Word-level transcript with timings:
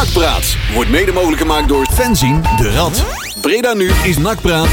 Nakpraat 0.00 0.56
wordt 0.74 0.90
mede 0.90 1.12
mogelijk 1.12 1.40
gemaakt 1.40 1.68
door 1.68 1.86
Fenzin 1.92 2.42
de 2.56 2.70
Rad. 2.70 3.04
Breda 3.40 3.72
nu 3.72 3.90
is 4.04 4.18
Nakpraat. 4.18 4.68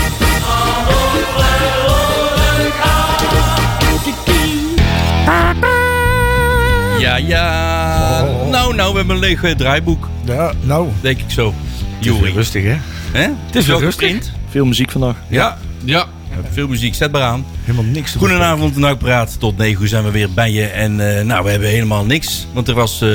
Ja, 6.99 7.15
ja. 7.15 8.21
Nou, 8.49 8.75
nou, 8.75 8.91
we 8.91 8.97
hebben 8.97 9.15
een 9.15 9.21
leeg 9.21 9.55
draaiboek. 9.55 10.09
Ja, 10.25 10.53
nou. 10.61 10.89
Denk 11.01 11.19
ik 11.19 11.31
zo. 11.31 11.45
Het 11.45 12.05
is 12.05 12.11
weer 12.11 12.19
Juri. 12.19 12.33
rustig, 12.33 12.63
hè? 12.63 12.77
Hè? 13.11 13.29
Het 13.45 13.55
is 13.55 13.65
wel 13.65 13.79
rustig. 13.79 14.17
Veel 14.49 14.65
muziek 14.65 14.91
vandaag. 14.91 15.15
Ja. 15.27 15.57
Ja, 15.83 16.05
Veel 16.51 16.67
muziek, 16.67 16.95
zet 16.95 17.11
maar 17.11 17.21
aan. 17.21 17.45
Helemaal 17.63 17.91
niks 17.91 18.11
te 18.11 18.17
Goedenavond, 18.17 18.77
Nakpraat. 18.77 19.39
Tot 19.39 19.57
9 19.57 19.81
uur 19.81 19.87
zijn 19.87 20.03
we 20.03 20.11
weer 20.11 20.31
bij 20.31 20.51
je. 20.51 20.65
En 20.65 21.17
eh, 21.17 21.25
nou, 21.25 21.43
we 21.43 21.49
hebben 21.49 21.69
helemaal 21.69 22.05
niks. 22.05 22.47
Want 22.53 22.67
er 22.67 22.73
was 22.73 23.01
eh, 23.01 23.09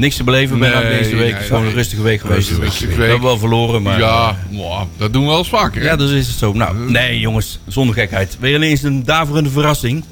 niks 0.00 0.16
te 0.16 0.24
beleven 0.24 0.58
bij 0.58 0.68
Nee, 0.70 0.82
NAC 0.82 0.90
deze 0.92 1.10
week. 1.10 1.20
nee, 1.20 1.32
Het 1.32 1.40
is 1.42 1.46
gewoon 1.48 1.66
een 1.66 1.72
rustige 1.72 2.02
week 2.02 2.20
geweest. 2.20 2.50
Rustige 2.50 2.86
week. 2.86 2.96
We 2.96 3.02
hebben 3.04 3.22
wel 3.28 3.38
verloren, 3.38 3.82
maar... 3.82 3.98
ja 3.98 4.36
eh, 4.52 4.80
dat 4.96 5.12
doen 5.12 5.22
we 5.22 5.28
wel 5.28 5.38
eens 5.38 5.48
vaker. 5.48 5.80
hè? 5.82 5.86
ja, 5.88 5.96
dus 5.96 6.10
is 6.10 6.26
het 6.26 6.36
zo. 6.38 6.52
Nou, 6.52 6.90
nee 6.90 7.18
jongens, 7.18 7.58
zonder 7.66 7.94
gekheid. 7.94 8.36
Weer 8.40 8.54
ineens 8.54 8.82
een 8.82 9.04
daverende 9.04 9.50
verrassing. 9.50 10.04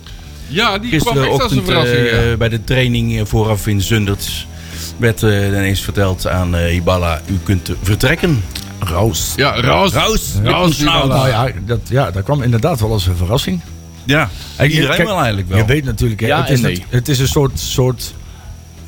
Ja, 0.47 0.78
die 0.78 1.01
kwam 1.01 1.19
echt 1.23 1.42
als 1.42 1.52
een 1.52 1.64
verrassing. 1.64 2.06
eh, 2.06 2.30
ja. 2.30 2.37
bij 2.37 2.48
de 2.48 2.64
training 2.64 3.19
eh, 3.19 3.24
vooraf 3.24 3.66
in 3.66 3.80
Zundert 3.80 4.47
werd 4.97 5.23
eh, 5.23 5.47
ineens 5.47 5.80
verteld 5.80 6.27
aan 6.27 6.56
eh 6.56 6.75
Ibala, 6.75 7.20
u 7.27 7.39
kunt 7.42 7.70
vertrekken. 7.83 8.45
Raus. 8.78 9.33
Ja, 9.36 9.61
Raus. 9.61 9.92
Raus. 9.92 10.33
Raus, 10.42 10.78
Nou, 10.78 11.28
ja, 11.28 11.50
dat, 11.66 11.80
ja, 11.89 12.11
dat 12.11 12.23
kwam 12.23 12.42
inderdaad 12.42 12.80
wel 12.80 12.92
als 12.92 13.06
een 13.06 13.16
verrassing. 13.16 13.61
Ja, 14.05 14.30
iedereen 14.62 14.89
Kijk, 14.97 15.09
wel 15.09 15.16
eigenlijk 15.19 15.48
wel. 15.48 15.59
Je 15.59 15.64
weet 15.64 15.84
natuurlijk, 15.84 16.20
hè, 16.20 16.27
Ja 16.27 16.41
het, 16.41 16.50
is 16.50 16.61
nee. 16.61 16.84
het 16.89 17.09
is 17.09 17.19
een 17.19 17.28
soort... 17.28 17.61
soort 17.61 18.14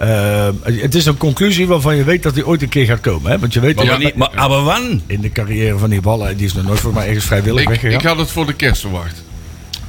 eh, 0.00 0.48
het 0.64 0.94
is 0.94 1.06
een 1.06 1.16
conclusie 1.16 1.66
waarvan 1.66 1.96
je 1.96 2.04
weet 2.04 2.22
dat 2.22 2.34
hij 2.34 2.44
ooit 2.44 2.62
een 2.62 2.68
keer 2.68 2.86
gaat 2.86 3.00
komen. 3.00 3.30
Hè? 3.30 3.38
Want 3.38 3.52
je 3.52 3.60
weet 3.60 3.76
maar, 3.76 3.86
wanneer- 3.86 4.12
maar, 4.16 4.48
wann? 4.62 5.02
in 5.06 5.20
de 5.20 5.30
carrière 5.32 5.78
van 5.78 5.90
die 5.90 6.00
ballen, 6.00 6.36
die 6.36 6.46
is 6.46 6.52
nog 6.54 6.64
nooit 6.64 6.80
voor 6.80 6.92
mij 6.92 7.06
ergens 7.06 7.24
vrijwillig 7.24 7.62
Ik, 7.62 7.68
weggegaan. 7.68 7.98
ik 8.00 8.06
had 8.06 8.16
het 8.18 8.30
voor 8.30 8.46
de 8.46 8.52
kerst 8.54 8.80
verwacht. 8.80 9.22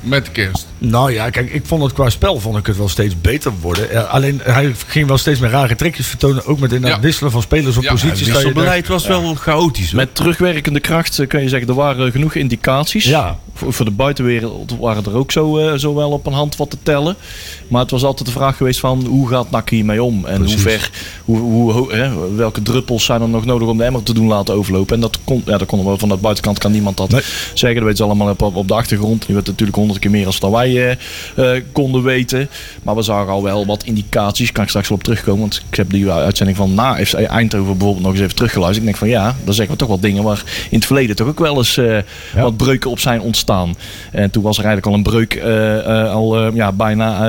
Met 0.02 0.26
de 0.26 0.32
kerst. 0.32 0.68
Nou 0.84 1.14
ja, 1.14 1.30
kijk, 1.30 1.54
ik 1.54 1.66
vond 1.66 1.84
het 1.84 1.94
qua 1.94 2.10
spel 2.10 2.40
vond 2.40 2.58
ik 2.58 2.66
het 2.66 2.78
wel 2.78 2.90
steeds 2.90 3.22
beter 3.22 3.52
worden. 3.62 4.10
Alleen 4.10 4.40
hij 4.44 4.74
ging 4.88 5.08
wel 5.08 5.18
steeds 5.18 5.40
meer 5.40 5.50
rare 5.50 5.76
trekjes 5.76 6.08
vertonen. 6.08 6.46
Ook 6.46 6.60
met 6.60 6.72
in 6.72 6.84
het 6.84 6.92
Ja. 6.94 7.00
wisselen 7.00 7.32
van 7.32 7.42
spelers 7.42 7.78
op 7.78 7.84
Ja, 7.84 7.92
posities. 7.92 8.20
Het 8.20 8.28
dat 8.28 8.38
je 8.38 8.44
wisselbeleid 8.44 8.88
was 8.88 9.08
wel 9.08 9.36
chaotisch. 9.36 9.92
hoor. 9.92 10.00
Met 10.00 10.16
terugwerkende 10.16 10.80
kracht 10.80 11.20
eh, 11.20 11.28
kun 11.28 11.42
je 11.42 11.50
zeggen, 11.50 11.70
er 11.70 11.76
waren 11.76 12.12
genoeg 12.12 12.36
indicaties. 12.36 13.06
Ja. 13.06 13.40
Voor, 13.54 13.74
voor 13.74 13.86
de 13.86 13.92
buitenwereld 13.92 14.76
waren 14.80 15.06
er 15.06 15.16
ook 15.16 15.32
zo, 15.32 15.58
eh, 15.58 15.74
zo 15.78 15.96
wel 15.96 16.12
op 16.12 16.26
een 16.26 16.34
hand 16.34 16.56
wat 16.56 16.70
te 16.70 16.78
tellen. 16.84 17.16
Maar 17.68 17.82
het 17.82 17.92
was 17.92 18.04
altijd 18.04 18.28
de 18.28 18.34
vraag 18.36 18.58
geweest 18.58 18.80
van 18.80 19.06
hoe 19.06 19.28
gaat 19.28 19.52
NAC 19.52 19.70
hiermee 19.70 20.04
om? 20.04 20.26
En 20.26 20.46
hoe 20.46 20.58
ver, 20.58 20.90
hoe, 21.26 21.40
hoe, 21.40 21.72
ho- 21.72 21.90
hè, 21.92 22.36
welke 22.36 22.62
druppels 22.62 23.06
zijn 23.06 23.22
er 23.22 23.30
nog 23.30 23.46
nodig 23.46 23.68
om 23.68 23.78
de 23.78 23.84
emmer 23.84 24.04
te 24.04 24.14
doen 24.14 24.28
laten 24.28 24.54
overlopen? 24.56 24.96
En 24.96 25.02
dat 25.02 25.20
kon, 25.24 25.42
ja, 25.46 25.58
dat 25.58 25.68
kon 25.68 25.86
wel 25.86 25.98
van 25.98 26.10
de 26.10 26.18
buitenkant 26.18 26.58
kan 26.60 26.72
niemand 26.72 26.98
dat 26.98 27.10
Nee. 27.10 27.22
zeggen. 27.54 27.74
Dat 27.76 27.84
weten 27.84 27.98
ze 27.98 28.04
allemaal 28.04 28.30
op, 28.30 28.42
op 28.56 28.68
de 28.68 28.74
achtergrond. 28.74 29.26
Je 29.28 29.34
weet 29.34 29.46
natuurlijk 29.48 29.78
honderd 29.78 30.00
keer 30.00 30.12
meer 30.12 30.26
als 30.26 30.40
dat 30.40 30.52
wij 30.52 30.70
eh, 30.80 30.92
eh, 31.56 31.64
konden 31.72 32.04
weten. 32.04 32.50
Maar 32.84 32.96
we 32.96 33.02
zagen 33.02 33.32
al 33.32 33.44
wel 33.44 33.66
wat 33.66 33.84
indicaties. 33.84 34.52
Kan 34.52 34.64
ik 34.64 34.70
straks 34.70 34.90
wel 34.90 34.98
op 34.98 35.04
terugkomen. 35.04 35.40
Want 35.40 35.64
ik 35.70 35.78
heb 35.78 35.90
die 35.90 36.12
uitzending 36.12 36.58
van 36.58 36.74
na 36.74 37.06
FC 37.06 37.14
Eindhoven 37.14 37.78
bijvoorbeeld 37.78 38.04
nog 38.04 38.12
eens 38.12 38.22
even 38.22 38.36
teruggeluisterd. 38.36 38.88
Ik 38.88 38.92
denk 38.92 38.98
van 38.98 39.10
ja, 39.22 39.36
dan 39.44 39.54
zeggen 39.54 39.74
we 39.74 39.80
toch 39.80 39.90
wat 39.90 40.02
dingen 40.02 40.24
waar 40.24 40.44
in 40.70 40.78
het 40.78 40.86
verleden 40.86 41.16
toch 41.16 41.28
ook 41.28 41.40
wel 41.40 41.58
eens 41.58 41.78
eh, 41.78 41.98
wat 42.36 42.58
breuken 42.58 42.90
op 42.90 43.00
zijn 43.00 43.22
ontstaan. 43.22 43.76
En 44.12 44.32
toen 44.32 44.44
was 44.44 44.58
er 44.58 44.66
eigenlijk 44.66 44.94
al 44.94 44.94
een 44.98 45.12
breuk 45.12 45.42
al 46.14 46.54
ja, 46.54 46.72
bijna, 46.72 47.28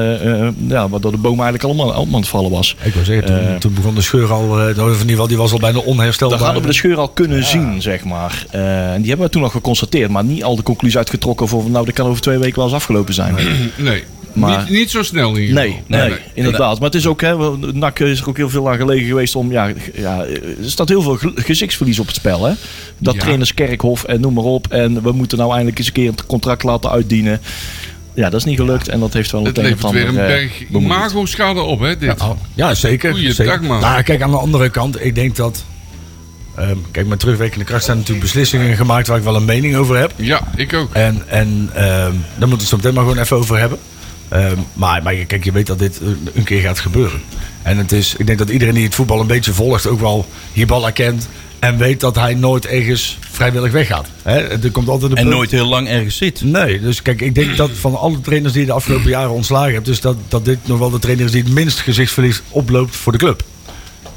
ja, 0.66 0.88
waardoor 0.88 1.10
de 1.10 1.16
boom 1.16 1.40
eigenlijk 1.40 1.64
allemaal, 1.64 1.94
aan 1.94 2.14
het 2.14 2.28
vallen 2.28 2.50
was. 2.50 2.76
Ik 2.82 2.94
wil 2.94 3.04
zeggen, 3.04 3.26
toen, 3.26 3.58
toen 3.58 3.74
begon 3.74 3.94
de 3.94 4.00
scheur 4.00 4.32
al, 4.32 4.60
in 4.60 4.68
ieder 4.68 4.96
geval, 4.96 5.26
die 5.26 5.36
was 5.36 5.52
al 5.52 5.58
bijna 5.58 5.78
onherstelbaar. 5.78 6.38
Daar 6.38 6.46
hadden 6.46 6.62
we 6.62 6.68
de 6.68 6.74
scheur 6.74 6.98
al 6.98 7.08
kunnen 7.08 7.44
zien, 7.44 7.82
zeg 7.82 8.04
maar. 8.04 8.44
En 8.50 9.00
die 9.00 9.08
hebben 9.08 9.26
we 9.26 9.32
toen 9.32 9.42
nog 9.42 9.52
geconstateerd, 9.52 10.10
maar 10.10 10.24
niet 10.24 10.44
al 10.44 10.56
de 10.56 10.62
conclusie 10.62 10.98
uitgetrokken 10.98 11.48
voor 11.48 11.70
nou, 11.70 11.84
dat 11.84 11.94
kan 11.94 12.06
over 12.06 12.22
twee 12.22 12.38
weken 12.38 12.56
wel 12.56 12.64
eens 12.64 12.75
afgelopen 12.75 13.14
zijn. 13.14 13.31
Nee. 13.76 14.03
Maar- 14.32 14.59
niet, 14.60 14.70
niet 14.70 14.91
zo 14.91 15.03
snel 15.03 15.34
in 15.34 15.41
ieder 15.41 15.54
Nee, 15.54 15.82
nee, 15.87 16.12
inderdaad. 16.34 16.75
Maar 16.78 16.88
het 16.88 16.94
is 16.98 17.06
ook, 17.06 17.20
hè, 17.20 17.56
NAC 17.72 17.98
is 17.98 18.20
er 18.20 18.28
ook 18.28 18.37
heel 18.37 18.48
veel 18.50 18.70
aan 18.70 18.76
gelegen 18.76 19.06
geweest 19.06 19.37
om, 19.37 19.53
ja, 19.53 19.72
ja 19.94 20.25
er 20.25 20.70
staat 20.70 20.88
heel 20.88 21.03
veel 21.03 21.16
ge- 21.16 21.32
gezichtsverlies 21.34 21.98
op 21.98 22.06
het 22.06 22.15
spel. 22.15 22.44
Hè? 22.44 22.53
Dat 22.98 23.15
Ja. 23.15 23.20
trainers 23.20 23.54
Kerkhof 23.54 24.04
en 24.04 24.20
noem 24.20 24.34
maar 24.34 24.44
op. 24.44 24.66
En 24.66 25.03
we 25.03 25.12
moeten 25.12 25.38
nou 25.38 25.50
eindelijk 25.50 25.78
eens 25.78 25.87
een 25.87 25.93
keer 25.93 26.09
een 26.09 26.26
contract 26.26 26.62
laten 26.62 26.91
uitdienen. 26.91 27.41
Ja, 28.15 28.31
dat 28.31 28.41
is 28.41 28.44
niet 28.47 28.59
gelukt 28.59 28.88
en 28.88 29.00
dat 29.00 29.12
heeft 29.12 29.31
wel 29.31 29.44
Het 29.44 29.56
het 29.56 29.66
een 29.66 29.72
of 29.72 29.82
levert 29.82 29.93
weer 29.93 30.09
een 30.09 30.19
eh, 30.19 30.26
berg 30.26 30.53
imago-schade 30.70 31.60
op, 31.60 31.81
hè, 31.81 31.97
dit. 31.99 32.19
Ja, 32.20 32.26
oh, 32.28 32.37
ja, 32.54 32.75
zeker. 32.75 33.10
Goeiedag, 33.10 33.34
zeker. 33.37 33.62
man. 33.62 33.81
Nou, 33.81 34.03
kijk, 34.03 34.22
aan 34.22 34.31
de 34.31 34.37
andere 34.37 34.69
kant, 34.70 35.04
ik 35.04 35.14
denk 35.14 35.37
dat... 35.37 35.64
ehm, 36.54 36.76
kijk, 36.90 37.06
met 37.06 37.18
terugwerkende 37.20 37.64
kracht 37.64 37.84
zijn 37.84 37.96
natuurlijk 37.96 38.24
beslissingen 38.24 38.76
gemaakt 38.76 39.06
waar 39.06 39.18
ik 39.18 39.24
wel 39.24 39.36
een 39.36 39.44
mening 39.44 39.76
over 39.76 39.96
heb. 39.98 40.12
Ja, 40.16 40.40
ik 40.56 40.72
ook. 40.74 40.94
En, 40.94 41.22
en 41.28 41.70
ehm, 41.74 41.84
daar 42.38 42.48
moeten 42.48 42.48
we 42.48 42.56
het 42.56 42.62
zo 42.68 42.76
meteen 42.76 42.94
maar 42.94 43.02
gewoon 43.04 43.18
even 43.18 43.36
over 43.36 43.58
hebben. 43.58 43.78
Ehm, 44.28 44.56
maar, 44.72 45.02
maar 45.02 45.14
kijk, 45.14 45.44
je 45.44 45.52
weet 45.52 45.66
dat 45.66 45.78
dit 45.78 46.00
een- 46.34 46.44
keer 46.44 46.60
gaat 46.60 46.78
gebeuren. 46.80 47.20
En 47.62 47.76
het 47.78 47.92
is, 47.92 48.14
ik 48.18 48.26
denk 48.26 48.38
dat 48.38 48.50
iedereen 48.50 48.74
die 48.74 48.84
het 48.84 48.94
voetbal 48.94 49.20
een 49.20 49.26
beetje 49.26 49.52
volgt 49.52 49.86
ook 49.86 50.00
wel 50.00 50.26
Hiballa 50.52 50.90
kent. 50.90 51.28
En 51.58 51.78
weet 51.78 52.00
dat 52.00 52.14
hij 52.16 52.34
nooit 52.34 52.66
ergens 52.66 53.19
vrijwillig 53.30 53.72
weggaat. 53.72 54.06
Hè? 54.22 54.38
Er 54.38 54.70
komt 54.70 54.88
altijd 54.88 55.10
een 55.10 55.16
En 55.16 55.22
punt- 55.24 55.34
nooit 55.36 55.50
heel 55.50 55.66
lang 55.66 55.88
ergens 55.88 56.16
zit. 56.16 56.40
Nee, 56.44 56.80
dus 56.80 57.02
kijk, 57.02 57.20
ik 57.20 57.34
denk 57.34 57.56
dat 57.56 57.70
van 57.72 57.96
alle 57.98 58.20
trainers 58.20 58.52
die 58.52 58.60
je 58.62 58.66
de 58.69 58.72
afgelopen 58.74 59.10
jaren 59.10 59.30
ontslagen 59.30 59.72
hebt, 59.72 59.86
dus 59.86 60.00
dat, 60.00 60.16
dat 60.28 60.44
dit 60.44 60.58
nog 60.64 60.78
wel 60.78 60.90
de 60.90 60.98
trainer 60.98 61.24
is 61.24 61.30
die 61.32 61.42
het 61.42 61.52
minst 61.52 61.80
gezichtsverlies 61.80 62.42
oploopt 62.48 62.96
voor 62.96 63.12
de 63.12 63.19
club. 63.19 63.44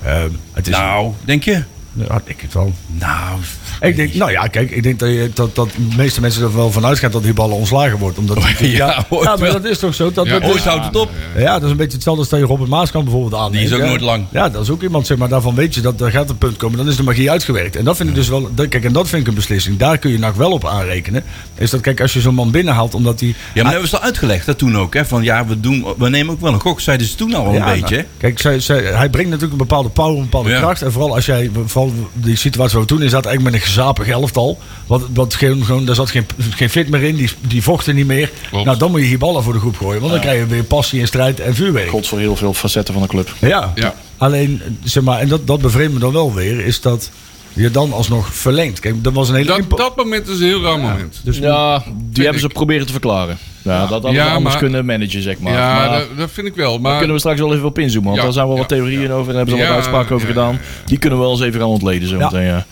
Ehm, 0.04 0.30
het 0.54 0.68
is, 0.68 0.74
Nou, 0.74 1.12
denk 1.26 1.44
je? 1.44 1.64
Ja, 1.96 2.22
ik 2.26 2.42
het 2.42 2.54
wel. 2.54 2.74
Nou, 2.88 3.40
Ik 3.82 3.96
denk, 3.96 4.14
nou 4.14 4.32
ja, 4.32 4.48
kijk, 4.48 4.72
ik 4.72 4.84
denk 4.84 5.00
dat, 5.00 5.10
je, 5.10 5.30
dat, 5.34 5.56
dat 5.56 5.70
de 5.90 5.96
meeste 5.98 6.22
mensen 6.22 6.42
er 6.44 6.56
wel 6.56 6.72
van 6.72 6.86
uitgaan 6.86 7.12
dat 7.12 7.24
die 7.24 7.34
ballen 7.34 7.56
ontslagen 7.56 7.98
wordt. 7.98 8.18
Omdat 8.18 8.38
ja, 8.44 8.50
ja, 8.60 8.68
ja, 8.78 9.06
maar 9.10 9.38
wel. 9.40 9.52
dat 9.52 9.66
is 9.66 9.80
toch 9.80 9.96
zo? 9.96 10.12
Dat, 10.12 10.26
Ja, 10.26 10.32
dat 10.32 10.42
is- 10.42 10.50
ooit 10.50 10.64
houdt 10.64 10.86
het 10.86 10.96
op. 10.96 11.10
ja, 11.38 11.54
dat 11.54 11.64
is 11.64 11.70
een 11.70 11.78
beetje 11.78 11.94
hetzelfde 11.94 12.22
als 12.22 12.30
dat 12.30 12.40
je 12.40 12.46
Robert 12.46 12.70
Maaskant 12.70 13.04
bijvoorbeeld 13.04 13.42
aan. 13.42 13.52
Die 13.52 13.62
is 13.62 13.74
ook 13.74 13.82
nooit 13.82 14.02
lang. 14.02 14.26
Ja, 14.32 14.50
dat 14.50 14.62
is 14.62 14.70
ook 14.70 14.82
iemand, 14.82 15.08
zeg 15.08 15.18
maar, 15.18 15.30
daarvan 15.30 15.56
weet 15.56 15.76
je 15.76 15.82
dat 15.82 16.02
er 16.02 16.12
gaat 16.12 16.30
een 16.30 16.38
punt 16.38 16.58
komen. 16.58 16.78
Dan 16.78 16.88
is 16.88 16.96
de 16.96 17.04
magie 17.04 17.32
uitgewerkt. 17.32 17.76
En 17.76 17.84
dat 17.86 17.98
vind 17.98 18.10
ik 18.10 18.16
dus 18.16 18.28
wel, 18.28 18.50
dat- 18.56 18.68
kijk, 18.68 18.84
en 18.86 18.94
dat 18.94 19.08
vind 19.08 19.22
ik 19.22 19.28
een 19.28 19.34
beslissing. 19.34 19.78
Daar 19.78 19.98
kun 19.98 20.12
je 20.12 20.20
nog 20.20 20.36
wel 20.36 20.52
op 20.52 20.66
aanrekenen. 20.68 21.24
Is 21.56 21.70
dat, 21.70 21.82
kijk, 21.82 22.02
als 22.02 22.14
je 22.14 22.22
zo'n 22.22 22.36
man 22.36 22.52
binnenhaalt 22.52 22.94
omdat 22.94 23.20
hij... 23.20 23.30
Ja, 23.30 23.36
maar 23.54 23.64
dat 23.64 23.72
hebben 23.72 23.90
ze 23.90 23.98
al 23.98 24.04
uitgelegd, 24.04 24.46
dat 24.46 24.58
toen 24.58 24.78
ook. 24.78 24.94
Hè? 24.94 25.06
Van 25.06 25.24
ja, 25.24 25.46
we, 25.46 25.60
doen, 25.60 25.86
we 25.98 26.10
nemen 26.10 26.34
ook 26.34 26.42
wel 26.42 26.54
een 26.54 26.60
gok. 26.60 26.82
Zeiden 26.82 27.08
ze 27.08 27.16
toen 27.16 27.34
al 27.34 27.56
een 27.56 27.64
beetje. 27.66 27.96
nou? 27.96 28.08
Kijk, 28.18 28.40
zij, 28.40 28.60
zij- 28.60 28.84
hij 28.84 29.10
brengt 29.10 29.30
natuurlijk 29.30 29.52
een 29.62 29.68
bepaalde 29.68 29.90
power, 29.90 30.16
een 30.18 30.22
bepaalde 30.24 30.58
kracht. 30.58 30.82
En 30.82 30.92
vooral 30.92 31.16
als 31.16 31.26
jij, 31.26 31.52
vooral 31.66 31.85
die 32.14 32.36
situatie 32.36 32.74
waar 32.74 32.82
we 32.82 32.94
toen 32.94 33.04
in 33.04 33.10
zaten, 33.10 33.30
eigenlijk 33.30 33.56
met 33.56 33.64
een 33.64 33.68
gezapig 33.68 34.08
elftal. 34.08 34.60
Wat, 34.88 35.02
wat 35.14 35.34
gewoon, 35.34 35.66
gewoon, 35.66 35.86
daar 35.86 35.96
zat 35.96 36.10
geen, 36.10 36.26
geen 36.50 36.70
fit 36.70 36.90
meer 36.90 37.04
in, 37.04 37.16
die, 37.16 37.30
die 37.48 37.64
vochten 37.64 37.96
niet 37.96 38.08
meer. 38.08 38.32
Klopt. 38.50 38.66
Nou, 38.66 38.78
dan 38.78 38.92
moet 38.92 39.00
je 39.00 39.06
hier 39.06 39.18
ballen 39.18 39.44
voor 39.44 39.54
de 39.54 39.60
groep 39.60 39.78
gooien. 39.78 40.00
Want 40.00 40.12
dan 40.12 40.22
krijg 40.22 40.40
je 40.40 40.46
weer 40.46 40.64
passie 40.64 41.02
en 41.02 41.08
strijd 41.08 41.40
en 41.40 41.56
vuurwerk. 41.56 41.90
God 41.90 42.08
voor 42.08 42.20
heel 42.20 42.36
veel 42.36 42.54
facetten 42.54 42.94
van 42.94 43.04
de 43.04 43.10
club. 43.10 43.36
Ja. 43.40 43.72
Ja. 43.76 43.96
Alleen, 44.18 44.62
zeg 44.84 45.04
maar, 45.04 45.20
en 45.20 45.28
dat, 45.28 45.48
dat 45.48 45.62
bevreemdt 45.62 45.94
me 45.94 46.00
dan 46.00 46.14
wel 46.14 46.34
weer, 46.34 46.66
is 46.66 46.82
dat 46.82 47.10
je 47.56 47.72
dan 47.72 47.94
alsnog 47.94 48.34
verlengt. 48.36 48.80
Kijk, 48.80 49.04
dat 49.04 49.14
was 49.14 49.30
een 49.30 49.36
hele 49.36 49.48
Dat, 49.68 49.78
dat 49.78 49.96
moment 49.96 50.28
is 50.28 50.40
een 50.40 50.46
heel 50.46 50.62
raar 50.62 50.80
moment. 50.80 51.20
Dus 51.24 51.38
Ja, 51.38 51.84
die 52.12 52.24
hebben 52.24 52.42
ze 52.42 52.48
proberen 52.48 52.86
te 52.86 52.92
verklaren. 52.92 53.38
Ja, 53.62 53.80
dat 53.80 53.90
hadden 53.90 54.14
Ja, 54.14 54.26
we 54.26 54.32
anders 54.32 54.50
maar- 54.54 54.64
kunnen 54.64 54.86
managen, 54.86 55.22
zeg 55.22 55.40
maar. 55.40 55.54
ja, 55.54 55.76
maar 55.76 56.00
dat, 56.00 56.08
dat 56.18 56.32
vind 56.32 56.48
ik 56.48 56.56
wel. 56.56 56.72
daar 56.72 56.82
Maar 56.82 56.98
kunnen 56.98 57.14
we 57.16 57.20
straks 57.22 57.40
wel 57.40 57.54
even 57.54 57.66
op 57.66 57.80
inzoomen. 57.80 58.04
Want 58.06 58.18
Ja, 58.18 58.24
daar 58.24 58.34
zijn 58.34 58.46
wel 58.46 58.56
ja, 58.56 58.60
wat 58.62 58.70
theorieën 58.70 59.12
over. 59.12 59.30
En 59.32 59.38
hebben 59.38 59.56
ze 59.56 59.62
al 59.62 59.68
Ja, 59.68 59.76
wat 59.76 59.76
uitspraken 59.76 60.16
over 60.16 60.28
ja, 60.28 60.34
gedaan. 60.34 60.54
ja, 60.54 60.60
Die 60.86 60.98
kunnen 60.98 61.20
we 61.20 61.26
wel 61.26 61.34
eens 61.34 61.44
even 61.44 61.60
gaan 61.60 61.70
ontleden. 61.70 62.08
Zo 62.08 62.18
Ja. 62.18 62.24
meteen, 62.24 62.46
ja. 62.46 62.66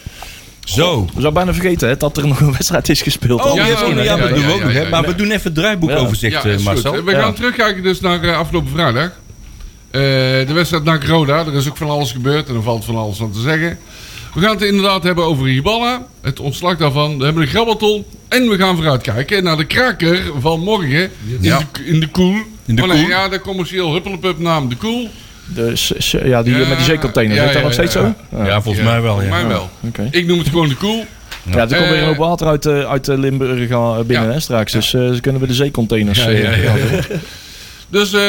Zo. 0.63 1.01
We 1.05 1.11
zouden 1.11 1.33
bijna 1.33 1.53
vergeten 1.53 1.87
hè, 1.87 1.97
dat 1.97 2.17
er 2.17 2.27
nog 2.27 2.39
een 2.39 2.51
wedstrijd 2.57 2.89
is 2.89 3.01
gespeeld. 3.01 3.43
Oh, 3.43 3.55
Ja, 3.55 3.65
ja, 3.67 3.73
oh, 3.73 3.79
ja, 3.95 4.01
ja, 4.03 4.15
dat 4.17 4.29
ja, 4.29 4.35
doen 4.35 4.45
we 4.45 4.53
ook 4.53 4.63
nog. 4.73 4.89
Maar 4.89 5.03
we 5.05 5.15
doen 5.15 5.27
even 5.31 5.41
het 5.43 5.55
draaiboekoverzicht, 5.55 6.45
eh, 6.45 6.57
Marcel. 6.57 7.03
We 7.03 7.11
gaan 7.15 7.33
terugkijken 7.33 7.83
dus 7.83 7.99
naar 7.99 8.23
eh, 8.23 8.37
afgelopen 8.37 8.71
vrijdag. 8.71 9.11
Eh, 9.91 10.01
de 10.47 10.53
wedstrijd 10.53 10.83
naar 10.83 11.05
Roda. 11.07 11.45
Er 11.45 11.53
is 11.53 11.69
ook 11.69 11.77
van 11.77 11.89
alles 11.89 12.11
gebeurd 12.11 12.49
en 12.49 12.55
er 12.55 12.61
valt 12.63 12.85
van 12.85 12.95
alles 12.95 13.21
aan 13.21 13.31
te 13.31 13.39
zeggen. 13.41 13.77
We 14.33 14.41
gaan 14.41 14.51
het 14.51 14.61
inderdaad 14.61 15.03
hebben 15.03 15.23
over 15.25 15.45
Hiballa. 15.45 16.05
Het 16.21 16.39
ontslag 16.39 16.77
daarvan. 16.77 17.17
We 17.17 17.23
hebben 17.25 17.43
de 17.43 17.49
grabbelton. 17.49 18.05
En 18.29 18.49
we 18.49 18.57
gaan 18.57 18.75
vooruitkijken 18.75 19.43
naar 19.43 19.57
de 19.57 19.65
kraker 19.65 20.21
van 20.39 20.59
morgen. 20.59 21.09
Ja. 21.39 21.59
In, 21.59 21.65
de, 21.73 21.85
in 21.85 21.99
de 21.99 22.07
Koel. 22.07 22.35
In 22.65 22.75
de 22.75 22.81
Oh 22.81 22.87
nee, 22.87 22.97
Koel. 22.99 23.09
Ja, 23.09 23.27
de 23.29 23.39
commercieel 23.39 23.91
huppelepup 23.93 24.39
naam 24.39 24.69
De 24.69 24.75
Koel. 24.75 25.09
Dus, 25.45 25.91
eh, 26.15 26.27
ja, 26.27 26.43
die 26.43 26.53
Ja, 26.57 26.67
met 26.67 26.77
die 26.77 26.85
zeecontainer. 26.85 27.35
ja, 27.35 27.41
Heet 27.43 27.51
dat 27.53 27.61
ja, 27.61 27.67
nog 27.67 27.73
steeds 27.73 27.93
ja, 27.93 28.01
zo? 28.29 28.37
ja. 28.37 28.45
Ja, 28.45 28.61
volgens 28.61 28.85
mij 28.85 29.01
wel. 29.01 29.13
Volgens 29.15 29.35
Ja. 29.35 29.41
mij 29.41 29.47
wel. 29.47 29.69
Oké. 29.81 30.07
Ik 30.11 30.25
noem 30.27 30.37
het 30.39 30.47
gewoon 30.47 30.67
De 30.67 30.75
Koel. 30.75 31.05
Ja, 31.51 31.57
er 31.57 31.67
komt 31.67 31.79
weer 31.79 31.89
een 31.89 31.97
Eh, 31.99 32.05
hoop 32.05 32.17
water 32.17 32.47
uit, 32.47 32.65
eh, 32.65 32.89
uit 32.89 33.07
eh, 33.07 33.17
Limburg 33.17 33.69
eh, 33.69 33.99
binnen 33.99 34.27
Ja. 34.27 34.33
hè, 34.33 34.39
straks. 34.39 34.71
Dus 34.71 34.93
eh, 34.93 35.11
ze 35.11 35.21
kunnen 35.21 35.41
we 35.41 35.47
de 35.47 35.53
zeecontainers... 35.53 36.19
Ja, 36.23 36.29
eh, 36.29 36.43
ja, 36.43 36.51
ja. 36.51 36.75
ja. 36.75 37.01
Dus 37.89 38.13
eh 38.13 38.21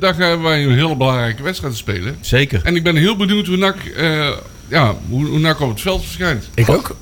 daar 0.00 0.14
gaan 0.14 0.42
wij 0.42 0.64
een 0.64 0.74
hele 0.74 0.96
belangrijke 0.96 1.42
wedstrijd 1.42 1.76
spelen. 1.76 2.16
Zeker. 2.20 2.60
En 2.64 2.76
ik 2.76 2.82
ben 2.82 2.96
heel 2.96 3.16
benieuwd 3.16 3.46
hoe 3.46 3.56
NAC, 3.56 3.76
eh, 3.96 4.28
ja, 4.70 4.94
hoe, 5.08 5.24
hoe 5.26 5.54
op 5.58 5.68
het 5.68 5.80
veld 5.80 6.02
verschijnt. 6.02 6.48
ik 6.54 6.68
ook. 6.68 6.96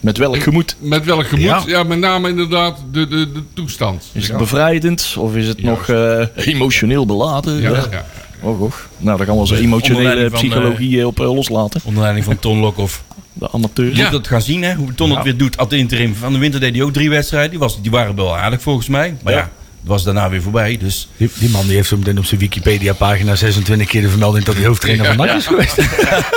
Met 0.00 0.18
welk 0.18 0.42
gemoed? 0.42 0.76
Met 0.78 1.04
welk 1.04 1.26
gemoed? 1.26 1.44
Ja, 1.44 1.62
Ja. 1.66 1.82
met 1.82 1.98
name 1.98 2.28
inderdaad 2.28 2.78
de, 2.92 3.08
de, 3.08 3.32
de 3.32 3.42
toestand. 3.52 4.10
Is 4.12 4.28
het 4.28 4.36
bevrijdend 4.36 5.14
of 5.18 5.34
is 5.36 5.46
het 5.46 5.62
nog 5.62 5.88
eh, 5.88 6.20
emotioneel 6.34 7.06
beladen? 7.06 7.60
Ja, 7.60 7.70
Ja. 7.70 7.86
ja. 7.90 8.04
Oh, 8.40 8.58
goh. 8.58 8.72
Nou, 8.96 9.16
dan 9.16 9.26
gaan 9.26 9.34
we 9.34 9.40
onze 9.40 9.58
emotionele 9.58 10.30
psychologie 10.30 11.00
eh, 11.00 11.06
op 11.06 11.20
eh, 11.20 11.34
loslaten. 11.34 11.80
Onder 11.84 12.02
leiding 12.02 12.24
van 12.24 12.38
Ton 12.38 12.58
Lokhoff. 12.58 13.02
De 13.32 13.50
amateur. 13.52 13.96
Je 13.96 14.02
moet 14.02 14.10
dat 14.10 14.28
gaan 14.28 14.42
zien, 14.42 14.62
hè? 14.62 14.74
Hoe 14.74 14.94
Ton 14.94 15.10
het 15.10 15.22
weer 15.24 15.36
doet. 15.36 15.56
Ad 15.56 15.72
interim. 15.72 16.14
Van 16.14 16.32
de 16.32 16.38
winter 16.38 16.60
deed 16.60 16.74
hij 16.74 16.82
ook 16.84 16.92
drie 16.92 17.10
wedstrijden. 17.10 17.50
Die, 17.50 17.58
was, 17.58 17.82
die 17.82 17.90
waren 17.90 18.14
wel 18.14 18.36
aardig 18.36 18.62
volgens 18.62 18.88
mij. 18.88 19.16
Maar 19.22 19.32
ja, 19.32 19.38
Ja. 19.38 19.50
Was 19.80 20.02
daarna 20.04 20.28
weer 20.30 20.42
voorbij. 20.42 20.76
Dus 20.76 21.08
Die, 21.16 21.30
die 21.38 21.48
man 21.50 21.66
die 21.66 21.74
heeft 21.74 21.88
zo 21.88 21.96
meteen 21.96 22.18
op 22.18 22.24
zijn 22.24 22.40
Wikipedia-pagina 22.40 23.34
26 23.34 23.86
keer 23.88 24.02
de 24.02 24.08
vermelding 24.08 24.44
dat 24.44 24.54
hij 24.54 24.66
hoofdtrainer 24.66 25.06
van 25.06 25.16
NAC 25.26 25.36
is 25.36 25.46
geweest. 25.46 25.76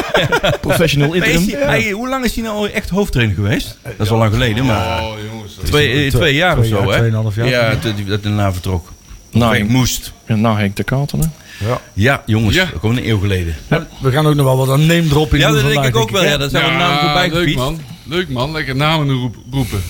Professional 0.62 1.14
interim. 1.14 1.50
hij- 1.50 1.92
hoe 1.92 2.10
lang 2.10 2.26
is 2.26 2.36
hij 2.36 2.44
nou 2.44 2.70
echt 2.70 2.90
hoofdtrainer 2.90 3.36
geweest? 3.36 3.78
Dat 3.84 3.94
is 4.06 4.10
al 4.12 4.18
lang 4.18 4.32
geleden, 4.34 4.66
maar 4.66 5.02
Oh, 5.02 5.14
jongens. 5.32 5.54
twee, 5.64 6.06
eh, 6.06 6.12
twee 6.12 6.34
jaar 6.36 6.58
of 6.58 6.66
zo, 6.66 6.76
jaar, 6.80 6.88
hè? 6.88 6.98
tweeënhalf 6.98 7.36
jaar. 7.36 7.48
Ja, 7.48 7.70
dat 7.70 7.84
hij 7.84 7.94
dat 7.94 8.06
hij 8.08 8.18
daarna 8.22 8.52
vertrok. 8.54 8.92
Nou, 9.32 9.56
ik 9.56 9.68
moest. 9.68 10.14
Ja, 10.28 10.36
nou 10.36 10.58
Henk 10.60 10.76
de 10.76 10.84
Katen, 10.84 11.20
hè? 11.20 11.26
Ja, 11.94 12.24
jongens, 12.26 12.56
Ja. 12.56 12.66
dat 12.66 12.80
kwam 12.80 12.92
een 12.98 13.08
eeuw 13.10 13.20
geleden. 13.20 13.56
We 14.02 14.12
gaan 14.12 14.28
ook 14.28 14.36
nog 14.36 14.46
wel 14.46 14.58
wat 14.58 14.68
een 14.68 14.86
name 14.86 15.08
drop 15.08 15.34
in 15.34 15.40
Ja, 15.40 15.52
dat 15.52 15.68
denk 15.68 15.86
ik 15.86 15.96
ook 15.96 16.10
wel. 16.10 16.24
Ja, 16.24 16.38
dat 16.38 16.52
zijn 16.52 16.64
we 16.66 16.70
namen 16.72 17.00
voorbij 17.00 17.30
leuk 17.32 17.56
man. 17.56 17.80
Leuk 18.06 18.30
man. 18.30 18.52
Lekker 18.52 18.76
namen 18.76 19.10
roep- 19.12 19.36
roepen. 19.52 19.82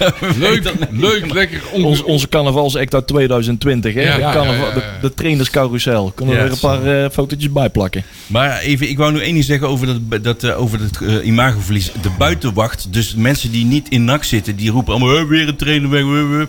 leuk, 0.38 0.72
leuk, 0.90 1.32
lekker 1.32 1.62
Ons, 1.72 1.84
onge... 1.84 2.04
onze 2.04 2.28
carnavalsact 2.28 2.94
uit 2.94 3.06
2020, 3.06 3.94
hè? 3.94 4.00
Ja, 4.00 4.14
de, 4.16 4.22
carnaval, 4.22 4.54
ja, 4.54 4.74
ja, 4.74 4.74
ja. 4.74 4.98
De, 5.00 5.08
de 5.08 5.14
trainerscarousel. 5.14 6.12
Kunnen 6.14 6.34
we 6.34 6.40
er 6.40 6.50
een 6.50 6.58
paar 6.58 7.04
eh, 7.04 7.10
fotootjes 7.10 7.52
bij 7.52 7.70
plakken? 7.70 8.04
Maar 8.26 8.58
even, 8.58 8.88
ik 8.88 8.98
wou 8.98 9.12
nu 9.12 9.20
één 9.20 9.32
ding 9.32 9.44
zeggen 9.44 9.68
over 9.68 9.86
dat, 9.86 10.24
dat, 10.24 10.44
eh, 10.44 10.60
over 10.60 10.78
dat 10.78 11.00
eh, 11.08 11.26
imagoverlies. 11.26 11.92
De 12.02 12.10
buitenwacht, 12.18 12.92
dus 12.92 13.14
mensen 13.14 13.50
die 13.50 13.64
niet 13.64 13.88
in 13.88 14.04
NAC 14.04 14.24
zitten, 14.24 14.56
die 14.56 14.70
roepen 14.70 14.94
allemaal 14.94 15.16
"Eh, 15.18 15.24
weer 15.24 15.48
een 15.48 15.56
trainer 15.56 15.90
weg. 15.90 16.02
eh, 16.02 16.40
eh." 16.40 16.46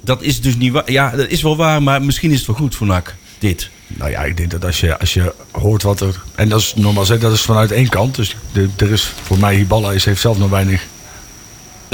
Dat 0.00 0.22
is 0.22 0.40
dus 0.40 0.56
niet 0.56 0.72
waar. 0.72 0.92
Ja, 0.92 1.10
dat 1.10 1.28
is 1.28 1.42
wel 1.42 1.56
waar, 1.56 1.82
maar 1.82 2.02
misschien 2.02 2.30
is 2.30 2.36
het 2.38 2.46
wel 2.46 2.56
goed 2.56 2.74
voor 2.74 2.86
NAC, 2.86 3.14
dit. 3.38 3.70
Nou 3.86 4.10
ja, 4.10 4.24
ik 4.24 4.36
denk 4.36 4.50
dat 4.50 4.64
als 4.64 4.80
je, 4.80 4.98
als 4.98 5.14
je 5.14 5.34
hoort 5.50 5.82
wat 5.82 6.00
er... 6.00 6.22
En 6.34 6.48
dat 6.48 6.60
is 6.60 6.72
normaal 6.76 7.02
gezegd, 7.02 7.20
dat 7.20 7.32
is 7.32 7.40
vanuit 7.40 7.72
één 7.72 7.88
kant. 7.88 8.14
Dus 8.14 8.36
de, 8.52 8.68
er 8.76 8.90
is 8.90 9.12
voor 9.22 9.38
mij, 9.38 9.54
Hiballa 9.56 9.92
is, 9.92 10.04
heeft 10.04 10.20
zelf 10.20 10.38
nog 10.38 10.50
weinig 10.50 10.86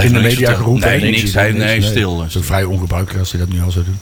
in 0.05 0.12
de 0.12 0.20
media 0.20 0.55
geroepen. 0.55 0.88
Nee, 0.88 1.00
niks. 1.11 1.35
Hij- 1.35 1.52
nee, 1.52 1.82
stil. 1.82 2.17
Dat 2.19 2.26
is 2.26 2.37
ook 2.37 2.44
vrij 2.44 2.64
ongebruikelijk 2.64 3.19
als 3.20 3.31
hij 3.32 3.41
dat 3.41 3.49
nu 3.49 3.62
al 3.62 3.70
zou 3.70 3.85
doen. 3.85 3.99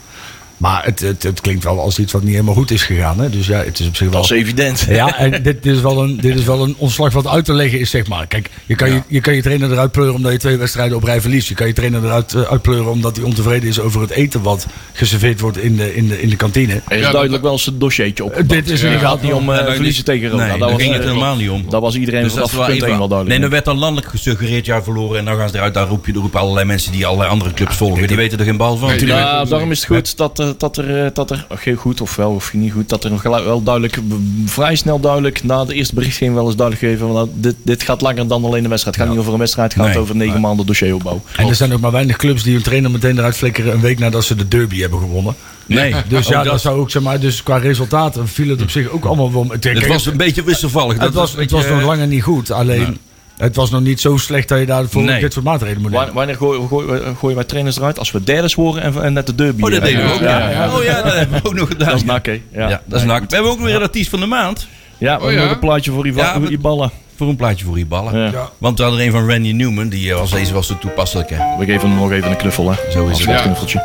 Maar 0.58 0.84
het, 0.84 1.00
het, 1.00 1.22
het 1.22 1.40
klinkt 1.40 1.64
wel 1.64 1.80
als 1.80 1.98
iets 1.98 2.12
wat 2.12 2.22
niet 2.22 2.30
helemaal 2.32 2.54
goed 2.54 2.70
is 2.70 2.82
gegaan. 2.82 3.20
Hè? 3.20 3.30
Dus 3.30 3.46
ja, 3.46 3.58
het 3.64 3.78
is 3.78 3.86
op 3.86 3.96
zich 3.96 4.08
wel... 4.10 4.20
Dat 4.22 4.30
is 4.30 4.36
evident. 4.36 4.86
Ja, 4.88 5.16
en 5.18 5.30
dit, 5.30 5.62
dit, 5.62 5.66
is 5.66 5.80
wel 5.80 6.02
een, 6.02 6.16
dit 6.20 6.38
is 6.38 6.44
wel 6.44 6.62
een 6.62 6.74
ontslag 6.78 7.12
wat 7.12 7.26
uit 7.26 7.44
te 7.44 7.52
leggen 7.52 7.80
is, 7.80 7.90
zeg 7.90 8.06
maar. 8.06 8.26
Kijk, 8.26 8.50
je 8.66 8.74
kan, 8.74 8.92
je, 8.92 9.02
je 9.08 9.20
kan 9.20 9.34
je 9.34 9.42
trainer 9.42 9.72
eruit 9.72 9.92
pleuren 9.92 10.14
omdat 10.14 10.32
je 10.32 10.38
twee 10.38 10.56
wedstrijden 10.56 10.96
op 10.96 11.02
rij 11.04 11.20
verliest. 11.20 11.48
Je 11.48 11.54
kan 11.54 11.66
je 11.66 11.72
trainer 11.72 12.04
eruit 12.04 12.32
uh, 12.32 12.42
uitpleuren 12.42 12.90
omdat 12.90 13.16
hij 13.16 13.24
ontevreden 13.24 13.68
is 13.68 13.80
over 13.80 14.00
het 14.00 14.10
eten 14.10 14.42
wat 14.42 14.66
geserveerd 14.92 15.40
wordt 15.40 15.58
in 15.58 15.76
de, 15.76 15.94
in 15.94 16.08
de, 16.08 16.20
in 16.22 16.28
de 16.28 16.36
kantine. 16.36 16.80
Er 16.88 16.96
is 16.96 17.04
Ja, 17.04 17.10
duidelijk 17.10 17.42
wel 17.42 17.52
eens 17.52 17.66
een 17.66 17.78
dossiertje 17.78 18.24
op. 18.24 18.38
Uh, 18.38 18.48
dit 18.48 18.70
is 18.70 18.80
Ja. 18.80 18.88
Het 18.88 19.00
gaat 19.00 19.22
niet 19.22 19.32
om 19.32 19.40
eh, 19.40 19.46
maar 19.46 19.74
verliezen 19.74 20.04
tegen 20.04 20.28
Roda. 20.30 20.42
Nee, 20.42 20.50
dat 20.50 20.58
daar 20.60 20.70
was, 20.70 20.80
ging 20.82 20.92
het 20.92 21.02
eh, 21.02 21.08
helemaal 21.08 21.36
niet 21.36 21.50
om. 21.50 21.64
Dat 21.68 21.80
was 21.80 21.94
iedereen 21.96 22.22
Dus 22.22 22.34
dat 22.34 22.50
vanaf 22.50 22.56
wel 22.56 22.66
punt 22.66 22.76
even- 22.82 22.88
1 22.88 22.98
wel 22.98 23.06
Nee, 23.08 23.16
duidelijk. 23.16 23.40
dan 23.40 23.50
werd 23.50 23.64
dan 23.64 23.78
landelijk 23.78 24.08
gesuggereerd, 24.08 24.66
ja, 24.66 24.82
verloren. 24.82 25.18
En 25.18 25.24
dan 25.24 25.36
gaan 25.36 25.48
ze 25.48 25.56
eruit, 25.56 25.74
daar 25.74 25.88
roep 25.88 26.06
je, 26.06 26.12
roepen 26.12 26.40
allerlei 26.40 26.66
mensen 26.66 26.92
die 26.92 27.06
allerlei 27.06 27.30
andere 27.30 27.52
clubs 27.52 27.76
volgen. 27.76 28.06
Die 28.06 28.16
weten 28.16 28.38
er 28.38 28.44
geen 28.44 28.56
bal 28.56 28.76
van. 28.76 28.98
Ja, 29.06 29.44
daarom 29.44 29.70
is 29.70 29.78
het 29.78 29.86
goed 29.86 30.16
dat 30.16 30.47
dat 30.56 30.76
er, 30.76 31.04
eh, 31.04 31.10
dat 31.12 31.30
er 31.30 31.46
geen 31.54 31.76
goed 31.76 32.00
of 32.00 32.16
wel 32.16 32.30
of 32.30 32.52
niet 32.54 32.72
goed, 32.72 32.88
dat 32.88 33.04
er 33.04 33.10
nog 33.10 33.22
wel 33.22 33.62
duidelijk, 33.62 33.98
vrij 34.44 34.76
snel 34.76 35.00
duidelijk, 35.00 35.44
na 35.44 35.64
de 35.64 35.74
eerste 35.74 35.94
berichtgeving 35.94 36.34
wel 36.36 36.46
eens 36.46 36.56
duidelijk 36.56 36.86
geven, 36.86 37.08
van, 37.14 37.30
dit, 37.34 37.54
dit 37.62 37.82
gaat 37.82 38.00
langer 38.00 38.28
dan 38.28 38.44
alleen 38.44 38.62
een 38.64 38.70
wedstrijd. 38.70 38.96
Het 38.96 39.04
gaat 39.04 39.12
niet 39.14 39.20
over 39.22 39.32
een 39.32 39.38
wedstrijd, 39.38 39.72
het 39.74 39.82
gaat 39.82 39.92
Nee. 39.92 40.02
over 40.02 40.16
negen 40.16 40.40
maanden 40.40 40.66
dossieropbouw. 40.66 41.22
En 41.36 41.48
er 41.48 41.54
zijn 41.54 41.72
ook 41.72 41.80
maar 41.80 41.90
weinig 41.92 42.16
clubs 42.16 42.42
die 42.42 42.52
hun 42.54 42.62
trainer 42.62 42.90
meteen 42.90 43.18
eruit 43.18 43.36
flikkeren 43.36 43.72
een 43.72 43.80
week 43.80 43.98
nadat 43.98 44.24
ze 44.24 44.34
de 44.34 44.48
derby 44.48 44.80
hebben 44.80 44.98
gewonnen. 44.98 45.34
Nee, 45.66 45.94
Dus 46.08 46.28
ja, 46.28 46.42
dat 46.42 46.52
dat. 46.52 46.60
zou 46.60 46.80
ook 46.80 46.90
zeg 46.90 47.02
maar, 47.02 47.20
dus 47.20 47.42
qua 47.42 47.56
resultaten 47.56 48.28
viel 48.28 48.48
het 48.48 48.62
op 48.62 48.70
zich 48.70 48.88
ook 48.88 49.04
allemaal 49.04 49.32
wel. 49.32 49.46
Het 49.60 49.86
was 49.86 50.06
een 50.06 50.16
beetje 50.16 50.44
wisselvallig. 50.44 50.92
het 50.92 51.02
Dat 51.02 51.12
was, 51.14 51.36
het 51.36 51.50
was 51.50 51.68
nog 51.68 51.82
langer 51.82 52.06
niet 52.06 52.22
goed. 52.22 52.50
Alleen, 52.50 52.98
het 53.38 53.56
was 53.56 53.70
nog 53.70 53.80
niet 53.80 54.00
zo 54.00 54.16
slecht 54.16 54.48
dat 54.48 54.58
je 54.58 54.66
daarvoor 54.66 55.02
Nee. 55.02 55.20
dit 55.20 55.32
soort 55.32 55.44
maatregelen 55.44 55.82
moet 55.82 55.90
nemen. 55.90 56.14
Wanneer 56.14 56.36
gooien, 56.36 56.68
gooien, 56.68 57.16
gooien 57.16 57.36
wij 57.36 57.44
trainers 57.44 57.76
eruit? 57.76 57.98
Als 57.98 58.10
we 58.10 58.24
derde 58.24 58.48
scoren 58.48 58.82
en, 58.82 59.02
en 59.02 59.12
net 59.12 59.26
de 59.26 59.34
derby. 59.34 59.62
Oh, 59.62 59.70
dat 59.70 59.78
eh, 59.78 59.84
deden 59.84 60.04
we 60.06 60.12
ook. 60.12 60.20
Ja, 60.20 60.38
Ja, 60.38 60.50
ja. 60.50 60.74
Oh 60.76 60.82
ja, 60.84 61.02
dat 61.02 61.12
hebben 61.14 61.42
we 61.42 61.48
ook 61.48 61.54
nog 61.54 61.68
gedaan. 61.68 61.88
Dat 61.88 61.96
is 61.96 62.04
nak, 62.04 62.26
hè? 62.26 62.42
Ja, 62.52 62.68
Ja, 62.68 62.82
dat 62.84 63.00
is 63.00 63.06
nak. 63.06 63.20
We 63.28 63.34
hebben 63.34 63.52
ook 63.52 63.60
weer 63.60 63.74
een 63.74 63.82
artiest 63.82 64.10
van 64.10 64.20
de 64.20 64.26
maand. 64.26 64.66
Ja, 64.98 65.12
we 65.12 65.18
Oh, 65.18 65.22
hebben 65.24 65.32
ja? 65.40 65.42
nog 65.46 65.52
een 65.54 65.58
plaatje 65.60 65.90
voor 65.90 66.06
maar- 66.14 66.42
Iballa. 66.50 66.90
Voor 67.16 67.28
een 67.28 67.36
plaatje 67.36 67.64
voor 67.64 67.74
die 67.74 67.86
ballen. 67.86 68.30
Ja. 68.30 68.50
Want 68.58 68.76
we 68.78 68.82
hadden 68.82 69.00
er 69.00 69.06
een 69.06 69.12
van 69.12 69.28
Randy 69.30 69.52
Newman. 69.52 69.88
Die 69.88 70.10
eh, 70.12 70.18
was, 70.18 70.30
deze 70.30 70.52
was 70.52 70.66
zo 70.66 70.78
toepasselijk. 70.78 71.30
Hè. 71.30 71.36
We 71.58 71.64
geven 71.64 71.88
hem 71.88 71.98
nog 71.98 72.10
even 72.12 72.30
een 72.30 72.36
knuffel, 72.36 72.70
hè? 72.70 72.76
Zo 72.92 73.06
is 73.06 73.18
het. 73.18 73.28
Ja. 73.28 73.40
knuffeltje. 73.42 73.82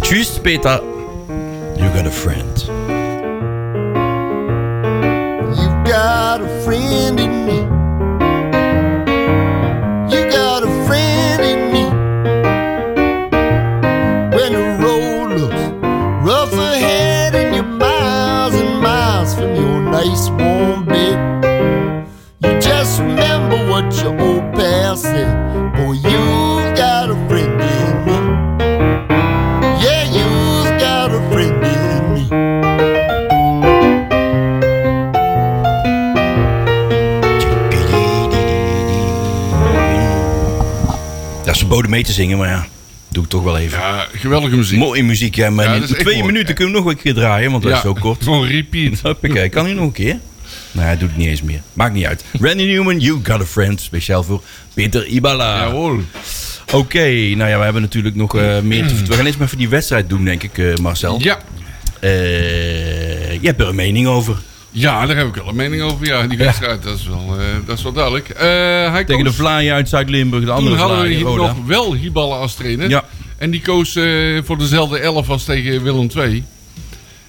Tjus, 0.00 0.28
Peter. 0.42 0.80
You 1.76 1.90
got 1.96 2.06
a 2.06 2.10
friend. 2.10 2.66
You've 5.56 5.80
got 5.84 6.40
a 6.40 6.48
friend 6.64 7.20
in 7.20 7.44
me. 7.44 7.77
Ja, 41.78 41.84
ze 41.84 41.90
boden 41.90 41.90
mee 41.90 42.02
te 42.04 42.12
zingen, 42.12 42.38
maar 42.38 42.48
ja. 42.48 42.66
Doe 43.08 43.22
ik 43.24 43.28
toch 43.28 43.42
wel 43.42 43.58
even. 43.58 43.78
Ja, 43.78 44.06
geweldige 44.12 44.56
muziek. 44.56 44.78
Mooie 44.78 45.02
muziek, 45.02 45.34
ja. 45.34 45.50
Maar 45.50 45.64
Ja, 45.64 45.74
in 45.74 45.82
twee 45.82 46.14
mooi. 46.14 46.22
minuten 46.26 46.54
kunnen 46.54 46.74
we 46.74 46.80
nog 46.80 46.90
een 46.90 46.96
keer 46.96 47.14
draaien, 47.14 47.50
want 47.50 47.62
dat 47.62 47.72
is 47.72 47.80
zo 47.80 47.92
kort. 47.92 48.22
Gewoon 48.24 48.46
repeat. 48.46 49.00
Hoppakee, 49.02 49.48
kan 49.48 49.64
hij 49.64 49.74
nog 49.74 49.84
een 49.84 49.92
keer? 49.92 50.18
Nee, 50.72 50.84
hij 50.84 50.98
doet 50.98 51.08
het 51.08 51.18
niet 51.18 51.28
eens 51.28 51.42
meer. 51.42 51.60
Maakt 51.72 51.94
niet 51.94 52.04
uit. 52.06 52.24
Randy 52.40 52.64
Newman, 52.64 53.00
You 53.00 53.20
Got 53.22 53.40
a 53.40 53.44
Friend. 53.44 53.80
Speciaal 53.80 54.22
voor 54.22 54.42
Peter 54.74 55.06
Ibala. 55.06 55.58
Jawohl. 55.64 56.00
Oké, 56.72 57.04
nou 57.36 57.50
ja, 57.50 57.58
we 57.58 57.64
hebben 57.64 57.82
natuurlijk 57.82 58.14
nog 58.14 58.36
eh, 58.36 58.60
meer 58.60 58.86
te 58.86 58.94
We 59.06 59.12
gaan 59.14 59.26
eens 59.26 59.36
maar 59.36 59.46
even 59.46 59.58
die 59.58 59.68
wedstrijd 59.68 60.08
doen, 60.08 60.24
denk 60.24 60.42
ik, 60.42 60.58
eh, 60.58 60.74
Marcel. 60.76 61.18
Ja. 61.22 61.38
Eh, 62.00 63.32
je 63.32 63.46
hebt 63.46 63.60
er 63.60 63.68
een 63.68 63.74
mening 63.74 64.06
over. 64.06 64.36
Ja, 64.70 65.06
daar 65.06 65.16
heb 65.16 65.26
ik 65.26 65.34
wel 65.34 65.48
een 65.48 65.56
mening 65.56 65.82
over. 65.82 66.06
Ja, 66.06 66.26
die 66.26 66.38
wedstrijd, 66.38 66.82
dat, 66.82 66.98
is 66.98 67.06
wel, 67.06 67.36
eh, 67.38 67.44
dat 67.66 67.76
is 67.76 67.82
wel 67.82 67.92
duidelijk. 67.92 68.28
Eh, 68.28 68.40
hij 68.92 69.04
Tegen 69.04 69.24
de 69.24 69.28
koos- 69.30 69.38
Vlaai 69.38 69.70
uit 69.70 69.88
Zuid-Limburg, 69.88 70.40
de 70.42 70.46
Toen 70.48 70.56
andere 70.56 70.76
hadden 70.76 70.96
we 70.98 71.02
Vlaai, 71.04 71.16
hier 71.16 71.26
Roda. 71.26 71.46
nog 71.46 71.56
wel 71.66 71.94
Hiballa 71.94 72.34
als 72.36 72.54
trainer. 72.54 72.88
Ja. 72.88 73.04
En 73.38 73.50
die 73.50 73.60
koos 73.60 73.96
eh, 73.96 74.04
voor 74.44 74.58
dezelfde 74.58 74.98
elf 74.98 75.28
als 75.30 75.44
tegen 75.44 75.82
Willem 75.82 76.08
II. 76.16 76.44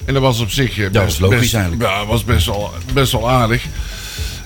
En 0.06 0.14
dat 0.14 0.24
was 0.24 0.40
op 0.40 0.52
zich 0.52 0.78
eh, 0.78 0.84
Dat 0.84 0.92
best, 0.92 1.06
was 1.06 1.20
logisch 1.20 1.40
best- 1.40 1.54
eigenlijk. 1.54 1.84
Ja, 1.92 2.06
was 2.06 2.24
best 2.24 2.46
wel, 2.46 2.72
best 2.94 3.12
wel 3.12 3.30
aardig. 3.30 3.64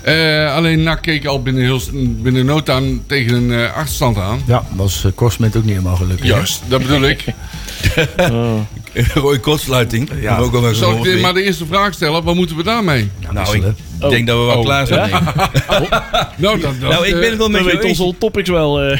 Eh, 0.02 0.56
alleen 0.56 0.84
NAC 0.84 1.02
keek 1.02 1.26
al 1.26 1.42
binnen, 1.42 1.64
heel, 1.64 1.82
binnen 1.94 2.46
no 2.46 2.64
time 2.64 3.00
tegen 3.08 3.34
een 3.50 3.72
achterstand 3.72 4.18
aan. 4.18 4.42
Ja, 4.48 4.64
was 4.76 5.04
uh, 5.06 5.12
Korsmet 5.16 5.56
ook 5.56 5.64
niet 5.64 5.72
helemaal 5.72 5.96
gelukkig. 5.96 6.26
hè? 6.28 6.32
Juist, 6.34 6.62
dat 6.68 6.82
bedoel 6.82 7.04
ik. 7.04 7.26
Rode 9.14 9.40
kortsluiting. 9.40 10.10
Ja. 10.10 10.16
Ja. 10.22 10.38
Ook 10.38 10.70
Zal 10.76 11.06
ik 11.08 11.22
maar 11.22 11.34
de 11.34 11.44
eerste 11.44 11.66
vraag 11.66 11.94
stellen, 11.94 12.24
wat 12.24 12.36
moeten 12.36 12.56
we 12.56 12.64
daarmee? 12.64 13.10
nou, 13.32 13.56
ik 13.58 13.64
denk 14.10 14.28
dat 14.28 14.38
we 14.38 14.44
wel 14.44 14.58
Oh. 14.58 14.64
klaar 14.66 14.88
zijn. 14.88 15.10
denk 15.10 15.22
ik. 15.22 15.34
Nou, 16.36 16.60
dat, 16.60 16.74
dat, 16.80 16.90
Nou, 16.90 17.06
ik 17.08 17.14
eh, 17.14 17.20
ben 17.20 17.30
het 17.30 17.38
wel 17.38 17.50
met 17.50 17.62
We 17.62 17.68
je 17.68 17.74
weten 17.74 17.90
eens. 17.90 18.00
onze 18.00 18.18
topics 18.18 18.50
wel. 18.50 18.82
eh. 18.82 19.00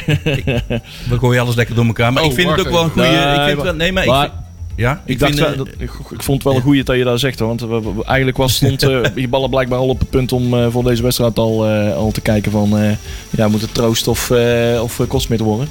We 1.08 1.18
gooien 1.18 1.40
alles 1.42 1.54
lekker 1.54 1.74
door 1.74 1.84
elkaar. 1.86 2.12
Maar 2.12 2.22
Oh, 2.22 2.28
ik 2.28 2.34
vind 2.34 2.50
het 2.50 2.60
ook 2.60 2.72
wel 2.72 2.82
een 2.84 2.90
goede... 2.90 3.08
even. 3.08 3.34
ik 3.34 3.40
vind 3.44 3.56
Nee, 3.56 3.64
wel- 3.64 3.74
nee, 3.74 3.92
maar, 3.92 4.06
maar- 4.06 4.24
ik 4.26 4.32
Ja, 4.76 5.02
Ik, 5.06 5.18
dacht, 5.18 5.34
vind, 5.34 5.46
eh, 5.46 5.56
dat, 5.56 5.68
ik, 5.68 5.90
ik 6.10 6.22
vond 6.22 6.26
het 6.26 6.42
wel 6.42 6.54
een 6.54 6.62
goeie 6.62 6.84
dat 6.84 6.96
je 6.96 7.04
daar 7.04 7.18
zegt. 7.18 7.38
hoor, 7.38 7.48
Want 7.48 7.60
we, 7.60 8.04
eigenlijk 8.04 8.36
was, 8.36 8.54
stond 8.54 8.82
eh 8.82 8.98
je 9.14 9.28
ballen 9.28 9.50
blijkbaar 9.50 9.78
al 9.78 9.88
op 9.88 9.98
het 9.98 10.10
punt 10.10 10.32
om 10.32 10.54
eh, 10.54 10.66
voor 10.70 10.84
deze 10.84 11.02
wedstrijd 11.02 11.38
al, 11.38 11.66
eh, 11.68 11.96
al 11.96 12.10
te 12.10 12.20
kijken 12.20 12.52
van... 12.52 12.78
eh, 12.78 12.90
ja, 13.30 13.48
moet 13.48 13.60
het 13.60 13.74
Troost 13.74 14.08
of, 14.08 14.30
eh 14.30 14.82
of 14.82 15.00
worden. 15.38 15.68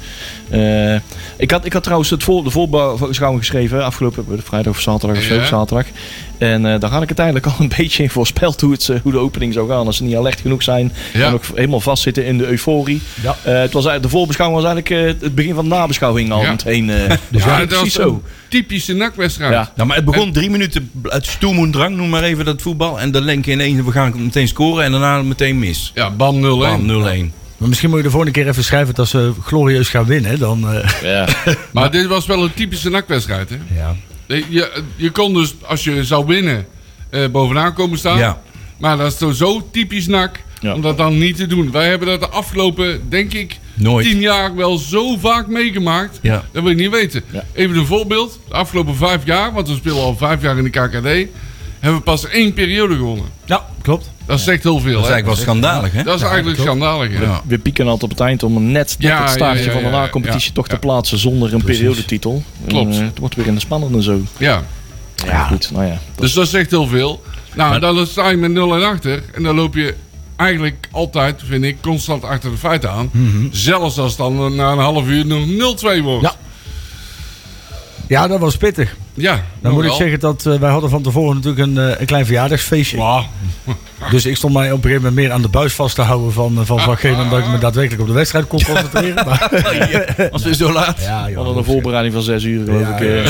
Eh, 0.54 0.96
ik, 1.38 1.52
had, 1.52 1.66
ik 1.66 1.74
had 1.74 1.84
trouwens 1.84 2.10
het 2.10 2.24
voor, 2.24 2.44
de 2.44 2.50
voorbeschouwing 2.50 3.42
geschreven 3.42 3.86
afgelopen 3.86 4.26
vrijdag 4.44 4.74
of 4.74 4.80
zaterdag 4.82 5.18
of 5.18 5.24
zo. 5.24 5.34
Ja. 5.36 5.46
Zaterdag. 5.46 5.86
En 6.38 6.66
eh, 6.66 6.80
daar 6.80 6.90
had 6.90 7.02
ik 7.02 7.08
uiteindelijk 7.08 7.46
al 7.52 7.54
een 7.60 7.72
beetje 7.78 8.04
in 8.04 8.10
voorspeld 8.10 8.62
hoe, 8.62 8.72
het, 8.72 8.90
eh, 8.90 8.96
hoe 9.04 9.12
de 9.12 9.18
opening 9.18 9.54
zou 9.54 9.70
gaan. 9.70 9.86
Als 9.86 9.98
ze 9.98 10.04
niet 10.04 10.16
alert 10.16 10.42
genoeg 10.42 10.64
zijn 10.64 10.94
Ja. 11.14 11.28
en 11.28 11.34
ook 11.34 11.44
helemaal 11.56 11.80
vastzitten 11.80 12.26
in 12.26 12.38
de 12.38 12.48
euforie. 12.48 13.02
Ja. 13.22 13.30
Eh, 13.30 13.54
het 13.54 13.74
was, 13.74 13.86
eigenlijk- 13.86 14.04
de 14.04 14.10
voorbeschouwing 14.10 14.62
was 14.62 14.72
eigenlijk 14.74 15.18
eh, 15.18 15.22
het 15.24 15.36
begin 15.36 15.54
van 15.56 15.64
de 15.64 15.76
nabeschouwing 15.76 16.32
al 16.32 16.42
Ja. 16.42 16.50
meteen. 16.50 16.90
eh, 16.90 16.96
dus 17.32 17.44
ja, 17.44 17.60
dat 17.60 17.70
was 17.70 17.80
precies 17.80 17.98
een 17.98 18.04
zo. 18.04 18.22
typische 18.48 18.94
NAC-wedstrijd. 18.94 19.54
Ja. 19.54 19.72
Nou, 19.76 19.88
maar 19.88 19.98
het 19.98 20.06
begon 20.06 20.32
drie 20.32 20.50
minuten 20.50 20.92
uit 21.04 21.26
stoem 21.26 21.58
en 21.64 21.72
drang, 21.72 21.96
noem 21.96 22.10
maar 22.10 22.24
even 22.24 22.46
dat 22.46 22.62
voetbal. 22.62 23.00
En 23.00 23.12
dan 23.12 23.26
denk 23.26 23.46
je 23.46 23.52
ineens, 23.52 23.82
we 23.86 23.92
gaan 23.92 24.14
meteen 24.24 24.48
scoren 24.48 24.84
en 24.84 24.92
daarna 24.92 25.22
meteen 25.22 25.60
mis. 25.60 25.92
Ja, 25.96 26.10
bam 26.12 26.36
0-1. 26.42 26.42
Bam, 26.42 26.86
0-1. 26.86 27.34
Maar 27.64 27.72
misschien 27.72 27.92
moet 27.92 28.00
je 28.02 28.06
de 28.06 28.12
volgende 28.14 28.40
keer 28.40 28.48
even 28.50 28.64
schrijven 28.64 28.94
dat 28.94 29.08
ze 29.08 29.32
glorieus 29.44 29.90
gaan 29.90 30.06
winnen. 30.06 30.40
Dan, 30.40 30.70
eh, 30.70 30.90
Ja. 31.02 31.28
Maar 31.74 31.92
dit 31.92 32.06
was 32.08 32.26
wel 32.26 32.44
een 32.44 32.54
typische 32.54 32.90
NAC-wedstrijd, 32.90 33.50
hè? 33.50 33.56
ja. 33.76 33.96
Je, 34.28 34.46
je, 34.50 34.84
je 34.96 35.10
kon 35.12 35.34
dus, 35.34 35.54
als 35.66 35.84
je 35.84 36.04
zou 36.04 36.26
winnen, 36.26 36.66
eh, 37.10 37.28
bovenaan 37.32 37.74
komen 37.74 37.98
staan. 37.98 38.18
Ja. 38.18 38.42
Maar 38.80 38.98
dat 38.98 39.12
is 39.12 39.18
toch 39.18 39.36
zo 39.36 39.68
typisch 39.72 40.08
nak 40.08 40.40
Ja. 40.60 40.74
om 40.74 40.82
dat 40.82 40.98
dan 40.98 41.18
niet 41.18 41.36
te 41.36 41.48
doen. 41.48 41.72
Wij 41.72 41.88
hebben 41.88 42.08
dat 42.08 42.20
de 42.20 42.28
afgelopen, 42.30 43.02
denk 43.10 43.34
ik, 43.34 43.58
Nooit. 43.74 44.06
tien 44.08 44.20
jaar 44.20 44.56
wel 44.56 44.78
zo 44.78 45.18
vaak 45.18 45.48
meegemaakt. 45.48 46.20
Ja. 46.22 46.44
Dat 46.52 46.64
wil 46.64 46.72
ik 46.72 46.78
niet 46.78 46.92
weten. 46.92 47.24
Ja. 47.32 47.44
Even 47.54 47.78
een 47.78 47.86
voorbeeld. 47.86 48.40
De 48.48 48.54
afgelopen 48.54 48.96
vijf 48.96 49.26
jaar, 49.26 49.54
want 49.54 49.68
we 49.68 49.76
spelen 49.76 49.98
al 49.98 50.16
vijf 50.18 50.42
jaar 50.42 50.58
in 50.58 50.64
de 50.64 50.70
KKD, 50.70 51.30
hebben 51.84 52.00
we 52.00 52.06
pas 52.06 52.28
één 52.28 52.54
periode 52.54 52.96
gewonnen. 52.96 53.26
Ja, 53.46 53.66
klopt. 53.82 54.12
Dat 54.26 54.40
zegt 54.40 54.64
heel 54.64 54.80
veel. 54.80 54.94
Dat 54.94 55.04
is 55.04 55.12
eigenlijk 55.12 55.26
wel 55.26 55.36
schandalig, 55.36 55.92
hè? 55.92 56.04
Dat 56.04 56.16
is 56.16 56.22
eigenlijk 56.22 56.56
klopt. 56.56 56.70
schandalig. 56.70 57.20
Ja. 57.20 57.42
We 57.48 57.58
pieken 57.58 57.86
altijd 57.86 58.04
op 58.04 58.10
het 58.10 58.20
eind 58.20 58.44
om 58.44 58.54
net, 58.54 58.72
net 58.72 58.96
Ja, 58.98 59.22
het 59.22 59.30
staartje 59.30 59.66
ja, 59.66 59.72
ja, 59.72 59.74
van 59.74 59.84
de 59.84 59.98
na-competitie 59.98 60.48
ja. 60.48 60.54
toch 60.54 60.68
te 60.68 60.78
plaatsen 60.78 61.18
zonder 61.18 61.54
een 61.54 61.64
periodetitel. 61.64 62.44
Klopt. 62.68 62.96
En, 62.96 63.02
eh, 63.02 63.08
het 63.08 63.20
wordt 63.20 63.36
weer 63.36 63.48
in 63.48 63.54
de 63.54 63.60
spannende 63.60 64.04
zo. 64.04 64.22
ja. 64.38 64.64
Ja, 65.26 65.44
goed. 65.48 65.72
Nou 65.72 65.86
ja, 65.86 65.92
dat 65.92 66.00
Dus 66.16 66.34
dat 66.34 66.48
zegt 66.48 66.70
heel 66.72 66.88
veel. 66.88 67.24
Nou, 67.56 67.80
dan 67.80 68.08
sta 68.08 68.30
je 68.30 68.38
met 68.38 68.52
0 68.52 68.76
en 68.76 68.84
achter. 68.84 69.24
En 69.34 69.44
dan 69.44 69.56
loop 69.56 69.76
je 69.76 69.96
eigenlijk 70.36 70.88
altijd, 70.92 71.42
vind 71.46 71.64
ik, 71.64 71.78
constant 71.82 72.24
achter 72.24 72.52
de 72.52 72.58
feiten 72.58 72.92
aan. 72.92 73.10
Mhm. 73.12 73.48
Zelfs 73.52 73.98
als 73.98 74.10
het 74.10 74.18
dan 74.18 74.56
na 74.56 74.72
een 74.72 74.78
half 74.78 75.08
uur 75.08 75.26
nog 75.26 75.48
0-2 75.48 76.02
wordt. 76.02 76.24
Ja. 76.24 76.36
Ja, 78.14 78.28
dat 78.28 78.40
was 78.40 78.58
pittig. 78.58 78.96
Ja, 79.14 79.44
Dan 79.62 79.72
moet 79.74 79.82
ik 79.84 79.88
wel. 79.88 79.98
zeggen 79.98 80.20
dat 80.20 80.46
eh, 80.46 80.60
wij 80.60 80.70
hadden 80.72 80.90
van 80.90 81.02
tevoren 81.02 81.36
natuurlijk 81.36 81.68
een, 81.68 81.78
eh, 81.78 82.00
een 82.00 82.06
klein 82.06 82.26
verjaardagsfeestje. 82.26 82.98
Wauw. 82.98 83.26
Dus 84.12 84.26
ik 84.26 84.36
stond 84.36 84.54
mij 84.54 84.66
op 84.72 84.78
een 84.78 84.82
gegeven 84.84 85.04
moment 85.04 85.22
meer 85.22 85.32
aan 85.32 85.42
de 85.42 85.48
buis 85.48 85.74
vast 85.74 85.96
te 85.96 86.02
houden 86.02 86.32
van, 86.34 86.58
eh, 86.60 86.66
van 86.66 86.80
Van 86.80 86.98
Geen, 86.98 87.16
dan 87.16 87.30
dat 87.30 87.40
ik 87.40 87.48
me 87.48 87.58
daadwerkelijk 87.58 88.02
op 88.02 88.08
de 88.08 88.14
wedstrijd 88.14 88.48
kon 88.48 88.64
concentreren. 88.64 89.26
Maar, 89.28 90.30
Als 90.32 90.44
we 90.44 90.56
zo 90.56 90.72
laat. 90.72 91.02
ja, 91.02 91.24
we 91.24 91.28
joh, 91.30 91.38
hadden 91.38 91.58
een 91.58 91.64
voorbereiding 91.64 92.14
van 92.14 92.24
zes 92.24 92.44
uur 92.44 92.66
geloof 92.66 92.82
Ja, 92.82 92.98
ik. 92.98 93.30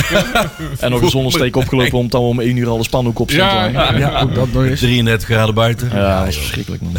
en 0.79 0.91
nog 0.91 1.01
een 1.01 1.09
zonnesteek 1.09 1.55
opgelopen 1.55 1.97
omdat 1.97 2.21
we 2.21 2.27
om 2.27 2.39
één 2.39 2.57
uur 2.57 2.67
al 2.67 2.77
de 2.77 2.83
spanhoek 2.83 3.19
op 3.19 3.29
stond. 3.31 3.51
Ja, 3.51 3.65
Ja, 3.65 3.91
ja. 3.91 3.97
Ja, 3.97 4.21
ook 4.21 4.35
dat 4.35 4.51
nog 4.53 4.63
eens. 4.63 4.79
33 4.89 5.27
graden 5.27 5.55
buiten. 5.55 5.89
ja, 5.93 6.19
dat 6.19 6.27
is 6.27 6.37
verschrikkelijk 6.37 6.81
man. 6.81 6.93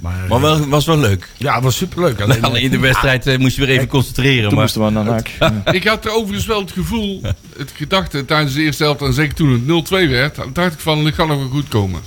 Maar, 0.00 0.22
eh, 0.24 0.30
Maar 0.30 0.40
wel, 0.40 0.68
was 0.68 0.86
wel 0.86 0.98
leuk. 0.98 1.28
ja, 1.36 1.54
het 1.54 1.64
was 1.64 1.76
superleuk. 1.76 2.20
Alleen, 2.20 2.42
Alleen 2.42 2.62
in 2.62 2.70
de 2.70 2.78
wedstrijd 2.78 3.26
eh, 3.26 3.38
moest 3.38 3.56
je 3.56 3.66
weer 3.66 3.74
even 3.74 3.88
concentreren. 3.88 4.42
Toen 4.42 4.54
Maar 4.54 4.62
moesten 4.62 4.84
we 4.84 4.90
naar. 4.90 5.30
Ja. 5.38 5.72
Ik 5.72 5.84
had 5.84 6.08
overigens 6.10 6.46
wel 6.46 6.60
het 6.60 6.72
gevoel, 6.72 7.20
het 7.56 7.72
gedachte 7.74 8.24
tijdens 8.24 8.54
de 8.54 8.62
eerste 8.62 8.82
helft, 8.82 9.02
en 9.02 9.12
zeker 9.12 9.34
toen 9.34 9.52
het 9.52 9.88
0-2 9.88 10.08
werd, 10.08 10.36
dacht 10.52 10.72
ik 10.72 10.80
van, 10.80 11.04
dit 11.04 11.14
gaat 11.14 11.28
nog 11.28 11.38
wel 11.38 11.48
goed 11.48 11.68
komen. 11.68 12.00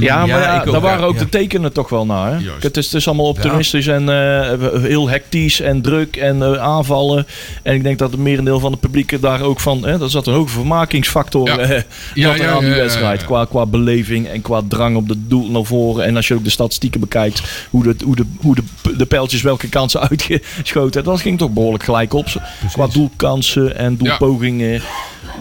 Ja, 0.00 0.16
maar 0.18 0.28
Ja, 0.28 0.40
ja, 0.42 0.60
ik 0.60 0.66
ook, 0.66 0.72
daar 0.72 0.80
waren 0.80 1.00
ja. 1.00 1.06
ook 1.06 1.12
Ja. 1.14 1.18
de 1.18 1.28
tekenen 1.28 1.72
toch 1.72 1.88
wel 1.88 2.06
naar. 2.06 2.32
Hè? 2.32 2.38
Het, 2.60 2.76
is, 2.76 2.84
het 2.84 2.94
is 2.94 3.06
allemaal 3.06 3.26
optimistisch 3.26 3.86
en 3.86 4.08
eh, 4.08 4.80
heel 4.82 5.08
hectisch 5.08 5.60
en 5.60 5.82
druk 5.82 6.16
en 6.16 6.42
eh, 6.42 6.52
aanvallen. 6.62 7.26
En 7.62 7.74
ik 7.74 7.82
denk 7.82 7.98
dat 7.98 8.10
het 8.10 8.20
merendeel 8.20 8.60
van 8.60 8.70
het 8.70 8.80
publiek 8.80 9.20
daar 9.22 9.40
ook 9.42 9.60
van... 9.60 9.86
Hè, 9.86 10.02
er 10.02 10.10
zat 10.10 10.26
een 10.26 10.34
hoge 10.34 10.48
vermakingsfactor 10.48 11.46
Ja. 11.48 11.58
eh, 11.58 11.82
Ja, 12.14 12.28
zat 12.28 12.38
ja, 12.38 12.50
aan 12.52 12.58
die 12.60 12.68
ja, 12.68 12.74
ja, 12.74 12.80
wedstrijd. 12.82 13.20
ja. 13.20 13.26
Qua, 13.26 13.44
qua 13.44 13.66
beleving 13.66 14.28
en 14.28 14.42
qua 14.42 14.62
drang 14.68 14.96
op 14.96 15.08
de 15.08 15.26
doel 15.26 15.50
naar 15.50 15.64
voren. 15.64 16.04
En 16.04 16.16
als 16.16 16.28
je 16.28 16.34
ook 16.34 16.44
de 16.44 16.50
statistieken 16.50 17.00
bekijkt, 17.00 17.42
hoe 17.70 17.82
de, 17.82 17.94
hoe 18.04 18.16
de, 18.16 18.24
hoe 18.40 18.54
de, 18.54 18.62
de 18.96 19.06
pijltjes 19.06 19.42
welke 19.42 19.68
kansen 19.68 20.00
uitgeschoten. 20.10 21.04
Dat 21.04 21.20
ging 21.20 21.38
toch 21.38 21.50
behoorlijk 21.50 21.84
gelijk 21.84 22.12
op. 22.14 22.26
Qua 22.72 22.86
doelkansen 22.86 23.76
en 23.76 23.96
doelpogingen. 23.96 24.82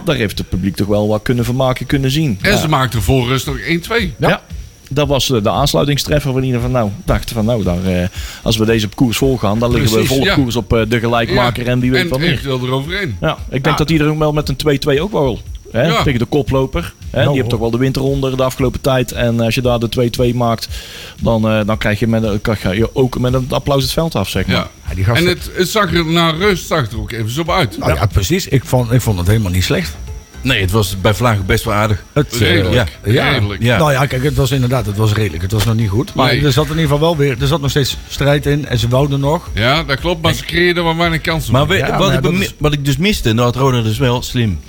Daar 0.06 0.15
heeft 0.15 0.38
het 0.38 0.50
publiek 0.50 0.75
toch 0.75 0.88
wel 0.88 1.08
wat 1.08 1.22
kunnen 1.22 1.46
vermaken 1.46 1.86
kunnen 1.86 2.12
zien. 2.12 2.39
En 2.41 2.58
ze 2.58 2.67
maakten 2.67 3.01
voor 3.01 3.27
rust 3.27 3.46
nog 3.46 3.58
1-2. 3.60 4.15
Ja. 4.20 4.41
Dat 4.89 5.08
was 5.08 5.32
eh, 5.32 5.44
de 5.44 5.50
aansluitingstreffer 5.50 6.32
van 6.32 6.44
ieder 6.44 6.62
van 6.62 6.72
nou, 6.72 6.89
dachten 7.06 7.36
van 7.36 7.46
nou, 7.46 7.63
daar, 7.63 7.86
eh, 7.86 8.08
als 8.44 8.58
we 8.58 8.65
deze 8.65 8.88
koers 8.88 9.17
volgaan, 9.17 9.60
dan 9.60 9.72
liggen 9.72 10.00
we 10.00 10.06
vol 10.06 10.24
ja. 10.24 10.34
koers 10.34 10.56
op 10.56 10.74
eh, 10.74 10.82
de 10.88 11.00
gelijkmaker 11.00 11.67
en 11.67 11.79
wie 11.79 11.91
weet 11.91 12.01
en 12.03 12.10
wat 12.10 12.20
meer. 12.20 12.29
eventueel 12.29 12.60
eroverheen. 12.63 13.17
Ja, 13.22 13.32
ik 13.32 13.50
denk 13.50 13.65
Ja. 13.65 13.75
dat 13.75 13.89
iedereen 13.89 14.20
wel 14.20 14.32
met 14.34 14.50
een 14.50 14.56
2-2 14.98 15.00
ook 15.01 15.12
wel. 15.12 15.41
Hè, 15.71 15.81
Ja. 15.88 16.03
Tegen 16.03 16.19
de 16.19 16.25
koploper. 16.25 16.93
Hè, 17.09 17.17
Nou, 17.17 17.27
die 17.27 17.38
heeft 17.38 17.50
toch 17.50 17.59
wel 17.59 17.71
de 17.71 17.77
winter 17.77 18.01
onder 18.01 18.38
de 18.38 18.43
afgelopen 18.43 18.81
tijd. 18.81 19.12
En 19.12 19.39
als 19.39 19.55
je 19.55 19.62
daar 19.62 19.79
de 19.79 19.89
2-2 19.89 20.36
maakt, 20.36 20.67
dan, 21.21 21.50
eh, 21.50 21.59
dan 21.65 21.77
krijg 21.77 22.00
je, 22.00 22.07
met, 22.07 22.24
een- 22.24 22.41
krijg 22.41 22.62
je 22.77 22.95
ook 22.95 23.19
met 23.19 23.33
een 23.33 23.45
applaus 23.50 23.83
het 23.83 23.91
veld 23.91 24.15
af, 24.15 24.29
zeg 24.29 24.45
maar. 24.47 24.55
Ja. 24.55 24.69
Ja, 24.89 24.95
die 24.95 25.03
gasten- 25.03 25.27
En 25.27 25.33
het, 25.33 25.50
het 25.53 25.67
zag 25.69 25.93
er 25.93 26.05
na 26.05 26.29
rust 26.29 26.67
zag 26.67 26.91
er 26.91 27.00
ook 27.00 27.12
even 27.12 27.29
zo 27.31 27.43
uit. 27.47 27.77
Nou 27.77 27.93
ja, 27.93 28.05
precies. 28.05 28.47
Ik 28.47 28.65
vond, 28.65 28.91
ik 28.91 29.01
vond 29.01 29.17
het 29.17 29.27
helemaal 29.27 29.51
niet 29.51 29.63
slecht. 29.63 29.95
nee, 30.41 30.62
het 30.62 30.71
was 30.71 31.01
bij 31.01 31.13
Vlaag 31.13 31.45
best 31.45 31.63
wel 31.63 31.74
aardig. 31.74 32.03
Het, 32.13 32.33
eh, 32.33 32.39
Redelijk. 32.39 32.75
ja. 33.03 33.29
Redelijk. 33.31 33.62
Ja. 33.63 33.77
Nou 33.77 33.91
ja, 33.91 34.05
kijk, 34.05 34.24
het 34.24 34.36
was 34.36 34.51
inderdaad, 34.51 34.86
het 34.86 34.97
was 34.97 35.13
redelijk. 35.13 35.41
Het 35.41 35.51
was 35.51 35.65
nog 35.65 35.75
niet 35.75 35.89
goed. 35.89 36.13
Maar 36.13 36.33
Nee. 36.33 36.45
er 36.45 36.51
zat 36.51 36.63
in 36.65 36.69
ieder 36.69 36.83
geval 36.83 37.00
wel 37.00 37.17
weer, 37.17 37.41
er 37.41 37.47
zat 37.47 37.62
nog 37.62 37.69
steeds 37.69 37.97
strijd 38.09 38.45
in. 38.45 38.65
En 38.65 38.79
ze 38.79 38.88
wouden 38.88 39.19
nog. 39.19 39.50
Ja, 39.53 39.83
dat 39.83 40.00
klopt, 40.00 40.21
maar 40.21 40.33
ze 40.33 40.43
creëerden 40.45 40.83
wel 40.83 40.95
weinig 40.97 41.21
kansen. 41.21 41.51
Maar 41.53 41.67
we- 41.67 41.75
Ja, 41.75 41.97
wat, 41.97 42.21
maar 42.21 42.31
ik, 42.33 42.39
is- 42.39 42.53
wat 42.57 42.74
ik 42.74 42.86
dus 42.86 42.97
miste, 42.97 43.33
nou 43.33 43.45
had 43.45 43.55
Roda 43.55 43.81
dus 43.81 43.97
wel 43.97 44.21
slim. 44.21 44.59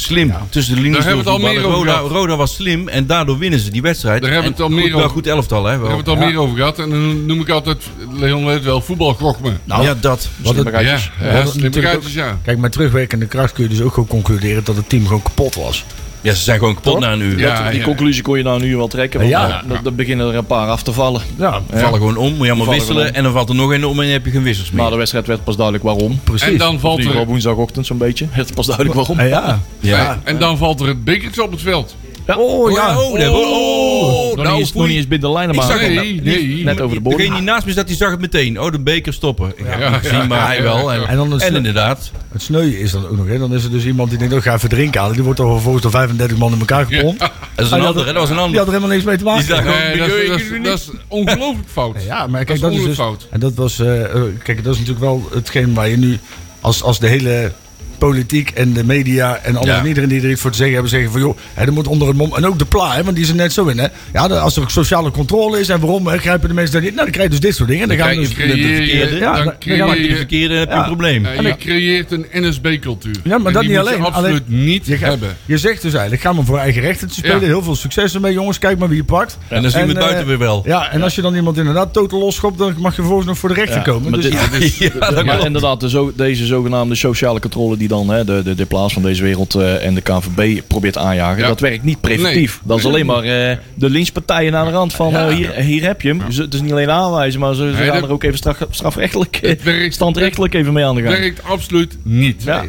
Slim. 0.00 0.32
Tussen 0.50 0.74
de 0.74 0.80
linies 0.80 0.96
Daar 0.96 1.06
hebben 1.06 1.24
we 1.24 1.30
het 1.30 1.40
al 1.42 1.48
meer 1.48 1.64
over 1.64 1.78
Roda, 1.78 1.92
gehad. 1.92 2.10
Roda 2.10 2.36
was 2.36 2.54
slim 2.54 2.88
en 2.88 3.06
daardoor 3.06 3.38
winnen 3.38 3.60
ze 3.60 3.70
die 3.70 3.82
wedstrijd. 3.82 4.22
Daar 4.22 4.30
hebben 4.32 4.50
we 4.50 4.56
het 4.56 4.66
al 4.66 4.70
goed, 4.70 4.82
meer 4.84 4.90
wel 4.90 4.98
over. 4.98 5.10
goed 5.10 5.26
elftal, 5.26 5.64
hè? 5.64 5.70
Daar 5.70 5.80
Wel. 5.80 5.88
hebben 5.88 6.04
we 6.04 6.10
het 6.10 6.20
al 6.20 6.28
meer 6.28 6.40
over 6.40 6.56
gehad. 6.56 6.78
En 6.78 6.90
dan 6.90 7.26
noem 7.26 7.40
ik 7.40 7.48
altijd, 7.48 7.82
Leon 8.12 8.44
weet 8.44 8.54
het 8.54 8.64
wel, 8.64 8.80
voetbalgochme. 8.80 9.52
Nou, 9.64 9.82
ja, 9.82 9.94
dat. 9.94 10.28
wat 10.36 10.54
het, 10.56 10.66
Slimme 10.66 10.82
Ja, 10.82 10.98
ja, 11.20 11.98
ja. 12.12 12.38
Kijk, 12.42 12.58
met 12.58 12.72
terugwerkende 12.72 13.26
kracht 13.26 13.52
kun 13.52 13.62
je 13.62 13.68
dus 13.68 13.80
ook 13.80 13.94
gewoon 13.94 14.08
concluderen 14.08 14.64
dat 14.64 14.76
het 14.76 14.88
team 14.88 15.06
gewoon 15.06 15.22
kapot 15.22 15.54
was. 15.54 15.84
Ja, 16.20 16.34
ze 16.34 16.42
zijn 16.42 16.58
gewoon 16.58 16.74
kapot 16.74 16.92
Toch? 16.92 17.00
na 17.00 17.12
een 17.12 17.20
uur. 17.20 17.38
Ja. 17.38 17.62
Dat- 17.62 17.72
die 17.72 17.82
conclusie 17.82 18.22
kon 18.22 18.36
je 18.36 18.42
nou 18.44 18.60
nu 18.60 18.76
wel 18.76 18.88
trekken. 18.88 19.18
Want 19.20 19.30
Ja. 19.32 19.62
ja. 19.68 19.80
er 19.84 19.94
beginnen 19.94 20.28
er 20.28 20.34
een 20.34 20.46
paar 20.46 20.68
af 20.68 20.82
te 20.82 20.92
vallen. 20.92 21.20
Ja, 21.36 21.60
Ze 21.70 21.78
vallen 21.78 21.98
gewoon 21.98 22.16
om, 22.16 22.34
moet 22.36 22.46
je 22.46 22.52
allemaal 22.52 22.74
wisselen. 22.74 23.14
En 23.14 23.22
dan 23.22 23.32
valt 23.32 23.48
er 23.48 23.54
nog 23.54 23.72
één 23.72 23.84
om 23.84 23.90
en 23.98 24.02
dan 24.04 24.12
heb 24.12 24.24
je 24.24 24.30
geen 24.30 24.42
wissels 24.42 24.70
meer. 24.70 24.82
Na 24.84 24.90
de 24.90 24.96
wedstrijd 24.96 25.26
werd 25.26 25.44
pas 25.44 25.54
duidelijk 25.56 25.84
waarom. 25.84 26.20
precies. 26.24 26.48
En 26.48 26.58
dan 26.58 26.80
valt 26.80 26.92
in 26.92 26.98
ieder 26.98 27.06
geval 27.10 27.20
er, 27.20 27.26
woensdagochtend 27.28 27.86
zo'n 27.86 27.98
beetje. 27.98 28.26
Het 28.30 28.54
pas 28.54 28.66
duidelijk 28.66 28.96
waarom. 28.96 29.20
Ja, 29.20 29.26
ja. 29.28 29.96
ja. 29.98 30.20
en 30.24 30.38
dan 30.38 30.58
valt 30.58 30.80
er 30.80 30.86
het 30.86 31.04
bekertje 31.04 31.42
op 31.42 31.50
het 31.50 31.60
veld. 31.62 31.96
Oh 32.36 32.70
ja. 32.70 32.98
Oh, 33.00 33.18
dat- 33.18 33.28
oh, 33.32 34.26
nog, 34.26 34.36
nou, 34.36 34.48
niet 34.48 34.58
eens, 34.58 34.72
nog 34.72 34.86
niet 34.86 34.96
eens 34.96 35.08
binnen 35.08 35.28
de 35.28 35.34
lijnen, 35.34 35.54
Ik 35.54 35.62
zag 35.62 35.80
Nee, 35.80 36.20
nee. 36.22 36.64
net 36.64 36.80
over 36.80 36.96
de 36.96 37.02
bodem. 37.02 37.18
Degene 37.18 37.34
die 37.36 37.44
naast 37.44 37.66
me 37.66 37.72
zat, 37.72 37.86
die 37.86 37.96
zag 37.96 38.10
het 38.10 38.20
meteen. 38.20 38.60
Oh, 38.60 38.70
de 38.72 38.78
beker 38.80 39.12
stoppen. 39.12 39.52
Ik 39.56 39.64
Ja, 39.78 39.92
gezien, 39.98 40.18
ja, 40.18 40.24
maar 40.24 40.38
ja, 40.38 40.46
hij 40.46 40.62
wel. 40.62 40.92
En, 40.92 41.08
En 41.08 41.16
dan 41.16 41.30
het, 41.32 41.40
en 41.40 41.46
sneu- 41.46 41.56
inderdaad. 41.56 42.10
het 42.32 42.42
sneuien 42.42 42.78
is 42.78 42.90
dan 42.92 43.06
ook 43.06 43.16
nog. 43.16 43.26
Hè. 43.26 43.38
Dan 43.38 43.54
is 43.54 43.64
er 43.64 43.70
dus 43.70 43.84
iemand 43.84 44.08
die 44.10 44.18
denkt, 44.18 44.32
oh, 44.32 44.38
ik 44.38 44.44
ga 44.44 44.54
even 44.54 44.68
drinken 44.68 45.00
halen. 45.00 45.14
Die 45.14 45.24
wordt 45.24 45.38
dan 45.38 45.50
vervolgens 45.52 45.82
door 45.82 45.92
35 45.92 46.36
man 46.38 46.52
in 46.52 46.58
elkaar 46.58 46.86
gepompt. 46.86 47.18
Dat 47.20 47.30
is 47.56 47.64
Ah, 47.64 47.70
een 47.72 47.78
die 47.78 47.86
ander? 47.88 48.04
Dat 48.04 48.14
was 48.14 48.28
een 48.28 48.34
Die 48.34 48.44
ander. 48.44 48.58
had 48.58 48.66
er 48.66 48.72
helemaal 48.72 48.94
niks 48.94 49.04
mee 49.04 49.16
te 49.16 49.24
maken. 49.24 49.46
Die 49.46 50.02
Nee, 50.06 50.62
dat, 50.62 50.78
is- 50.78 50.90
ongelooflijk 51.08 51.68
fout. 51.68 51.96
Ja, 52.06 52.26
maar 52.26 52.44
kijk, 52.44 52.60
dat 52.60 52.72
is, 52.72 52.82
dus, 52.84 52.94
fout. 52.96 53.26
En 53.30 53.40
dat 53.40 53.54
was, 53.54 53.78
eh, 53.80 54.04
eh, 54.04 54.22
kijk, 54.42 54.64
dat 54.64 54.72
is 54.74 54.78
natuurlijk 54.78 55.04
wel 55.06 55.28
hetgeen 55.34 55.74
waar 55.74 55.88
je 55.88 55.96
nu, 55.98 56.18
als, 56.60 56.82
als 56.82 56.98
de 56.98 57.06
hele 57.06 57.52
politiek 57.98 58.50
en 58.50 58.72
de 58.72 58.84
media 58.84 59.36
en 59.42 59.56
alles 59.56 59.68
Ja. 59.68 59.78
en 59.78 59.86
iedereen 59.86 60.08
die 60.08 60.22
er 60.22 60.30
iets 60.30 60.40
voor 60.40 60.50
te 60.50 60.56
zeggen 60.56 60.74
hebben, 60.74 60.92
zeggen 60.92 61.10
van 61.10 61.20
joh, 61.20 61.36
hè, 61.54 61.64
er 61.66 61.72
moet 61.72 61.86
onder 61.86 62.08
het 62.08 62.16
mom. 62.16 62.34
En 62.36 62.46
ook 62.46 62.58
de 62.58 62.64
pla, 62.64 62.94
hè, 62.94 63.02
want 63.02 63.14
die 63.14 63.24
is 63.24 63.30
er 63.30 63.36
net 63.36 63.52
zo 63.52 63.66
in. 63.66 63.78
Hè. 63.78 63.86
Ja, 64.12 64.28
de- 64.28 64.38
als 64.38 64.56
er 64.56 64.70
sociale 64.70 65.10
controle 65.10 65.60
is 65.60 65.68
en 65.68 65.80
waarom 65.80 66.06
hè, 66.06 66.18
grijpen 66.18 66.48
de 66.48 66.54
mensen 66.54 66.72
daar 66.72 66.82
niet? 66.82 66.90
Nou, 66.92 67.02
dan 67.02 67.12
krijg 67.12 67.28
je 67.28 67.34
dus 67.34 67.44
dit 67.48 67.56
soort 67.56 67.68
dingen. 67.68 67.82
En 67.82 67.88
dan, 67.88 67.98
Dan 67.98 68.06
gaan 68.06 68.16
we 68.16 68.22
dus, 68.22 68.30
je 68.30 68.34
Creëer 68.42 68.56
je, 68.70 68.76
verkeerde. 68.76 69.16
Ja, 69.16 69.36
dan 69.36 69.44
dan- 69.44 69.58
creëer 69.58 69.78
dan 69.78 70.02
je 70.02 70.08
de 70.08 70.16
verkeerde, 70.16 70.54
heb 70.54 70.68
je 70.68 70.74
Ja. 70.74 70.80
een 70.80 70.86
probleem. 70.86 71.26
je 71.26 71.56
creëert 71.58 72.10
een 72.12 72.26
NSB-cultuur. 72.32 73.16
Ja, 73.24 73.38
maar 73.38 73.46
En 73.46 73.52
dat 73.52 73.62
die 73.62 73.70
niet 73.70 73.78
moet 73.78 73.88
je 73.88 73.94
alleen. 73.94 74.04
absoluut 74.04 74.42
Alleen- 74.48 74.64
niet 74.64 74.86
je, 74.86 74.96
hebben. 74.96 75.36
je 75.46 75.58
zegt 75.58 75.82
dus 75.82 75.92
eigenlijk, 75.92 76.22
ga 76.22 76.32
maar 76.32 76.44
voor 76.44 76.58
eigen 76.58 76.82
rechten 76.82 77.08
te 77.08 77.14
spelen. 77.14 77.40
Ja. 77.40 77.46
Heel 77.46 77.62
veel 77.62 77.76
succes 77.76 78.14
ermee, 78.14 78.32
jongens. 78.32 78.58
Kijk 78.58 78.78
maar 78.78 78.88
wie 78.88 78.96
je 78.96 79.04
pakt. 79.04 79.38
En 79.48 79.62
dan 79.62 79.70
zien 79.70 79.80
we 79.80 79.86
het 79.88 79.96
En, 79.96 80.02
buiten 80.02 80.22
eh, 80.22 80.26
weer 80.28 80.38
wel. 80.38 80.62
Ja, 80.66 80.90
en 80.90 81.02
als 81.02 81.14
je 81.14 81.22
dan 81.22 81.34
iemand 81.34 81.56
inderdaad 81.56 81.92
totaal 81.92 82.18
losschopt, 82.20 82.58
dan 82.58 82.74
mag 82.78 82.90
je 82.90 82.96
vervolgens 82.96 83.26
nog 83.28 83.38
voor 83.38 83.48
de 83.48 83.54
rechter 83.54 83.76
Ja, 83.76 83.82
komen. 83.82 84.10
maar 84.10 84.20
Dus, 84.20 84.30
dat 85.24 85.44
inderdaad, 85.44 85.80
de 85.80 85.88
zo, 85.88 86.12
deze 86.16 86.46
zogenaamde 86.46 86.94
sociale 86.94 87.40
controle 87.40 87.76
die 87.76 87.87
dan 87.88 88.08
hè, 88.10 88.24
de, 88.24 88.42
de, 88.44 88.54
de 88.54 88.66
plaats 88.66 88.92
van 88.92 89.02
deze 89.02 89.22
wereld 89.22 89.54
eh, 89.54 89.84
en 89.86 89.94
de 89.94 90.00
KVB 90.00 90.60
probeert 90.66 90.98
aanjagen, 90.98 91.42
Ja. 91.42 91.48
dat 91.48 91.60
werkt 91.60 91.84
niet 91.84 92.00
preventief. 92.00 92.58
Nee. 92.60 92.68
Dat 92.68 92.78
is 92.78 92.84
alleen 92.84 93.06
maar 93.06 93.22
eh, 93.22 93.56
de 93.74 93.90
linkspartijen 93.90 94.56
aan 94.56 94.64
de 94.66 94.72
rand 94.72 94.94
van 94.94 95.16
eh, 95.16 95.28
hier, 95.28 95.52
hier 95.54 95.82
heb 95.82 96.02
je 96.02 96.08
hem. 96.08 96.32
Ze- 96.32 96.42
Het 96.42 96.54
is 96.54 96.60
niet 96.60 96.72
alleen 96.72 96.90
aanwijzen, 96.90 97.40
maar 97.40 97.54
ze, 97.54 97.60
ze 97.60 97.76
Nee, 97.76 97.86
gaan 97.86 97.94
dat- 97.94 98.04
er 98.04 98.12
ook 98.12 98.22
even 98.24 98.38
straf, 98.38 98.56
strafrechtelijk, 98.70 99.56
werkt- 99.62 99.94
standrechtelijk 99.94 100.54
even 100.54 100.72
mee 100.72 100.84
aan 100.84 100.94
de 100.94 101.02
gang. 101.02 101.18
werkt 101.18 101.42
absoluut 101.44 101.98
niet. 102.02 102.42
Ja. 102.42 102.56
Nou 102.56 102.68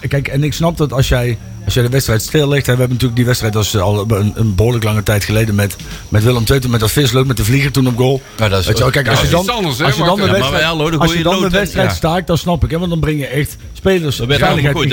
ja, 0.00 0.08
kijk, 0.08 0.28
en 0.28 0.44
ik 0.44 0.52
snap 0.52 0.76
dat 0.76 0.92
als 0.92 1.08
jij, 1.08 1.38
als 1.68 1.76
jij 1.76 1.86
de 1.86 1.92
wedstrijd 1.92 2.22
stillegt. 2.22 2.66
Hè, 2.66 2.72
we 2.72 2.78
hebben 2.78 2.88
natuurlijk 2.88 3.16
die 3.16 3.24
wedstrijd 3.24 3.56
als, 3.56 3.76
al 3.76 4.04
een, 4.10 4.32
een 4.34 4.54
behoorlijk 4.54 4.84
lange 4.84 5.02
tijd 5.02 5.24
geleden 5.24 5.54
met, 5.54 5.76
met 6.08 6.22
Willem 6.24 6.44
II. 6.50 6.60
toen 6.60 6.70
Met 6.70 6.80
dat 6.80 6.90
visleuk, 6.90 7.26
met 7.26 7.36
de 7.36 7.44
vlieger 7.44 7.72
toen 7.72 7.86
op 7.86 7.96
goal. 7.96 8.22
Ja, 8.38 8.48
dat 8.48 8.60
is- 8.60 8.66
Weet 8.66 8.76
je 8.76 8.82
wel, 8.82 8.92
kijk, 8.92 9.08
als 9.08 9.20
je 9.20 9.28
dan, 9.28 9.40
iets 9.40 9.50
anders, 9.50 9.78
hè, 9.78 9.84
als 9.84 9.96
je 9.96 10.04
dan 10.04 10.16
de 10.20 10.30
wedstrijd, 10.30 10.62
hallo, 10.64 10.90
als 10.98 11.12
je 11.12 11.18
je 11.18 11.24
dan 11.24 11.40
de 11.40 11.48
wedstrijd 11.50 11.88
Ja. 11.90 11.94
staakt, 11.94 12.26
dan 12.26 12.38
snap 12.38 12.64
ik. 12.64 12.70
Hè, 12.70 12.78
want 12.78 12.90
dan 12.90 13.00
breng 13.00 13.18
je 13.18 13.26
echt 13.26 13.56
spelers 13.72 14.16
Er 14.20 14.30
er 14.30 14.38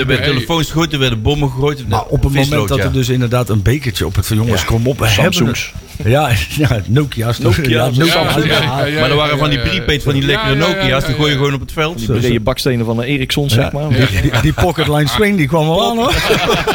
werden 0.06 0.22
telefoons 0.22 0.66
gegooid, 0.66 0.92
er 0.92 0.98
werden 0.98 1.22
bommen 1.22 1.50
gegooid. 1.50 1.88
Maar 1.88 2.02
op 2.02 2.10
het 2.10 2.22
moment 2.22 2.46
Visloot, 2.46 2.68
dat 2.68 2.78
ja. 2.78 2.84
er 2.84 2.92
dus 2.92 3.08
inderdaad 3.08 3.48
een 3.48 3.62
bekertje 3.62 4.06
op 4.06 4.14
het 4.16 4.26
van 4.26 4.36
jongens, 4.36 4.60
Ja. 4.60 4.66
kom 4.66 4.86
op, 4.86 4.98
we 4.98 5.08
Samsungs. 5.08 5.72
hebben 5.72 5.82
het. 5.82 5.86
Ja, 5.96 6.30
ja, 6.68 6.80
Nokia's. 6.86 7.38
Nokia's, 7.38 7.66
Ja, 7.68 7.84
Nokia's. 7.84 8.34
Nokia's. 8.36 8.44
Ja, 8.44 8.60
ja, 8.78 8.84
ja. 8.84 9.00
Maar 9.00 9.10
er 9.10 9.16
waren 9.16 9.38
van 9.38 9.50
die 9.50 9.58
prepaid, 9.60 10.02
van 10.02 10.12
die 10.12 10.22
lekkere 10.22 10.54
Nokia's, 10.54 11.04
die 11.06 11.14
gooi 11.14 11.30
je 11.30 11.36
gewoon 11.36 11.54
op 11.54 11.60
het 11.60 11.72
veld. 11.72 11.98
Die 11.98 12.12
brede 12.12 12.40
bakstenen 12.40 12.84
van 12.86 12.96
de 12.96 13.04
Ericsson, 13.06 13.50
zeg 13.50 13.72
maar. 13.72 13.88
Die, 13.88 14.30
die 14.42 14.52
pocketline 14.52 15.08
swing 15.08 15.36
die 15.36 15.46
kwam 15.46 15.66
wel 15.66 15.90
aan 15.90 15.96
hoor. 15.96 16.14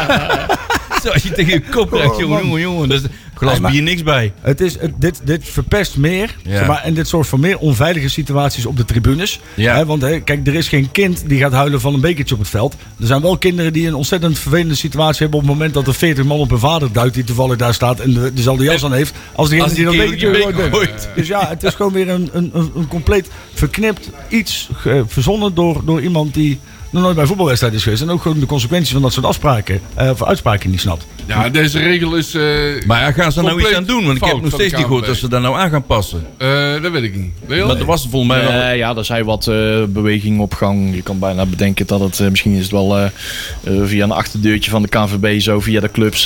Als 1.13 1.23
je 1.23 1.31
tegen 1.31 1.53
je 1.53 1.61
kop 1.61 1.91
krijgt, 1.91 2.17
jongen, 2.17 2.41
jongen, 2.43 2.61
jongen. 2.61 2.89
Dus 2.89 3.01
glas 3.33 3.51
Nee, 3.51 3.61
maar- 3.61 3.71
bier 3.71 3.81
niks 3.81 4.03
bij. 4.03 4.33
Het 4.41 4.61
is, 4.61 4.79
het- 4.79 4.91
dit, 4.97 5.21
dit 5.23 5.41
verpest 5.49 5.97
meer. 5.97 6.35
Ja. 6.43 6.57
zeg 6.57 6.67
maar, 6.67 6.81
en 6.83 6.93
dit 6.93 7.07
zorgt 7.07 7.29
voor 7.29 7.39
meer 7.39 7.57
onveilige 7.57 8.09
situaties 8.09 8.65
op 8.65 8.77
de 8.77 8.85
tribunes. 8.85 9.39
Ja. 9.53 9.75
Hè, 9.75 9.85
want 9.85 10.01
hè, 10.01 10.19
kijk, 10.19 10.47
er 10.47 10.53
is 10.53 10.67
geen 10.67 10.91
kind 10.91 11.23
die 11.27 11.39
gaat 11.39 11.51
huilen 11.51 11.81
van 11.81 11.93
een 11.93 11.99
bekertje 12.01 12.33
op 12.35 12.41
het 12.41 12.49
veld. 12.49 12.75
Er 12.99 13.05
zijn 13.07 13.21
wel 13.21 13.37
kinderen 13.37 13.73
die 13.73 13.87
een 13.87 13.93
ontzettend 13.95 14.39
vervelende 14.39 14.75
situatie 14.75 15.19
hebben 15.21 15.39
op 15.39 15.45
het 15.45 15.53
moment 15.55 15.73
dat 15.73 15.87
er 15.87 15.93
40 15.93 16.25
man 16.25 16.39
op 16.39 16.51
een 16.51 16.59
vader 16.59 16.91
duikt 16.91 17.13
die 17.13 17.23
toevallig 17.23 17.57
daar 17.57 17.73
staat 17.73 17.99
en 17.99 18.13
de, 18.13 18.33
dezelfde 18.33 18.63
jas 18.63 18.83
aan 18.85 18.93
heeft. 18.93 19.13
Als 19.35 19.49
degene 19.49 19.67
Als 19.67 19.73
die 19.75 19.85
die 19.87 19.97
dat 19.97 20.15
kerel 20.15 20.31
bekertje 20.45 20.61
die 20.61 20.71
gooit. 20.71 21.09
Dus 21.15 21.27
ja, 21.27 21.47
het 21.47 21.63
is 21.63 21.73
gewoon 21.73 21.93
weer 21.93 22.09
een, 22.09 22.29
een, 22.33 22.49
een, 22.53 22.71
een 22.75 22.87
compleet 22.87 23.29
verknipt 23.53 24.09
iets 24.29 24.69
ge- 24.73 25.03
verzonnen 25.07 25.53
door, 25.53 25.81
door 25.85 26.01
iemand 26.01 26.33
die 26.33 26.59
nog 26.91 27.03
nooit 27.03 27.15
bij 27.15 27.25
voetbalwedstrijd 27.25 27.73
is 27.73 27.83
geweest. 27.83 28.01
En 28.01 28.09
ook 28.09 28.21
gewoon 28.21 28.39
de 28.39 28.45
consequenties 28.45 28.91
van 28.91 29.01
dat 29.01 29.13
soort 29.13 29.25
afspraken, 29.25 29.81
eh, 29.93 30.09
of 30.09 30.23
uitspraken 30.23 30.69
niet 30.69 30.79
snapt. 30.79 31.05
Ja, 31.31 31.49
deze 31.49 31.79
regel 31.79 32.15
is... 32.15 32.33
eh, 32.35 32.41
Maar 32.87 33.01
ja, 33.01 33.11
gaan 33.11 33.31
ze 33.31 33.39
er 33.39 33.45
nou 33.45 33.61
iets 33.61 33.73
aan 33.73 33.83
doen? 33.83 34.05
Want 34.05 34.17
ik 34.17 34.23
heb 34.23 34.41
nog 34.41 34.51
steeds 34.51 34.73
niet 34.73 34.81
gehoord 34.85 35.05
dat 35.05 35.15
ze 35.15 35.29
daar 35.29 35.41
nou 35.41 35.55
aan 35.57 35.69
gaan 35.69 35.83
passen. 35.85 36.25
eh, 36.37 36.81
dat 36.81 36.91
weet 36.91 37.03
ik 37.03 37.15
niet. 37.15 37.31
Maar 37.47 37.77
er 37.77 37.85
was 37.85 38.07
volgens 38.09 38.31
mij 38.31 38.41
wel... 38.51 38.71
Ja, 38.75 38.95
er 38.95 39.05
zijn 39.05 39.25
wat 39.25 39.47
eh 39.47 39.83
bewegingen 39.87 40.39
op 40.39 40.53
gang. 40.53 40.95
Je 40.95 41.01
kan 41.01 41.19
bijna 41.19 41.45
bedenken 41.45 41.87
dat 41.87 41.99
het 41.99 42.29
misschien 42.29 42.53
is 42.53 42.61
het 42.61 42.71
wel 42.71 43.09
via 43.85 44.03
een 44.03 44.11
achterdeurtje 44.11 44.71
van 44.71 44.81
de 44.81 44.87
KNVB 44.87 45.39
zo 45.39 45.59
via 45.59 45.79
de 45.79 45.91
clubs 45.91 46.25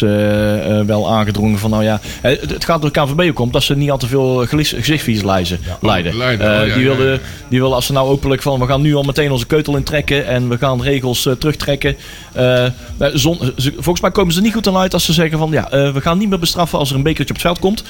wel 0.86 1.12
aangedrongen 1.12 1.60
van 1.60 1.70
nou 1.70 1.84
ja, 1.84 2.00
het, 2.22 2.50
het 2.50 2.66
gaat 2.66 2.82
door 2.82 2.92
de 2.92 3.00
KNVB 3.02 3.30
ook 3.30 3.40
om 3.40 3.52
dat 3.52 3.64
ze 3.64 3.76
niet 3.76 3.92
al 3.92 3.98
te 3.98 4.08
veel 4.08 4.46
gezichtsvies 4.48 5.24
leiden. 5.24 5.60
leiden. 5.82 6.18
leiden, 6.18 6.68
ja, 6.68 6.74
die, 6.76 6.84
wilden, 6.84 7.12
ja. 7.12 7.18
die 7.50 7.60
willen 7.60 7.76
als 7.76 7.86
ze 7.86 7.94
nou 7.94 8.10
openlijk 8.10 8.42
van 8.42 8.60
we 8.60 8.66
gaan 8.66 8.82
nu 8.82 8.96
al 8.96 9.04
meteen 9.04 9.32
onze 9.32 9.46
keutel 9.46 9.76
intrekken 9.78 10.28
en 10.28 10.50
we 10.50 10.58
gaan 10.58 10.82
regels 10.82 11.22
terugtrekken. 11.40 11.96
Zon- 13.14 13.40
ze- 13.58 13.72
volgens 13.74 14.02
mij 14.02 14.12
komen 14.12 14.34
ze 14.34 14.42
niet 14.42 14.54
goed 14.54 14.68
aan 14.68 14.78
uit 14.78 14.94
als 14.96 15.06
ze 15.06 15.14
zeggen 15.14 15.38
van 15.38 15.52
ja, 15.52 15.72
eh, 15.72 15.94
we 15.94 16.02
gaan 16.02 16.18
niet 16.18 16.30
meer 16.30 16.40
bestraffen 16.40 16.80
als 16.80 16.90
er 16.90 16.96
een 16.96 17.04
bekertje 17.04 17.34
op 17.34 17.42
het 17.42 17.46
veld 17.48 17.60
komt. 17.60 17.84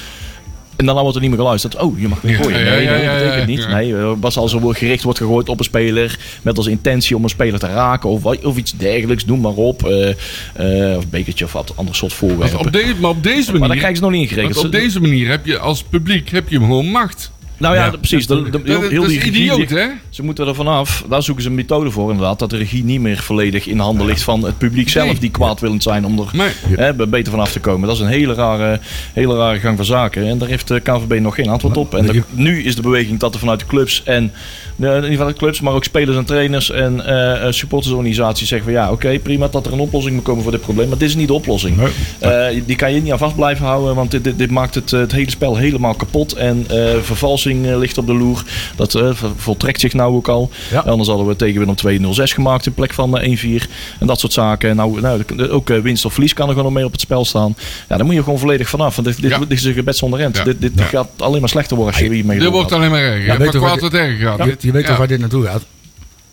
En 0.75 0.85
dan 0.85 0.95
wordt 0.99 1.15
er 1.15 1.21
niet 1.21 1.29
meer 1.29 1.39
geluisterd. 1.39 1.75
Oh, 1.81 1.99
je 1.99 2.07
mag 2.07 2.21
weer 2.21 2.35
gooien. 2.35 2.59
ja, 2.59 2.71
Nee, 2.71 2.83
ja, 2.83 3.13
dat 3.13 3.23
betekent 3.23 3.47
niet. 3.47 3.67
Nee, 3.67 3.95
eh, 3.97 4.11
was 4.19 4.37
als 4.37 4.53
er 4.53 4.75
gericht 4.75 5.03
wordt 5.03 5.19
gegooid 5.19 5.49
op 5.49 5.59
een 5.59 5.65
speler. 5.65 6.19
Met 6.41 6.57
als 6.57 6.67
intentie 6.67 7.15
om 7.15 7.23
een 7.23 7.29
speler 7.29 7.59
te 7.59 7.67
raken. 7.67 8.09
Of, 8.09 8.23
of 8.25 8.57
iets 8.57 8.71
dergelijks. 8.77 9.25
Noem 9.25 9.39
maar 9.41 9.51
op. 9.53 9.83
eh, 9.87 10.09
eh, 10.09 10.97
of 10.97 11.03
een 11.03 11.09
bekertje 11.09 11.45
of 11.45 11.51
wat 11.53 11.73
ander 11.75 11.95
soort 11.95 12.13
voorwerpen. 12.13 12.59
op 12.59 12.71
deze, 12.71 12.95
maar 12.99 13.09
op 13.09 13.23
deze 13.23 13.43
Maar 13.51 13.51
daar 13.51 13.59
manier... 13.59 13.75
krijgen 13.77 13.95
ze 13.97 14.03
nog 14.03 14.11
niet 14.11 14.21
ingerekend. 14.21 14.57
op 14.57 14.63
Ze- 14.63 14.69
deze 14.69 15.01
manier 15.01 15.29
heb 15.29 15.45
je 15.45 15.59
als 15.59 15.83
publiek 15.83 16.29
heb 16.29 16.49
je 16.49 16.57
gewoon 16.57 16.85
macht. 16.85 17.31
Nou 17.57 17.75
ja, 17.75 17.85
Ja, 17.85 17.91
precies. 17.97 18.27
De, 18.27 18.43
de, 18.43 18.49
Dat, 18.49 18.61
heel, 18.63 18.81
dat 18.81 18.89
heel 18.89 19.03
is 19.03 19.09
die 19.09 19.19
regie- 19.19 19.33
idioot, 19.41 19.69
hè? 19.69 19.87
Ze 20.09 20.23
moeten 20.23 20.47
er 20.47 20.55
vanaf. 20.55 21.03
Daar 21.09 21.23
zoeken 21.23 21.43
ze 21.43 21.49
een 21.49 21.55
methode 21.55 21.91
voor 21.91 22.11
inderdaad. 22.11 22.39
Dat 22.39 22.49
de 22.49 22.57
regie 22.57 22.83
niet 22.83 22.99
meer 23.01 23.17
volledig 23.17 23.67
in 23.67 23.77
de 23.77 23.83
handen 23.83 24.05
ligt 24.05 24.21
van 24.23 24.43
het 24.43 24.57
publiek 24.57 24.89
zelf. 24.89 25.05
Nee. 25.11 25.19
Die 25.19 25.31
kwaadwillend 25.31 25.83
zijn 25.83 26.05
om 26.05 26.19
er 26.19 26.25
Maar 26.33 26.53
hè, 26.75 27.07
beter 27.07 27.31
vanaf 27.31 27.51
te 27.51 27.59
komen. 27.59 27.87
Dat 27.87 27.95
is 27.97 28.01
een 28.01 28.07
hele 28.09 28.33
rare, 28.33 28.79
hele 29.13 29.35
rare 29.35 29.59
gang 29.59 29.75
van 29.75 29.85
zaken. 29.85 30.27
En 30.27 30.37
daar 30.37 30.47
heeft 30.49 30.67
de 30.67 30.79
KNVB 30.79 31.19
nog 31.19 31.35
geen 31.35 31.49
antwoord 31.49 31.77
op. 31.77 31.93
En 31.95 32.05
de- 32.05 32.23
nu 32.31 32.63
is 32.63 32.75
de 32.75 32.81
beweging 32.81 33.19
dat 33.19 33.33
er 33.33 33.39
vanuit 33.39 33.59
de 33.59 33.65
clubs 33.65 34.03
en 34.03 34.23
eh, 34.23 34.29
in 34.77 34.93
ieder 34.93 35.09
geval 35.09 35.27
de 35.27 35.33
clubs, 35.33 35.61
maar 35.61 35.73
ook 35.73 35.83
spelers 35.83 36.17
en 36.17 36.25
trainers 36.25 36.71
en 36.71 37.05
eh, 37.05 37.45
eh, 37.47 37.51
supportersorganisaties 37.53 38.47
zeggen 38.47 38.67
van 38.73 38.81
ja, 38.81 38.91
oké, 38.91 39.19
prima 39.19 39.47
dat 39.47 39.65
er 39.65 39.73
een 39.73 39.79
oplossing 39.79 40.15
moet 40.15 40.23
komen 40.23 40.43
voor 40.43 40.51
dit 40.51 40.61
probleem. 40.61 40.87
Maar 40.89 40.97
dit 40.97 41.09
is 41.09 41.15
niet 41.15 41.27
de 41.27 41.33
oplossing. 41.33 41.77
Eh, 42.19 42.45
die 42.65 42.75
kan 42.75 42.93
je 42.93 43.01
niet 43.01 43.11
aan 43.11 43.17
vast 43.17 43.35
blijven 43.35 43.65
houden, 43.65 43.95
want 43.95 44.11
dit, 44.11 44.23
dit, 44.23 44.37
dit 44.37 44.51
maakt 44.51 44.75
het, 44.75 44.91
het 44.91 45.11
hele 45.11 45.29
spel 45.29 45.55
helemaal 45.55 45.93
kapot. 45.93 46.33
En 46.33 46.65
eh, 46.69 46.77
vervalsing 47.01 47.75
ligt 47.75 47.97
op 47.97 48.05
de 48.07 48.13
loer. 48.13 48.43
Dat 48.75 48.95
eh, 48.95 49.09
voltrekt 49.35 49.79
zich 49.79 49.93
nou 49.93 50.15
ook 50.15 50.27
al. 50.27 50.49
Ja. 50.71 50.79
Anders 50.79 51.09
hadden 51.09 51.27
we 51.27 51.35
tegen 51.35 51.75
Willem 51.75 52.13
2-0-6 52.19 52.23
gemaakt 52.33 52.65
in 52.65 52.73
plek 52.73 52.93
van 52.93 53.17
eh, 53.17 53.37
1-4. 53.61 53.63
En 53.99 54.07
dat 54.07 54.19
soort 54.19 54.33
zaken. 54.33 54.75
Nou, 54.75 55.01
nou, 55.01 55.23
ook 55.49 55.67
winst 55.67 56.05
of 56.05 56.13
verlies 56.13 56.33
kan 56.33 56.45
er 56.45 56.49
gewoon 56.51 56.65
nog 56.67 56.75
mee 56.75 56.85
op 56.85 56.91
het 56.91 57.01
spel 57.01 57.25
staan. 57.25 57.55
Ja, 57.89 57.97
daar 57.97 58.05
moet 58.05 58.15
je 58.15 58.23
gewoon 58.23 58.39
volledig 58.39 58.69
vanaf. 58.69 58.95
Want 58.95 59.07
dit, 59.07 59.21
dit, 59.21 59.31
Ja. 59.31 59.37
dit 59.39 59.51
is 59.51 59.63
een 59.63 59.73
gebed 59.73 59.97
zonder 59.97 60.19
rent. 60.19 60.37
Ja. 60.37 60.43
Dit, 60.43 60.61
dit 60.61 60.71
Ja. 60.75 60.83
gaat 60.83 61.07
alleen 61.17 61.39
maar 61.39 61.49
slechter 61.49 61.75
worden 61.77 61.93
als 61.95 62.03
je 62.03 62.13
hiermee 62.13 62.39
dit 62.39 62.49
wordt 62.49 62.71
alleen 62.71 62.89
maar 62.91 63.01
erger. 63.01 63.25
Ja, 63.25 63.43
Ja, 63.43 63.49
kwaad 63.49 63.79
tot 63.79 63.93
erger 63.93 64.27
gaat. 64.27 64.63
Je, 64.65 64.71
weet 64.71 64.81
toch 64.81 64.91
Ja. 64.91 64.97
waar 64.97 65.07
dit 65.07 65.19
naartoe 65.19 65.45
gaat? 65.45 65.63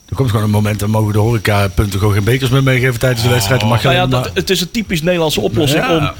Er 0.08 0.18
komt 0.18 0.30
gewoon 0.30 0.44
een 0.44 0.50
moment, 0.50 0.78
dan 0.78 0.90
mogen 0.90 1.12
de 1.12 1.18
horecapunten 1.18 1.98
gewoon 1.98 2.14
geen 2.14 2.24
bekers 2.24 2.50
meer 2.50 2.62
meegeven 2.62 2.98
tijdens 3.00 3.22
de 3.22 3.28
wedstrijd. 3.28 3.60
Dan 3.60 3.68
mag 3.68 3.82
je 3.82 3.88
Nou 3.88 3.98
ja, 3.98 4.06
dat, 4.06 4.30
het 4.34 4.50
is 4.50 4.60
een 4.60 4.70
typisch 4.70 5.02
Nederlandse 5.02 5.40
oplossing 5.40 5.84
Ja. 5.84 5.96
om, 5.96 6.10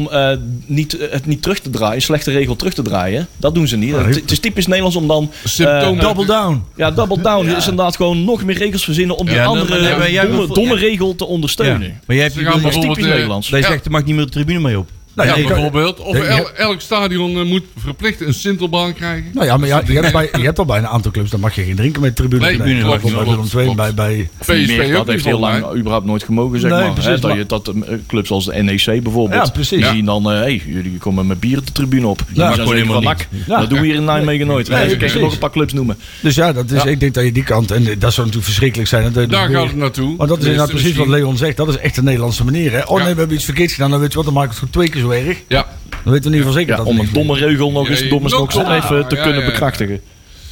om 0.00 0.10
eh, 0.10 0.36
niet, 0.66 0.96
het 1.10 1.26
niet 1.26 1.42
terug 1.42 1.58
te 1.60 1.70
draaien, 1.70 1.94
een 1.94 2.02
slechte 2.02 2.30
regel 2.30 2.56
terug 2.56 2.74
te 2.74 2.82
draaien. 2.82 3.26
Dat 3.36 3.54
doen 3.54 3.68
ze 3.68 3.76
niet. 3.76 3.94
Het, 3.96 4.14
het 4.14 4.30
is 4.30 4.38
typisch 4.38 4.66
Nederlands 4.66 4.96
om 4.96 5.06
dan. 5.08 5.30
Eh, 5.58 5.98
Double 6.00 6.26
down. 6.26 6.64
ja, 6.76 6.90
double 6.90 7.20
down 7.22 7.46
is 7.48 7.68
inderdaad 7.68 7.96
gewoon 7.96 8.24
nog 8.24 8.44
meer 8.44 8.56
regels 8.56 8.84
verzinnen 8.84 9.16
om 9.16 9.26
die 9.26 9.34
Ja, 9.34 9.44
andere 9.44 10.10
jij 10.10 10.26
domme, 10.26 10.46
domme 10.54 10.74
ja. 10.74 10.80
regel 10.80 11.14
te 11.14 11.24
ondersteunen. 11.26 11.88
Ja. 11.88 11.94
Maar 12.06 12.16
jij 12.16 12.24
hebt 12.24 12.36
gaan 12.36 12.44
dat 12.44 12.54
is 12.54 12.62
bijvoorbeeld, 12.62 12.94
typisch 12.94 13.10
eh, 13.10 13.14
Nederlands. 13.16 13.48
je 13.48 13.56
Ja. 13.56 13.62
zegt, 13.66 13.84
er 13.84 13.90
mag 13.90 14.04
niet 14.04 14.14
meer 14.14 14.24
de 14.24 14.30
tribune 14.30 14.60
mee 14.60 14.78
op. 14.78 14.88
Nou 15.14 15.28
ja, 15.28 15.46
bijvoorbeeld. 15.48 15.98
Of 16.00 16.12
Nee, 16.12 16.22
el- 16.22 16.50
elk 16.56 16.80
stadion 16.80 17.38
eh, 17.38 17.44
moet 17.44 17.62
verplicht 17.78 18.20
een 18.20 18.34
sintelbaan 18.34 18.94
krijgen. 18.94 19.30
Nou 19.34 19.46
ja, 19.46 19.56
maar 19.56 19.68
ja, 19.68 19.82
je, 19.86 19.92
hebt 19.92 20.12
bij, 20.12 20.28
je 20.32 20.44
hebt 20.44 20.58
al 20.58 20.64
bij 20.64 20.78
een 20.78 20.86
aantal 20.86 21.10
clubs, 21.10 21.30
dan 21.30 21.40
mag 21.40 21.54
je 21.54 21.62
geen 21.62 21.76
drinken 21.76 22.00
met 22.02 22.16
de 22.16 22.22
tribune. 22.28 22.56
Nee, 22.56 22.80
klopt, 22.82 23.02
Bijvoorbeeld 23.02 23.34
klopt, 23.36 23.52
bij 23.54 23.64
klopt. 23.64 23.76
bij, 23.76 23.94
bij 23.94 24.28
PSV 24.38 24.66
Meer, 24.66 24.86
ook 24.86 24.92
dat 24.92 25.06
heeft 25.06 25.24
heel 25.24 25.38
lang 25.38 25.74
überhaupt 25.76 26.06
nooit 26.06 26.22
gemogen, 26.22 26.60
zeg 26.60 26.70
Nee, 26.70 26.80
maar. 26.80 26.92
precies, 26.92 27.10
Hè, 27.10 27.18
dat, 27.18 27.30
maar- 27.30 27.38
je, 27.38 27.46
dat 27.46 27.68
eh, 27.68 27.94
clubs 28.06 28.30
als 28.30 28.44
de 28.44 28.62
NEC 28.62 28.84
bijvoorbeeld, 29.02 29.44
Ja, 29.46 29.50
precies. 29.52 29.68
die 29.70 29.78
Ja. 29.86 29.92
zien 29.92 30.04
dan, 30.04 30.24
hé, 30.24 30.32
hey, 30.36 30.62
jullie 30.66 30.98
komen 30.98 31.26
met 31.26 31.40
bier 31.40 31.56
de 31.64 31.72
tribune 31.72 32.06
op. 32.06 32.20
Ja, 32.32 32.46
mag 32.46 32.56
dat 32.56 32.66
gewoon 32.68 32.74
helemaal 32.88 33.14
niet. 33.30 33.46
Dat 33.46 33.70
doen 33.70 33.80
we 33.80 33.86
hier 33.86 33.94
in 33.94 34.04
Nijmegen 34.04 34.46
nooit. 34.46 34.68
Nee, 34.68 34.84
Nee, 34.86 34.96
ik 34.96 35.10
kan 35.12 35.20
nog 35.20 35.32
een 35.32 35.38
paar 35.38 35.50
clubs 35.50 35.72
noemen. 35.72 35.98
Dus 36.20 36.34
ja, 36.34 36.52
dat 36.52 36.70
is, 36.70 36.82
Ja. 36.82 36.88
ik 36.88 37.00
denk 37.00 37.14
dat 37.14 37.24
je 37.24 37.32
die 37.32 37.44
kant, 37.44 37.70
en 37.70 37.84
dat 37.84 37.94
zou 38.12 38.16
natuurlijk 38.16 38.44
verschrikkelijk 38.44 38.88
zijn. 38.88 39.12
Daar 39.12 39.50
gaat 39.50 39.66
het 39.66 39.76
naartoe. 39.76 40.14
Maar 40.16 40.26
dat 40.26 40.38
is 40.38 40.44
inderdaad 40.44 40.70
precies 40.70 40.96
wat 40.96 41.08
Leon 41.08 41.36
zegt. 41.36 41.56
Dat 41.56 41.68
is 41.68 41.76
echt 41.78 41.94
de 41.94 42.02
Nederlandse 42.02 42.44
manier. 42.44 42.72
Hè? 42.72 42.82
Oh 42.86 42.96
nee, 43.04 43.12
we 43.12 43.18
hebben 43.18 43.36
iets 43.36 43.44
verkeerds 43.44 43.72
gedaan. 43.74 43.90
Dan 43.90 44.00
weet 44.00 44.10
je 44.10 44.16
wat, 44.16 44.24
dan 44.24 44.34
maakt 44.34 44.48
het 44.48 44.58
gewoon 44.58 44.70
twee 44.74 44.88
keer 44.88 45.00
zo 45.02 45.10
erg. 45.10 45.38
Ja, 45.48 45.66
Dan 46.04 46.12
weten 46.12 46.30
we 46.30 46.36
in 46.36 46.36
ieder 46.36 46.38
geval 46.38 46.52
zeker 46.52 46.70
Ja, 46.70 46.76
dat 46.76 46.86
om 46.86 46.92
het 46.92 47.00
een 47.00 47.06
niet 47.06 47.14
domme 47.28 47.46
regel 47.46 47.70
nog 47.70 47.88
eens 47.88 48.00
Ja, 48.00 48.08
dom 48.08 48.24
is 48.26 48.32
nog 48.32 48.50
even 48.70 49.06
te 49.08 49.16
ja, 49.16 49.22
kunnen 49.22 49.40
ja, 49.40 49.46
ja. 49.46 49.50
bekrachtigen. 49.52 50.00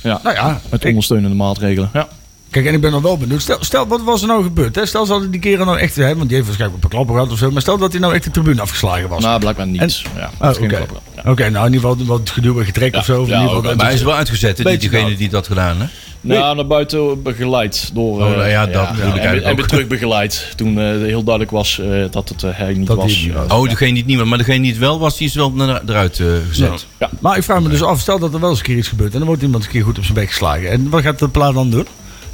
Ja, 0.03 0.21
Nou 0.23 0.35
ja, 0.37 0.61
met 0.71 0.81
ik- 0.83 0.89
ondersteunende 0.89 1.37
maatregelen. 1.37 1.91
Ja. 1.93 2.09
Kijk, 2.51 2.67
en 2.67 2.75
ik 2.75 2.81
ben 2.81 2.91
nog 2.91 3.03
wel 3.03 3.19
benieuwd. 3.19 3.43
Stel, 3.43 3.57
stel 3.61 3.87
wat 3.87 4.03
was 4.03 4.21
er 4.23 4.27
nou 4.29 4.43
gebeurd? 4.43 4.75
Hè? 4.75 4.87
Stel, 4.87 5.07
ze 5.07 5.13
hadden 5.13 5.31
die 5.31 5.41
keren 5.41 5.67
nou 5.67 5.79
echt, 5.79 5.97
hè, 5.97 6.17
want 6.17 6.21
die 6.29 6.35
heeft 6.35 6.47
waarschijnlijk 6.47 6.79
op 6.85 6.85
een 6.85 6.97
klapper 6.97 7.15
gehad 7.15 7.33
of 7.33 7.39
zo. 7.39 7.51
Maar 7.51 7.61
stel 7.63 7.79
dat 7.79 7.93
hij 7.93 8.01
nou 8.01 8.15
echt 8.15 8.25
de 8.25 8.31
tribune 8.31 8.61
afgeslagen 8.61 9.09
was. 9.09 9.23
Nou, 9.23 9.41
blijkbaar 9.41 9.67
niet. 9.67 9.81
En- 9.81 9.91
ja, 10.17 10.31
Oh, 10.41 10.49
Oké. 10.63 10.79
Ja. 11.25 11.31
Oké, 11.31 11.51
nou 11.51 11.67
in 11.67 11.73
ieder 11.73 11.91
geval 11.91 12.07
wat 12.07 12.31
geduw 12.31 12.59
en 12.59 12.65
getrek 12.65 12.97
of 12.97 13.05
zo. 13.05 13.21
Of 13.21 13.29
in 13.29 13.35
ieder 13.41 13.49
geval, 13.57 13.75
Maar 13.75 13.85
hij 13.85 13.95
is 13.95 14.03
wel 14.03 14.15
uitgezet, 14.15 14.49
hè, 14.51 14.55
die- 14.55 14.65
Beetje 14.65 14.79
diegene 14.89 15.05
koud. 15.09 15.19
die 15.19 15.29
dat 15.29 15.47
gedaan, 15.47 15.81
hè? 15.81 15.87
Nou, 16.21 16.57
naar 16.57 16.67
buiten 16.67 17.23
begeleid 17.23 17.91
door. 17.95 18.21
Oh, 18.21 18.45
eh, 18.45 18.51
ja, 18.51 18.67
dat 18.67 18.91
bedoel 18.97 19.15
ik 19.15 19.23
en, 19.23 19.57
weer 19.57 19.67
terug 19.67 19.87
begeleid. 19.87 20.53
Toen 20.57 20.79
eh, 20.79 20.85
heel 20.85 21.23
duidelijk 21.23 21.51
was 21.51 21.79
eh, 21.79 22.05
dat 22.11 22.29
het 22.29 22.43
hij 22.57 22.75
niet 22.75 22.87
Dat 22.87 22.97
was. 22.97 23.13
hij 23.13 23.23
niet 23.25 23.35
was. 23.35 23.53
Oh, 23.53 23.69
degene 23.69 23.91
die 23.91 23.99
het 23.99 24.07
niet 24.07 24.19
was. 24.19 24.29
Maar 24.29 24.39
degene 24.39 24.61
die 24.61 24.71
het 24.71 24.81
wel 24.81 24.99
was, 24.99 25.17
die 25.17 25.27
is 25.27 25.35
wel 25.35 25.51
naar- 25.51 25.83
eruit 25.87 26.23
gezet. 26.49 26.87
Maar 27.21 27.37
ik 27.37 27.43
vraag 27.43 27.61
me 27.61 27.69
dus 27.69 27.83
af, 27.83 28.01
stel 28.01 28.19
dat 28.19 28.35
er 28.35 28.41
wel 28.41 28.51
eens 28.51 28.59
een 28.59 28.65
keer 28.65 28.77
iets 28.77 28.89
gebeurt 28.89 29.13
en 29.13 29.19
dan 29.19 29.27
wordt 29.27 29.43
iemand 29.43 29.65
een 29.65 29.71
keer 29.71 29.83
goed 29.83 29.99
op 29.99 30.05
zijn 30.05 30.15
bek 30.15 30.29
geslagen. 30.29 30.71
En 30.71 30.91
wat 30.91 31.03
gaat 31.03 31.19
de 31.19 31.29
plaat 31.29 31.55
dan 31.55 31.71
doen? 31.71 31.87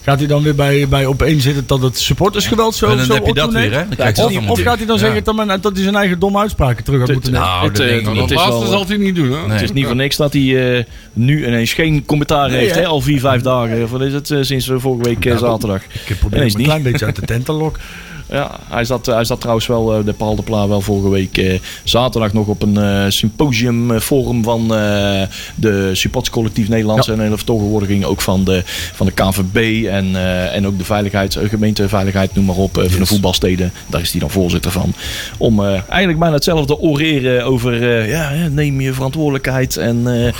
Gaat 0.06 0.18
hij 0.18 0.28
dan 0.28 0.42
weer 0.42 0.54
bij, 0.54 0.88
bij 0.88 1.06
opeen 1.06 1.40
zitten 1.40 1.66
dat 1.66 1.82
het 1.82 1.98
supportersgeweld 1.98 2.74
zo, 2.74 2.86
En 2.90 2.96
dan 2.96 3.06
zo 3.06 3.14
heb 3.14 3.26
je 3.26 3.34
dat 3.34 3.52
weer, 3.52 3.72
hè? 3.72 4.12
Dan 4.12 4.24
Of, 4.24 4.48
of 4.48 4.60
gaat 4.60 4.76
hij 4.76 4.86
dan 4.86 4.94
Ja. 4.96 5.00
zeggen 5.02 5.24
dat, 5.24 5.34
men- 5.34 5.60
dat 5.60 5.72
hij 5.74 5.82
zijn 5.82 5.94
eigen 5.94 6.18
domme 6.18 6.38
uitspraken 6.38 6.84
terug 6.84 7.00
had 7.00 7.12
moeten 7.12 7.32
nemen? 7.32 7.46
Nou, 7.48 7.64
Het, 7.66 7.76
dat 7.76 7.86
eh, 7.86 8.04
Nou, 8.04 8.34
laatste 8.34 8.66
zal 8.66 8.86
hij 8.86 8.96
niet 8.96 9.14
doen, 9.14 9.30
hè? 9.32 9.52
Het 9.52 9.62
is 9.62 9.72
niet 9.72 9.86
voor 9.86 9.96
niks 9.96 10.16
dat 10.16 10.32
hij 10.32 10.76
eh, 10.78 10.84
nu 11.12 11.46
ineens 11.46 11.72
geen 11.72 12.04
commentaar 12.04 12.48
Nee, 12.50 12.58
heeft. 12.58 12.74
hè? 12.74 12.80
Hè? 12.80 12.86
Al 12.86 13.00
vier, 13.00 13.20
vijf 13.20 13.42
dagen. 13.42 13.88
Wat 13.88 14.00
is 14.00 14.12
het? 14.12 14.30
eh, 14.30 14.38
sinds 14.40 14.68
eh, 14.68 14.76
vorige 14.78 15.02
week 15.08 15.24
eh, 15.24 15.38
zaterdag. 15.38 15.82
Ik 15.82 16.00
heb 16.08 16.18
probeer 16.18 16.42
een 16.42 16.52
klein 16.52 16.82
beetje 16.82 17.06
uit 17.06 17.16
de 17.16 17.22
tent 17.26 17.44
te 17.44 17.52
lokken. 17.52 17.82
Ja, 18.30 18.50
hij 18.68 18.84
zat, 18.84 19.06
hij 19.06 19.24
zat 19.24 19.40
trouwens 19.40 19.66
wel, 19.66 19.94
eh, 19.98 20.04
de 20.04 20.12
Paul 20.12 20.36
de 20.36 20.42
Pla, 20.42 20.68
wel 20.68 20.80
vorige 20.80 21.08
week 21.10 21.38
eh, 21.38 21.58
zaterdag 21.84 22.32
nog 22.32 22.46
op 22.46 22.62
een 22.62 22.76
eh, 22.76 23.04
symposium 23.08 23.90
eh, 23.90 24.00
forum 24.00 24.42
van 24.42 24.60
eh, 24.74 25.22
de 25.54 25.90
supportscollectief 25.92 26.68
Nederlands. 26.68 27.08
En 27.08 27.18
een 27.18 27.36
vertegenwoordiging 27.36 28.04
ook 28.04 28.20
van 28.20 28.44
de, 28.44 28.62
van 28.94 29.06
de 29.06 29.12
KNVB 29.12 29.86
en, 29.86 30.16
eh, 30.16 30.54
en 30.54 30.66
ook 30.66 30.78
de 30.78 30.84
veiligheid, 30.84 31.36
eh, 31.36 31.48
gemeenteveiligheid, 31.48 32.34
noem 32.34 32.44
maar 32.44 32.56
op, 32.56 32.78
eh, 32.78 32.84
van 32.88 32.98
de 33.00 33.06
voetbalsteden. 33.06 33.72
Daar 33.86 34.00
is 34.00 34.10
hij 34.10 34.20
dan 34.20 34.30
voorzitter 34.30 34.70
van. 34.70 34.92
Om 35.38 35.60
eh, 35.64 35.80
eigenlijk 35.88 36.18
bijna 36.18 36.34
hetzelfde 36.34 36.78
oreren 36.78 37.44
over 37.44 37.82
eh, 37.98 38.08
ja, 38.10 38.32
neem 38.50 38.80
je 38.80 38.92
verantwoordelijkheid 38.92 39.76
en, 39.76 40.02
eh, 40.06 40.32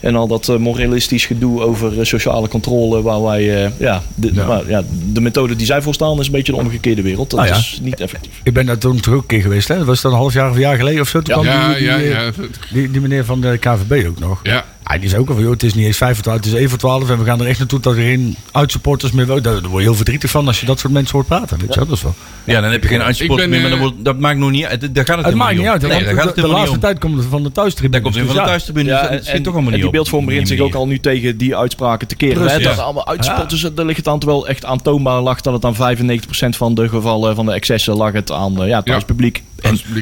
en 0.00 0.16
al 0.16 0.26
dat 0.26 0.48
eh, 0.48 0.56
moralistisch 0.56 1.26
gedoe 1.26 1.60
over 1.62 1.98
eh, 1.98 2.04
sociale 2.04 2.48
controle. 2.48 3.02
Waar 3.02 3.22
wij, 3.22 3.64
eh, 3.64 3.70
ja, 3.78 4.02
de, 4.14 4.30
Ja. 4.34 4.46
maar, 4.46 4.68
ja, 4.68 4.82
de 5.12 5.20
methode 5.20 5.56
die 5.56 5.66
zij 5.66 5.82
voorstaan 5.82 6.18
is 6.20 6.26
een 6.26 6.32
beetje 6.32 6.52
de 6.52 6.58
omgekeerde 6.58 7.02
wereld. 7.02 7.27
Dat 7.30 7.38
Nou 7.38 7.52
ja. 7.52 7.56
is 7.58 7.78
niet 7.82 8.00
effectief. 8.00 8.32
Ik 8.42 8.52
ben 8.52 8.66
daar 8.66 8.78
toen 8.78 8.96
ook 9.10 9.14
een 9.20 9.26
keer 9.26 9.40
geweest. 9.42 9.68
Hè? 9.68 9.76
Dat 9.76 9.86
was 9.86 10.00
dan 10.00 10.12
een 10.12 10.18
half 10.18 10.32
jaar 10.32 10.48
of 10.48 10.54
een 10.54 10.60
jaar 10.60 10.76
geleden 10.76 11.00
of 11.00 11.08
zo. 11.08 11.20
Toen 11.22 11.42
Ja. 11.44 11.52
kwam 11.52 11.68
die, 11.68 11.78
die, 11.78 11.88
eh, 11.90 12.10
ja. 12.10 12.30
Die, 12.72 12.90
die 12.90 13.00
meneer 13.00 13.24
van 13.24 13.40
de 13.40 13.58
KVB 13.58 14.06
ook 14.08 14.18
nog. 14.18 14.40
Ja. 14.42 14.64
Ah, 14.90 15.00
die 15.00 15.08
zei 15.08 15.20
ook 15.20 15.28
al 15.28 15.34
van, 15.34 15.42
joh, 15.42 15.52
het 15.52 15.62
is 15.62 15.74
niet 15.74 15.86
eens 15.86 15.96
5 15.96 16.14
voor 16.14 16.22
12, 16.22 16.38
het 16.38 16.46
is 16.48 16.52
1 16.54 16.68
voor 16.68 16.78
12. 16.78 17.10
En 17.10 17.18
we 17.18 17.24
gaan 17.24 17.40
er 17.40 17.46
echt 17.46 17.58
naartoe 17.58 17.80
dat 17.80 17.94
er 17.96 18.00
geen 18.02 18.36
uitsupporters 18.52 19.12
meer... 19.12 19.26
Daar, 19.26 19.42
daar 19.42 19.60
word 19.60 19.72
je 19.82 19.88
heel 19.88 19.94
verdrietig 19.94 20.30
van 20.30 20.46
als 20.46 20.60
je 20.60 20.66
dat 20.66 20.78
soort 20.78 20.92
mensen 20.92 21.12
hoort 21.14 21.26
praten. 21.26 21.58
Weet 21.58 21.68
je 21.74 21.78
wel? 21.80 21.88
Dat 21.88 21.96
is 21.96 22.02
wel. 22.02 22.14
Ja, 22.44 22.60
dan 22.60 22.70
heb 22.70 22.82
je 22.82 22.88
geen 22.88 23.02
uitsport 23.02 23.30
Ik 23.30 23.36
ben, 23.36 23.48
meer, 23.50 23.60
maar 23.60 23.70
eh, 23.70 23.76
dan 23.78 23.86
wordt- 23.88 24.04
dat 24.04 24.18
maakt 24.18 24.38
nog 24.38 24.50
niet 24.50 24.64
uit. 24.64 24.80
Daar 24.80 24.88
gaat 24.90 24.96
het, 24.96 25.08
Het 25.08 25.24
helemaal 25.24 25.46
maakt 25.46 25.58
niet 25.58 25.66
uit. 25.68 25.82
Nee, 25.82 26.04
daar 26.04 26.14
gaat 26.14 26.24
het 26.24 26.34
de, 26.34 26.46
laatste 26.48 26.70
om. 26.74 26.78
tijd 26.80 26.98
komt 26.98 27.16
het 27.16 27.26
van 27.30 27.42
de 27.42 27.52
thuistribune. 27.52 27.92
Daar 27.92 28.02
komt 28.02 28.14
het 28.14 28.22
Dus 28.24 28.32
van 28.32 28.42
de 28.42 28.46
ja, 28.46 28.48
thuistribune. 28.48 28.88
Ja, 28.88 29.00
dus 29.00 29.08
en, 29.10 29.16
dat 29.16 29.24
schiet 29.26 29.44
toch 29.44 29.52
allemaal 29.52 29.70
en 29.70 29.74
niet 29.74 29.82
die 29.82 29.92
beeldvorm 29.92 30.24
begint 30.24 30.48
zich 30.48 30.60
ook 30.60 30.74
al 30.74 30.86
nu 30.86 30.98
tegen 30.98 31.36
die 31.36 31.56
uitspraken 31.56 32.08
te 32.08 32.16
keren. 32.16 32.34
Precies. 32.34 32.52
Hè? 32.56 32.62
Dat 32.62 32.72
Ja. 32.72 32.78
er 32.78 32.84
allemaal 32.84 33.06
uitspotters, 33.06 33.64
er 33.64 33.84
ligt 33.84 33.96
het 33.96 34.08
aan, 34.08 34.18
terwijl 34.18 34.48
echt 34.48 34.64
aantoonbaar 34.64 35.20
lag 35.20 35.40
dat 35.40 35.52
het 35.52 35.64
aan 35.64 35.74
95% 35.74 36.56
van 36.56 36.74
de 36.74 36.88
gevallen 36.88 37.34
van 37.34 37.46
de 37.46 37.52
excessen 37.52 37.94
lag 37.96 38.12
het 38.12 38.32
aan 38.32 38.62
eh, 38.62 38.68
Ja. 38.68 38.82
thuispubliek. 38.82 39.42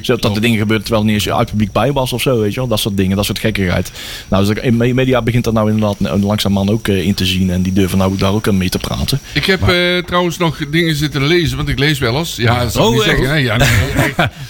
Zo 0.02 0.16
dat 0.16 0.34
de 0.34 0.40
dingen 0.40 0.58
gebeuren 0.58 0.84
terwijl 0.86 1.06
er 1.06 1.12
niet 1.12 1.24
eens 1.26 1.34
uit 1.34 1.50
publiek 1.50 1.72
bij 1.72 1.92
was 1.92 2.12
of 2.12 2.22
zo, 2.22 2.40
weet 2.40 2.54
je 2.54 2.60
wel. 2.60 2.68
Dat 2.68 2.78
soort 2.80 2.96
dingen, 2.96 3.16
dat 3.16 3.24
soort 3.24 3.38
gekkigheid. 3.38 3.90
Nou, 4.28 4.46
dus 4.46 4.56
in 4.62 4.76
me- 4.76 4.94
media 4.94 5.22
begint 5.22 5.44
dat 5.44 5.52
nou 5.52 5.70
inderdaad 5.70 6.00
eh, 6.00 6.22
langzaamaan 6.22 6.70
ook 6.70 6.88
eh, 6.88 7.06
in 7.06 7.14
te 7.14 7.24
zien. 7.26 7.50
En 7.50 7.62
die 7.62 7.72
durven 7.72 7.98
nou 7.98 8.16
daar 8.16 8.32
ook 8.32 8.48
aan 8.48 8.56
mee 8.56 8.68
te 8.68 8.78
praten. 8.78 9.20
Ik 9.34 9.44
heb 9.44 9.68
eh, 9.68 9.98
trouwens 10.06 10.38
nog 10.38 10.58
dingen 10.70 10.94
zitten 10.96 11.26
lezen, 11.26 11.56
want 11.56 11.68
ik 11.68 11.78
lees 11.78 11.98
wel 11.98 12.16
eens. 12.18 12.36
Ja, 12.36 12.62
dat 12.62 12.72
zou 12.72 12.84
ik 12.84 12.90
Oh, 12.90 12.96
niet 12.96 13.06
echt? 13.12 13.18
zeggen. 13.18 13.34
Hè? 13.36 13.42
Ja, 13.42 13.56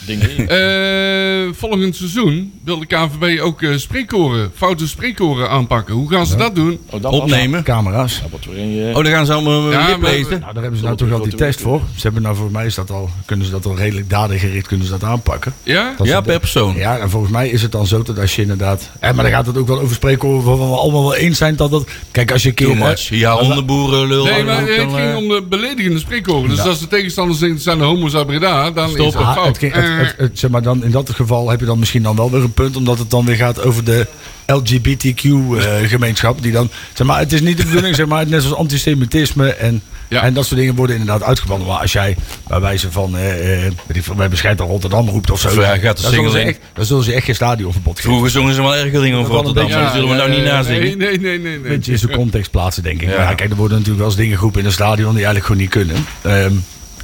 nee. 0.06 0.46
Eh, 1.46 1.52
volgend 1.54 1.96
seizoen 1.96 2.52
wil 2.64 2.78
de 2.78 2.86
KNVB 2.86 3.40
ook 3.40 3.62
eh, 3.62 3.76
spreekkoren, 3.76 4.50
foute 4.54 4.88
spreekkoren 4.88 5.50
aanpakken. 5.50 5.94
Hoe 5.94 6.10
gaan 6.10 6.26
ze 6.26 6.36
dat 6.36 6.54
doen? 6.54 6.78
Oh, 6.90 7.02
dat 7.02 7.12
Opnemen. 7.12 7.62
Camera's. 7.62 8.22
Eh, 8.56 8.96
Oh, 8.96 9.02
dan 9.02 9.12
gaan 9.12 9.26
ze 9.26 9.32
allemaal 9.32 9.70
Ja, 9.70 9.96
maar- 9.96 10.10
lezen. 10.10 10.40
Nou, 10.40 10.52
daar 10.52 10.62
hebben 10.62 10.76
ze 10.80 10.84
nou 10.84 10.96
toch 10.96 11.12
al 11.12 11.22
die 11.22 11.34
test 11.34 11.60
voor. 11.60 11.80
Ze 11.94 12.02
hebben 12.02 12.22
nou 12.22 12.36
voor 12.36 12.50
mij 12.50 12.66
is 12.66 12.74
dat 12.74 12.90
al, 12.90 13.10
kunnen 13.24 13.46
ze 13.46 13.52
dat 13.52 13.66
al 13.66 13.76
redelijk 13.76 14.10
dadengericht 14.10 14.66
kunnen 14.66 14.86
ze 14.86 14.92
dat 14.92 15.02
aanpakken. 15.06 15.54
Ja? 15.62 15.94
Dat 15.98 16.06
Ja, 16.06 16.20
per 16.20 16.38
persoon. 16.40 16.74
Ja, 16.76 16.98
en 16.98 17.10
volgens 17.10 17.32
mij 17.32 17.48
is 17.48 17.62
het 17.62 17.72
dan 17.72 17.86
zo 17.86 18.02
dat 18.02 18.18
als 18.18 18.36
je 18.36 18.42
inderdaad. 18.42 18.90
Eh, 19.00 19.12
maar 19.12 19.24
dan 19.24 19.32
gaat 19.32 19.46
het 19.46 19.56
ook 19.58 19.66
wel 19.66 19.80
over 19.80 19.94
spreken 19.94 20.44
waarvan 20.44 20.70
we 20.70 20.76
allemaal 20.76 21.02
wel 21.02 21.14
eens 21.14 21.38
zijn 21.38 21.56
dat 21.56 21.70
dat. 21.70 21.84
Kijk, 22.10 22.32
als 22.32 22.42
je 22.42 22.48
een 22.48 22.54
keer. 22.54 22.66
Too 22.66 22.74
much. 22.76 23.08
Ja, 23.08 23.32
hondenboeren 23.38 24.06
lul. 24.08 24.24
Nee, 24.24 24.44
maar 24.44 24.54
dan, 24.56 24.64
het 24.64 24.92
ging 24.94 24.96
eh, 25.10 25.16
om 25.16 25.28
de 25.28 25.42
beledigende 25.48 25.98
spreekkoren. 25.98 26.48
Dus 26.50 26.60
als 26.60 26.80
de 26.80 26.86
tegenstanders 26.88 27.38
zeggen, 27.38 27.56
het 27.56 27.66
zijn 27.66 27.78
de 27.78 27.84
homo's 27.84 28.14
uit 28.14 28.26
Breda, 28.26 28.70
dan 28.70 28.84
is 28.88 28.92
Stop. 28.92 29.12
dat 29.12 29.22
Ah, 29.22 29.34
fout. 29.34 29.60
het, 29.60 29.74
het- 29.74 30.14
het- 30.16 30.38
zeg 30.38 30.50
maar 30.50 30.62
dan, 30.62 30.84
in 30.84 30.90
dat 30.90 31.10
geval 31.10 31.50
heb 31.50 31.60
je 31.60 31.66
dan 31.66 31.78
misschien 31.78 32.02
dan 32.02 32.16
wel 32.16 32.30
weer 32.30 32.42
een 32.42 32.52
punt, 32.52 32.76
omdat 32.76 32.98
het 32.98 33.10
dan 33.10 33.24
weer 33.24 33.36
gaat 33.36 33.62
over 33.64 33.84
de 33.84 34.06
LGBTQ-gemeenschap. 34.46 36.42
die 36.42 36.52
dan, 36.52 36.70
zeg 36.94 37.06
maar, 37.06 37.18
het 37.18 37.32
is 37.32 37.40
niet 37.40 37.56
de 37.56 37.64
bedoeling, 37.64 37.94
zeg 37.94 38.06
maar, 38.06 38.26
net 38.26 38.42
zoals 38.42 38.56
antisemitisme 38.58 39.48
en, 39.54 39.82
Ja. 40.08 40.22
en 40.22 40.34
dat 40.34 40.46
soort 40.46 40.60
dingen 40.60 40.74
worden 40.74 40.96
inderdaad 40.96 41.22
uitgebannen. 41.28 41.66
Maar 41.68 41.80
als 41.80 41.92
jij 41.92 42.16
bij 42.48 42.60
wijze 42.60 42.92
van, 42.92 43.16
eh, 43.16 43.66
eh, 43.66 43.72
bij 44.16 44.28
bescheid 44.28 44.60
aan 44.60 44.66
Rotterdam 44.66 45.08
roept 45.08 45.30
of 45.30 45.40
zo, 45.40 45.48
Of, 45.48 45.54
ja, 45.56 45.76
gaat 45.78 45.96
de 45.96 46.02
dan, 46.02 46.12
zullen 46.12 46.30
ze 46.30 46.38
echt, 46.38 46.58
dan 46.74 46.84
zullen 46.84 47.04
ze 47.04 47.12
echt 47.12 47.24
geen 47.24 47.34
stadionverbod 47.34 47.96
geven. 47.96 48.10
Vroeger 48.10 48.30
zongen 48.30 48.54
ze 48.54 48.62
wel 48.62 48.74
erger 48.76 49.00
dingen 49.00 49.18
over 49.18 49.32
Rotterdam. 49.34 49.64
beetje- 49.64 49.78
maar 49.80 49.84
dat 49.92 49.94
zullen 49.94 50.08
we 50.10 50.16
nou 50.16 50.30
niet 50.30 50.38
eh, 50.38 50.52
nazingen. 50.52 50.80
Nee, 50.80 50.96
nee, 50.96 51.18
nee, 51.18 51.38
nee. 51.38 51.58
Beetje 51.58 51.92
in 51.92 51.98
zijn 51.98 52.12
context 52.12 52.50
plaatsen, 52.50 52.82
denk 52.82 53.02
ik. 53.02 53.08
Ja. 53.08 53.16
Maar 53.16 53.24
ja, 53.28 53.34
kijk, 53.34 53.50
er 53.50 53.56
worden 53.56 53.76
natuurlijk 53.78 53.98
wel 54.04 54.08
eens 54.12 54.20
dingen 54.20 54.36
geroepen 54.36 54.60
in 54.60 54.66
een 54.66 54.72
stadion 54.72 55.14
die 55.14 55.24
eigenlijk 55.24 55.44
gewoon 55.46 55.60
niet 55.60 55.70
kunnen. 55.70 55.96
Ehm, 56.22 56.52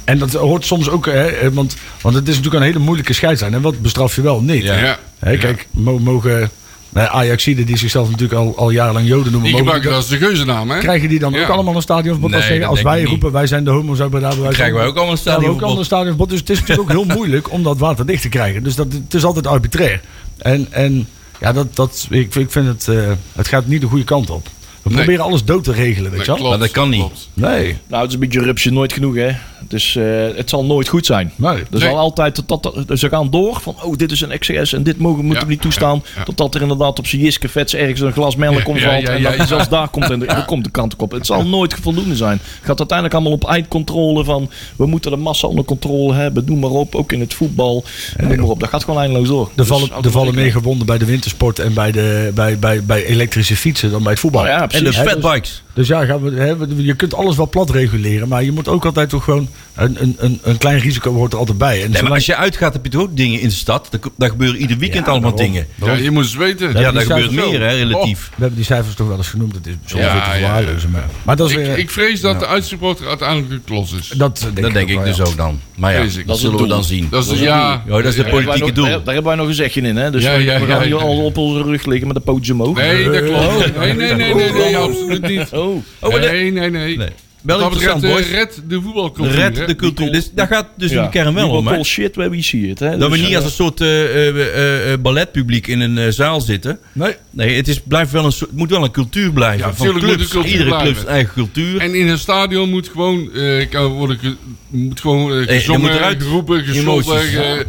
en 0.03 0.17
dat 0.17 0.33
hoort 0.33 0.65
soms 0.65 0.89
ook, 0.89 1.05
hè, 1.05 1.25
eh, 1.27 1.49
want, 1.53 1.75
want 2.01 2.15
het 2.15 2.27
is 2.27 2.35
natuurlijk 2.35 2.63
een 2.63 2.69
hele 2.71 2.83
moeilijke 2.83 3.13
scheidslijn. 3.13 3.53
En 3.53 3.61
wat 3.61 3.81
bestraf 3.81 4.15
je 4.15 4.21
wel 4.21 4.41
niet? 4.41 4.63
Ja. 4.63 4.77
Ja. 4.77 4.99
Hè, 5.19 5.37
kijk, 5.37 5.67
mo- 5.71 5.99
mogen 5.99 6.49
nou, 6.93 7.09
Ajaxiden 7.11 7.65
die 7.65 7.77
zichzelf 7.77 8.09
natuurlijk 8.09 8.39
al, 8.39 8.53
al 8.57 8.69
jarenlang 8.69 9.07
Joden 9.07 9.31
noemen, 9.31 9.49
Die 9.49 9.57
gebruiken 9.57 9.89
dat 9.89 9.97
als 9.99 10.07
de 10.07 10.17
geuzennaam, 10.17 10.69
hè? 10.69 10.79
krijgen 10.79 11.09
die 11.09 11.19
dan 11.19 11.33
Ja. 11.33 11.41
ook 11.43 11.49
allemaal 11.49 11.75
een 11.75 11.81
stadionverbod? 11.81 12.29
Nee, 12.31 12.59
als 12.61 12.69
als 12.69 12.81
wij 12.81 12.99
niet. 12.99 13.07
roepen, 13.09 13.31
wij 13.31 13.47
zijn 13.47 13.63
de 13.63 13.69
homo's 13.69 13.99
uit 14.01 14.09
Breda, 14.09 14.37
wij 14.39 14.51
krijgen 14.53 14.75
wij 14.75 14.85
ook 14.85 14.95
allemaal 14.95 15.11
een 15.11 15.17
stadionverbod. 15.17 15.55
ook 15.55 15.61
allemaal 15.61 15.79
een 15.79 15.85
stadionverbod. 15.85 16.29
Dus 16.29 16.39
het 16.39 16.49
is 16.49 16.59
natuurlijk 16.59 16.89
ook 16.89 16.95
heel 17.05 17.15
moeilijk 17.17 17.51
om 17.51 17.63
dat 17.63 17.77
water 17.77 18.05
dicht 18.05 18.21
te 18.21 18.29
krijgen. 18.29 18.63
Dus 18.63 18.75
dat, 18.75 18.93
het 18.93 19.13
is 19.13 19.23
altijd 19.23 19.47
arbitrair. 19.47 20.01
En, 20.37 20.67
en 20.71 21.07
ja, 21.39 21.53
dat, 21.53 21.75
dat, 21.75 22.07
ik, 22.09 22.35
ik 22.35 22.51
vind 22.51 22.67
het, 22.67 22.87
eh, 22.87 23.11
het 23.33 23.47
gaat 23.47 23.67
niet 23.67 23.81
de 23.81 23.87
goede 23.87 24.03
kant 24.03 24.29
op. 24.29 24.45
We 24.45 24.89
Nee. 24.89 24.97
proberen 24.97 25.25
alles 25.25 25.43
dood 25.43 25.63
te 25.63 25.71
regelen, 25.71 26.11
weet 26.11 26.25
je 26.25 26.35
wel? 26.37 26.49
Maar 26.49 26.59
dat 26.59 26.71
kan 26.71 26.89
niet. 26.89 26.99
klopt. 26.99 27.29
Nee. 27.33 27.77
Nou, 27.87 28.01
het 28.01 28.07
is 28.07 28.13
een 28.13 28.19
beetje 28.19 28.41
rupsje 28.41 28.71
nooit 28.71 28.93
genoeg, 28.93 29.15
hè. 29.15 29.31
Dus 29.67 29.95
eh, 29.95 30.03
het 30.35 30.49
zal 30.49 30.65
nooit 30.65 30.87
goed 30.87 31.05
zijn. 31.05 31.31
Nee. 31.35 31.51
Er 31.55 31.65
Nee. 31.69 31.81
zal 31.81 31.97
altijd, 31.97 32.47
tot, 32.47 32.61
tot, 32.61 32.99
ze 32.99 33.09
gaan 33.09 33.29
door 33.29 33.59
van, 33.61 33.75
oh, 33.83 33.95
dit 33.95 34.11
is 34.11 34.21
een 34.21 34.39
XCS 34.39 34.73
en 34.73 34.83
dit 34.83 34.97
mogen, 34.97 35.19
moeten 35.19 35.39
Ja, 35.41 35.45
we 35.45 35.51
niet 35.51 35.61
toestaan. 35.61 36.01
ja, 36.03 36.11
ja. 36.15 36.23
Totdat 36.23 36.55
er 36.55 36.61
inderdaad 36.61 36.99
op 36.99 37.07
zijn 37.07 37.21
jiske 37.21 37.49
vets 37.49 37.75
ergens 37.75 37.99
een 37.99 38.11
glas 38.13 38.35
melk 38.35 38.57
Ja, 38.59 38.63
omvalt. 38.65 38.81
ja, 38.83 38.97
ja, 38.99 39.07
en 39.09 39.21
ja, 39.21 39.29
dat 39.29 39.37
ja. 39.37 39.45
zelfs 39.45 39.69
daar 39.69 39.87
komt, 39.87 40.09
en 40.09 40.19
de, 40.19 40.25
er 40.25 40.45
komt 40.45 40.63
de 40.63 40.69
kant 40.71 40.95
op. 40.95 41.11
Het 41.11 41.25
zal 41.25 41.45
nooit 41.45 41.73
voldoende 41.81 42.15
zijn. 42.15 42.39
Het 42.43 42.65
gaat 42.65 42.77
uiteindelijk 42.79 43.13
allemaal 43.17 43.33
op 43.33 43.47
eindcontrole 43.47 44.23
van, 44.23 44.49
we 44.75 44.85
moeten 44.85 45.11
de 45.11 45.17
massa 45.17 45.47
onder 45.47 45.65
controle 45.65 46.13
hebben, 46.13 46.45
doe 46.45 46.57
maar 46.57 46.69
op. 46.69 46.95
Ook 46.95 47.11
in 47.11 47.19
het 47.19 47.33
voetbal, 47.33 47.83
en 48.17 48.27
noem 48.27 48.37
maar 48.39 48.49
op. 48.49 48.59
Dat 48.59 48.69
gaat 48.69 48.83
gewoon 48.83 48.99
eindeloos 48.99 49.27
door. 49.27 49.45
Er 49.45 49.51
Dus 49.55 49.67
vallen, 49.67 49.89
er 50.03 50.11
vallen 50.11 50.35
meer 50.35 50.51
gewonden 50.51 50.85
bij 50.85 50.97
de 50.97 51.05
wintersport 51.05 51.59
en 51.59 51.73
bij, 51.73 51.91
de, 51.91 52.31
bij, 52.35 52.59
bij, 52.59 52.83
bij 52.83 53.05
elektrische 53.05 53.55
fietsen 53.55 53.91
dan 53.91 54.01
bij 54.03 54.11
het 54.11 54.19
voetbal. 54.21 54.41
Oh 54.41 54.47
ja, 54.47 54.61
En 54.61 54.67
de 54.69 54.83
dus- 54.83 54.97
fatbikes. 54.97 55.62
Dus 55.73 55.87
ja, 55.87 56.05
gaan 56.05 56.21
we, 56.23 56.41
hè, 56.41 56.53
je 56.75 56.93
kunt 56.95 57.13
alles 57.13 57.35
wel 57.35 57.49
plat 57.49 57.69
reguleren, 57.69 58.27
maar 58.27 58.43
je 58.43 58.51
moet 58.51 58.67
ook 58.67 58.85
altijd 58.85 59.09
toch 59.09 59.23
gewoon 59.23 59.47
een, 59.75 59.97
een, 60.01 60.15
een, 60.17 60.39
een 60.43 60.57
klein 60.57 60.79
risico 60.79 61.13
hoort 61.13 61.33
er 61.33 61.39
altijd 61.39 61.57
bij. 61.57 61.83
En 61.83 61.91
Nee, 61.91 62.01
maar 62.01 62.11
als 62.11 62.25
je 62.25 62.35
uitgaat 62.35 62.73
heb 62.73 62.85
je 62.85 62.91
toch 62.91 63.01
ook 63.01 63.17
dingen 63.17 63.39
in 63.39 63.47
de 63.47 63.53
stad. 63.53 63.87
Daar, 63.91 63.99
daar 64.17 64.29
gebeuren 64.29 64.61
ieder 64.61 64.77
weekend 64.77 65.05
Ja, 65.05 65.11
allemaal 65.11 65.35
daarom. 65.35 65.53
dingen. 65.53 65.67
Ja, 65.85 65.93
je 65.93 66.11
moet 66.11 66.23
eens 66.23 66.35
weten. 66.35 66.79
Ja, 66.79 66.91
daar 66.91 67.01
gebeurt 67.01 67.31
meer, 67.31 67.61
hè, 67.61 67.67
relatief. 67.71 68.29
We 68.29 68.35
hebben 68.37 68.55
die 68.55 68.65
cijfers 68.65 68.95
toch 68.95 69.07
wel 69.07 69.17
eens 69.17 69.27
genoemd. 69.27 69.55
Het 69.55 69.67
is 69.67 69.73
soms 69.85 70.03
Ja, 70.03 70.35
ja. 70.35 70.61
Maar, 70.91 71.03
maar 71.23 71.35
dat 71.35 71.49
is 71.49 71.55
Ik, 71.55 71.65
weer... 71.65 71.77
ik 71.77 71.89
vrees 71.89 72.21
dat 72.21 72.39
de 72.39 72.47
uitsupporter 72.47 73.07
uiteindelijk 73.07 73.49
de 73.49 73.59
klos 73.65 73.93
is. 73.93 74.07
dat 74.07 74.39
denk 74.39 74.61
Dat 74.61 74.73
denk 74.73 74.75
ook 74.85 74.89
ik 74.89 74.95
wel, 74.97 75.05
dus 75.05 75.17
ja. 75.17 75.23
ook 75.23 75.37
dan. 75.37 75.59
Maar 75.75 75.93
ja, 75.93 75.99
ik. 75.99 76.05
dat, 76.05 76.15
Dat 76.15 76.27
het 76.27 76.37
zullen 76.45 76.61
we 76.61 76.67
dan 76.67 76.83
zien. 76.83 77.07
Dat 77.09 77.23
is, 77.23 77.29
Dat 77.29 77.39
ja, 77.39 77.83
Oh, 77.87 77.93
dat 77.95 78.05
is 78.05 78.15
de 78.15 78.25
politieke 78.25 78.71
doel. 78.71 78.85
Daar, 78.85 79.01
hebben 79.05 79.23
wij 79.23 79.35
nog 79.35 79.47
een 79.47 79.53
zegje 79.53 79.81
in, 79.81 79.95
hè. 79.95 80.11
Dus 80.11 80.23
we, 80.23 80.63
gaan 80.67 80.81
hier 80.81 80.97
al 81.01 81.25
op 81.25 81.37
onze 81.37 81.61
rug 81.63 81.85
liggen 81.85 82.07
met 82.07 82.15
de 82.15 82.23
pootje 82.23 82.53
omhoog. 82.53 82.77
Nee, 82.77 83.09
dat 83.09 83.23
klopt. 83.23 83.77
Nee, 83.77 83.93
nee, 83.93 84.13
nee, 84.13 84.33
nee, 84.33 84.51
nee, 84.51 84.77
absoluut 84.77 85.21
niet. 85.27 85.51
Oh. 85.63 85.83
Oh, 85.99 86.19
Nee, 86.19 86.51
nee, 86.51 86.69
nee. 86.69 86.97
Nee. 86.97 87.07
Wel 87.41 87.59
dat 87.59 87.69
betreft, 87.69 88.03
eh, 88.03 88.09
boys. 88.11 88.29
red 88.29 88.61
de 88.67 88.81
voetbalcultuur. 88.81 89.35
Red 89.35 89.67
de 89.67 89.75
cultuur. 89.75 90.11
Dus, 90.11 90.31
daar 90.33 90.47
gaat 90.47 90.67
dus 90.77 90.89
in 90.91 90.97
Ja. 90.97 91.03
de 91.03 91.09
kern 91.09 91.33
wel 91.33 91.51
We 91.51 91.57
om, 91.57 91.65
call 91.65 91.83
shit 91.83 92.15
where 92.15 92.29
we 92.31 92.41
see 92.41 92.61
it. 92.69 92.79
Hè? 92.79 92.97
Dat 92.97 93.09
we 93.09 93.15
Dus, 93.17 93.19
niet 93.19 93.29
eh, 93.29 93.35
als 93.35 93.45
een 93.45 93.51
soort 93.51 93.81
eh, 93.81 94.27
eh, 94.27 94.27
eh, 94.27 94.91
eh, 94.93 94.99
balletpubliek 94.99 95.67
in 95.67 95.79
een 95.79 95.97
eh, 95.97 96.07
zaal 96.09 96.41
zitten. 96.41 96.79
Nee. 96.91 97.15
Nee, 97.29 97.55
het, 97.55 97.67
is, 97.67 97.79
blijft 97.81 98.11
wel 98.11 98.25
een 98.25 98.31
soort, 98.31 98.49
het 98.49 98.59
moet 98.59 98.69
wel 98.69 98.83
een 98.83 98.91
cultuur 98.91 99.31
blijven. 99.31 99.67
Ja, 99.67 99.73
van 99.73 99.87
clubs. 99.99 100.27
cultuur 100.27 100.51
Iedere 100.51 100.77
club 100.77 100.95
zijn 100.95 101.07
eigen 101.07 101.33
cultuur. 101.33 101.79
En 101.81 101.95
in 101.95 102.07
een 102.07 102.17
stadion 102.19 102.69
moet 102.69 102.87
gewoon, 102.87 103.33
eh, 103.33 103.69
kan 103.69 103.85
worden 103.85 104.17
ge- 104.19 104.35
moet 104.69 105.01
gewoon 105.01 105.43
gezongen, 105.47 105.81
moet 105.81 105.89
eruit 105.89 106.23
geroepen, 106.23 106.63
gescholden. 106.63 107.65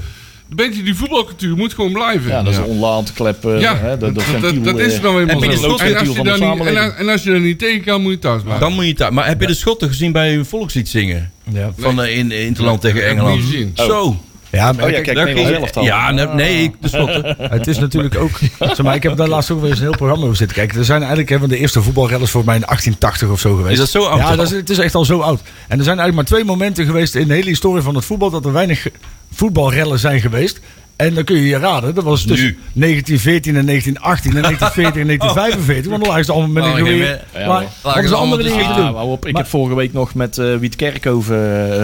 Een 0.56 0.66
beetje 0.66 0.82
die 0.82 0.94
voetbalcultuur 0.94 1.56
moet 1.56 1.74
gewoon 1.74 1.92
blijven. 1.92 2.30
Ja, 2.30 2.42
dat 2.42 2.52
is 2.52 2.58
een 2.58 2.64
onlaat 2.64 3.12
kleppen. 3.12 3.60
Ja, 3.60 3.76
hè, 3.76 3.98
dat, 3.98 4.14
dat, 4.14 4.64
dat 4.64 4.78
is 4.78 4.94
eh, 4.94 5.02
nou 5.02 5.20
eenmaal 5.20 5.40
Heb 5.40 5.50
je 5.50 5.56
de 5.56 5.62
zo. 5.62 5.76
En 5.76 5.96
als, 5.96 6.16
je 6.16 6.22
daar 6.22 6.24
niet, 6.24 6.26
en, 6.26 6.36
samenleving. 6.38 6.92
en 6.94 7.08
als 7.08 7.22
je 7.22 7.30
er 7.30 7.40
niet 7.40 7.58
tegen 7.58 7.82
kan, 7.82 8.02
moet 8.02 8.12
je 8.12 8.18
thuis 8.18 8.42
blijven. 8.42 8.64
Dan 8.64 8.74
moet 8.74 8.86
je 8.86 8.94
thuis. 8.94 9.14
Maar 9.14 9.26
heb 9.26 9.40
je 9.40 9.46
de 9.46 9.54
Schotten 9.54 9.88
gezien 9.88 10.12
bij 10.12 10.34
een 10.34 10.44
volkslied 10.44 10.88
zingen? 10.88 11.32
Ja. 11.52 11.72
Van 11.78 12.02
eh, 12.02 12.18
in 12.18 12.32
Interland 12.32 12.80
tegen 12.80 13.00
heb 13.00 13.10
ik 13.10 13.16
Engeland. 13.16 13.40
gezien. 13.40 13.72
Zo. 13.74 14.16
Ja, 14.54 14.72
maar 14.72 14.84
Oh 14.84 14.90
ja, 14.90 15.00
kijk, 15.00 15.38
zelf 15.46 15.70
dan. 15.70 15.84
Ja, 15.84 16.10
nee, 16.10 16.26
nee, 16.26 16.62
ik- 16.62 16.74
de 16.80 16.88
Schotten. 16.88 17.36
het 17.58 17.66
is 17.66 17.78
natuurlijk 17.78 18.16
ook... 18.16 18.30
Zeg 18.58 18.82
maar, 18.82 18.94
ik 18.94 19.02
heb 19.02 19.16
daar 19.16 19.28
laatst 19.28 19.50
ook 19.50 19.60
wel 19.60 19.68
eens 19.70 19.78
een 19.78 19.84
heel 19.84 19.96
programma 19.96 20.24
over 20.24 20.36
zitten 20.36 20.56
kijken. 20.56 20.78
Er 20.78 20.84
zijn 20.84 21.00
eigenlijk 21.02 21.28
hè, 21.30 21.46
de 21.48 21.58
eerste 21.58 21.82
voetbalrellers 21.82 22.30
voor 22.30 22.44
mij 22.44 22.54
in 22.54 22.60
1880 22.60 23.28
of 23.28 23.40
zo 23.40 23.56
geweest. 23.56 23.72
Is 23.72 23.78
dat 23.78 24.02
zo 24.02 24.08
oud 24.08 24.18
Ja, 24.18 24.36
dat 24.36 24.46
is, 24.50 24.56
het 24.56 24.70
is 24.70 24.78
echt 24.78 24.94
al 24.94 25.04
zo 25.04 25.20
oud. 25.20 25.40
En 25.68 25.78
er 25.78 25.84
zijn 25.84 25.98
eigenlijk 25.98 26.14
maar 26.14 26.24
twee 26.24 26.44
momenten 26.44 26.84
geweest 26.86 27.14
in 27.14 27.28
de 27.28 27.34
hele 27.34 27.48
historie 27.48 27.82
van 27.82 27.94
het 27.94 28.04
voetbal... 28.04 28.30
dat 28.30 28.44
er 28.44 28.52
weinig 28.52 28.88
voetbalrellen 29.32 29.98
zijn 29.98 30.20
geweest. 30.20 30.60
En 30.96 31.14
dan 31.14 31.24
kun 31.24 31.36
je 31.36 31.46
je 31.46 31.58
raden, 31.58 31.94
dat 31.94 32.04
was 32.04 32.22
tussen 32.22 32.46
Nu. 32.46 32.58
1914 32.72 33.56
en 33.56 33.66
1918 33.66 34.36
en 34.36 34.42
1940 34.42 35.00
en 35.00 35.06
1945. 35.06 35.90
Want 35.90 36.00
dan 36.02 36.10
lagen 36.10 36.24
ze 36.24 36.32
allemaal 36.32 36.50
met 36.50 36.64
een 36.64 36.76
geweer. 36.86 37.24
maar 37.46 37.64
ze 38.08 38.14
andere 38.14 38.42
dingen 38.42 38.66
te 38.66 38.74
doen. 38.74 38.96
op, 38.96 39.26
ik 39.26 39.32
Maar- 39.32 39.42
heb 39.42 39.50
vorige 39.50 39.76
week 39.76 39.92
nog 39.92 40.14
met 40.14 40.38
eh 40.38 40.56
Wiet 40.56 40.76
Kerkhoven, 40.76 41.38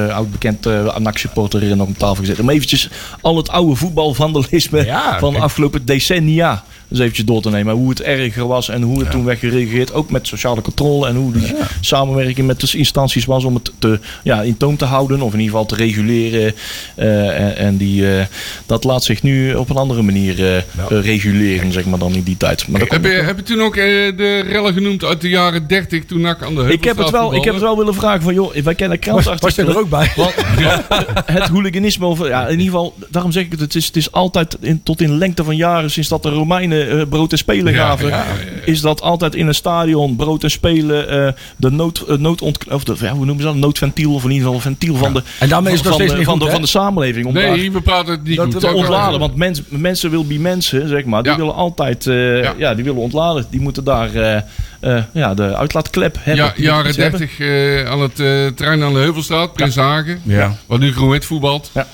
eh 0.09 0.15
oud-bekend 0.17 0.67
uh, 0.67 0.97
supporter 1.13 1.77
nog 1.77 1.89
op 1.89 1.99
tafel 1.99 2.17
gezet. 2.17 2.39
Om 2.41 2.51
eventjes 2.51 2.91
al 3.21 3.37
het 3.37 3.49
oude 3.49 3.75
voetbalvandalisme 3.75 4.85
Ja, 4.85 5.19
van 5.19 5.33
de 5.33 5.41
afgelopen 5.41 5.85
decennia 5.85 6.65
eens 6.91 7.01
eventjes 7.01 7.27
door 7.27 7.43
te 7.43 7.51
nemen. 7.51 7.75
Hoe 7.75 7.89
het 7.89 8.03
erger 8.03 8.47
was 8.47 8.69
en 8.69 8.83
hoe 8.83 9.01
het 9.01 9.11
toen 9.11 9.25
werd 9.25 9.39
gereageerd. 9.39 9.93
Ook 9.93 10.11
met 10.11 10.27
sociale 10.27 10.61
controle 10.61 11.09
en 11.09 11.17
hoe 11.17 11.33
die 11.33 11.55
samenwerking 11.81 12.47
met 12.47 12.61
de 12.61 12.79
instanties 12.79 13.25
was 13.25 13.45
om 13.45 13.55
het 13.55 13.73
te, 13.79 13.99
ja, 14.23 14.43
in 14.43 14.57
toom 14.57 14.77
te 14.77 14.85
houden. 14.85 15.21
Of 15.21 15.33
in 15.33 15.41
ieder 15.41 15.53
geval 15.53 15.67
te 15.67 15.75
reguleren. 15.75 16.55
Eh, 16.95 17.57
en 17.57 17.71
en 17.71 17.77
die, 17.77 18.19
eh, 18.19 18.27
dat 18.67 18.85
laat 18.85 19.05
zich 19.05 19.23
nu 19.23 19.55
op 19.55 19.71
een 19.71 19.77
andere 19.77 20.03
manier 20.03 20.55
eh, 20.55 20.63
reguleren, 20.89 21.73
zeg 21.73 21.85
maar, 21.85 21.99
dan 21.99 22.15
in 22.15 22.23
die 22.23 22.37
tijd. 22.37 22.69
Maar 22.69 22.81
Heb 22.81 23.05
je, 23.05 23.09
heb 23.11 23.37
je 23.37 23.43
toen 23.43 23.61
ook 23.61 23.77
eh, 23.77 23.85
de 24.17 24.41
rellen 24.41 24.73
genoemd 24.73 25.05
uit 25.05 25.21
de 25.21 25.29
jaren 25.29 25.67
30 25.67 26.05
toen 26.05 26.21
NAC 26.21 26.43
aan 26.43 26.55
de 26.55 26.73
ik 26.73 26.85
heb, 26.85 26.97
het 26.97 27.11
wel, 27.11 27.35
ik 27.35 27.45
heb 27.45 27.55
het 27.55 27.63
wel 27.63 27.77
willen 27.77 27.95
vragen 27.95 28.23
van, 28.23 28.35
joh, 28.35 28.55
wij 28.55 28.75
kennen 28.75 28.99
Was, 29.01 29.25
was 29.25 29.25
je 29.25 29.65
krantartikelen. 29.65 29.75
er 29.75 29.81
ook 29.81 29.89
bij? 29.89 30.13
Want, 30.17 30.35
het 31.39 31.49
hooliganisme, 31.49 32.07
of, 32.07 32.29
ja, 32.29 32.45
in 32.45 32.51
ieder 32.51 32.65
geval, 32.65 32.95
daarom 33.11 33.33
zeg 33.33 33.45
ik 33.45 33.51
het, 33.51 33.61
het 33.61 33.75
is, 33.75 33.87
het 33.87 33.97
is 33.97 34.13
altijd 34.13 34.57
in, 34.61 34.83
tot 34.83 35.01
in 35.01 35.19
lengte 35.19 35.45
van 35.45 35.57
jaren, 35.57 35.91
sinds 35.91 36.09
dat 36.09 36.23
de 36.23 36.31
Romeinen 36.31 36.80
eh, 36.89 37.03
brood 37.09 37.33
en 37.33 37.39
spelen 37.39 37.73
Ja, 37.73 37.79
gaven, 37.87 38.09
ja, 38.09 38.17
ja, 38.17 38.25
is 38.65 38.81
dat 38.81 39.01
altijd 39.03 39.35
in 39.35 39.47
een 39.47 39.55
stadion 39.55 40.17
brood 40.17 40.43
en 40.43 40.51
spelen, 40.51 41.09
eh, 41.27 41.33
de 41.57 41.71
nood, 41.71 41.99
eh, 42.09 42.17
noodont, 42.17 42.69
of 42.69 42.85
de, 42.85 42.95
ja, 43.01 43.11
hoe 43.13 43.25
noemen 43.25 43.45
ze 43.45 43.51
dat, 43.51 43.55
noodventiel, 43.61 44.15
of 44.15 44.25
in 44.25 44.31
ieder 44.31 44.47
geval 44.47 44.61
ventiel 44.61 44.95
van 44.97 45.13
de, 45.13 45.23
En 45.39 45.49
daarmee 45.49 45.73
is 45.73 45.81
van, 45.81 45.93
van, 46.25 46.39
de, 46.39 46.51
van 46.51 46.61
de 46.61 46.67
samenleving. 46.67 47.27
Om 47.27 47.35
daar 47.35 47.51
Nee, 47.57 47.73
we 47.73 47.81
praten 47.81 48.13
het 48.13 48.23
niet 48.25 48.37
Dat- 48.37 48.53
goed. 48.53 48.61
te 48.61 48.73
ontladen. 48.73 49.21
Want 49.21 49.37
mens, 49.37 49.63
mensen 49.69 50.11
wil 50.11 50.27
be 50.27 50.39
mensen, 50.39 50.89
zeg 50.89 51.05
maar. 51.05 51.23
Die 51.23 51.33
Ja. 51.33 51.39
willen 51.39 51.55
altijd 51.55 52.07
eh, 52.07 52.43
Ja. 52.43 52.55
ja. 52.57 52.75
die 52.75 52.85
willen 52.85 53.01
ontladen. 53.01 53.47
Die 53.51 53.61
moeten 53.61 53.85
daar 53.85 54.15
eh, 54.15 54.37
eh, 54.81 55.03
ja, 55.13 55.35
de 55.35 55.57
uitlaatklep 55.57 56.17
hebben. 56.21 56.45
Ja, 56.45 56.53
jaren 56.57 56.85
moeten 56.85 57.07
iets 57.07 57.37
30 57.37 57.39
eh, 57.41 57.91
aan 57.91 58.01
het 58.01 58.21
eh, 58.21 58.47
terrein 58.47 58.83
aan 58.83 58.93
de 58.93 58.99
Heuvelstraat, 58.99 59.53
Prins 59.53 59.77
Hagen. 59.77 60.21
Ja. 60.25 60.57
Waar 60.67 60.79
nu 60.79 60.93
Groen-Wit 60.93 61.25
voetbalt. 61.25 61.71
Ja. 61.75 61.87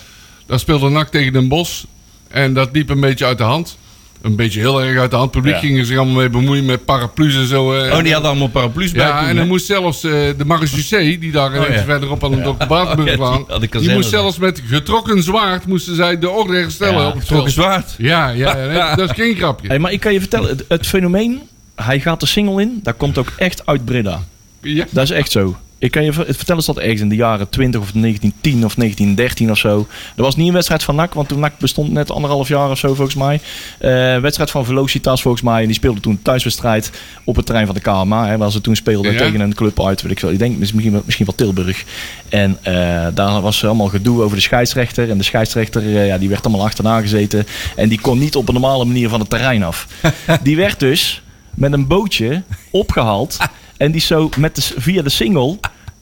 Daar 0.47 0.59
speelde 0.59 0.89
NAC 0.89 1.09
tegen 1.09 1.33
Den 1.33 1.49
Bosch. 1.49 1.83
En 2.29 2.55
dat 2.55 2.69
liep 2.73 2.89
een 2.91 3.01
beetje 3.01 3.25
uit 3.25 3.39
de 3.39 3.45
hand. 3.45 3.79
Een 4.23 4.37
beetje 4.37 4.61
heel 4.61 4.83
erg 4.83 4.99
uit 4.99 5.11
de 5.11 5.17
hand. 5.17 5.35
Het 5.35 5.43
publiek 5.43 5.61
Ja. 5.63 5.67
gingen 5.69 5.87
zich 5.87 5.97
allemaal 5.97 6.15
mee 6.17 6.29
bemoeien 6.31 6.65
met 6.65 6.85
paraplu's 6.85 7.35
en 7.35 7.47
zo. 7.47 7.73
eh. 7.75 7.93
Oh, 7.97 8.03
die 8.03 8.13
hadden 8.13 8.31
allemaal 8.31 8.49
paraplu's 8.49 8.93
bij 8.93 9.07
Ja, 9.07 9.11
toen, 9.19 9.21
en 9.23 9.29
hè? 9.29 9.35
dan 9.35 9.47
moest 9.49 9.67
zelfs 9.67 10.05
eh, 10.05 10.11
de 10.13 10.45
Marechaussee, 10.47 11.19
die 11.19 11.33
daar 11.33 11.59
Oh, 11.61 11.69
ja. 11.69 11.85
verderop 11.85 12.25
aan 12.25 12.31
de 12.31 12.37
Dr. 12.37 12.49
Oh, 12.49 12.57
ja, 12.69 12.95
die 12.95 13.25
had 13.25 13.49
de 13.49 13.59
die 13.61 13.69
kazerne 13.69 13.95
moest 13.95 14.09
zelfs 14.09 14.39
met 14.39 14.63
getrokken 14.67 15.23
zwaard 15.23 15.67
moesten 15.67 15.95
zij 15.95 16.19
de 16.19 16.31
orde 16.31 16.57
herstellen 16.57 17.01
Ja, 17.01 17.07
op 17.07 17.13
het 17.13 17.23
getrokken 17.23 17.53
veld. 17.53 17.67
zwaard. 17.67 17.95
Ja, 17.99 18.29
ja, 18.29 18.57
ja, 18.73 18.95
dat 18.95 19.11
is 19.11 19.17
geen 19.17 19.37
grapje. 19.37 19.69
Hey, 19.69 19.79
maar 19.79 19.93
ik 19.93 20.01
kan 20.01 20.13
je 20.13 20.19
vertellen, 20.21 20.49
het, 20.49 20.65
het 20.69 20.87
fenomeen, 20.87 21.41
hij 21.75 22.01
gaat 22.01 22.21
de 22.21 22.27
single 22.27 22.63
in, 22.63 22.81
dat 22.83 22.97
komt 22.97 23.19
ook 23.19 23.33
echt 23.37 23.67
uit 23.67 23.85
Breda. 23.85 24.23
Ja. 24.61 24.85
Dat 24.91 25.05
is 25.05 25.11
echt 25.11 25.31
zo. 25.31 25.57
Ik 25.79 25.91
kan 25.91 26.05
je 26.05 26.13
ver- 26.13 26.25
vertellen, 26.35 26.65
dat 26.67 26.79
ergens 26.79 27.01
in 27.01 27.09
de 27.09 27.15
jaren 27.15 27.49
20 27.49 27.81
of 27.81 27.93
1910 27.93 28.65
of 28.65 28.75
1913 28.75 29.51
of 29.51 29.59
zo. 29.59 29.87
Er 30.17 30.23
was 30.23 30.37
niet 30.37 30.47
een 30.47 30.53
wedstrijd 30.53 30.83
van 30.83 30.95
NAC, 30.95 31.15
want 31.15 31.29
toen 31.29 31.39
NAC 31.41 31.59
bestond 31.59 31.93
net 31.93 32.11
anderhalf 32.11 32.49
jaar 32.49 32.71
of 32.71 32.79
zo 32.79 32.95
volgens 32.95 33.17
mij. 33.17 33.41
Eh 33.79 34.21
wedstrijd 34.21 34.51
van 34.51 34.65
Velocitas 34.65 35.23
volgens 35.23 35.43
mij. 35.43 35.61
En 35.61 35.67
die 35.67 35.75
speelde 35.75 36.01
toen 36.01 36.19
thuiswedstrijd 36.23 36.91
op 37.25 37.37
het 37.37 37.47
terrein 37.47 37.67
van 37.67 37.75
de 37.75 37.81
KMA. 37.81 38.27
Hè, 38.27 38.37
waar 38.37 38.51
ze 38.51 38.61
toen 38.61 38.77
speelden 38.77 39.13
Ja. 39.13 39.19
tegen 39.19 39.41
een 39.41 39.55
club 39.55 39.83
uit, 39.85 40.03
weet 40.03 40.13
ik 40.13 40.19
veel. 40.19 40.31
Ik 40.31 40.39
denk 40.39 40.59
misschien, 40.59 40.93
wel- 40.93 41.03
misschien 41.05 41.27
wel 41.27 41.35
Tilburg. 41.35 41.85
En 42.29 42.59
eh, 42.63 43.07
daar 43.15 43.41
was 43.41 43.65
allemaal 43.65 43.89
gedoe 43.89 44.23
over 44.23 44.37
de 44.37 44.43
scheidsrechter. 44.43 45.11
En 45.11 45.19
de 45.19 45.25
scheidsrechter 45.25 45.83
eh, 45.83 46.07
ja, 46.07 46.19
die 46.19 46.29
werd 46.29 46.47
allemaal 46.47 46.67
achterna 46.67 47.01
gezeten. 47.01 47.47
En 47.77 47.89
die 47.89 48.01
kon 48.01 48.19
niet 48.19 48.37
op 48.37 48.49
een 48.49 48.55
normale 48.55 48.85
manier 48.85 49.09
van 49.09 49.21
het 49.21 49.31
terrein 49.31 49.63
af. 49.63 49.87
die 50.43 50.57
werd 50.57 50.81
dus 50.81 51.23
met 51.55 51.73
een 51.73 51.87
bootje 51.87 52.43
opgehaald. 52.71 53.37
En 53.79 53.93
die 53.93 54.01
zo 54.01 54.31
met 54.37 54.55
de, 54.57 54.63
via 54.77 55.03
de 55.03 55.09
single 55.11 55.59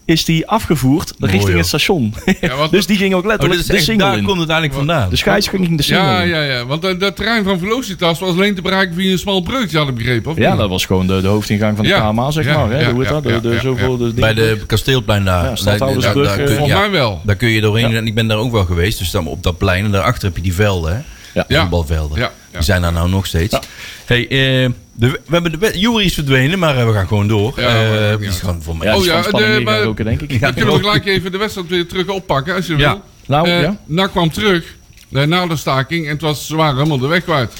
is 0.07 0.25
die 0.25 0.47
afgevoerd 0.47 1.13
richting 1.19 1.47
joh. 1.49 1.57
het 1.57 1.67
station. 1.67 2.15
Ja, 2.41 2.57
want- 2.57 2.71
dus 2.77 2.87
die 2.87 2.97
ging 2.97 3.15
ook 3.15 3.23
Oh, 3.23 3.27
letterlijk 3.29 3.61
is 3.61 3.67
de 3.67 3.73
echt, 3.75 3.85
single 3.85 4.05
daar 4.07 4.17
in. 4.19 4.25
komt 4.25 4.41
het 4.41 4.49
eigenlijk 4.49 4.79
vandaan. 4.79 5.11
De 5.11 5.17
scheidsrechter 5.17 5.65
ging 5.67 5.77
de 5.79 5.85
single 5.85 6.05
Ja, 6.07 6.23
in. 6.23 6.29
ja, 6.29 6.43
ja. 6.43 6.67
Want 6.67 6.85
eh, 6.85 6.99
dat 6.99 7.17
terrein 7.17 7.45
van 7.45 7.59
Velocitas 7.59 8.19
was 8.19 8.31
alleen 8.31 8.55
te 8.55 8.63
bereiken 8.63 8.95
via 8.95 9.13
een 9.13 9.19
smal 9.19 9.41
breukje, 9.41 9.79
had 9.79 9.89
ik 9.89 9.95
begrepen. 9.95 10.31
Of 10.31 10.37
Ja, 10.39 10.51
niet? 10.51 10.59
dat 10.59 10.69
was 10.69 10.85
gewoon 10.87 11.07
de, 11.07 11.21
de 11.21 11.27
hoofdingang 11.29 11.77
van 11.77 11.85
de 11.85 11.91
Ja. 11.91 12.11
KMA, 12.11 12.31
zeg 12.31 12.45
Ja, 12.45 12.57
maar. 12.59 12.71
Hè? 12.71 12.81
ja, 12.81 12.91
Hoe 12.91 12.99
heet 12.99 13.09
ja, 13.09 13.13
dat? 13.15 13.23
De, 13.23 13.29
ja, 13.29 13.39
de, 13.41 13.49
ja, 13.49 13.61
zoveel, 13.61 13.97
de 13.97 14.13
Bij 14.15 14.35
de 14.35 14.63
kasteelplein 14.67 15.25
daar. 15.25 15.45
Ja, 15.45 15.57
Stadhoudersbrug, 15.57 16.35
Volgens 16.35 16.79
mij 16.79 16.91
wel. 16.91 17.21
Daar 17.25 17.37
kun 17.37 17.49
je 17.49 17.61
doorheen. 17.61 17.91
Ja. 17.91 17.97
En 17.97 18.07
ik 18.07 18.15
ben 18.15 18.27
daar 18.27 18.39
ook 18.39 18.53
wel 18.53 18.65
geweest. 18.65 18.99
Dus 18.99 19.11
dan 19.11 19.27
op 19.27 19.43
dat 19.43 19.59
plein. 19.59 19.85
En 19.85 19.91
daarachter 19.91 20.25
heb 20.29 20.37
je 20.37 20.43
die 20.43 20.55
velden. 20.55 20.93
Hè? 21.33 21.43
Ja. 21.49 21.61
Voetbalvelden. 21.61 22.19
Ja. 22.19 22.31
Die 22.55 22.63
zijn 22.63 22.83
daar 22.83 22.93
nou 22.93 23.09
nog 23.09 23.27
steeds. 23.27 23.53
Ja. 23.53 23.63
Hey, 24.07 24.23
eh, 24.29 24.71
de, 24.93 25.09
we 25.11 25.21
hebben 25.31 25.61
de, 25.61 25.79
Jury 25.79 26.05
is 26.05 26.15
verdwenen. 26.15 26.59
Maar 26.59 26.79
eh, 26.79 26.87
we 26.87 26.93
gaan 26.93 27.07
gewoon 27.09 27.29
door. 27.29 27.53
Ja, 27.61 27.69
Eh, 28.13 28.19
die 28.19 28.29
is 28.29 28.39
gewoon 28.41 28.63
voor 28.63 28.77
mij. 28.77 28.87
Ja, 28.87 28.97
Oh 28.97 29.05
ja, 29.05 29.23
de- 29.23 29.61
maar- 29.65 29.83
roken, 29.83 30.05
denk 30.05 30.21
ik. 30.21 30.41
Dan 30.41 30.55
kunnen 30.55 30.75
we 30.75 30.81
gelijk 30.81 31.07
even 31.07 31.33
de 31.33 31.39
wedstrijd 31.39 31.69
weer 31.69 31.87
terug 31.87 32.09
oppakken, 32.09 32.55
als 32.55 32.67
je 32.67 32.77
Ja. 32.77 32.91
wil. 32.93 33.03
Nou, 33.27 33.49
Eh, 33.49 33.61
ja. 33.89 34.07
Kwam 34.07 34.31
terug 34.31 34.75
na 35.09 35.47
de 35.47 35.57
staking 35.57 36.05
en 36.07 36.13
het 36.13 36.21
was, 36.21 36.47
ze 36.47 36.57
waren 36.57 36.77
helemaal 36.77 36.99
de 36.99 37.07
weg 37.07 37.23
kwijt. 37.25 37.53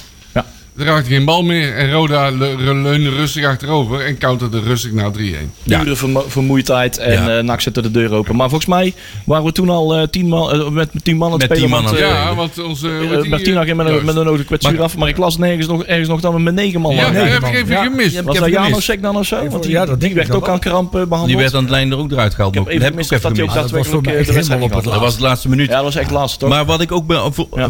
Er 0.77 0.85
raakte 0.85 1.09
geen 1.09 1.25
bal 1.25 1.43
meer 1.43 1.75
en 1.75 1.91
Roda 1.91 2.29
leunde 2.31 3.09
rustig 3.09 3.45
achterover 3.45 4.05
en 4.05 4.17
counterde 4.17 4.59
rustig 4.59 4.91
naar 4.91 5.11
3-1. 5.17 5.21
Ja. 5.63 5.79
Pure 5.79 5.95
vermo- 5.95 6.25
vermoeidheid 6.27 6.97
en 6.97 7.11
Ja. 7.13 7.37
eh 7.37 7.43
NAC 7.43 7.61
zette 7.61 7.81
de 7.81 7.91
deur 7.91 8.11
open. 8.13 8.35
Maar 8.35 8.49
volgens 8.49 8.69
mij 8.69 8.93
waren 9.25 9.45
we 9.45 9.51
toen 9.51 9.69
al 9.69 9.95
eh, 9.95 10.07
tien 10.07 10.27
man, 10.27 10.51
eh, 10.51 10.69
met, 10.69 10.93
met 10.93 11.03
tien 11.03 11.17
man 11.17 11.31
aan 11.31 11.39
het 11.39 11.49
Met 11.49 11.57
spelen. 11.57 11.83
want, 11.83 11.97
Ja, 11.97 12.35
want 12.35 12.63
onze... 12.63 12.89
wat 13.11 13.21
die, 13.21 13.29
Martina 13.29 13.63
ging 13.63 13.77
met, 13.77 13.87
een- 13.87 14.05
met 14.05 14.15
een 14.15 14.25
nodige 14.25 14.45
kwetsuur 14.45 14.81
af. 14.81 14.97
Maar 14.97 15.07
ik 15.09 15.17
las 15.17 15.37
nergens 15.37 15.67
nog, 15.67 15.83
ergens 15.83 16.07
nog 16.07 16.21
dat 16.21 16.33
we 16.33 16.39
met 16.39 16.53
negen 16.53 16.81
man 16.81 16.95
Ja, 16.95 17.01
waren. 17.03 17.31
heb 17.31 17.43
ik 17.43 17.53
even 17.53 17.77
gemist. 17.77 18.21
Was 18.21 18.35
heb 18.35 18.43
dat. 18.43 18.53
Janosek 18.53 19.01
dan 19.01 19.15
of 19.17 19.25
zo? 19.25 19.47
Want 19.49 19.63
die, 19.63 19.71
Ja, 19.71 19.85
dat 19.85 19.99
die 19.99 20.09
ik 20.09 20.15
werd 20.15 20.31
ook 20.35 20.49
aan 20.49 20.59
kramp 20.59 20.85
eh, 20.95 21.01
behandeld. 21.01 21.27
Die 21.27 21.37
werd 21.37 21.53
aan 21.53 21.61
het 21.61 21.69
lijn 21.71 21.91
er 21.91 21.97
ook 21.97 22.11
eruit 22.11 22.33
gehaald. 22.33 22.55
Ik 22.55 22.59
heb 22.61 22.65
Dat 22.69 22.75
even 22.75 22.91
gemist 22.91 23.11
even 23.11 23.23
dat 23.27 23.37
hij 23.37 23.45
ook 23.45 23.53
daadwerkelijk 23.53 24.63
op 24.75 24.83
Dat 24.83 24.99
was 24.99 25.15
de 25.15 25.21
laatste 25.21 25.49
minuut. 25.49 25.67
Ja, 25.69 25.75
dat 25.75 25.83
was 25.83 25.95
echt 25.95 26.11
laatst 26.11 26.39
toch? 26.39 26.49
Maar 26.49 26.65
wat 26.65 26.81
ik 26.81 26.91
ook 26.91 27.13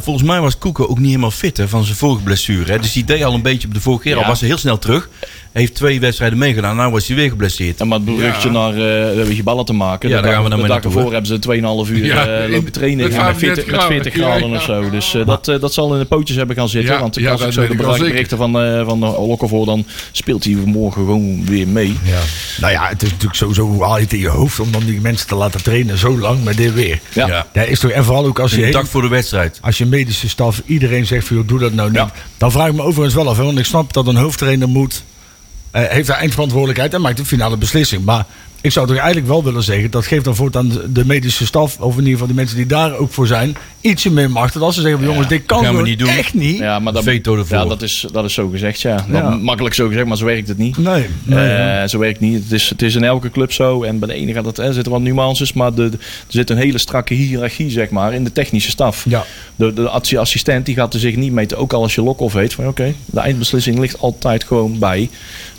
volgens 0.01 0.23
mij 0.27 0.39
was 0.41 0.57
Koeken 0.57 0.89
ook 0.89 0.97
niet 0.97 1.07
helemaal 1.07 1.31
fit 1.31 1.57
hè, 1.57 1.67
van 1.67 1.83
zijn 1.83 1.97
vorige 1.97 2.23
blessure. 2.23 2.71
Hè. 2.71 2.79
Dus 2.79 2.93
die 2.95 3.05
deed 3.05 3.23
al 3.23 3.33
een 3.33 3.41
beetje 3.41 3.67
op 3.67 3.73
de 3.73 3.81
vorige 3.81 4.03
keer. 4.03 4.17
Al 4.17 4.25
was 4.25 4.39
hij 4.39 4.49
heel 4.49 4.57
snel 4.57 4.77
terug. 4.77 5.09
Heeft 5.55 5.73
twee 5.75 5.99
wedstrijden 5.99 6.37
meegedaan. 6.37 6.75
Nou 6.75 6.91
was 6.91 7.07
hij 7.07 7.15
weer 7.15 7.29
geblesseerd. 7.29 7.79
En 7.81 7.87
maar 7.87 7.99
het 8.05 8.43
Ja. 8.43 8.49
naar 8.51 8.77
uh, 9.27 9.39
ballen 9.43 9.65
te 9.65 9.73
maken. 9.73 10.09
Ja, 10.09 10.15
de 10.15 10.21
daar 10.21 10.33
gaan 10.33 10.43
we 10.43 10.49
dag- 10.49 10.57
dan 10.57 10.67
de 10.67 10.73
mee 10.73 10.81
dag 10.81 10.93
ervoor 10.93 11.11
hebben 11.11 11.25
ze 11.25 11.39
2,5 11.39 11.89
uur 11.91 12.05
Ja, 12.05 12.25
eh, 12.27 12.43
in- 12.45 12.51
lopen 12.51 12.71
trainen 12.71 13.09
met 13.09 13.17
met 13.17 13.37
40, 13.37 13.63
35 13.65 13.71
met 13.71 13.83
40 13.83 14.13
graden. 14.13 14.49
Ja, 14.49 14.55
of 14.55 14.63
zo. 14.63 14.89
Dus 14.89 15.13
eh, 15.13 15.25
dat, 15.25 15.47
eh, 15.47 15.59
dat 15.59 15.73
zal 15.73 15.93
in 15.93 15.99
de 15.99 16.05
pootjes 16.05 16.37
hebben 16.37 16.55
gaan 16.55 16.69
zitten. 16.69 16.93
Ja, 16.93 16.99
want 16.99 17.15
ja, 17.15 17.31
als 17.31 17.41
ik 17.41 17.51
zo 17.51 17.67
de 17.67 17.75
berichten 17.75 18.37
van, 18.37 18.59
eh 18.59 18.85
van 18.85 18.99
de 18.99 19.05
Lokkervoor, 19.05 19.65
dan 19.65 19.85
speelt 20.11 20.43
hij 20.43 20.53
morgen 20.53 21.05
gewoon 21.05 21.45
weer 21.45 21.67
mee. 21.67 21.95
Ja. 22.03 22.19
Nou 22.59 22.73
ja, 22.73 22.87
het 22.87 23.03
is 23.03 23.09
natuurlijk 23.09 23.35
sowieso 23.35 23.63
hoe 23.65 23.83
haal 23.83 23.97
je 23.97 24.03
het 24.03 24.13
in 24.13 24.19
je 24.19 24.27
hoofd 24.29 24.59
om 24.59 24.71
dan 24.71 24.83
die 24.85 25.01
mensen 25.01 25.27
te 25.27 25.35
laten 25.35 25.63
trainen 25.63 25.97
zo 25.97 26.17
lang 26.19 26.43
met 26.43 26.57
dit 26.57 26.73
weer. 26.73 26.99
Ja. 27.13 27.27
Ja. 27.27 27.47
Ja, 27.53 27.61
is 27.61 27.79
toch, 27.79 27.91
en 27.91 28.03
vooral 28.03 28.25
ook 28.25 28.39
als 28.39 28.55
je, 28.55 28.65
Een 28.65 28.71
dag 28.71 28.87
voor 28.87 29.01
de 29.01 29.07
wedstrijd. 29.07 29.59
als 29.61 29.77
je 29.77 29.85
medische 29.85 30.29
staf, 30.29 30.61
iedereen 30.65 31.05
zegt 31.05 31.27
van 31.27 31.35
joh, 31.37 31.47
doe 31.47 31.59
dat 31.59 31.73
nou 31.73 31.87
niet. 31.89 31.97
Ja. 31.97 32.11
Dan 32.37 32.51
vraag 32.51 32.67
ik 32.67 32.73
me 32.73 32.81
overigens 32.81 33.15
wel 33.15 33.29
af, 33.29 33.37
hè, 33.37 33.43
want 33.43 33.59
ik 33.59 33.65
snap 33.65 33.93
dat 33.93 34.07
een 34.07 34.15
hoofdtrainer 34.15 34.67
moet, 34.69 35.03
heeft 35.83 36.07
daar 36.07 36.17
eindverantwoordelijkheid 36.17 36.93
en 36.93 37.01
maakt 37.01 37.17
de 37.17 37.25
finale 37.25 37.57
beslissing. 37.57 38.05
Maar 38.05 38.25
ik 38.65 38.71
zou 38.71 38.87
toch 38.87 38.95
eigenlijk 38.97 39.27
wel 39.27 39.43
willen 39.43 39.63
zeggen, 39.63 39.91
dat 39.91 40.05
geeft 40.05 40.23
dan 40.25 40.35
voortaan 40.35 40.69
de, 40.69 40.91
de 40.91 41.05
medische 41.05 41.45
staf, 41.45 41.77
of 41.79 41.91
in 41.93 41.97
ieder 41.99 42.11
geval 42.13 42.27
de 42.27 42.33
mensen 42.33 42.57
die 42.57 42.65
daar 42.65 42.95
ook 42.97 43.13
voor 43.13 43.27
zijn, 43.27 43.55
ietsje 43.81 44.11
meer 44.11 44.31
macht. 44.31 44.53
Dat 44.53 44.63
als 44.63 44.75
ze 44.75 44.81
zeggen, 44.81 44.99
van, 44.99 45.07
jongens, 45.09 45.27
dit 45.27 45.45
kan 45.45 45.63
gaan 45.63 45.75
we 45.77 45.81
niet 45.83 45.99
doen. 45.99 46.07
echt 46.07 46.33
niet. 46.33 46.57
Ja, 46.57 46.79
maar 46.79 46.93
dat, 46.93 47.03
Veto 47.03 47.37
ervoor. 47.37 47.57
ja, 47.57 47.65
dat, 47.65 47.81
is, 47.81 48.05
dat 48.11 48.25
is 48.25 48.33
zo 48.33 48.49
gezegd, 48.49 48.81
ja. 48.81 49.05
Ja. 49.11 49.29
Makkelijk 49.29 49.75
zo 49.75 49.87
gezegd, 49.87 50.05
maar 50.05 50.17
zo 50.17 50.25
werkt 50.25 50.47
het 50.47 50.57
niet. 50.57 50.77
Nee, 50.77 51.05
nee. 51.23 51.47
Eh, 51.49 51.87
zo 51.87 51.97
werkt 51.99 52.19
het 52.19 52.29
niet. 52.29 52.43
Het 52.43 52.51
is, 52.51 52.69
het 52.69 52.81
is 52.81 52.95
in 52.95 53.03
elke 53.03 53.31
club 53.31 53.51
zo. 53.51 53.83
En 53.83 53.99
bij 53.99 54.07
de 54.07 54.13
ene 54.13 54.33
gaat 54.33 54.45
het, 54.45 54.57
er 54.57 54.73
zitten 54.73 54.91
wat 54.91 55.01
nuances, 55.01 55.53
maar 55.53 55.73
de, 55.73 55.89
de- 55.89 55.97
er 55.97 56.03
zit 56.27 56.49
een 56.49 56.57
hele 56.57 56.77
strakke 56.77 57.13
hiërarchie, 57.13 57.69
zeg 57.71 57.89
maar, 57.89 58.13
in 58.13 58.23
de 58.23 58.31
technische 58.31 58.69
staf. 58.69 59.05
Ja. 59.09 59.23
De, 59.55 59.73
de 59.73 59.89
assi- 59.89 60.17
assistent 60.17 60.65
die 60.65 60.75
gaat 60.75 60.93
er 60.93 60.99
zich 60.99 61.15
niet 61.15 61.31
meten, 61.31 61.57
ook 61.57 61.73
al 61.73 61.81
als 61.81 61.95
je 61.95 62.01
lock-off 62.01 62.33
heet. 62.33 62.53
Van 62.53 62.67
oké, 62.67 62.93
de 63.05 63.19
eindbeslissing 63.19 63.79
ligt 63.79 63.99
altijd 63.99 64.43
gewoon 64.43 64.79
bij 64.79 65.09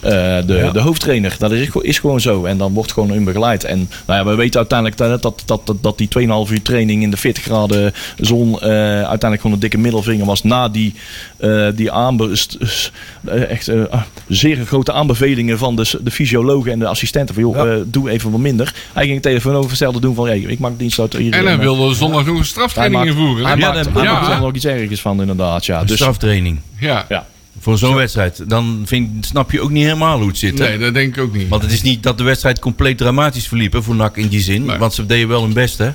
eh, 0.00 0.10
de, 0.46 0.54
Ja. 0.54 0.70
de 0.70 0.80
hoofdtrainer. 0.80 1.36
Dat 1.38 1.52
is, 1.52 1.68
is 1.80 1.98
gewoon 1.98 2.20
zo. 2.20 2.44
En 2.44 2.58
dan 2.58 2.72
wordt 2.72 2.92
gewoon 2.96 3.14
in 3.14 3.24
begeleid. 3.24 3.64
En 3.64 3.90
nou 4.06 4.18
ja, 4.18 4.30
we 4.30 4.34
weten 4.36 4.58
uiteindelijk 4.58 4.98
dat, 4.98 5.22
dat, 5.22 5.42
dat, 5.46 5.66
dat, 5.66 5.82
dat 5.82 5.98
die 5.98 6.08
2,5 6.46 6.52
uur 6.52 6.62
training 6.62 7.02
in 7.02 7.10
de 7.10 7.16
40 7.16 7.42
graden 7.44 7.92
zon 8.18 8.60
eh, 8.60 8.68
uiteindelijk 8.70 9.40
gewoon 9.40 9.52
een 9.52 9.60
dikke 9.62 9.78
middelvinger 9.78 10.26
was. 10.26 10.42
Na 10.42 10.68
die, 10.68 10.94
eh, 11.36 11.68
die 11.74 11.90
eh, 11.90 13.50
echt, 13.50 13.68
eh, 13.68 13.82
ah, 13.90 14.02
zeer 14.28 14.66
grote 14.66 14.92
aanbevelingen 14.92 15.58
van 15.58 15.76
de, 15.76 15.98
de 16.02 16.10
fysiologen 16.10 16.72
en 16.72 16.78
de 16.78 16.86
assistenten. 16.86 17.34
Van 17.34 17.44
joh, 17.44 17.56
Ja. 17.56 17.64
eh, 17.66 17.80
doe 17.86 18.10
even 18.10 18.30
wat 18.30 18.40
minder. 18.40 18.74
Hij 18.92 19.02
ging 19.02 19.14
het 19.14 19.22
tegenovergestelde 19.22 20.00
doen 20.00 20.14
van 20.14 20.26
hey, 20.26 20.38
ik 20.38 20.58
maak 20.58 20.78
dienst 20.78 20.98
uit 20.98 21.12
hier. 21.12 21.32
En 21.32 21.46
hij 21.46 21.58
wilde 21.58 21.94
zondag 21.94 22.26
nog 22.26 22.38
een 22.38 22.44
straftraining 22.44 23.04
invoeren. 23.04 23.46
hij 23.46 23.56
maakt, 23.56 23.74
hij 23.94 24.04
maakt 24.04 24.28
er 24.28 24.40
nog 24.40 24.54
iets 24.54 24.64
ergens 24.64 25.00
van 25.00 25.20
inderdaad. 25.20 25.66
Ja. 25.66 25.80
Een 25.80 25.86
Dus, 25.86 25.96
straftraining. 25.96 26.60
Ja. 26.78 27.04
ja. 27.08 27.26
Voor 27.66 27.78
zo'n 27.78 27.94
wedstrijd. 27.94 28.48
Dan 28.48 28.82
vind, 28.84 29.26
snap 29.26 29.50
je 29.50 29.60
ook 29.60 29.70
niet 29.70 29.84
helemaal 29.84 30.18
hoe 30.18 30.28
het 30.28 30.38
zit. 30.38 30.58
hè? 30.58 30.68
Nee, 30.68 30.78
dat 30.78 30.94
denk 30.94 31.16
ik 31.16 31.22
ook 31.22 31.34
niet. 31.34 31.48
Want 31.48 31.62
het 31.62 31.72
is 31.72 31.82
niet 31.82 32.02
dat 32.02 32.18
de 32.18 32.24
wedstrijd 32.24 32.58
compleet 32.58 32.98
dramatisch 32.98 33.48
verliep 33.48 33.72
hè, 33.72 33.82
voor 33.82 33.94
NAC 33.94 34.16
in 34.16 34.28
die 34.28 34.40
zin. 34.40 34.64
Nee. 34.64 34.78
Want 34.78 34.94
ze 34.94 35.06
deden 35.06 35.28
wel 35.28 35.42
hun 35.42 35.52
best, 35.52 35.78
hè? 35.78 35.90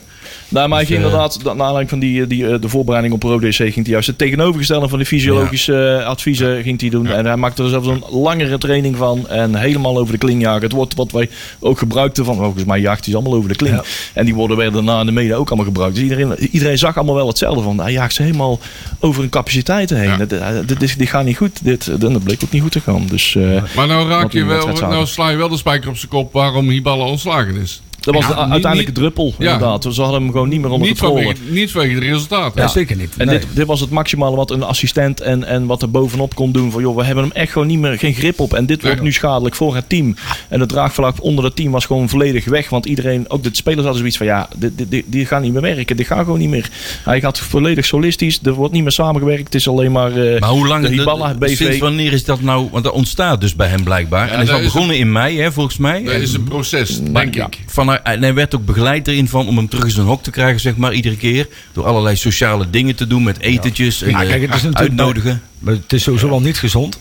Nou, 0.50 0.67
maar 0.70 0.80
Dus, 0.80 0.88
ging 0.88 1.00
eh, 1.00 1.06
inderdaad, 1.06 1.38
na- 1.44 1.54
naar 1.54 1.65
aanleiding 1.65 1.89
van 1.89 2.00
die, 2.00 2.28
die, 2.28 2.48
eh, 2.48 2.62
de 2.62 2.70
voorbereiding 2.70 3.13
op 3.13 3.24
Rode 3.24 3.50
DC, 3.50 3.56
ging 3.56 3.74
hij 3.76 3.84
juist 3.84 4.08
het 4.08 4.17
tegenovergestelde 4.17 4.88
van 4.88 5.00
de 5.00 5.06
fysiologische 5.06 5.98
eh, 6.02 6.06
adviezen 6.08 6.63
ging 6.63 6.82
hij 6.82 6.89
doen. 6.89 7.08
En 7.08 7.26
hij 7.26 7.36
maakte 7.38 7.63
er 7.63 7.70
zelfs 7.70 7.88
een 7.88 8.04
langere 8.10 8.58
training 8.58 8.96
van 8.98 9.30
en 9.30 9.56
helemaal 9.56 9.98
over 9.98 10.12
de 10.13 10.17
kling 10.20 10.41
jagen. 10.41 10.62
Het 10.62 10.72
woord 10.72 10.96
wat 10.96 11.12
wij 11.12 11.30
ook 11.60 11.78
gebruikten 11.78 12.26
van, 12.26 12.36
volgens 12.36 12.63
mij 12.63 12.80
jaagt 12.80 13.00
hij 13.06 13.10
ze 13.13 13.20
allemaal 13.20 13.38
over 13.38 13.50
de 13.50 13.56
kling. 13.56 13.82
En 14.13 14.26
die 14.26 14.36
woorden 14.36 14.58
werden 14.58 14.74
daarna 14.74 15.00
in 15.00 15.06
de 15.06 15.12
media 15.12 15.36
ook 15.36 15.48
allemaal 15.48 15.65
gebruikt. 15.65 15.94
Dus 15.96 16.04
iedereen, 16.04 16.36
iedereen 16.52 16.78
zag 16.78 16.96
allemaal 16.98 17.15
wel 17.15 17.28
hetzelfde 17.28 17.62
van, 17.62 17.80
hij 17.80 17.91
jaagt 17.91 18.13
ze 18.13 18.22
helemaal 18.22 18.60
over 19.00 19.22
hun 19.22 19.30
capaciteiten 19.30 19.98
heen. 20.00 20.30
Eh, 20.30 20.48
dit, 20.65 20.98
dit 20.98 21.10
gaat 21.10 21.26
niet 21.26 21.38
goed. 21.38 21.60
Dit, 21.63 21.88
eh, 21.88 22.00
dat 22.00 22.24
bleek 22.24 22.44
ook 22.44 22.52
niet 22.52 22.62
goed 22.62 22.72
te 22.72 22.80
gaan. 22.82 23.06
Dus 23.10 23.36
eh, 23.36 23.63
Maar 23.76 23.88
nou 23.88 24.08
raak 24.10 24.32
je 24.32 24.44
wel, 24.46 24.67
nou 24.74 25.06
sla 25.06 25.30
je 25.30 25.38
wel 25.38 25.50
de 25.50 25.58
spijker 25.58 25.89
op 25.89 25.98
zijn 25.98 26.12
kop 26.12 26.34
waarom 26.34 26.70
Hiballa 26.70 27.04
ontslagen 27.04 27.56
is. 27.56 27.82
Dat 28.02 28.14
was 28.14 28.24
Ja, 28.24 28.30
de 28.30 28.36
uiteindelijke 28.36 28.92
niet- 28.92 28.96
druppel, 28.96 29.34
Ja. 29.38 29.52
inderdaad. 29.54 29.88
Ze 29.94 30.02
hadden 30.02 30.22
hem 30.22 30.32
gewoon 30.32 30.50
niet 30.50 30.62
meer 30.62 30.70
onder 30.72 30.88
Niet 30.88 31.00
controle. 31.00 31.24
vanwege, 31.24 31.52
niet 31.54 31.72
vanwege 31.72 32.00
de 32.00 32.06
resultaten. 32.06 32.62
Ja, 32.62 32.68
zeker 32.68 32.96
niet. 32.96 33.14
En 33.18 33.28
Nee. 33.28 33.40
dit, 33.40 33.48
dit 33.54 33.66
was 33.66 33.80
het 33.80 33.90
maximale 33.90 34.36
wat 34.36 34.52
een 34.52 34.64
assistent 34.64 35.22
en, 35.22 35.44
en 35.44 35.66
wat 35.66 35.82
er 35.82 35.92
bovenop 35.92 36.36
kon 36.36 36.52
doen. 36.52 36.72
Van 36.72 36.82
joh, 36.82 36.96
we 36.96 37.04
hebben 37.04 37.24
hem 37.24 37.34
echt 37.34 37.52
gewoon 37.52 37.68
niet 37.68 37.80
meer, 37.80 37.98
geen 37.98 38.14
grip 38.14 38.40
op. 38.40 38.54
En 38.54 38.66
dit 38.66 38.82
wordt 38.82 39.02
nu 39.02 39.12
schadelijk 39.12 39.56
voor 39.56 39.76
het 39.76 39.90
team. 39.90 40.16
En 40.50 40.60
het 40.60 40.70
draagvlak 40.70 41.24
onder 41.24 41.44
het 41.46 41.56
team 41.56 41.72
was 41.72 41.86
gewoon 41.86 42.10
volledig 42.10 42.46
weg. 42.46 42.70
Want 42.70 42.86
iedereen, 42.86 43.30
ook 43.30 43.44
de 43.44 43.50
spelers 43.52 43.82
hadden 43.82 43.98
zoiets 44.00 44.18
van 44.18 44.26
ja, 44.26 44.48
dit, 44.56 44.78
dit, 44.78 44.92
dit, 44.92 45.04
dit 45.08 45.28
gaat 45.28 45.42
niet 45.42 45.54
meer 45.54 45.62
werken. 45.62 45.98
Dit 45.98 46.08
gaat 46.08 46.24
gewoon 46.24 46.40
niet 46.40 46.50
meer. 46.50 46.70
Hij 47.04 47.20
gaat 47.22 47.40
volledig 47.40 47.86
solistisch. 47.86 48.40
Er 48.44 48.54
wordt 48.54 48.74
niet 48.74 48.82
meer 48.84 48.92
samengewerkt. 48.92 49.44
Het 49.44 49.56
is 49.56 49.68
alleen 49.68 49.92
maar, 49.92 50.12
eh 50.16 50.40
Maar 50.40 50.50
hoe 50.50 50.68
lang, 50.68 50.88
de 50.88 50.96
de- 50.96 51.36
BV. 51.40 51.56
sinds 51.56 51.78
wanneer 51.78 52.14
is 52.14 52.26
dat 52.26 52.42
nou? 52.42 52.68
Want 52.72 52.84
dat 52.84 52.94
ontstaat 52.94 53.42
dus 53.42 53.56
bij 53.56 53.68
hem 53.68 53.84
blijkbaar. 53.84 54.26
Ja, 54.26 54.32
en 54.32 54.36
hij 54.36 54.46
is 54.46 54.52
al 54.52 54.62
begonnen 54.62 54.98
in 54.98 55.12
mei, 55.12 55.40
hè, 55.40 55.52
volgens 55.52 55.78
mij. 55.78 56.04
Dat 56.04 56.14
is 56.14 56.34
een 56.34 56.44
proces, 56.44 57.00
denk 57.04 57.36
ik. 57.36 57.60
Van, 57.66 57.86
en 57.99 58.21
hij 58.21 58.34
werd 58.34 58.56
ook 58.56 58.65
begeleid 58.65 59.08
erin 59.08 59.27
van 59.27 59.47
om 59.47 59.58
hem 59.58 59.67
terug 59.69 59.86
in 59.86 59.91
zijn 59.91 60.06
hok 60.06 60.23
te 60.23 60.32
krijgen, 60.32 60.60
zeg 60.60 60.75
maar, 60.75 60.93
iedere 60.93 61.17
keer. 61.17 61.47
Door 61.73 61.86
allerlei 61.86 62.15
sociale 62.15 62.69
dingen 62.69 62.95
te 62.95 63.08
doen 63.08 63.23
met 63.23 63.39
etentjes 63.39 64.01
en 64.01 64.10
Ja, 64.10 64.21
eh, 64.21 64.30
kijk, 64.30 64.41
het 64.41 64.56
is 64.56 64.62
natuurlijk 64.62 64.77
uitnodigen. 64.99 65.41
Maar 65.60 65.73
het 65.73 65.93
is 65.93 66.04
sowieso 66.04 66.30
wel 66.30 66.41
niet 66.41 66.58
gezond. 66.60 66.99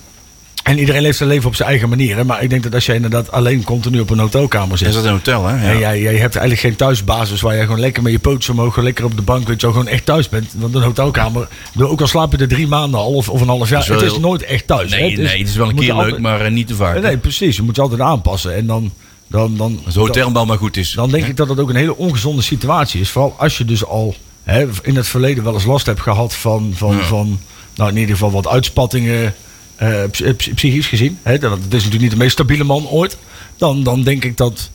En 0.62 0.78
iedereen 0.78 1.02
leeft 1.02 1.16
zijn 1.16 1.28
leven 1.28 1.48
op 1.48 1.54
zijn 1.54 1.68
eigen 1.68 1.88
manier. 1.88 2.16
Hè? 2.16 2.24
Maar 2.24 2.42
ik 2.42 2.50
denk 2.50 2.62
dat 2.62 2.74
als 2.74 2.86
jij 2.86 2.94
inderdaad 2.94 3.32
alleen 3.32 3.64
continu 3.64 4.00
op 4.00 4.10
een 4.10 4.18
hotelkamer 4.18 4.78
zit. 4.78 4.88
Is 4.88 4.94
dat 4.94 5.04
een 5.04 5.10
hotel, 5.10 5.46
hè? 5.46 5.64
Ja. 5.64 5.70
En 5.72 5.78
jij, 5.78 6.00
jij 6.00 6.12
hebt 6.16 6.36
eigenlijk 6.36 6.60
geen 6.60 6.76
thuisbasis 6.76 7.40
waar 7.40 7.56
je 7.56 7.62
gewoon 7.62 7.80
lekker 7.80 8.02
met 8.02 8.12
je 8.12 8.18
pootjes 8.18 8.48
omhoog, 8.48 8.76
lekker 8.76 9.04
op 9.04 9.16
de 9.16 9.22
bank, 9.22 9.48
weet 9.48 9.60
je 9.60 9.66
wel, 9.66 9.76
gewoon 9.76 9.88
echt 9.92 10.04
thuis 10.06 10.28
bent. 10.28 10.52
Want 10.56 10.74
een 10.74 10.82
hotelkamer, 10.82 11.48
ook 11.78 12.00
al 12.00 12.06
slaap 12.06 12.32
je 12.32 12.38
er 12.38 12.48
drie 12.48 12.66
maanden 12.66 13.00
al 13.00 13.12
of, 13.14 13.28
of 13.28 13.40
een 13.40 13.48
half 13.48 13.68
jaar, 13.68 13.80
is 13.80 13.88
het 13.88 14.02
is 14.02 14.18
nooit 14.18 14.42
echt 14.42 14.66
thuis. 14.66 14.90
hè. 14.94 15.00
Nee, 15.00 15.16
nee, 15.16 15.38
het 15.38 15.48
is 15.48 15.56
wel 15.56 15.68
een 15.68 15.74
keer 15.74 15.94
leuk, 15.94 15.96
altijd- 16.02 16.18
maar 16.20 16.40
eh, 16.40 16.50
niet 16.50 16.66
te 16.66 16.74
vaak. 16.74 17.00
Nee, 17.02 17.16
precies. 17.16 17.56
Je 17.56 17.62
moet 17.62 17.76
je 17.76 17.82
altijd 17.82 18.00
aanpassen. 18.00 18.54
En 18.54 18.66
dan, 18.66 18.92
dan, 19.30 19.56
dan, 19.56 19.80
hotelbal 19.94 20.46
maar 20.46 20.58
goed 20.58 20.76
is. 20.76 20.92
dan 20.92 21.10
denk 21.10 21.26
ik 21.26 21.36
dat 21.36 21.48
dat 21.48 21.58
ook 21.58 21.68
een 21.68 21.76
hele 21.76 21.96
ongezonde 21.96 22.42
situatie 22.42 23.00
is. 23.00 23.10
Vooral 23.10 23.34
als 23.38 23.58
je 23.58 23.64
dus 23.64 23.84
al 23.84 24.14
hè, 24.42 24.66
in 24.82 24.96
het 24.96 25.08
verleden 25.08 25.44
wel 25.44 25.54
eens 25.54 25.64
last 25.64 25.86
hebt 25.86 26.00
gehad 26.00 26.34
van, 26.34 26.72
van, 26.74 26.96
Ja. 26.96 27.02
van 27.02 27.40
nou 27.74 27.90
in 27.90 27.96
ieder 27.96 28.14
geval 28.14 28.30
wat 28.30 28.48
uitspattingen, 28.48 29.34
eh, 29.76 30.02
eh, 30.04 30.10
psy- 30.10 30.52
psychisch 30.54 30.86
gezien. 30.86 31.18
Hè, 31.22 31.38
dat 31.38 31.50
het 31.50 31.60
is 31.64 31.72
natuurlijk 31.72 32.02
niet 32.02 32.10
de 32.10 32.16
meest 32.16 32.32
stabiele 32.32 32.64
man 32.64 32.86
ooit. 32.88 33.16
Dan, 33.56 33.82
dan 33.82 34.02
denk 34.02 34.24
ik 34.24 34.36
dat. 34.36 34.70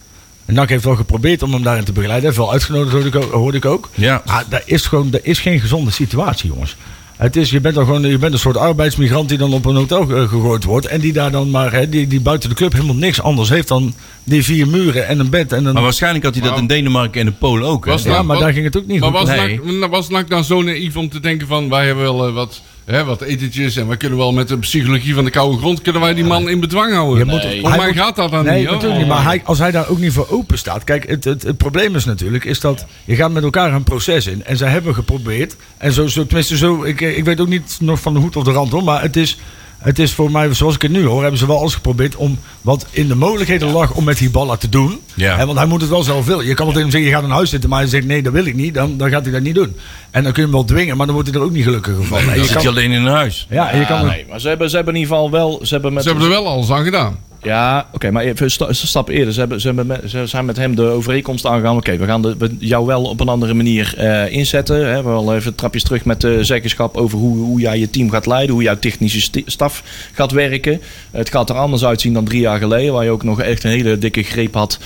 NAC 0.45 0.69
heeft 0.69 0.83
wel 0.83 0.95
geprobeerd 0.95 1.43
om 1.43 1.53
hem 1.53 1.63
daarin 1.63 1.83
te 1.83 1.91
begeleiden. 1.91 2.25
Heeft 2.25 2.37
wel 2.41 2.51
uitgenodigd, 2.51 2.91
hoorde 2.91 3.07
ik 3.07 3.15
ook. 3.15 3.31
Hoorde 3.31 3.57
ik 3.57 3.65
ook. 3.65 3.89
Ja. 3.93 4.21
Maar 4.25 4.43
dat 4.49 4.61
is 4.65 4.85
gewoon 4.85 5.09
dat 5.09 5.21
is 5.23 5.39
geen 5.39 5.59
gezonde 5.59 5.91
situatie, 5.91 6.49
jongens. 6.49 6.75
Het 7.17 7.35
is, 7.35 7.49
je 7.49 7.59
bent 7.61 7.75
dan 7.75 7.85
gewoon 7.85 8.01
je 8.09 8.17
bent 8.17 8.33
een 8.33 8.39
soort 8.39 8.57
arbeidsmigrant 8.57 9.29
die 9.29 9.37
dan 9.37 9.53
op 9.53 9.65
een 9.65 9.75
hotel 9.75 10.01
eh, 10.01 10.29
gegooid 10.29 10.63
wordt. 10.63 10.85
En 10.85 10.99
die 10.99 11.13
daar 11.13 11.31
dan 11.31 11.49
maar, 11.49 11.71
hè, 11.71 11.89
die, 11.89 12.07
die 12.07 12.21
buiten 12.21 12.49
de 12.49 12.55
club 12.55 12.73
helemaal 12.73 12.95
niks 12.95 13.21
anders 13.21 13.49
heeft 13.49 13.67
dan 13.67 13.93
die 14.23 14.43
vier 14.43 14.67
muren 14.67 15.07
en 15.07 15.19
een 15.19 15.29
bed 15.29 15.51
en 15.51 15.65
een. 15.65 15.73
Maar 15.73 15.83
waarschijnlijk 15.83 16.23
had 16.25 16.33
hij 16.33 16.43
dat 16.43 16.51
Maar- 16.51 16.61
in 16.61 16.67
Denemarken 16.67 17.19
en 17.19 17.25
de 17.25 17.31
Polen 17.31 17.67
ook. 17.67 17.85
hè? 17.85 17.91
Was 17.91 18.03
ja, 18.03 18.09
nou- 18.09 18.25
maar 18.25 18.35
wat- 18.35 18.45
daar 18.45 18.53
ging 18.53 18.65
het 18.65 18.77
ook 18.77 18.85
niet 18.87 18.99
Maar 18.99 19.09
goed. 19.09 19.27
was, 19.27 19.37
Nee. 19.37 19.59
Was 19.89 20.09
dan 20.27 20.43
zo 20.43 20.61
naïef 20.61 20.97
om 20.97 21.09
te 21.09 21.19
denken 21.19 21.47
van... 21.47 21.69
wij 21.69 21.85
hebben 21.85 22.03
wel 22.03 22.27
eh, 22.27 22.33
wat, 22.33 22.61
hè, 22.85 23.03
wat 23.03 23.21
etentjes 23.21 23.75
en 23.75 23.87
wij 23.87 23.97
kunnen 23.97 24.17
wel 24.17 24.31
met 24.33 24.47
de 24.47 24.57
psychologie 24.57 25.13
van 25.13 25.23
de 25.25 25.29
koude 25.31 25.57
grond... 25.57 25.81
kunnen 25.81 26.01
wij 26.01 26.13
die 26.13 26.23
man 26.23 26.49
in 26.49 26.59
bedwang 26.59 26.93
houden. 26.93 27.17
Je 27.25 27.31
moet- 27.31 27.61
Voor 27.71 27.77
mij 27.77 27.93
gaat 27.93 28.15
dat 28.15 28.31
dan 28.31 28.45
Nee, 28.45 28.59
niet, 28.61 28.69
natuurlijk 28.71 28.99
niet. 28.99 29.07
Maar 29.07 29.23
hij, 29.23 29.41
als 29.43 29.59
hij 29.59 29.71
daar 29.71 29.87
ook 29.89 29.99
niet 29.99 30.11
voor 30.13 30.27
open 30.29 30.57
staat. 30.57 30.83
Kijk, 30.83 31.07
het, 31.09 31.23
het, 31.23 31.43
het 31.43 31.57
probleem 31.57 31.95
is 31.95 32.05
natuurlijk 32.05 32.43
is 32.45 32.59
dat 32.59 32.85
je 33.05 33.15
gaat 33.15 33.31
met 33.31 33.43
elkaar 33.43 33.73
een 33.73 33.83
proces 33.83 34.27
in. 34.27 34.45
En 34.45 34.57
zij 34.57 34.69
hebben 34.69 34.93
geprobeerd. 34.93 35.55
En 35.77 35.91
zo, 35.93 36.07
zo 36.07 36.25
tenminste, 36.25 36.57
zo, 36.57 36.83
ik, 36.83 37.01
ik 37.01 37.23
weet 37.25 37.39
ook 37.39 37.47
niet 37.47 37.77
nog 37.79 37.99
van 37.99 38.13
de 38.13 38.19
hoed 38.19 38.35
of 38.35 38.43
de 38.43 38.51
rand 38.51 38.71
hoor. 38.71 38.83
Maar 38.83 39.01
het 39.01 39.15
is, 39.15 39.37
het 39.77 39.99
is 39.99 40.13
voor 40.13 40.31
mij, 40.31 40.53
zoals 40.53 40.75
ik 40.75 40.81
het 40.81 40.91
nu 40.91 41.05
hoor, 41.05 41.21
hebben 41.21 41.39
ze 41.39 41.47
wel 41.47 41.59
alles 41.59 41.73
geprobeerd 41.73 42.15
om 42.15 42.39
wat 42.61 42.85
in 42.91 43.07
de 43.07 43.15
mogelijkheden 43.15 43.71
lag 43.71 43.91
om 43.93 44.03
met 44.03 44.17
Hiballa 44.17 44.55
te 44.55 44.69
doen. 44.69 44.99
Ja. 45.13 45.45
Want 45.45 45.57
hij 45.57 45.67
moet 45.67 45.81
het 45.81 45.89
wel 45.89 46.03
zelf 46.03 46.25
willen. 46.25 46.45
Je 46.45 46.53
kan 46.53 46.65
wel 46.65 46.73
tegen 46.73 46.81
hem 46.81 46.91
zeggen, 46.91 47.09
je 47.09 47.15
gaat 47.15 47.25
in 47.25 47.35
huis 47.35 47.49
zitten. 47.49 47.69
Maar 47.69 47.79
hij 47.79 47.87
zegt, 47.87 48.05
nee, 48.05 48.21
dat 48.23 48.33
wil 48.33 48.45
ik 48.45 48.55
niet. 48.55 48.73
Dan, 48.73 48.97
dan 48.97 49.09
gaat 49.09 49.23
hij 49.23 49.31
dat 49.33 49.41
niet 49.41 49.55
doen. 49.55 49.75
En 50.11 50.23
dan 50.23 50.31
kun 50.31 50.41
je 50.41 50.47
hem 50.47 50.57
wel 50.57 50.65
dwingen, 50.65 50.97
maar 50.97 51.05
dan 51.05 51.15
wordt 51.15 51.29
hij 51.31 51.39
er 51.39 51.45
ook 51.45 51.51
niet 51.53 51.63
gelukkiger 51.63 52.03
van. 52.05 52.25
Dan 52.25 52.35
je 52.35 52.43
zit 52.43 52.53
kan- 52.53 52.61
je 52.61 52.69
alleen 52.69 52.91
in 52.91 53.01
een 53.05 53.11
huis. 53.13 53.47
ja, 53.49 53.69
en 53.71 53.79
je 53.79 53.85
kan 53.85 54.05
nee, 54.05 54.25
maar 54.29 54.39
ze 54.39 54.47
hebben, 54.47 54.69
ze 54.69 54.75
hebben 54.75 54.93
in 54.93 54.99
ieder 55.01 55.15
geval 55.15 55.31
wel. 55.31 55.59
Ze 55.63 55.73
hebben 55.73 55.93
met, 55.93 56.03
Ze 56.03 56.09
hebben 56.09 56.27
er 56.27 56.33
wel 56.33 56.47
alles 56.47 56.69
aan 56.71 56.83
gedaan. 56.83 57.17
Ja, 57.45 57.87
oké, 57.93 58.11
maar 58.11 58.23
even 58.23 58.43
een 58.45 58.51
sta- 58.51 58.67
een 58.67 58.75
stap 58.75 59.09
eerder. 59.09 59.33
Ze, 59.33 59.39
hebben, 59.39 60.09
ze, 60.09 60.25
zijn 60.25 60.45
met 60.45 60.57
hem 60.57 60.75
de 60.75 60.81
overeenkomst 60.83 61.45
aangegaan. 61.45 61.77
Oké, 61.77 61.97
we 61.97 62.05
gaan 62.05 62.21
de, 62.21 62.55
jou 62.59 62.85
wel 62.85 63.03
op 63.03 63.19
een 63.19 63.27
andere 63.27 63.53
manier 63.53 63.93
eh, 63.97 64.31
inzetten. 64.31 64.87
Hè. 64.89 65.03
We 65.03 65.09
wel 65.09 65.35
even 65.35 65.55
trapjes 65.55 65.83
terug 65.83 66.05
met 66.05 66.21
de 66.21 66.43
zeggenschap 66.43 66.97
over 66.97 67.17
hoe, 67.17 67.37
hoe 67.37 67.59
jij 67.59 67.79
je 67.79 67.89
team 67.89 68.09
gaat 68.09 68.25
leiden. 68.25 68.53
Hoe 68.53 68.63
jouw 68.63 68.79
technische 68.79 69.41
staf 69.45 69.83
gaat 70.13 70.31
werken. 70.31 70.81
Het 71.11 71.29
gaat 71.29 71.49
er 71.49 71.55
anders 71.55 71.85
uitzien 71.85 72.13
dan 72.13 72.25
drie 72.25 72.41
jaar 72.41 72.59
geleden. 72.59 72.93
Waar 72.93 73.03
je 73.03 73.09
ook 73.09 73.23
nog 73.23 73.41
echt 73.41 73.63
een 73.63 73.69
hele 73.71 73.97
dikke 73.97 74.23
greep 74.23 74.53
had. 74.53 74.79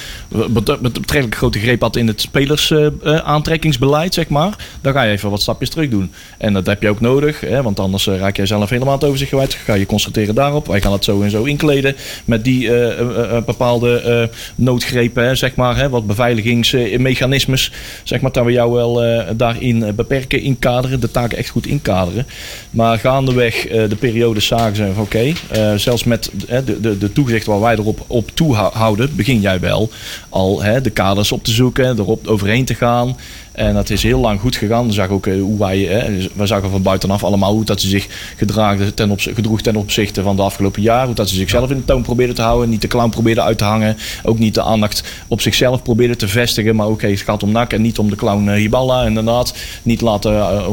bet- 0.50 0.82
Betrekkelijk 0.82 1.36
grote 1.36 1.60
greep 1.60 1.82
had 1.82 1.96
in 1.96 2.08
het 2.08 2.22
spelers 2.22 2.72
eh, 2.72 2.86
eh, 3.04 4.06
zeg 4.10 4.28
maar. 4.30 4.56
Dan 4.82 4.94
ga 4.94 5.04
je 5.04 5.12
even 5.12 5.30
wat 5.30 5.42
stapjes 5.42 5.70
terug 5.70 5.90
doen. 5.90 6.12
En 6.38 6.54
dat 6.54 6.66
heb 6.66 6.82
je 6.82 6.90
ook 6.90 7.02
nodig. 7.02 7.40
Hè, 7.40 7.62
want 7.62 7.80
anders 7.80 8.08
eh, 8.08 8.18
raak 8.18 8.36
jij 8.36 8.46
zelf 8.46 8.70
helemaal 8.70 8.94
het 8.94 9.04
overzicht 9.04 9.32
kwijt. 9.32 9.54
Ga 9.54 9.74
je 9.74 9.86
concentreren 9.86 10.36
daarop. 10.36 10.68
Wij 10.68 10.82
gaan 10.82 10.92
het 10.92 11.04
zo 11.04 11.22
en 11.22 11.30
zo 11.32 11.44
inkleden. 11.44 11.96
Met 12.26 12.44
die 12.44 12.49
eh, 12.58 13.00
eh, 13.00 13.36
eh, 13.36 13.44
bepaalde 13.44 14.30
noodgrepen, 14.56 15.24
hè, 15.24 15.36
zeg 15.36 15.56
maar. 15.56 15.78
Hè, 15.78 15.90
wat 15.90 16.08
beveiligingsmechanismes. 16.08 17.72
Zeg 18.04 18.22
maar 18.22 18.32
dat 18.32 18.46
we 18.46 18.52
jou 18.52 18.72
wel 18.72 19.04
daarin 19.36 19.96
beperken, 19.96 20.42
inkaderen. 20.42 21.00
De 21.00 21.12
taken 21.12 21.38
echt 21.38 21.50
goed 21.50 21.66
inkaderen. 21.66 22.28
Maar 22.70 23.00
gaandeweg 23.00 23.68
de 23.68 23.96
periode 24.00 24.40
zagen 24.40 24.76
ze 24.76 24.92
van 24.94 25.04
oké. 25.04 25.34
zelfs 25.76 26.04
met 26.04 26.32
de, 26.48 26.82
de, 26.82 26.98
de 26.98 27.12
toezicht 27.12 27.46
waar 27.46 27.60
wij 27.60 27.76
erop 27.76 28.04
op 28.08 28.32
toehouden. 28.34 29.16
Begin 29.16 29.40
jij 29.40 29.60
wel 29.60 29.90
al 30.30 30.62
hè, 30.62 30.82
de 30.82 30.90
kaders 30.90 31.32
op 31.32 31.44
te 31.44 31.52
zoeken. 31.52 32.00
Erop 32.00 32.28
overheen 32.28 32.66
te 32.66 32.76
gaan. 32.76 33.16
En 33.52 33.74
dat 33.74 33.90
is 33.90 34.04
heel 34.04 34.20
lang 34.20 34.40
goed 34.40 34.56
gegaan. 34.56 34.88
We 34.88 34.94
zagen 34.94 35.14
ook 35.14 35.28
eh, 35.28 35.42
hoe 35.42 35.60
wij, 35.60 35.80
hè, 35.80 36.28
we 36.34 36.46
zagen 36.46 36.70
van 36.70 36.82
buitenaf 36.82 37.24
allemaal 37.24 37.54
hoe 37.54 37.64
dat 37.64 37.82
ze 37.82 37.88
zich 37.88 38.08
gedraagden 38.38 38.94
ten 38.94 39.20
gedroeg 39.20 39.62
ten 39.62 39.76
opzichte 39.76 40.22
van 40.22 40.36
de 40.36 40.42
afgelopen 40.42 40.82
jaar. 40.82 41.06
Hoe 41.06 41.16
dat 41.16 41.30
ze 41.30 41.36
zichzelf 41.36 41.70
in 41.70 41.78
de 41.78 41.86
toon 41.86 42.02
probeerden 42.02 42.36
te 42.36 42.42
houden. 42.42 42.70
Niet 42.70 42.82
de 42.82 42.88
clown 42.88 43.10
probeerden 43.10 43.44
uit 43.44 43.58
te 43.58 43.64
hangen. 43.64 43.98
Ook 44.24 44.40
niet 44.40 44.54
de 44.54 44.62
aandacht 44.62 45.04
op 45.28 45.42
zichzelf 45.42 45.82
probeerden 45.82 46.18
te 46.18 46.28
vestigen. 46.28 46.76
Maar 46.76 46.88
oké, 46.88 47.08
het 47.08 47.22
gaat 47.22 47.44
om 47.44 47.52
NAC 47.52 47.74
en 47.74 47.82
niet 47.82 48.00
om 48.00 48.10
de 48.10 48.16
clown 48.16 48.48
eh, 48.48 48.56
Hiballa. 48.56 49.06
Inderdaad, 49.06 49.54
niet 49.84 50.02
laten, 50.02 50.34
eh, 50.34 50.68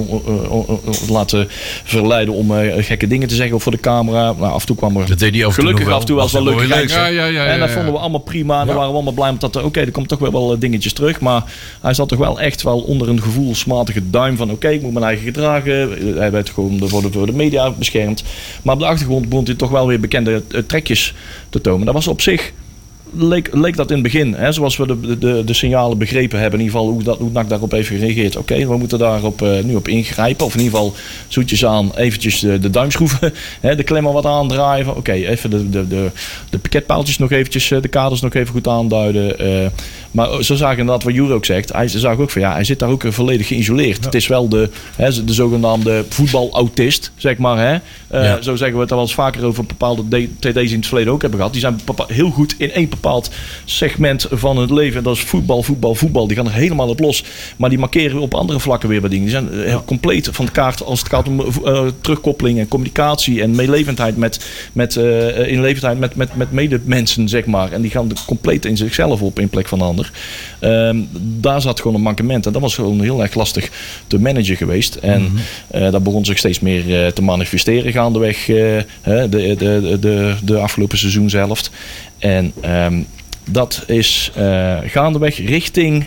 laten 1.08 1.46
verleiden 1.84 2.34
om 2.34 2.52
gekke 2.78 3.06
dingen 3.06 3.28
te 3.28 3.34
zeggen 3.34 3.60
voor 3.60 3.72
de 3.72 3.80
camera. 3.80 4.32
Nou, 4.32 4.52
af 4.52 4.60
en 4.60 4.66
toe 4.66 4.76
kwam 4.76 4.96
er 4.96 5.06
Dat 5.08 5.18
deed 5.18 5.34
hij 5.34 5.50
gelukkig 5.50 5.88
af 5.88 6.00
en 6.00 6.06
toe 6.06 6.16
wel 6.16 6.24
Was 6.24 6.44
wel 6.44 6.58
geintjes. 6.58 6.92
Ja, 6.92 7.06
ja, 7.06 7.24
ja. 7.24 7.44
En 7.44 7.60
dat 7.60 7.70
vonden 7.70 7.92
we 7.92 7.98
allemaal 7.98 8.20
prima. 8.20 8.60
En 8.60 8.66
daar 8.66 8.74
waren 8.74 8.90
we 8.90 8.94
allemaal 8.94 9.12
blij 9.12 9.32
met 9.32 9.40
dat. 9.40 9.62
Oké, 9.62 9.80
er 9.80 9.90
komt 9.90 10.08
toch 10.08 10.18
wel 10.18 10.32
wel 10.32 10.58
dingetjes 10.58 10.92
terug. 10.92 11.20
Maar 11.20 11.42
hij 11.80 11.94
zat 11.94 12.08
toch 12.08 12.18
wel 12.18 12.40
echt 12.40 12.62
wel 12.62 12.75
onder 12.82 13.08
een 13.08 13.22
gevoelsmatige 13.22 14.10
duim 14.10 14.36
van... 14.36 14.50
Oké, 14.50 14.68
ik 14.68 14.82
moet 14.82 14.92
mijn 14.92 15.04
eigen 15.04 15.24
gedragen. 15.24 15.90
Hij 16.16 16.30
werd 16.30 16.50
gewoon 16.50 16.88
voor 16.88 17.02
de, 17.02 17.26
de 17.26 17.32
media 17.32 17.70
beschermd. 17.70 18.24
Maar 18.62 18.74
op 18.74 18.80
de 18.80 18.86
achtergrond 18.86 19.28
begon 19.28 19.44
hij 19.44 19.54
toch 19.54 19.70
wel 19.70 19.86
weer 19.86 20.00
bekende 20.00 20.42
eh, 20.50 20.60
trekjes 20.60 21.14
te 21.48 21.60
tonen. 21.60 21.86
Dat 21.86 21.94
was 21.94 22.08
op 22.08 22.20
zich... 22.20 22.52
Leek, 23.12 23.48
leek 23.52 23.76
dat 23.76 23.88
in 23.88 23.94
het 23.94 24.02
begin, 24.02 24.34
hè, 24.34 24.52
zoals 24.52 24.76
we 24.76 24.86
de, 24.86 25.18
de, 25.18 25.42
de 25.44 25.54
signalen 25.54 25.98
begrepen 25.98 26.40
hebben, 26.40 26.58
in 26.58 26.64
ieder 26.64 26.80
geval 26.80 26.94
hoe, 26.94 27.02
dat, 27.02 27.18
hoe 27.18 27.30
NAC 27.30 27.48
daarop 27.48 27.70
heeft 27.70 27.88
gereageerd. 27.88 28.36
Oké, 28.36 28.66
we 28.66 28.76
moeten 28.76 28.98
daarop 28.98 29.42
eh, 29.42 29.62
nu 29.64 29.74
op 29.74 29.88
ingrijpen. 29.88 30.46
Of 30.46 30.54
in 30.54 30.60
ieder 30.60 30.78
geval 30.78 30.94
zoetjes 31.28 31.64
aan 31.64 31.90
eventjes 31.94 32.40
de, 32.40 32.58
de 32.58 32.70
duimschroeven, 32.70 33.32
hè, 33.60 33.76
de 33.76 33.82
klemmer 33.82 34.12
wat 34.12 34.26
aandraaien. 34.26 34.96
Oké, 34.96 35.12
even 35.12 35.50
de, 35.50 35.70
de, 35.70 35.88
de, 35.88 36.10
de 36.50 36.58
piketpaaltjes 36.58 37.18
nog 37.18 37.30
eventjes, 37.30 37.70
eh, 37.70 37.82
de 37.82 37.88
kaders 37.88 38.20
nog 38.20 38.34
even 38.34 38.52
goed 38.52 38.68
aanduiden. 38.68 39.38
Maar 40.16 40.44
zo 40.44 40.54
zagen 40.54 40.78
inderdaad 40.78 41.04
wat 41.04 41.14
Jure 41.14 41.34
ook 41.34 41.44
zegt. 41.44 41.72
Hij 41.72 41.88
zag 41.88 42.18
ook 42.18 42.30
van 42.30 42.40
ja, 42.42 42.52
hij 42.52 42.64
zit 42.64 42.78
daar 42.78 42.88
ook 42.88 43.04
eh, 43.04 43.12
volledig 43.12 43.46
geïsoleerd. 43.46 44.04
Het 44.04 44.14
is 44.14 44.26
wel 44.26 44.48
de, 44.48 44.70
hè, 44.96 45.24
de 45.24 45.32
zogenaamde 45.32 46.04
voetbalautist, 46.08 47.12
zeg 47.16 47.36
maar. 47.36 47.58
Hè. 47.58 47.78
Eh, 48.08 48.24
Ja. 48.24 48.42
Zo 48.42 48.56
zeggen 48.56 48.76
we 48.76 48.82
het 48.82 48.90
al 48.90 48.96
wel 48.96 49.06
eens 49.06 49.14
vaker 49.14 49.44
over 49.44 49.64
bepaalde 49.66 50.28
TD's 50.38 50.70
in 50.70 50.76
het 50.76 50.86
verleden 50.86 51.12
ook 51.12 51.20
hebben 51.20 51.38
gehad. 51.38 51.54
Die 51.54 51.62
zijn 51.62 51.80
heel 52.06 52.30
goed 52.30 52.54
in 52.58 52.72
één 52.72 52.88
bepaald 52.88 53.30
segment 53.64 54.26
van 54.30 54.56
het 54.56 54.70
leven. 54.70 54.98
En 54.98 55.02
dat 55.02 55.16
is 55.16 55.22
voetbal, 55.22 55.62
voetbal, 55.62 55.94
voetbal. 55.94 56.26
Die 56.26 56.36
gaan 56.36 56.46
er 56.46 56.52
helemaal 56.52 56.88
op 56.88 57.00
los. 57.00 57.24
Maar 57.56 57.68
die 57.70 57.78
markeren 57.78 58.18
op 58.18 58.34
andere 58.34 58.60
vlakken 58.60 58.88
weer 58.88 59.00
bij 59.00 59.10
dingen. 59.10 59.24
Die 59.24 59.34
zijn 59.34 59.52
eh, 59.64 59.78
compleet 59.84 60.28
van 60.32 60.44
de 60.44 60.50
kaart 60.50 60.82
als 60.82 60.98
het 60.98 61.08
gaat 61.08 61.28
om 61.28 61.40
eh, 61.40 61.86
terugkoppeling 62.00 62.58
en 62.58 62.68
communicatie 62.68 63.42
en 63.42 63.50
meelevendheid 63.50 64.16
met, 64.16 64.46
met, 64.72 64.96
eh 64.96 65.48
inlevendheid 65.52 65.98
met, 65.98 66.14
met, 66.14 66.36
met 66.36 66.52
medemensen, 66.52 67.28
zeg 67.28 67.46
maar. 67.46 67.72
En 67.72 67.82
die 67.82 67.90
gaan 67.90 68.10
er 68.10 68.16
compleet 68.26 68.64
in 68.64 68.76
zichzelf 68.76 69.22
op 69.22 69.38
in 69.38 69.48
plek 69.48 69.68
van 69.68 69.78
de 69.78 69.84
ander. 69.84 70.05
Ehm, 70.58 70.96
daar 71.20 71.60
zat 71.60 71.80
gewoon 71.80 71.96
een 71.96 72.02
mankement. 72.02 72.46
En 72.46 72.52
dat 72.52 72.62
was 72.62 72.74
gewoon 72.74 73.00
heel 73.00 73.22
erg 73.22 73.34
lastig 73.34 73.70
te 74.06 74.18
managen 74.18 74.56
geweest. 74.56 74.94
En 74.94 75.32
eh, 75.70 75.90
dat 75.90 76.02
begon 76.02 76.24
zich 76.24 76.38
steeds 76.38 76.60
meer 76.60 77.04
eh, 77.04 77.12
te 77.12 77.22
manifesteren 77.22 77.92
gaandeweg 77.92 78.48
eh, 78.48 78.54
de, 79.02 79.28
de, 79.58 79.96
de, 80.00 80.34
de 80.42 80.58
afgelopen 80.58 80.98
seizoenshelft. 80.98 81.70
En 82.18 82.52
ehm, 82.60 83.02
dat 83.50 83.84
is 83.86 84.32
gaandeweg 84.86 85.46
richting 85.46 86.06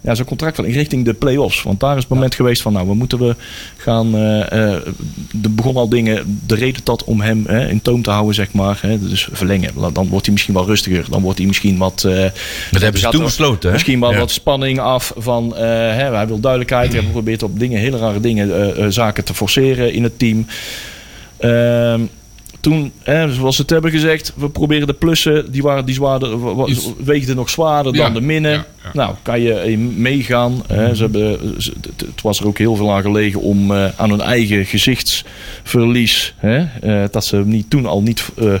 ja, 0.00 0.14
zo'n 0.14 0.24
contract 0.24 0.56
van 0.56 0.64
richting 0.64 1.04
de 1.04 1.12
play-offs. 1.14 1.62
Want 1.62 1.80
daar 1.80 1.96
is 1.96 2.02
het 2.02 2.12
moment 2.12 2.34
geweest 2.34 2.62
van, 2.62 2.72
nou, 2.72 2.86
we 2.86 2.94
moeten 2.94 3.18
we 3.18 3.36
gaan. 3.76 4.14
eh, 4.14 4.52
eh, 4.52 4.72
er 5.42 5.50
begonnen 5.54 5.82
al 5.82 5.88
dingen, 5.88 6.40
de 6.46 6.54
reden 6.54 6.80
dat 6.84 7.04
om 7.04 7.20
hem 7.20 7.44
hè, 7.46 7.68
in 7.68 7.82
toom 7.82 8.02
te 8.02 8.10
houden, 8.10 8.34
zeg 8.34 8.52
maar. 8.52 8.78
Hè, 8.82 8.98
dus 9.08 9.28
verlengen. 9.32 9.70
Dan 9.92 10.08
wordt 10.08 10.24
hij 10.24 10.32
misschien 10.34 10.54
wel 10.54 10.66
rustiger. 10.66 11.04
Dan 11.10 11.22
wordt 11.22 11.38
hij 11.38 11.46
misschien 11.46 11.78
wat. 11.78 12.04
eh, 12.04 12.12
Dat 12.70 12.82
hebben 12.82 13.00
ze 13.00 13.08
toen 13.08 13.20
er 13.20 13.26
besloten, 13.26 13.68
hè? 13.68 13.74
Misschien 13.74 14.00
wel 14.00 14.12
Ja. 14.12 14.18
wat 14.18 14.30
spanning 14.30 14.78
af 14.80 15.12
van. 15.16 15.56
eh, 15.56 15.60
hè, 15.70 16.14
hij 16.14 16.26
wil 16.26 16.40
duidelijkheid. 16.40 16.92
Hij 16.92 17.02
probeert 17.02 17.42
op 17.42 17.58
dingen, 17.58 17.80
hele 17.80 17.98
rare 17.98 18.20
dingen, 18.20 18.54
eh, 18.76 18.84
eh, 18.84 18.90
zaken 18.90 19.24
te 19.24 19.34
forceren 19.34 19.92
in 19.92 20.02
het 20.02 20.18
team. 20.18 20.46
Ehm, 21.38 22.00
toen, 22.62 22.92
hè, 23.02 23.32
zoals 23.32 23.56
ze 23.56 23.62
het 23.62 23.70
hebben 23.70 23.90
gezegd, 23.90 24.32
we 24.36 24.48
proberen 24.48 24.86
de 24.86 24.92
plussen, 24.92 25.52
die, 25.52 25.62
waren, 25.62 25.84
die 25.84 25.94
zwaarder, 25.94 26.36
weegden 27.04 27.36
nog 27.36 27.50
zwaarder 27.50 27.94
Ja, 27.94 28.04
dan 28.04 28.14
de 28.14 28.20
minnen. 28.20 28.50
ja, 28.52 28.66
ja. 28.84 28.90
Nou, 28.92 29.14
kan 29.22 29.40
je 29.40 29.78
meegaan. 29.78 30.62
Hè, 30.66 30.94
ze 30.94 31.02
hebben, 31.02 31.54
ze- 31.62 31.72
het- 31.96 32.22
was 32.22 32.40
er 32.40 32.46
ook 32.46 32.58
heel 32.58 32.76
veel 32.76 32.92
aan 32.92 33.02
gelegen 33.02 33.40
om 33.40 33.70
eh, 33.70 33.88
aan 33.96 34.10
hun 34.10 34.20
eigen 34.20 34.66
gezichtsverlies, 34.66 36.34
hè, 36.36 36.58
eh, 36.80 37.04
dat 37.10 37.24
ze 37.24 37.36
hem 37.36 37.48
niet, 37.48 37.70
toen 37.70 37.86
al 37.86 38.02
niet, 38.02 38.28
eh, 38.38 38.54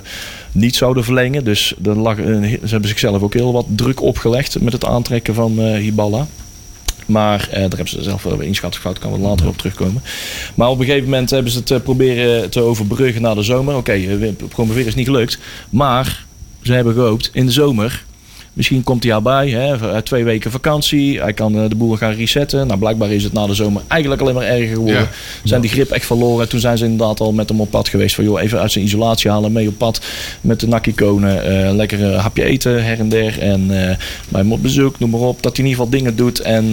niet 0.52 0.76
zouden 0.76 1.04
verlengen. 1.04 1.44
Dus 1.44 1.74
er 1.84 1.96
lag 1.98 2.16
ze 2.16 2.58
hebben 2.66 2.88
zichzelf 2.88 3.22
ook 3.22 3.34
heel 3.34 3.52
wat 3.52 3.66
druk 3.68 4.02
opgelegd 4.02 4.60
met 4.60 4.72
het 4.72 4.84
aantrekken 4.84 5.34
van 5.34 5.58
Hiballa. 5.60 6.26
Maar 7.12 7.40
eh, 7.40 7.52
daar 7.52 7.60
hebben 7.60 7.88
ze 7.88 8.02
zelf 8.02 8.22
wel 8.22 8.32
een 8.32 8.40
inschattingsfout, 8.40 8.98
kan 8.98 9.12
we 9.12 9.18
later 9.18 9.46
op 9.46 9.56
terugkomen. 9.56 10.02
Maar 10.54 10.68
op 10.68 10.78
een 10.78 10.84
gegeven 10.84 11.08
moment 11.08 11.30
hebben 11.30 11.52
ze 11.52 11.58
het 11.58 11.70
eh, 11.70 11.80
proberen 11.80 12.50
te 12.50 12.60
overbruggen 12.60 13.22
naar 13.22 13.34
de 13.34 13.42
zomer. 13.42 13.76
Oké, 13.76 13.92
eh, 13.92 14.28
promoveren 14.48 14.86
is 14.86 14.94
niet 14.94 15.06
gelukt. 15.06 15.38
Maar 15.70 16.24
ze 16.62 16.72
hebben 16.72 16.94
gehoopt 16.94 17.30
in 17.32 17.46
de 17.46 17.52
zomer. 17.52 18.04
Misschien 18.52 18.82
komt 18.82 19.02
hij 19.02 19.12
erbij, 19.12 19.48
hè, 19.50 19.90
eh, 19.90 19.96
twee 19.96 20.24
weken 20.24 20.50
vakantie. 20.50 21.20
Hij 21.20 21.32
kan 21.32 21.56
eh, 21.56 21.68
de 21.68 21.74
boel 21.74 21.96
gaan 21.96 22.12
resetten. 22.12 22.66
Nou, 22.66 22.78
blijkbaar 22.78 23.10
is 23.10 23.24
het 23.24 23.32
na 23.32 23.46
de 23.46 23.54
zomer 23.54 23.82
eigenlijk 23.88 24.20
alleen 24.22 24.34
maar 24.34 24.44
erger 24.46 24.68
geworden. 24.68 24.94
Ja. 25.00 25.08
Zijn 25.44 25.60
die 25.60 25.70
grip 25.70 25.90
echt 25.90 26.06
verloren. 26.06 26.48
Toen 26.48 26.60
zijn 26.60 26.78
ze 26.78 26.84
inderdaad 26.84 27.20
al 27.20 27.32
met 27.32 27.48
hem 27.48 27.60
op 27.60 27.70
pad 27.70 27.88
geweest. 27.88 28.14
Van 28.14 28.24
joh, 28.24 28.42
even 28.42 28.60
uit 28.60 28.72
zijn 28.72 28.84
isolatie 28.84 29.30
halen, 29.30 29.52
mee 29.52 29.68
op 29.68 29.78
pad 29.78 30.00
met 30.40 30.60
de 30.60 30.66
nakkie-konen. 30.68 31.44
eh, 31.66 31.74
lekker 31.74 32.02
een 32.02 32.18
hapje 32.18 32.44
eten 32.44 32.84
her 32.84 32.98
en 32.98 33.08
der. 33.08 33.38
En 33.40 33.66
bij 34.28 34.40
hem 34.40 34.52
op 34.52 34.62
bezoek, 34.62 34.98
noem 34.98 35.10
maar 35.10 35.20
op. 35.20 35.42
Dat 35.42 35.56
hij 35.56 35.64
in 35.64 35.70
ieder 35.70 35.84
geval 35.84 35.98
dingen 35.98 36.16
doet. 36.16 36.40
En 36.40 36.72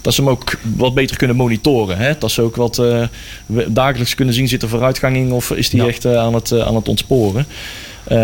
dat 0.00 0.14
ze 0.14 0.20
hem 0.20 0.30
ook 0.30 0.58
wat 0.76 0.94
beter 0.94 1.16
kunnen 1.16 1.36
monitoren. 1.36 1.98
Hè? 1.98 2.12
Dat 2.18 2.30
ze 2.30 2.42
ook 2.42 2.56
wat 2.56 2.82
dagelijks 3.68 4.14
kunnen 4.14 4.34
zien, 4.34 4.48
zit 4.48 4.62
er 4.62 4.68
vooruitgang 4.68 5.16
in 5.16 5.32
of 5.32 5.50
is 5.50 5.72
hij 5.72 5.80
Ja. 5.80 5.86
echt 5.86 6.06
aan, 6.06 6.34
het, 6.34 6.60
aan 6.60 6.74
het 6.74 6.88
ontsporen. 6.88 7.46
Eh, 8.04 8.16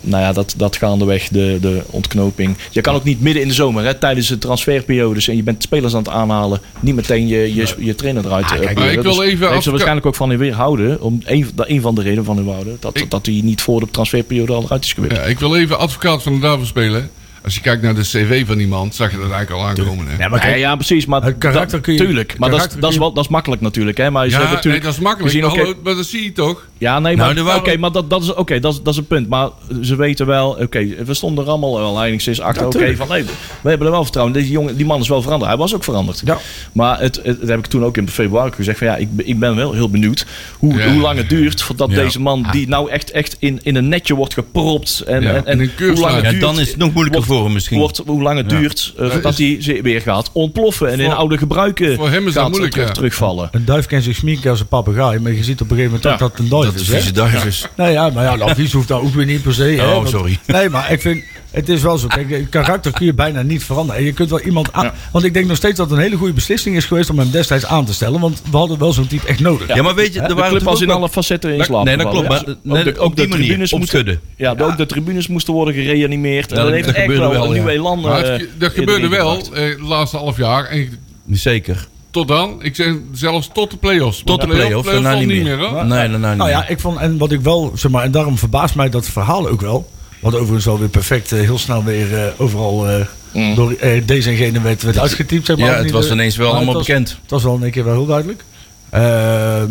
nou 0.00 0.22
ja, 0.22 0.32
dat, 0.32 0.54
dat 0.56 0.76
gaandeweg 0.76 1.28
de, 1.28 1.58
de 1.60 1.82
ontknoping. 1.86 2.56
Je 2.70 2.80
kan 2.80 2.94
ook 2.94 3.04
niet 3.04 3.20
midden 3.20 3.42
in 3.42 3.48
de 3.48 3.54
zomer, 3.54 3.84
hè, 3.84 3.94
tijdens 3.94 4.28
de 4.28 4.38
transferperiodes 4.38 5.28
en 5.28 5.36
je 5.36 5.42
bent 5.42 5.62
spelers 5.62 5.92
aan 5.94 6.02
het 6.02 6.08
aanhalen, 6.12 6.60
niet 6.80 6.94
meteen 6.94 7.26
je, 7.28 7.54
je, 7.54 7.74
je 7.78 7.94
trainer 7.94 8.24
eruit 8.26 8.44
Ah, 8.44 8.52
eh, 8.52 8.60
kijk, 8.60 8.74
pleuren. 8.74 8.94
maar 8.96 8.96
ik 8.96 9.02
wil 9.02 9.14
Dus 9.16 9.24
even 9.26 9.40
daar 9.40 9.50
heeft 9.50 9.62
ze 9.64 9.70
waarschijnlijk 9.70 10.06
ook 10.06 10.14
van 10.14 10.32
in 10.32 10.38
weerhouden. 10.38 11.00
Om 11.02 11.20
een, 11.24 11.46
dat 11.54 11.68
een 11.68 11.80
van 11.80 11.94
de 11.94 12.02
redenen 12.02 12.24
van 12.24 12.36
weerhouden. 12.44 12.76
Dat, 12.80 12.98
Ik- 12.98 13.10
dat 13.10 13.26
hij 13.26 13.40
niet 13.44 13.62
voor 13.62 13.80
de 13.80 13.86
transferperiode 13.90 14.52
al 14.52 14.62
eruit 14.64 14.84
is 14.84 14.92
geweest. 14.92 15.16
Ja, 15.16 15.22
ik 15.22 15.38
wil 15.38 15.56
even 15.56 15.78
advocaat 15.78 16.22
van 16.22 16.32
de 16.34 16.40
duivel 16.40 16.66
spelen. 16.66 17.10
Als 17.44 17.54
je 17.54 17.60
kijkt 17.60 17.82
naar 17.82 17.94
de 17.94 18.00
cv 18.00 18.46
van 18.46 18.58
iemand, 18.58 18.94
zag 18.94 19.10
je 19.10 19.16
dat 19.16 19.30
eigenlijk 19.30 19.62
al 19.62 19.68
aankomen. 19.68 20.06
Hè? 20.06 20.12
Ja, 20.16 20.28
maar 20.28 20.38
Ja, 20.40 20.44
kijk, 20.46 20.58
ja, 20.58 20.74
precies. 20.76 21.06
Maar 21.06 21.22
Het 21.22 21.38
karakter 21.38 21.70
dat- 21.70 21.80
kun 21.80 21.92
je- 21.92 21.98
Tuurlijk. 21.98 22.38
Maar 22.38 22.50
dat 22.50 22.58
is, 22.58 22.66
dat, 22.80 22.88
is 22.88 22.94
je- 22.94 23.00
wel, 23.00 23.12
dat 23.12 23.24
is 23.24 23.30
makkelijk 23.30 23.62
natuurlijk. 23.62 23.96
Hè? 23.96 24.10
Maar 24.10 24.28
ze 24.28 24.36
Ja, 24.36 24.42
nee, 24.44 24.52
natuurlijk 24.52 24.84
dat 24.84 24.92
is 24.92 24.98
makkelijk. 24.98 25.34
gezien, 25.34 25.76
maar, 25.82 25.94
dat 25.94 26.06
zie 26.06 26.24
je 26.24 26.32
toch? 26.32 26.66
Ja, 26.78 26.98
nee, 26.98 27.16
Nou, 27.16 27.34
maar, 27.34 27.44
waren- 27.44 27.60
oké, 27.60 27.76
maar 27.76 27.92
dat, 27.92 28.10
dat, 28.10 28.22
is, 28.22 28.34
oké, 28.34 28.60
dat, 28.60 28.72
is, 28.72 28.82
dat 28.82 28.92
is 28.92 28.98
een 28.98 29.06
punt. 29.06 29.28
Maar 29.28 29.48
ze 29.82 29.96
weten 29.96 30.26
wel, 30.26 30.50
oké, 30.60 30.86
we 31.04 31.14
stonden 31.14 31.44
er 31.44 31.50
allemaal 31.50 31.74
wel 31.78 32.04
enigszins 32.04 32.40
achter. 32.40 32.66
Oké, 32.66 32.96
van 32.96 33.08
nee, 33.08 33.24
we 33.60 33.68
hebben 33.68 33.86
er 33.86 33.92
wel 33.92 34.02
vertrouwen. 34.02 34.36
in. 34.36 34.40
Deze 34.40 34.52
jongen, 34.52 34.76
die 34.76 34.86
man 34.86 35.00
is 35.00 35.08
wel 35.08 35.22
veranderd. 35.22 35.50
Hij 35.50 35.60
was 35.60 35.74
ook 35.74 35.84
veranderd. 35.84 36.22
Ja. 36.24 36.38
Maar 36.72 37.00
het, 37.00 37.20
het, 37.22 37.40
dat 37.40 37.48
heb 37.48 37.58
ik 37.58 37.66
toen 37.66 37.84
ook 37.84 37.96
in 37.96 38.08
februari 38.08 38.52
gezegd. 38.52 38.78
Van, 38.78 38.86
ja, 38.86 38.96
ik, 38.96 39.16
ben- 39.16 39.28
ik 39.28 39.38
ben 39.38 39.56
wel 39.56 39.72
heel 39.72 39.90
benieuwd 39.90 40.26
hoe, 40.58 40.74
Ja. 40.74 40.92
hoe 40.92 41.00
lang 41.00 41.16
het 41.18 41.28
duurt 41.28 41.62
voordat 41.62 41.90
Ja. 41.90 41.96
deze 41.96 42.20
man, 42.20 42.46
die 42.52 42.68
nou 42.68 42.90
echt, 42.90 43.10
echt 43.10 43.36
in, 43.38 43.60
in 43.62 43.76
een 43.76 43.88
netje 43.88 44.14
wordt 44.14 44.34
gepropt. 44.34 45.00
En, 45.06 45.22
Ja, 45.22 45.34
en, 45.34 45.46
en 45.46 45.60
een 45.60 45.70
hoe 45.78 45.94
lang 45.94 46.14
het 46.14 46.24
Ja, 46.24 46.30
duurt. 46.30 46.40
dan 46.42 46.60
is 46.60 46.68
het 46.68 46.76
nog 46.76 46.92
moeilijker 46.92 47.22
voor 47.34 47.44
hem 47.44 47.52
misschien. 47.52 47.78
Wordt, 47.78 48.02
hoe 48.06 48.22
lang 48.22 48.36
het 48.38 48.50
Ja. 48.50 48.58
duurt 48.58 48.92
uh, 49.00 49.10
voordat 49.10 49.38
is- 49.38 49.66
hij 49.66 49.82
weer 49.82 50.00
gaat 50.00 50.30
ontploffen 50.32 50.88
en 50.90 51.00
in 51.00 51.12
oude 51.12 51.38
gebruiken 51.38 51.96
voor 51.96 52.10
hem 52.10 52.26
is 52.26 52.32
dat 52.32 52.42
gaat 52.42 52.48
moeilijk, 52.50 52.72
terug, 52.72 52.86
ja. 52.88 52.92
terugvallen. 52.94 53.48
een 53.52 53.64
duif 53.64 53.86
kan 53.86 54.02
zich 54.02 54.16
sminken 54.16 54.50
als 54.50 54.60
een 54.60 54.66
papegaai, 54.66 55.18
maar 55.18 55.32
je 55.32 55.44
ziet 55.44 55.60
op 55.60 55.70
een 55.70 55.76
gegeven 55.76 55.84
moment 56.00 56.02
Ja. 56.04 56.12
ook 56.12 56.18
dat 56.18 56.30
het 56.30 56.38
een 56.40 56.48
duif 56.48 56.64
Dat 56.64 56.74
is. 56.74 56.80
is 56.80 56.88
hè? 56.88 56.94
vieze 56.94 57.12
duivens. 57.12 57.66
Nee, 57.76 57.92
ja, 57.92 58.10
maar 58.10 58.24
ja, 58.24 58.36
Lavies 58.36 58.72
hoeft 58.72 58.88
daar 58.88 59.00
ook 59.00 59.14
weer 59.14 59.26
niet 59.26 59.42
per 59.42 59.54
se. 59.54 59.62
hè, 59.62 59.86
Oh, 59.88 59.94
want- 59.94 60.08
sorry. 60.08 60.38
Nee, 60.46 60.68
maar 60.68 60.92
ik 60.92 61.00
vind, 61.00 61.22
het 61.50 61.68
is 61.68 61.82
wel 61.82 61.98
zo. 61.98 62.06
Kijk, 62.06 62.30
het 62.30 62.48
karakter 62.48 62.92
kun 62.92 63.06
je 63.06 63.14
bijna 63.14 63.42
niet 63.42 63.64
veranderen. 63.64 64.00
En 64.00 64.06
je 64.06 64.12
kunt 64.12 64.30
wel 64.30 64.40
iemand 64.40 64.72
aan. 64.72 64.84
Ja. 64.84 64.94
Want 65.12 65.24
ik 65.24 65.34
denk 65.34 65.46
nog 65.46 65.56
steeds 65.56 65.76
dat 65.76 65.88
het 65.90 65.98
een 65.98 66.04
hele 66.04 66.16
goede 66.16 66.32
beslissing 66.32 66.76
is 66.76 66.84
geweest 66.84 67.10
om 67.10 67.18
hem 67.18 67.30
destijds 67.30 67.66
aan 67.66 67.84
te 67.84 67.92
stellen. 67.94 68.20
Want 68.20 68.42
we 68.50 68.56
hadden 68.56 68.78
wel 68.78 68.92
zo'n 68.92 69.06
type 69.06 69.26
echt 69.26 69.40
nodig. 69.40 69.74
Ja, 69.74 69.82
maar 69.82 69.94
weet 69.94 70.14
je, 70.14 70.20
er 70.20 70.28
De 70.28 70.34
waren 70.34 70.50
club 70.50 70.62
was 70.62 70.80
in 70.80 70.90
alle 70.90 71.08
facetten 71.08 71.54
in 71.56 71.64
slaap 71.64 71.84
Nee, 71.84 71.96
dat 71.96 72.08
klopt. 72.08 72.28
ja. 72.44 72.56
Maar 72.62 72.96
Ook 72.98 73.16
de- 73.16 73.28
tribunes 73.28 73.72
moesten-. 73.72 74.20
Ja, 74.36 74.54
de- 74.54 74.64
ook 74.64 74.76
de 74.76 74.86
tribunes 74.86 75.26
moesten 75.28 75.54
worden 75.54 75.74
gereanimeerd. 75.74 76.50
Ja, 76.50 76.56
en 76.56 76.62
dat- 76.62 76.64
dat 76.64 76.72
heeft 76.74 76.86
dat 76.86 76.94
echt 76.94 77.04
gebeurde 77.04 77.22
wel 77.28 77.32
wel, 77.32 77.44
een 77.50 77.54
ja. 77.56 77.62
nieuw 77.62 77.68
elan. 77.70 78.00
Maar 78.00 78.22
eh, 78.22 78.30
het, 78.38 78.48
dat 78.58 78.72
gebeurde 78.72 79.08
wel 79.08 79.28
gebracht. 79.34 79.52
eh, 79.52 79.68
het 79.68 79.80
laatste 79.80 80.16
half 80.16 80.36
jaar. 80.36 80.64
En 80.64 80.98
Zeker. 81.30 81.88
tot 82.10 82.28
dan, 82.28 82.56
ik 82.62 82.74
zeg 82.76 82.94
zelfs 83.12 83.50
tot 83.52 83.70
de 83.70 83.76
play-offs. 83.76 84.22
Tot 84.24 84.40
de 84.40 84.46
play-offs, 84.46 84.88
al 84.88 85.18
niet 85.18 85.42
meer. 85.42 85.58
hoor. 85.58 85.86
Nee, 85.86 86.08
nee, 86.08 86.18
nee. 86.18 86.34
Nou 86.34 86.50
ja, 86.50 86.68
ik 86.68 86.80
vond, 86.80 86.98
en 86.98 87.18
wat 87.18 87.32
ik 87.32 87.40
wel, 87.40 87.72
zeg 87.74 87.90
maar, 87.90 88.04
en 88.04 88.10
daarom 88.10 88.38
verbaast 88.38 88.74
mij 88.74 88.88
dat 88.90 89.08
verhaal 89.08 89.48
ook 89.48 89.60
wel. 89.60 89.90
Wat 90.20 90.34
overigens 90.34 90.66
alweer 90.66 90.88
perfect, 90.88 91.32
eh, 91.32 91.40
heel 91.40 91.58
snel 91.58 91.84
weer 91.84 92.14
eh, 92.18 92.32
overal 92.40 92.88
eh, 92.88 93.04
Mm. 93.32 93.54
door 93.54 93.76
deze 94.04 94.30
en 94.30 94.36
gene 94.36 94.60
werd, 94.60 94.82
werd 94.82 94.98
uitgetypt. 94.98 95.46
Zeg 95.46 95.56
maar, 95.56 95.70
Ja, 95.70 95.76
het 95.76 95.90
was 95.90 96.10
ineens 96.10 96.36
wel 96.36 96.46
allemaal 96.48 96.66
het 96.66 96.76
was- 96.76 96.86
bekend. 96.86 97.08
Het 97.22 97.30
was 97.30 97.42
wel 97.42 97.54
in 97.56 97.62
één 97.62 97.70
keer 97.70 97.84
wel 97.84 97.92
heel 97.94 98.06
duidelijk. 98.06 98.44
Ehm, 98.90 99.70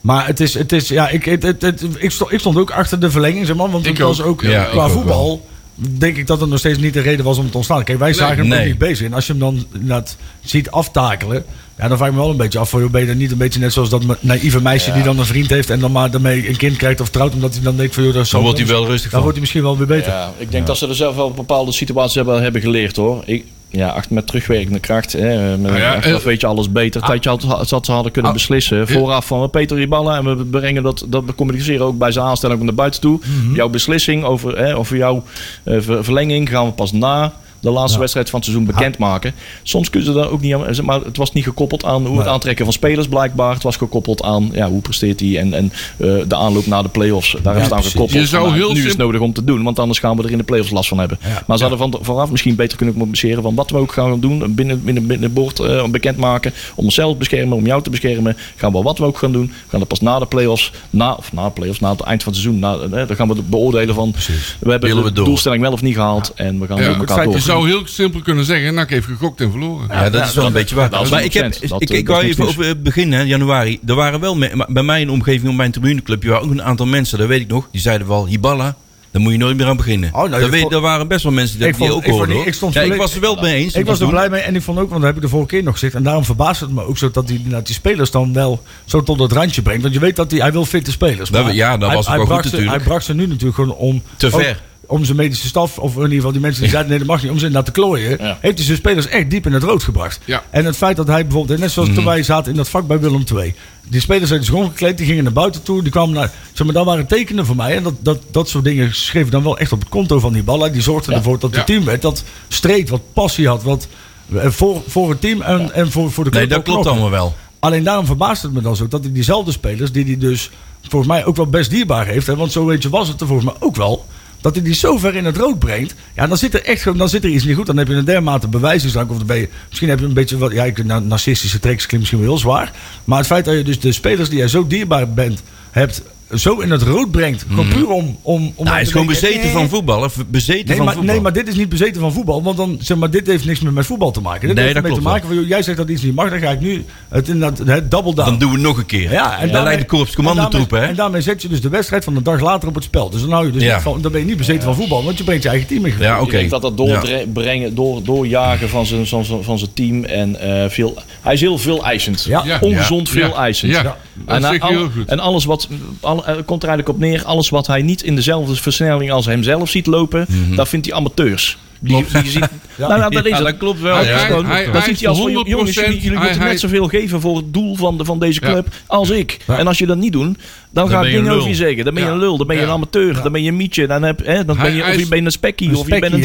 maar 0.00 0.26
het 0.26 0.40
is, 0.40 0.54
het 0.54 0.72
is 0.72 0.88
ja, 0.88 1.08
ik, 1.08 1.24
het, 1.24 1.42
het, 1.42 1.62
het- 1.62 1.82
ik, 1.98 2.10
stond, 2.10 2.32
ik 2.32 2.38
stond 2.38 2.56
ook 2.58 2.70
achter 2.70 3.00
de 3.00 3.10
verlenging, 3.10 3.46
zeg 3.46 3.56
maar. 3.56 3.70
Want 3.70 3.84
het 3.86 3.98
Ik 3.98 4.02
was 4.04 4.22
ook. 4.22 4.42
Ja, 4.42 4.64
qua 4.64 4.84
ook 4.84 4.90
voetbal, 4.90 5.46
denk 5.74 6.16
ik 6.16 6.26
dat 6.26 6.40
het 6.40 6.48
nog 6.50 6.58
steeds 6.58 6.78
niet 6.78 6.94
de 6.94 7.00
reden 7.00 7.24
was 7.24 7.38
om 7.38 7.50
te 7.50 7.56
ontstaan. 7.56 7.84
Kijk, 7.84 7.98
wij 7.98 8.12
zagen 8.12 8.36
hem 8.36 8.48
nee. 8.48 8.58
ook 8.60 8.66
niet 8.66 8.78
bezig. 8.78 9.06
En 9.06 9.12
als 9.14 9.26
je 9.26 9.32
hem 9.32 9.40
dan 9.40 9.66
inderdaad 9.72 10.16
ziet 10.44 10.70
aftakelen, 10.70 11.44
ja, 11.82 11.88
dan 11.88 11.96
vraag 11.96 12.08
ik 12.08 12.14
me 12.14 12.20
wel 12.20 12.30
een 12.30 12.36
beetje 12.36 12.58
af. 12.58 12.68
Voor 12.68 12.90
ben 12.90 13.00
je 13.00 13.06
dan 13.06 13.16
niet 13.16 13.30
een 13.30 13.38
beetje 13.38 13.60
net 13.60 13.72
zoals 13.72 13.88
dat 13.88 14.02
naïeve 14.20 14.62
meisje 14.62 14.92
die 14.92 15.02
dan 15.02 15.18
een 15.18 15.24
vriend 15.26 15.50
heeft 15.50 15.70
en 15.70 15.80
dan 15.80 15.92
maar 15.92 16.10
daarmee 16.10 16.48
een 16.48 16.56
kind 16.56 16.76
krijgt 16.76 17.00
of 17.00 17.08
trouwt, 17.08 17.34
omdat 17.34 17.54
hij 17.54 17.62
dan 17.62 17.76
denkt 17.76 17.94
van, 17.94 18.04
joh, 18.04 18.12
dat 18.14 18.22
is 18.22 18.28
zo. 18.28 18.34
Dan 18.36 18.44
wordt 18.44 18.58
hij 18.60 18.68
wel 18.68 18.86
rustig 18.86 19.02
Dan 19.02 19.10
van. 19.10 19.20
wordt 19.20 19.32
hij 19.32 19.40
misschien 19.40 19.62
wel 19.62 19.76
weer 19.78 19.86
beter. 19.86 20.12
Ja, 20.12 20.32
ik 20.38 20.50
denk 20.50 20.66
dat 20.66 20.78
ze 20.78 20.88
er 20.88 20.94
zelf 20.94 21.16
wel 21.16 21.30
bepaalde 21.30 21.72
situaties 21.72 22.14
hebben, 22.14 22.42
hebben 22.42 22.60
geleerd 22.60 22.96
hoor. 22.96 23.22
Ik, 23.26 23.44
ja, 23.68 23.88
achter 23.88 24.14
met 24.14 24.26
terugwerkende 24.26 24.78
kracht. 24.80 25.12
Hè, 25.12 25.56
met, 25.58 25.76
ja, 25.76 25.94
achteraf 25.94 26.20
eh, 26.20 26.24
weet 26.26 26.40
je 26.40 26.46
alles 26.46 26.72
beter. 26.72 27.00
Tijdje 27.02 27.30
had, 27.30 27.42
had 27.70 27.86
ze 27.86 27.92
hadden 27.92 28.12
kunnen 28.12 28.30
Ah. 28.30 28.36
beslissen. 28.36 28.88
Vooraf 28.88 29.26
van 29.26 29.50
Peter 29.50 29.76
Riballa. 29.76 30.16
En 30.16 30.36
we 30.36 30.44
brengen 30.44 30.82
dat, 30.82 31.04
dat 31.08 31.24
we 31.24 31.34
communiceren 31.34 31.86
ook 31.86 31.98
bij 31.98 32.12
zijn 32.12 32.24
aanstelling 32.24 32.62
naar 32.62 32.74
buiten 32.74 33.00
toe. 33.00 33.18
Mhm. 33.44 33.54
Jouw 33.54 33.68
beslissing 33.68 34.24
over, 34.24 34.58
hè, 34.58 34.76
over 34.76 34.96
jouw 34.96 35.22
eh, 35.64 35.76
ver- 35.80 36.04
verlenging 36.04 36.48
gaan 36.48 36.66
we 36.66 36.72
pas 36.72 36.92
na 36.92 37.32
de 37.62 37.70
laatste 37.70 37.92
Ja. 37.92 37.98
wedstrijd 37.98 38.30
van 38.30 38.38
het 38.40 38.48
seizoen 38.48 38.68
bekendmaken. 38.74 39.32
Soms 39.62 39.90
kunnen 39.90 40.12
ze 40.12 40.18
daar 40.18 40.30
ook 40.30 40.40
niet 40.40 40.54
aan. 40.54 40.84
Maar 40.84 41.00
het 41.00 41.16
was 41.16 41.32
niet 41.32 41.44
gekoppeld 41.44 41.84
aan 41.84 42.06
hoe 42.06 42.16
het 42.16 42.24
Nee. 42.24 42.34
aantrekken 42.34 42.64
van 42.64 42.72
spelers 42.74 43.08
blijkbaar. 43.08 43.54
Het 43.54 43.62
was 43.62 43.76
gekoppeld 43.76 44.22
aan 44.22 44.48
ja, 44.52 44.68
hoe 44.68 44.80
presteert 44.80 45.20
hij 45.20 45.38
en, 45.38 45.54
en 45.54 45.72
eh, 45.96 46.08
de 46.28 46.36
aanloop 46.36 46.66
naar 46.66 46.82
de 46.82 46.88
play-offs. 46.88 47.36
Daar 47.42 47.56
is 47.56 47.62
het 47.62 47.72
aan 47.72 47.82
gekoppeld. 47.82 48.20
Je 48.20 48.26
zou 48.26 48.52
heel 48.52 48.72
nu 48.72 48.80
is 48.80 48.88
het 48.88 48.96
nodig 48.96 49.20
om 49.20 49.32
te 49.32 49.44
doen, 49.44 49.62
want 49.62 49.78
anders 49.78 49.98
gaan 49.98 50.16
we 50.16 50.22
er 50.22 50.30
in 50.30 50.38
de 50.38 50.44
play-offs 50.44 50.70
last 50.70 50.88
van 50.88 50.98
hebben. 50.98 51.18
Ja. 51.22 51.42
Maar 51.46 51.56
ze 51.56 51.64
hadden 51.64 51.90
van, 51.90 51.98
vooraf 52.02 52.30
misschien 52.30 52.54
beter 52.54 52.76
kunnen 52.76 52.94
communiceren 52.94 53.42
van 53.42 53.54
wat 53.54 53.70
we 53.70 53.76
ook 53.76 53.92
gaan 53.92 54.20
doen. 54.20 54.54
Binnen, 54.54 54.84
binnen, 54.84 55.06
binnen 55.06 55.22
het 55.22 55.34
bord 55.34 55.60
eh, 55.60 55.84
bekendmaken. 55.88 56.52
Om 56.74 56.84
onszelf 56.84 57.12
te 57.12 57.18
beschermen, 57.18 57.56
om 57.56 57.66
jou 57.66 57.82
te 57.82 57.90
beschermen. 57.90 58.36
Gaan 58.56 58.72
we 58.72 58.82
wat 58.82 58.98
we 58.98 59.04
ook 59.04 59.18
gaan 59.18 59.32
doen. 59.32 59.46
We 59.46 59.52
gaan 59.68 59.78
dat 59.78 59.88
pas 59.88 60.00
na 60.00 60.18
de 60.18 60.26
play-offs, 60.26 60.72
na, 60.90 61.12
of 61.12 61.32
na 61.32 61.44
de 61.44 61.50
play-offs, 61.50 61.80
na 61.80 61.90
het 61.90 62.00
eind 62.00 62.22
van 62.22 62.32
het 62.32 62.40
seizoen. 62.42 62.60
Na, 62.60 62.74
eh, 62.74 63.06
dan 63.06 63.16
gaan 63.16 63.28
we 63.28 63.42
beoordelen 63.42 63.94
van 63.94 64.14
we 64.60 64.70
hebben 64.70 64.88
Willen 64.88 65.14
de 65.14 65.20
we 65.20 65.24
doelstelling 65.24 65.62
wel 65.62 65.72
of 65.72 65.82
niet 65.82 65.94
gehaald. 65.94 66.32
En 66.34 66.60
we 66.60 66.66
gaan 66.66 66.76
Ja, 66.76 66.84
elkaar 66.94 67.24
door. 67.24 67.40
Je 67.52 67.58
zou 67.68 67.68
heel 67.78 67.82
simpel 67.86 68.20
kunnen 68.20 68.44
zeggen, 68.44 68.74
NAC 68.74 68.90
heeft 68.90 69.06
gegokt 69.06 69.40
en 69.40 69.50
verloren. 69.50 69.86
Ja, 69.90 70.10
dat 70.10 70.26
is 70.26 70.34
wel 70.34 70.46
een 70.46 70.52
beetje 70.52 70.74
waar. 70.74 70.90
dat 70.90 71.10
maar 71.10 71.24
ik, 71.24 71.32
heb, 71.32 71.54
100%. 71.54 71.68
Dat, 71.68 71.82
ik, 71.82 71.90
eh, 71.90 71.98
ik 71.98 72.06
dat 72.06 72.16
wou 72.16 72.28
even 72.28 72.46
over 72.46 72.64
het 72.64 72.82
begin, 72.82 73.12
hè, 73.12 73.20
januari. 73.22 73.78
Er 73.86 73.94
waren 73.94 74.20
wel 74.20 74.38
bij 74.68 74.82
mij 74.82 75.00
in 75.00 75.06
de 75.06 75.12
omgeving, 75.12 75.48
op 75.50 75.56
mijn 75.56 75.70
tribuneclubje, 75.70 76.28
waren 76.28 76.44
ook 76.44 76.50
een 76.50 76.62
aantal 76.62 76.86
mensen, 76.86 77.18
dat 77.18 77.28
weet 77.28 77.40
ik 77.40 77.48
nog. 77.48 77.68
Die 77.72 77.80
zeiden 77.80 78.06
wel, 78.08 78.26
Hiballa, 78.26 78.76
daar 79.10 79.22
moet 79.22 79.32
je 79.32 79.38
nooit 79.38 79.56
meer 79.56 79.66
aan 79.66 79.76
beginnen. 79.76 80.08
Oh, 80.12 80.18
nou, 80.28 80.40
daar, 80.40 80.50
weet, 80.50 80.70
daar 80.70 80.80
waren 80.80 81.08
best 81.08 81.22
wel 81.22 81.32
mensen 81.32 81.58
die, 81.58 81.66
Ik 81.68 81.76
die 81.76 81.86
vond- 81.88 81.98
ook 81.98 82.10
hoorden. 82.10 82.28
die- 82.28 82.36
hoor. 82.36 82.46
ik 82.46 82.54
stond 82.54 82.74
ja, 82.74 82.80
ik 82.80 82.94
was 82.94 83.14
er 83.14 83.20
wel 83.20 83.36
mee 83.40 83.54
eens. 83.54 83.74
Ik 83.74 83.86
was 83.86 84.00
er 84.00 84.08
blij 84.08 84.28
mee 84.30 84.40
en 84.40 84.54
ik 84.56 84.62
vond 84.62 84.78
ook, 84.78 84.88
want 84.88 85.00
dat 85.00 85.08
heb 85.08 85.16
ik 85.16 85.22
de 85.22 85.28
vorige 85.28 85.48
keer 85.48 85.62
nog 85.62 85.72
gezegd. 85.72 85.94
En 85.94 86.02
daarom 86.02 86.24
verbaast 86.24 86.60
het 86.60 86.70
me 86.72 86.86
ook 86.86 86.98
zo 86.98 87.10
dat 87.10 87.28
hij 87.28 87.40
dat 87.44 87.66
die 87.66 87.74
spelers 87.74 88.10
dan 88.10 88.32
wel 88.32 88.62
zo 88.84 89.02
tot 89.02 89.18
het 89.18 89.32
randje 89.32 89.62
brengt. 89.62 89.82
Want 89.82 89.94
je 89.94 90.00
weet 90.00 90.16
dat 90.16 90.30
hij, 90.30 90.40
hij 90.40 90.52
wil 90.52 90.64
fitte 90.64 90.90
spelers. 90.90 91.30
Dat- 91.30 91.44
Maar 91.44 91.54
ja, 91.54 91.76
dat 91.76 91.86
hij, 91.88 91.96
was 91.96 92.04
ook 92.04 92.08
hij 92.10 92.16
wel 92.18 92.26
bracht 92.26 92.40
goed 92.42 92.50
ze, 92.50 92.56
natuurlijk. 92.56 92.82
Hij 92.84 92.92
bracht 92.92 93.04
ze 93.06 93.14
nu 93.14 93.26
natuurlijk 93.26 93.54
gewoon 93.54 93.74
om... 93.74 94.02
Te 94.16 94.26
ook 94.26 94.40
ver. 94.40 94.60
Om 94.92 95.04
zijn 95.04 95.16
medische 95.16 95.46
staf, 95.46 95.78
of 95.78 95.94
in 95.96 96.00
ieder 96.02 96.14
geval 96.16 96.32
die 96.32 96.40
mensen 96.40 96.60
die 96.62 96.70
zeiden 96.70 96.90
nee 96.90 96.98
dat 97.00 97.08
mag 97.08 97.22
niet, 97.22 97.30
om 97.30 97.38
ze 97.38 97.46
inderdaad 97.46 97.74
te 97.74 97.80
klooien. 97.80 98.16
Ja. 98.20 98.38
Heeft 98.40 98.56
hij 98.56 98.66
zijn 98.66 98.76
spelers 98.76 99.06
echt 99.06 99.30
diep 99.30 99.46
in 99.46 99.52
het 99.52 99.62
rood 99.62 99.82
gebracht. 99.82 100.20
Ja. 100.24 100.42
En 100.50 100.64
het 100.64 100.76
feit 100.76 100.96
dat 100.96 101.06
hij 101.06 101.22
bijvoorbeeld, 101.26 101.58
net 101.60 101.70
zoals 101.70 101.88
Mhm. 101.88 101.96
toen 101.96 102.06
wij 102.06 102.22
zaten 102.22 102.50
in 102.50 102.56
dat 102.56 102.68
vak 102.68 102.86
bij 102.86 103.00
Willem 103.00 103.24
II. 103.36 103.54
Die 103.88 104.00
spelers 104.00 104.28
zijn 104.28 104.40
dus 104.40 104.48
gewoon 104.48 104.68
gekleed, 104.70 104.96
die 104.96 105.06
gingen 105.06 105.24
naar 105.24 105.32
buiten 105.32 105.62
toe. 105.62 105.82
Die 105.82 105.90
kwamen 105.92 106.14
naar, 106.14 106.30
zeg 106.52 106.64
maar, 106.66 106.74
dat 106.74 106.84
waren 106.84 107.06
tekenen 107.06 107.46
voor 107.46 107.56
mij. 107.56 107.76
En 107.76 107.82
dat, 107.82 107.94
dat, 108.00 108.18
dat 108.30 108.48
soort 108.48 108.64
dingen 108.64 108.94
schreef 108.94 109.28
dan 109.28 109.42
wel 109.42 109.58
echt 109.58 109.72
op 109.72 109.80
het 109.80 109.88
konto 109.88 110.18
van 110.20 110.32
die 110.32 110.42
ballen. 110.42 110.72
Die 110.72 110.82
zorgden 110.82 111.10
Ja. 111.12 111.18
ervoor 111.18 111.38
dat 111.38 111.56
het 111.56 111.66
team 111.66 111.84
werd. 111.84 112.02
Dat 112.02 112.24
streed, 112.48 112.88
wat 112.88 113.00
passie 113.12 113.48
had, 113.48 113.62
wat 113.62 113.86
eh, 114.34 114.50
voor, 114.50 114.82
voor 114.86 115.10
het 115.10 115.20
team 115.20 115.40
en, 115.42 115.72
en 115.74 115.90
voor, 115.90 116.10
voor 116.12 116.24
de 116.24 116.30
club. 116.30 116.42
Nee, 116.48 116.52
dat 116.58 116.64
klopt 116.64 116.86
allemaal 116.86 117.10
wel. 117.10 117.34
Alleen 117.58 117.84
daarom 117.84 118.06
verbaast 118.06 118.42
het 118.42 118.52
me 118.52 118.60
dan 118.60 118.76
zo 118.76 118.88
dat 118.88 119.02
hij 119.04 119.12
diezelfde 119.12 119.52
spelers, 119.52 119.92
die 119.92 120.04
hij 120.04 120.16
dus 120.18 120.50
volgens 120.88 121.12
mij 121.12 121.24
ook 121.24 121.36
wel 121.36 121.46
best 121.46 121.70
dierbaar 121.70 122.06
heeft. 122.06 122.26
Hè, 122.26 122.36
want 122.36 122.52
zo 122.52 122.64
weet 122.66 122.82
je 122.82 122.88
was 122.88 123.08
het 123.08 123.20
er 123.20 123.26
volgens 123.26 123.46
mij 123.52 123.56
ook 123.60 123.76
wel. 123.76 124.06
Dat 124.42 124.54
hij 124.54 124.64
die 124.64 124.74
zo 124.74 124.98
ver 124.98 125.14
in 125.14 125.24
het 125.24 125.36
rood 125.36 125.58
brengt. 125.58 125.94
Ja, 126.14 126.26
dan 126.26 126.36
zit 126.36 126.54
er 126.54 126.64
echt 126.64 126.98
dan 126.98 127.08
zit 127.08 127.24
er 127.24 127.30
iets 127.30 127.44
niet 127.44 127.56
goed. 127.56 127.66
Dan 127.66 127.76
heb 127.76 127.88
je 127.88 127.94
een 127.94 128.04
dermate 128.04 128.48
bewijsdrank. 128.48 129.10
Of 129.10 129.16
dan 129.16 129.26
ben 129.26 129.36
je, 129.36 129.48
misschien 129.68 129.88
heb 129.88 129.98
je 129.98 130.04
een 130.04 130.12
beetje 130.12 130.38
wat. 130.38 130.52
Ja, 130.52 130.64
ik- 130.64 130.84
na- 130.84 130.98
narcistische 130.98 131.58
treks 131.60 131.86
klinkt 131.86 131.98
misschien 131.98 132.18
wel 132.18 132.28
heel 132.28 132.38
zwaar. 132.38 132.72
Maar 133.04 133.18
het 133.18 133.26
feit 133.26 133.44
dat 133.44 133.54
je 133.54 133.62
dus 133.62 133.80
de 133.80 133.92
spelers 133.92 134.28
die 134.28 134.38
jij 134.38 134.48
zo 134.48 134.66
dierbaar 134.66 135.12
bent, 135.12 135.42
hebt 135.70 136.02
zo 136.34 136.60
in 136.60 136.70
het 136.70 136.82
rood 136.82 137.10
brengt. 137.10 137.44
Gewoon 137.48 137.68
puur 137.68 137.88
om... 137.90 138.16
om, 138.22 138.52
om 138.54 138.64
Nou, 138.64 138.68
hij 138.68 138.80
is 138.82 138.90
gewoon 138.90 139.06
denken, 139.06 139.22
bezeten 139.28 139.48
eh, 139.48 139.54
van 139.56 139.68
voetbal. 139.68 140.08
Bezeten 140.26 140.66
Nee 140.66 140.76
van 140.76 140.84
maar, 140.84 140.94
voetbal. 140.94 141.12
nee, 141.14 141.22
maar 141.22 141.32
dit 141.32 141.48
is 141.48 141.54
niet 141.54 141.68
bezeten 141.68 142.00
van 142.00 142.12
voetbal. 142.12 142.42
Want 142.42 142.56
dan, 142.56 142.78
zeg 142.80 142.96
maar, 142.96 143.10
dit 143.10 143.26
heeft 143.26 143.44
niks 143.44 143.60
meer 143.60 143.72
met 143.72 143.86
voetbal 143.86 144.10
te 144.10 144.20
maken. 144.20 144.46
Dit 144.46 144.56
Nee, 144.56 144.64
heeft 144.64 144.74
dat 144.74 144.84
ermee 144.84 144.96
te 144.98 145.02
klopt 145.02 145.14
maken 145.16 145.28
van, 145.34 145.40
joh, 145.40 145.48
jij 145.48 145.62
zegt 145.62 145.76
dat 145.76 145.88
iets 145.88 146.02
niet 146.02 146.14
mag, 146.14 146.30
dan 146.30 146.38
ga 146.38 146.50
ik 146.50 146.60
nu 146.60 146.84
het 147.08 147.28
inderdaad 147.28 147.66
het 147.66 147.90
double 147.90 148.14
down. 148.14 148.28
Dan 148.30 148.38
doen 148.38 148.48
we 148.50 148.54
het 148.56 148.64
nog 148.66 148.78
een 148.78 148.86
keer. 148.86 149.12
ja, 149.12 149.38
en 149.38 149.50
dan 149.52 149.64
lijkt 149.64 149.80
de 149.80 149.86
korps 149.86 150.14
commandotroepen, 150.14 150.82
en 150.82 150.88
en 150.88 150.94
daarmee 150.94 151.20
zet 151.20 151.42
je 151.42 151.48
dus 151.48 151.60
de 151.60 151.68
wedstrijd 151.68 152.04
van 152.04 152.14
de 152.14 152.22
dag 152.22 152.40
later 152.40 152.68
op 152.68 152.74
het 152.74 152.84
spel. 152.84 153.10
Dus 153.10 153.20
dan, 153.20 153.30
hou 153.30 153.46
je 153.46 153.52
dus 153.52 153.62
Ja. 153.62 153.80
van, 153.80 154.00
dan 154.00 154.12
ben 154.12 154.20
je 154.20 154.26
niet 154.26 154.36
bezeten 154.36 154.62
van 154.62 154.74
voetbal, 154.74 155.04
want 155.04 155.18
je 155.18 155.24
brengt 155.24 155.42
je 155.42 155.48
eigen 155.48 155.66
team 155.68 155.86
in. 155.86 155.94
Ja, 155.98 156.16
Ik 156.16 156.22
oké. 156.22 156.30
denk 156.30 156.50
dat 156.50 156.62
dat 156.62 156.76
doorbrengen, 156.76 157.74
door, 157.74 158.02
doorjagen 158.02 158.68
van 158.68 158.86
zijn, 158.86 159.06
van 159.06 159.24
zijn, 159.24 159.42
van 159.44 159.58
zijn 159.58 159.72
team. 159.72 160.04
En, 160.04 160.40
eh, 160.40 160.70
veel, 160.70 160.98
hij 161.20 161.32
is 161.34 161.40
heel 161.40 161.58
veel 161.58 161.84
eisend. 161.84 162.24
Ja. 162.28 162.42
Ja. 162.44 162.58
Ongezond 162.60 163.08
Ja. 163.08 163.14
veel 163.14 163.36
eisend. 163.38 163.72
Ja, 163.72 163.96
En, 164.26 164.42
zeg 164.42 164.52
je 164.52 164.60
al- 164.60 164.68
heel 164.68 164.90
goed. 164.90 165.08
en 165.08 165.18
alles 165.18 165.44
wat, 165.44 165.68
al, 166.00 166.26
er 166.26 166.42
komt 166.44 166.62
er 166.62 166.68
eigenlijk 166.68 166.88
op 166.88 166.98
neer, 166.98 167.24
alles 167.24 167.48
wat 167.48 167.66
hij 167.66 167.82
niet 167.82 168.02
in 168.02 168.14
dezelfde 168.14 168.54
versnelling 168.54 169.10
als 169.10 169.26
hemzelf 169.26 169.68
ziet 169.70 169.86
lopen, 169.86 170.26
dat 170.54 170.68
vindt 170.68 170.86
hij 170.86 170.94
amateurs. 170.94 171.58
Die, 171.84 172.04
die 172.22 172.30
ziet, 172.30 172.38
nou, 172.78 172.98
nou, 172.98 173.14
dat 173.14 173.24
is 173.24 173.30
Ja, 173.30 173.36
het. 173.36 173.44
dat 173.46 173.56
klopt 173.56 173.80
wel. 173.80 173.94
Dat 173.96 174.04
Hij- 174.04 174.14
is 174.14 174.20
hij- 174.20 174.28
gewoon- 174.30 174.46
hij- 174.46 174.64
dat 174.64 174.72
hij 174.74 174.82
ziet 174.82 175.00
hij 175.00 175.08
als 175.08 175.18
van, 175.18 175.26
100% 175.30 175.48
jongens, 175.48 175.74
jullie, 175.74 175.90
jullie 175.94 176.08
hij- 176.10 176.18
moeten 176.18 176.40
hij- 176.40 176.50
net 176.50 176.60
zoveel 176.60 176.88
geven 176.88 177.20
voor 177.20 177.36
het 177.36 177.52
doel 177.54 177.76
van, 177.76 177.98
de, 177.98 178.04
van 178.04 178.18
deze 178.18 178.40
Ja. 178.42 178.50
club 178.50 178.68
als 178.86 179.10
ik. 179.10 179.38
Ja. 179.46 179.58
En 179.58 179.66
als 179.66 179.78
je 179.78 179.86
dat 179.86 179.96
niet 179.96 180.12
doet, 180.12 180.38
dan, 180.70 180.88
ga 180.88 181.00
ik 181.00 181.04
dingen 181.12 181.20
over 181.30 181.36
lul. 181.36 181.46
je 181.48 181.54
zeggen. 181.54 181.84
Dan 181.84 181.94
ben 181.94 182.02
je 182.04 182.08
een 182.08 182.18
lul, 182.18 182.36
dan 182.36 182.46
ben 182.46 182.56
je 182.56 182.62
een 182.62 182.68
amateur, 182.68 183.22
dan 183.22 183.32
ben 183.32 183.42
je 183.42 183.48
een 183.48 183.56
mietje. 183.56 183.86
Dan, 183.86 184.02
heb, 184.02 184.24
hè, 184.26 184.44
dan 184.44 184.56
ben 184.56 184.74
je, 184.74 184.82
of 184.82 184.96
je 184.96 185.06
bent 185.06 185.24
een 185.26 185.32
spekkie, 185.32 185.76
of 185.76 185.88
je 185.88 185.98
bent 186.00 186.12
een 186.12 186.20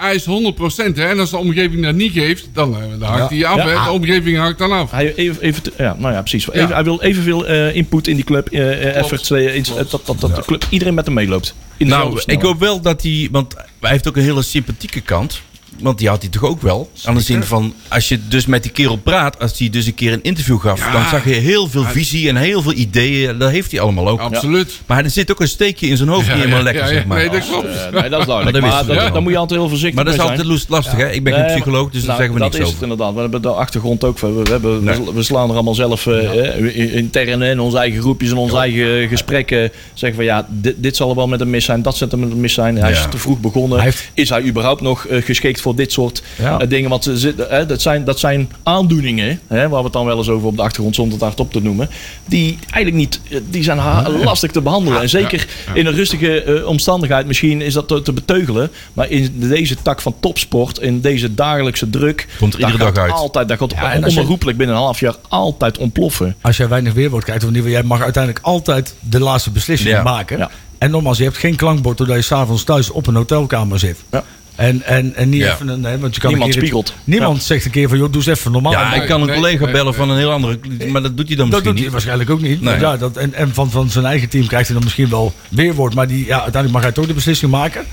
hij, 0.00 0.14
is 0.14 0.24
100% 0.24 0.96
hè. 0.96 1.04
En 1.04 1.18
als 1.18 1.30
de 1.30 1.36
omgeving 1.36 1.82
dat 1.84 1.94
niet 1.94 2.12
geeft, 2.12 2.48
dan, 2.52 2.74
eh, 2.74 2.80
dan 2.98 3.08
hakt 3.08 3.30
hij 3.30 3.46
af. 3.46 3.84
De 3.84 3.90
omgeving 3.90 4.38
hakt 4.38 4.58
dan 4.58 4.72
af. 4.72 4.90
Hij, 4.90 5.14
even, 5.14 5.42
even, 5.42 5.62
te- 5.62 5.72
ja, 5.78 5.96
nou 5.98 6.12
ja, 6.14 6.20
precies. 6.20 6.46
Hij 6.52 6.84
wil 6.84 7.02
evenveel 7.02 7.46
eh, 7.46 7.74
input 7.76 8.06
in 8.08 8.14
die 8.16 8.24
club, 8.24 8.48
eh, 8.48 8.72
eh, 8.72 8.96
efforts, 8.96 9.30
eh, 9.30 9.64
dat, 9.90 9.90
dat 10.20 10.20
de 10.36 10.42
club, 10.46 10.64
iedereen 10.70 10.94
met 10.94 11.04
hem 11.04 11.14
meeloopt. 11.14 11.54
In 11.76 11.86
Nou, 11.86 12.22
ik 12.26 12.42
hoop 12.42 12.58
wel 12.58 12.80
dat 12.80 13.02
hij... 13.02 13.28
Want 13.30 13.54
hij 13.80 13.90
heeft 13.90 14.08
ook 14.08 14.16
een 14.16 14.22
hele 14.22 14.42
sympathieke 14.42 15.00
kant. 15.00 15.42
Want 15.80 15.98
die 15.98 16.08
had 16.08 16.20
hij 16.22 16.30
toch 16.30 16.42
ook 16.44 16.62
wel. 16.62 16.90
Aan 17.04 17.14
de 17.14 17.20
zin 17.20 17.42
van, 17.42 17.74
als 17.88 18.08
je 18.08 18.18
dus 18.28 18.46
met 18.46 18.62
die 18.62 18.72
kerel 18.72 18.96
praat... 18.96 19.38
Als 19.40 19.58
hij 19.58 19.70
dus 19.70 19.86
een 19.86 19.94
keer 19.94 20.12
een 20.12 20.22
interview 20.22 20.60
gaf... 20.60 20.78
Ja. 20.78 20.92
dan 20.92 21.08
zag 21.10 21.24
je 21.24 21.30
heel 21.34 21.68
veel 21.68 21.84
visie 21.84 22.28
en 22.28 22.36
heel 22.36 22.62
veel 22.62 22.72
ideeën. 22.72 23.38
Dat 23.38 23.50
heeft 23.50 23.70
hij 23.70 23.80
allemaal 23.80 24.08
ook. 24.08 24.20
Absoluut. 24.20 24.80
Maar 24.86 25.04
er 25.04 25.10
zit 25.10 25.30
ook 25.30 25.40
een 25.40 25.48
steekje 25.48 25.86
in 25.86 25.96
zijn 25.96 26.08
hoofd 26.08 26.26
niet 26.28 26.36
helemaal 26.36 26.62
lekker, 26.62 26.82
ja, 26.82 26.88
ja, 26.88 26.94
zeg 26.94 27.04
maar. 27.06 27.18
Nee, 27.18 27.30
dat 27.30 27.46
klopt. 27.48 27.66
Eh, 27.66 28.00
nee, 28.00 28.10
dat 28.10 28.20
is 28.20 28.26
duidelijk. 28.26 28.56
dat 28.60 28.70
Maar, 28.70 28.86
dat, 28.86 29.12
daar 29.12 29.22
moet 29.22 29.32
je 29.32 29.38
altijd 29.38 29.60
heel 29.60 29.68
voorzichtig 29.68 29.94
Maar 29.94 30.04
dat 30.04 30.14
is 30.14 30.20
altijd 30.20 30.46
zijn. 30.46 30.58
lastig, 30.68 30.96
hè? 30.96 31.10
Ik 31.10 31.24
ben 31.24 31.32
geen 31.34 31.46
psycholoog, 31.46 31.90
dus 31.90 32.00
daar 32.04 32.06
nou, 32.06 32.16
zeggen 32.18 32.34
we 32.34 32.40
dat 32.40 32.52
niks 32.52 32.56
is 32.64 32.70
over. 32.70 32.74
het 32.74 32.82
inderdaad. 32.90 33.14
We 33.14 33.20
hebben 33.20 33.42
de 33.42 33.48
achtergrond 33.48 34.04
ook. 34.04 34.18
We, 34.18 34.32
we, 34.32 34.50
hebben, 34.50 34.84
we- 34.84 35.12
we 35.14 35.22
slaan 35.22 35.48
er 35.48 35.54
allemaal 35.54 35.74
zelf 35.74 36.06
eh, 36.06 36.94
intern 36.96 37.42
in 37.42 37.60
onze 37.60 37.78
eigen 37.78 38.00
groepjes 38.00 38.30
en 38.30 38.36
onze 38.36 38.56
eigen 38.56 39.08
gesprekken. 39.08 39.70
Zeggen 39.94 40.16
van 40.18 40.24
ja, 40.26 40.46
dit, 40.50 40.74
dit 40.76 40.96
zal 40.96 41.10
er 41.10 41.16
wel 41.16 41.28
met 41.28 41.40
een 41.40 41.50
mis 41.50 41.64
zijn. 41.64 41.82
Dat 41.82 41.96
zal 41.96 42.08
er 42.10 42.18
met 42.18 42.30
een 42.30 42.40
mis 42.40 42.52
zijn. 42.54 42.76
Hij 42.76 42.90
Ja. 42.90 42.96
is 42.96 43.06
te 43.10 43.18
vroeg 43.18 43.40
begonnen. 43.40 43.92
Is 44.14 44.28
hij 44.28 44.42
überhaupt 44.42 44.80
nog 44.80 45.06
eh, 45.06 45.22
geschikt 45.22 45.60
voor 45.64 45.76
dit 45.76 45.92
soort 45.92 46.22
Ja. 46.38 46.58
eh, 46.58 46.68
dingen? 46.68 46.90
Want 46.90 47.04
ze 47.04 47.18
zitten, 47.18 47.50
eh, 47.50 47.68
dat, 47.68 47.82
zijn, 47.82 48.04
dat 48.04 48.18
zijn 48.18 48.50
aandoeningen, 48.62 49.40
hè, 49.46 49.68
waar 49.68 49.78
we 49.78 49.84
het 49.84 49.92
dan 49.92 50.06
wel 50.06 50.16
eens 50.18 50.28
over 50.28 50.46
op 50.46 50.56
de 50.56 50.62
achtergrond 50.62 50.94
zonder 50.94 51.14
het 51.14 51.22
hardop 51.22 51.52
te 51.52 51.60
noemen. 51.62 51.88
Die 52.26 52.58
eigenlijk 52.70 52.94
niet, 52.94 53.20
eh, 53.30 53.40
die 53.50 53.62
zijn 53.62 53.78
lastig 54.24 54.50
te 54.50 54.60
behandelen. 54.60 55.00
En 55.00 55.08
zeker 55.08 55.46
in 55.74 55.86
een 55.86 55.94
rustige 55.94 56.62
omstandigheid, 56.66 57.26
misschien 57.26 57.62
is 57.62 57.74
dat 57.74 57.88
te, 57.88 58.02
te 58.02 58.12
beteugelen. 58.12 58.70
Maar 58.92 59.10
in 59.10 59.32
deze 59.34 59.76
tak 59.82 60.00
van 60.00 60.14
topsport, 60.20 60.78
in 60.78 61.00
deze 61.00 61.34
dagelijkse 61.34 61.90
druk. 61.90 62.28
Komt 62.38 62.54
er 62.54 62.60
daar 62.60 62.70
iedere 62.70 62.92
dag 62.92 63.04
uit. 63.04 63.12
Altijd, 63.12 63.48
dat 63.48 63.58
gaat 63.58 64.04
onherroepelijk 64.04 64.58
binnen 64.58 64.76
een 64.76 64.82
half 64.82 65.00
jaar 65.00 65.14
altijd 65.28 65.78
ontploffen. 65.78 66.36
Als 66.40 66.56
jij 66.56 66.68
weinig 66.68 66.92
weerwoord 66.92 67.24
krijgt, 67.24 67.44
geval, 67.44 67.68
jij 67.68 67.82
mag 67.82 68.00
uiteindelijk 68.00 68.44
altijd 68.44 68.94
de 69.00 69.20
laatste 69.20 69.50
beslissing 69.50 70.02
maken. 70.02 70.48
En 70.78 70.90
nogmaals, 70.90 71.18
je 71.18 71.24
hebt 71.24 71.36
geen 71.36 71.56
klankbord 71.56 71.98
doordat 71.98 72.16
je 72.16 72.22
s'avonds 72.22 72.64
thuis 72.64 72.90
op 72.90 73.06
een 73.06 73.14
hotelkamer 73.14 73.78
zit. 73.78 73.96
Ja. 74.10 74.24
En, 74.56 74.82
en, 74.82 75.14
en 75.14 75.28
niet 75.28 75.40
Ja. 75.40 75.52
even 75.54 75.68
een. 75.68 75.84
hè, 75.84 75.98
Want 75.98 76.14
je 76.14 76.20
kan 76.20 76.30
Niemand 76.30 76.54
een 76.54 76.60
keer- 76.60 76.68
spiegelt. 76.68 76.94
Niemand 77.04 77.42
zegt 77.42 77.64
een 77.64 77.70
keer 77.70 77.88
van, 77.88 77.98
joh, 77.98 78.06
doe 78.12 78.16
eens 78.26 78.38
even 78.38 78.52
normaal. 78.52 78.72
Ja, 78.72 78.88
Maar 78.88 78.96
ik 78.96 79.06
kan 79.06 79.20
een 79.20 79.26
nee, 79.26 79.36
collega 79.36 79.62
nee, 79.64 79.72
bellen 79.72 79.86
nee. 79.90 79.94
van 79.94 80.10
een 80.10 80.16
heel 80.18 80.30
andere... 80.30 80.58
Maar 80.90 81.02
dat 81.02 81.16
doet 81.16 81.28
hij 81.28 81.36
dan 81.36 81.50
dat 81.50 81.64
misschien 81.64 81.64
doet 81.64 81.64
hij 81.74 81.82
niet. 81.82 81.90
waarschijnlijk 81.92 82.30
ook 82.30 82.40
niet. 82.40 82.60
Ja, 82.80 82.96
dat, 82.96 83.16
en 83.16 83.34
en 83.34 83.54
van, 83.54 83.70
van 83.70 83.90
zijn 83.90 84.04
eigen 84.04 84.28
team 84.28 84.46
krijgt 84.46 84.66
hij 84.66 84.74
dan 84.76 84.84
misschien 84.84 85.08
wel 85.08 85.32
weerwoord. 85.48 85.94
Maar 85.94 86.06
die, 86.08 86.18
ja, 86.26 86.32
uiteindelijk 86.34 86.72
mag 86.72 86.82
hij 86.82 86.92
toch 86.92 87.06
de 87.06 87.14
beslissing 87.14 87.50
maken. 87.50 87.84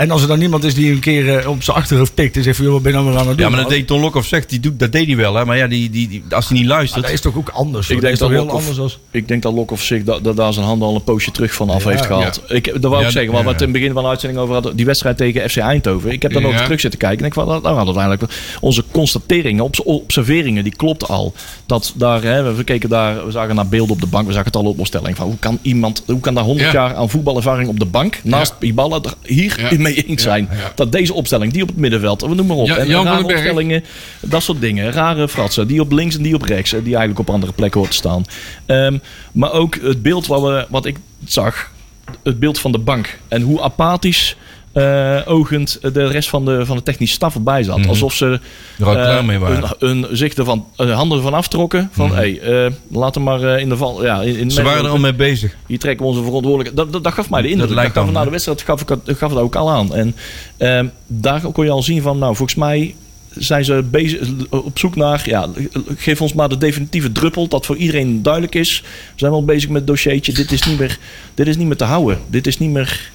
En 0.00 0.10
als 0.10 0.22
er 0.22 0.28
dan 0.28 0.38
niemand 0.38 0.64
is 0.64 0.74
die 0.74 0.92
een 0.92 0.98
keer 1.00 1.38
eh, 1.38 1.48
op 1.48 1.62
zijn 1.62 1.76
achterhoofd 1.76 2.16
tikt 2.16 2.36
en 2.36 2.42
zegt 2.42 2.56
van, 2.56 2.64
joh, 2.64 2.74
wat 2.74 2.82
ben 2.82 2.92
je 2.92 2.98
nou 2.98 3.10
weer 3.10 3.20
aan 3.20 3.28
het 3.28 3.36
doen? 3.36 3.46
Ja, 3.46 3.52
maar 3.52 3.60
dat 3.62 3.70
deed 3.70 3.86
Ton 3.86 4.00
Lokhoff 4.00 4.28
zegt, 4.28 4.50
die 4.50 4.60
doet, 4.60 4.78
dat 4.78 4.92
deed 4.92 5.06
hij 5.06 5.16
wel. 5.16 5.34
Hè? 5.34 5.44
Maar 5.44 5.56
ja, 5.56 5.66
die, 5.66 5.90
die, 5.90 6.08
die- 6.08 6.22
als 6.30 6.48
hij 6.48 6.56
niet 6.58 6.66
Maar 6.66 6.76
luistert... 6.76 7.02
dat 7.04 7.12
is 7.12 7.20
toch 7.20 7.36
ook 7.36 7.48
anders? 7.48 7.88
Ik 7.88 7.94
dat 7.94 8.04
denk 8.04 8.18
dat 8.18 8.28
heel 8.28 8.38
Lokhoff- 8.44 8.60
anders 8.62 8.78
als... 8.82 8.98
Ik 9.10 9.28
denk 9.28 9.42
dat 9.42 9.52
Lokhoff 9.54 9.82
zich 9.84 10.04
da- 10.04 10.18
da- 10.18 10.32
daar 10.32 10.52
zijn 10.52 10.66
handen 10.66 10.88
al 10.88 10.94
een 10.94 11.04
poosje 11.04 11.30
terug 11.30 11.52
van 11.54 11.70
af 11.70 11.84
Ja, 11.84 11.90
heeft 11.90 12.06
gehaald. 12.06 12.42
Ik, 12.48 12.64
dat 12.72 12.82
wou 12.82 13.00
Ja, 13.00 13.06
ik 13.06 13.12
zeggen, 13.12 13.32
waar 13.32 13.40
we 13.42 13.46
ja. 13.46 13.52
het 13.52 13.60
in 13.62 13.68
het 13.68 13.76
begin 13.76 13.92
van 13.92 14.02
de 14.02 14.08
uitzending 14.08 14.40
over 14.40 14.54
hadden. 14.54 14.76
Die 14.76 14.86
wedstrijd 14.86 15.16
tegen 15.16 15.50
FC 15.50 15.56
Eindhoven. 15.56 16.10
Ik 16.12 16.22
heb 16.22 16.32
dan 16.32 16.42
Ja. 16.42 16.48
ook 16.48 16.56
terug 16.56 16.80
zitten 16.80 16.98
kijken. 17.00 17.18
En 17.20 17.26
ik 17.26 17.34
van, 17.34 17.46
nou 17.46 17.62
hadden 17.76 17.94
we 17.94 18.00
eigenlijk 18.00 18.32
onze 18.60 18.84
constateringen, 18.90 19.64
obs- 19.64 19.82
observeringen, 19.82 20.64
die 20.64 20.76
klopten 20.76 21.08
al. 21.08 21.32
Dat 21.66 21.92
daar, 21.96 22.22
hè, 22.22 22.54
we 22.54 22.64
keken 22.64 22.88
daar, 22.88 23.24
we 23.26 23.30
zagen 23.30 23.54
naar 23.54 23.68
beelden 23.68 23.94
op 23.94 24.00
de 24.00 24.06
bank. 24.06 24.26
We 24.26 24.32
zagen 24.32 24.46
het 24.46 24.56
al 24.56 24.64
op 24.64 24.78
opstelling. 24.78 25.16
Van 25.16 25.26
hoe 25.26 25.38
kan 25.38 25.58
iemand, 25.62 26.02
hoe 26.06 26.20
kan 26.20 26.34
daar 26.34 26.44
100 26.44 26.72
Ja. 26.72 26.74
jaar 26.74 26.94
aan 26.94 27.10
voetbalervaring 27.10 27.68
op 27.68 27.78
de 27.78 27.84
bank, 27.86 28.20
naast 28.24 28.54
die 28.58 28.74
ballen, 28.74 29.02
er 29.04 29.14
hier 29.22 29.60
Ja. 29.60 29.89
Mee 29.94 30.04
eens 30.06 30.22
zijn. 30.22 30.48
Dat 30.74 30.92
deze 30.92 31.12
opstelling, 31.14 31.52
die 31.52 31.62
op 31.62 31.68
het 31.68 31.76
middenveld, 31.76 32.20
we 32.20 32.34
noem 32.34 32.46
maar 32.46 32.56
op. 32.56 32.68
En 32.68 32.88
Jan 32.88 33.04
rare 33.04 33.24
opstellingen, 33.34 33.84
dat 34.20 34.42
soort 34.42 34.60
dingen. 34.60 34.92
Rare 34.92 35.28
fratsen, 35.28 35.66
die 35.66 35.80
op 35.80 35.92
links 35.92 36.16
en 36.16 36.22
die 36.22 36.34
op 36.34 36.42
rechts. 36.42 36.72
eh, 36.72 36.78
Die 36.78 36.88
eigenlijk 36.96 37.18
op 37.28 37.34
andere 37.34 37.52
plekken 37.52 37.78
hoort 37.80 37.90
te 37.92 37.96
staan. 37.96 38.24
Ehm, 38.66 38.98
maar 39.32 39.52
ook 39.52 39.78
het 39.82 40.02
beeld 40.02 40.26
wat, 40.26 40.40
we, 40.42 40.66
wat 40.68 40.86
ik 40.86 40.96
zag, 41.24 41.70
het 42.22 42.38
beeld 42.38 42.58
van 42.58 42.72
de 42.72 42.78
bank. 42.78 43.18
En 43.28 43.42
hoe 43.42 43.60
apathisch 43.60 44.36
eh, 44.72 45.20
ogend 45.24 45.78
de 45.92 46.06
rest 46.06 46.28
van 46.28 46.44
de, 46.44 46.66
van 46.66 46.76
de 46.76 46.82
technische 46.82 47.14
staf 47.14 47.34
erbij 47.34 47.62
zat. 47.62 47.86
Alsof 47.86 48.14
ze 48.14 48.40
Er 48.78 48.86
al 48.86 48.96
eh, 48.96 49.02
klaar 49.02 49.24
mee 49.24 49.38
waren. 49.38 49.76
Een, 49.78 49.88
een, 49.88 50.16
zich 50.16 50.34
ervan, 50.34 50.66
uh, 50.76 50.94
handen 50.94 51.18
ervan 51.18 51.34
aftrokken. 51.34 51.88
Van, 51.92 52.14
hey, 52.14 52.40
eh, 52.40 52.72
laat 52.90 53.14
hem 53.14 53.24
maar 53.24 53.42
eh, 53.42 53.60
in 53.60 53.68
de 53.68 53.76
val... 53.76 54.04
Ja, 54.04 54.20
in, 54.22 54.36
in 54.36 54.50
Ze 54.50 54.62
waren 54.62 54.84
er 54.84 54.90
al 54.90 54.98
mee 54.98 55.14
bezig. 55.14 55.56
hier 55.66 55.78
trekken 55.78 56.06
we 56.06 56.10
onze 56.10 56.24
verantwoordelijkheid. 56.24 56.76
Dat, 56.76 56.92
dat, 56.92 57.04
dat 57.04 57.12
gaf 57.12 57.30
mij 57.30 57.42
de 57.42 57.48
indruk. 57.48 57.68
Dat, 57.68 57.76
lijkt 57.76 57.92
gaf 57.92 58.10
na 58.10 58.18
hè? 58.18 58.24
de 58.24 58.30
wedstrijd 58.30 58.62
gaf, 58.62 58.84
gaf 59.04 59.30
het 59.30 59.38
ook 59.38 59.56
al 59.56 59.70
aan. 59.70 59.94
En 59.94 60.16
ehm, 60.56 60.86
daar 61.06 61.40
kon 61.40 61.64
je 61.64 61.70
al 61.70 61.82
zien 61.82 62.02
van, 62.02 62.18
nou, 62.18 62.36
volgens 62.36 62.58
mij 62.58 62.94
zijn 63.30 63.64
ze 63.64 63.84
bezig, 63.90 64.28
op 64.50 64.78
zoek 64.78 64.96
naar, 64.96 65.22
ja, 65.24 65.48
geef 65.96 66.20
ons 66.20 66.32
maar 66.32 66.48
de 66.48 66.58
definitieve 66.58 67.12
druppel, 67.12 67.48
dat 67.48 67.66
voor 67.66 67.76
iedereen 67.76 68.22
duidelijk 68.22 68.54
is. 68.54 68.80
We 68.82 68.88
zijn 69.16 69.30
wel 69.30 69.44
bezig 69.44 69.68
met 69.68 69.78
het 69.78 69.86
dossiertje. 69.86 70.32
Dit 70.32 70.52
is 70.52 70.62
niet 70.62 70.78
meer, 70.78 70.98
dit 71.34 71.46
is 71.46 71.56
niet 71.56 71.66
meer 71.66 71.76
te 71.76 71.84
houden. 71.84 72.18
Dit 72.26 72.46
is 72.46 72.58
niet 72.58 72.70
meer. 72.70 73.10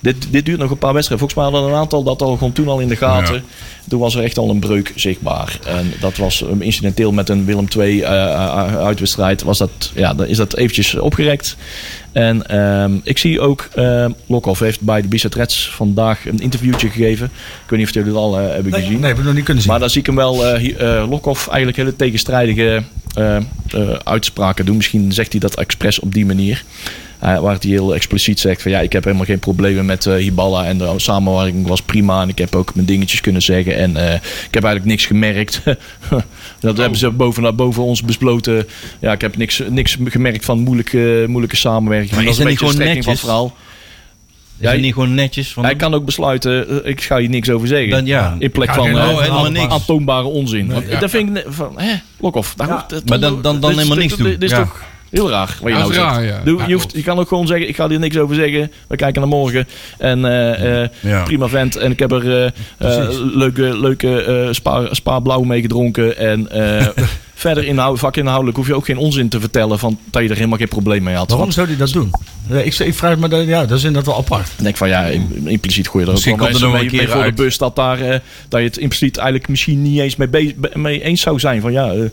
Dit, 0.00 0.32
dit 0.32 0.44
duurt 0.44 0.58
nog 0.58 0.70
een 0.70 0.78
paar 0.78 0.92
wedstrijden. 0.92 1.28
Volgens 1.28 1.34
mij 1.34 1.60
hadden 1.60 1.74
een 1.74 1.82
aantal 1.82 2.02
dat 2.02 2.22
al 2.22 2.36
gewoon 2.36 2.52
toen 2.52 2.68
al 2.68 2.80
in 2.80 2.88
de 2.88 2.96
gaten. 2.96 3.34
Ja. 3.34 3.40
Toen 3.88 4.00
was 4.00 4.14
er 4.14 4.22
echt 4.22 4.38
al 4.38 4.50
een 4.50 4.58
breuk 4.58 4.92
zichtbaar. 4.94 5.58
En 5.66 5.92
dat 6.00 6.16
was 6.16 6.42
um, 6.42 6.62
incidenteel 6.62 7.12
met 7.12 7.28
een 7.28 7.44
Willem 7.44 7.66
II 7.76 8.02
eh, 8.02 8.10
uh, 8.10 8.76
uitwedstrijd. 8.76 9.42
Was 9.42 9.58
dat, 9.58 9.92
ja, 9.94 10.14
dan 10.14 10.26
is 10.26 10.36
dat 10.36 10.56
eventjes 10.56 10.94
opgerekt. 10.94 11.56
En 12.12 12.46
ehm, 12.46 12.92
ik 13.02 13.18
zie 13.18 13.40
ook, 13.40 13.68
uh, 13.76 14.06
Lokhoff 14.26 14.60
heeft 14.60 14.80
bij 14.80 15.02
de 15.02 15.08
Bizet 15.08 15.34
Reds 15.34 15.70
vandaag 15.70 16.26
een 16.26 16.38
interviewtje 16.38 16.88
gegeven. 16.88 17.26
Ik 17.64 17.70
weet 17.70 17.78
niet 17.78 17.88
of 17.88 17.94
jullie 17.94 18.08
het 18.08 18.18
al 18.18 18.40
uh, 18.40 18.46
hebben 18.48 18.72
Nee, 18.72 18.80
gezien. 18.80 19.00
nee, 19.00 19.08
heb 19.08 19.18
ik 19.18 19.24
nog 19.24 19.34
niet 19.34 19.44
kunnen 19.44 19.62
zien. 19.62 19.72
Maar 19.72 19.80
dan 19.80 19.90
zie 19.90 20.00
ik 20.00 20.06
hem 20.06 20.14
wel, 20.16 20.58
uh, 20.60 21.04
Lokhoff 21.10 21.48
eigenlijk 21.48 21.76
hele 21.76 21.96
tegenstrijdige 21.96 22.62
uh, 22.62 22.80
uitspraken 24.04 24.64
doen. 24.66 24.76
Misschien 24.76 25.12
zegt 25.12 25.32
hij 25.32 25.40
dat 25.40 25.56
expres 25.56 26.00
op 26.00 26.14
die 26.14 26.26
manier. 26.26 26.64
Uh, 27.24 27.38
waar 27.38 27.56
hij 27.60 27.70
heel 27.70 27.94
expliciet 27.94 28.40
zegt 28.40 28.62
van 28.62 28.70
ja, 28.70 28.80
ik 28.80 28.92
heb 28.92 29.04
helemaal 29.04 29.26
geen 29.26 29.38
problemen 29.38 29.86
met 29.86 30.04
uh, 30.04 30.14
Hiballa 30.14 30.64
en 30.64 30.78
de 30.78 30.92
samenwerking 30.96 31.66
was 31.66 31.82
prima 31.82 32.22
en 32.22 32.28
ik 32.28 32.38
heb 32.38 32.54
ook 32.54 32.74
mijn 32.74 32.86
dingetjes 32.86 33.20
kunnen 33.20 33.42
zeggen 33.42 33.76
en 33.76 33.90
uh, 33.90 34.14
ik 34.14 34.54
heb 34.54 34.64
eigenlijk 34.64 34.84
niks 34.84 35.06
gemerkt. 35.06 35.60
dat 36.60 36.72
oh. 36.72 36.78
hebben 36.78 36.98
ze 36.98 37.10
boven, 37.10 37.56
boven 37.56 37.82
ons 37.82 38.02
besloten. 38.02 38.66
Ja, 39.00 39.12
ik 39.12 39.20
heb 39.20 39.36
niks, 39.36 39.62
niks 39.68 39.96
gemerkt 40.04 40.44
van 40.44 40.58
moeilijke, 40.58 41.24
moeilijke 41.28 41.56
samenwerking. 41.56 42.14
Maar 42.14 42.24
dat 42.24 42.32
is, 42.32 42.38
is 42.38 42.46
niet 42.46 42.58
gewoon 42.58 42.76
netjes? 42.76 43.04
van 43.04 43.12
het 43.12 43.22
verhaal. 43.22 43.56
Is 44.60 44.68
hij 44.68 44.76
niet 44.78 44.92
gewoon 44.92 45.14
netjes? 45.14 45.52
Van 45.52 45.64
hij 45.64 45.76
kan 45.76 45.94
ook 45.94 46.04
besluiten, 46.04 46.86
ik 46.86 47.00
ga 47.02 47.18
hier 47.18 47.28
niks 47.28 47.50
over 47.50 47.68
zeggen. 47.68 47.90
Dan, 47.90 48.06
ja. 48.06 48.36
In 48.38 48.50
plek 48.50 48.70
van 48.74 49.52
niks. 49.52 49.72
aantoonbare 49.72 50.26
onzin. 50.26 50.66
Nee, 50.66 50.88
ja. 50.88 51.00
Dat 51.00 51.10
vind 51.10 51.36
ik 51.38 51.44
van, 51.48 51.72
hè, 51.76 51.90
ja. 52.56 52.84
dat, 52.88 53.08
maar 53.08 53.20
dan, 53.20 53.42
dan, 53.42 53.60
dan 53.60 53.70
helemaal 53.72 53.96
niks 53.96 54.16
doen. 54.16 54.26
Dit 54.26 54.42
is 54.42 54.50
ja. 54.50 54.58
toch 54.58 54.82
heel 55.10 55.30
raar 55.30 55.58
wat 55.60 55.68
je 55.72 55.76
Ja, 55.76 55.78
nou 55.78 55.92
zegt. 55.92 56.04
raar, 56.06 56.24
ja. 56.24 56.40
Doe, 56.44 56.58
Ja, 56.58 56.66
je, 56.66 56.74
hoeft, 56.74 56.92
je 56.92 57.02
kan 57.02 57.18
ook 57.18 57.28
gewoon 57.28 57.46
zeggen, 57.46 57.68
ik 57.68 57.76
ga 57.76 57.88
hier 57.88 57.98
niks 57.98 58.18
over 58.18 58.34
zeggen. 58.34 58.72
We 58.88 58.96
kijken 58.96 59.20
naar 59.20 59.30
morgen. 59.30 59.68
En 59.98 60.18
uh, 60.18 60.80
uh, 60.80 60.86
Ja. 61.00 61.22
prima 61.22 61.48
vent. 61.48 61.76
En 61.76 61.90
ik 61.90 61.98
heb 61.98 62.12
er 62.12 62.52
uh, 62.78 63.08
leuke, 63.34 63.78
leuke 63.80 64.48
spa, 64.50 64.94
spa 64.94 65.18
blauw 65.20 65.42
mee 65.42 65.60
gedronken. 65.60 66.16
En 66.16 66.48
verder 67.38 67.64
inhoud, 67.64 67.98
vakinhoudelijk 67.98 68.56
hoef 68.56 68.66
je 68.66 68.74
ook 68.74 68.84
geen 68.84 68.96
onzin 68.96 69.28
te 69.28 69.40
vertellen 69.40 69.78
van 69.78 69.98
dat 70.10 70.22
je 70.22 70.28
er 70.28 70.34
helemaal 70.34 70.58
geen 70.58 70.68
probleem 70.68 71.02
mee 71.02 71.14
had. 71.14 71.28
Waarom 71.30 71.40
Want 71.40 71.54
zou 71.54 71.66
hij 71.68 71.76
dat 71.76 71.92
doen? 71.92 72.10
Ik, 72.64 72.78
ik 72.78 72.94
vraag 72.94 73.18
me, 73.18 73.46
ja, 73.46 73.66
dat 73.66 73.78
is 73.78 73.84
inderdaad 73.84 74.06
wel 74.14 74.24
apart. 74.24 74.48
ik 74.56 74.64
denk 74.64 74.76
van 74.76 74.88
ja, 74.88 75.04
im- 75.06 75.46
impliciet 75.46 75.88
gooi 75.88 76.04
je 76.04 76.10
er 76.10 76.16
ook 76.16 76.24
wel 76.24 76.36
komt 76.36 76.54
er 76.54 76.60
nog 76.60 76.72
mee, 76.72 76.80
een 76.80 76.86
mee 76.86 76.98
keer 76.98 77.08
voor 77.08 77.16
de 77.18 77.24
uit. 77.24 77.34
bus 77.34 77.58
dat, 77.58 77.76
daar, 77.76 78.00
eh, 78.00 78.18
dat 78.48 78.60
je 78.60 78.66
het 78.66 78.76
impliciet 78.76 79.16
eigenlijk 79.16 79.48
misschien 79.48 79.82
niet 79.82 80.00
eens 80.00 80.16
mee, 80.16 80.56
mee 80.74 81.02
eens 81.02 81.20
zou 81.20 81.38
zijn. 81.38 81.60
Van 81.60 81.72
ja, 81.72 81.92
eh, 81.92 82.04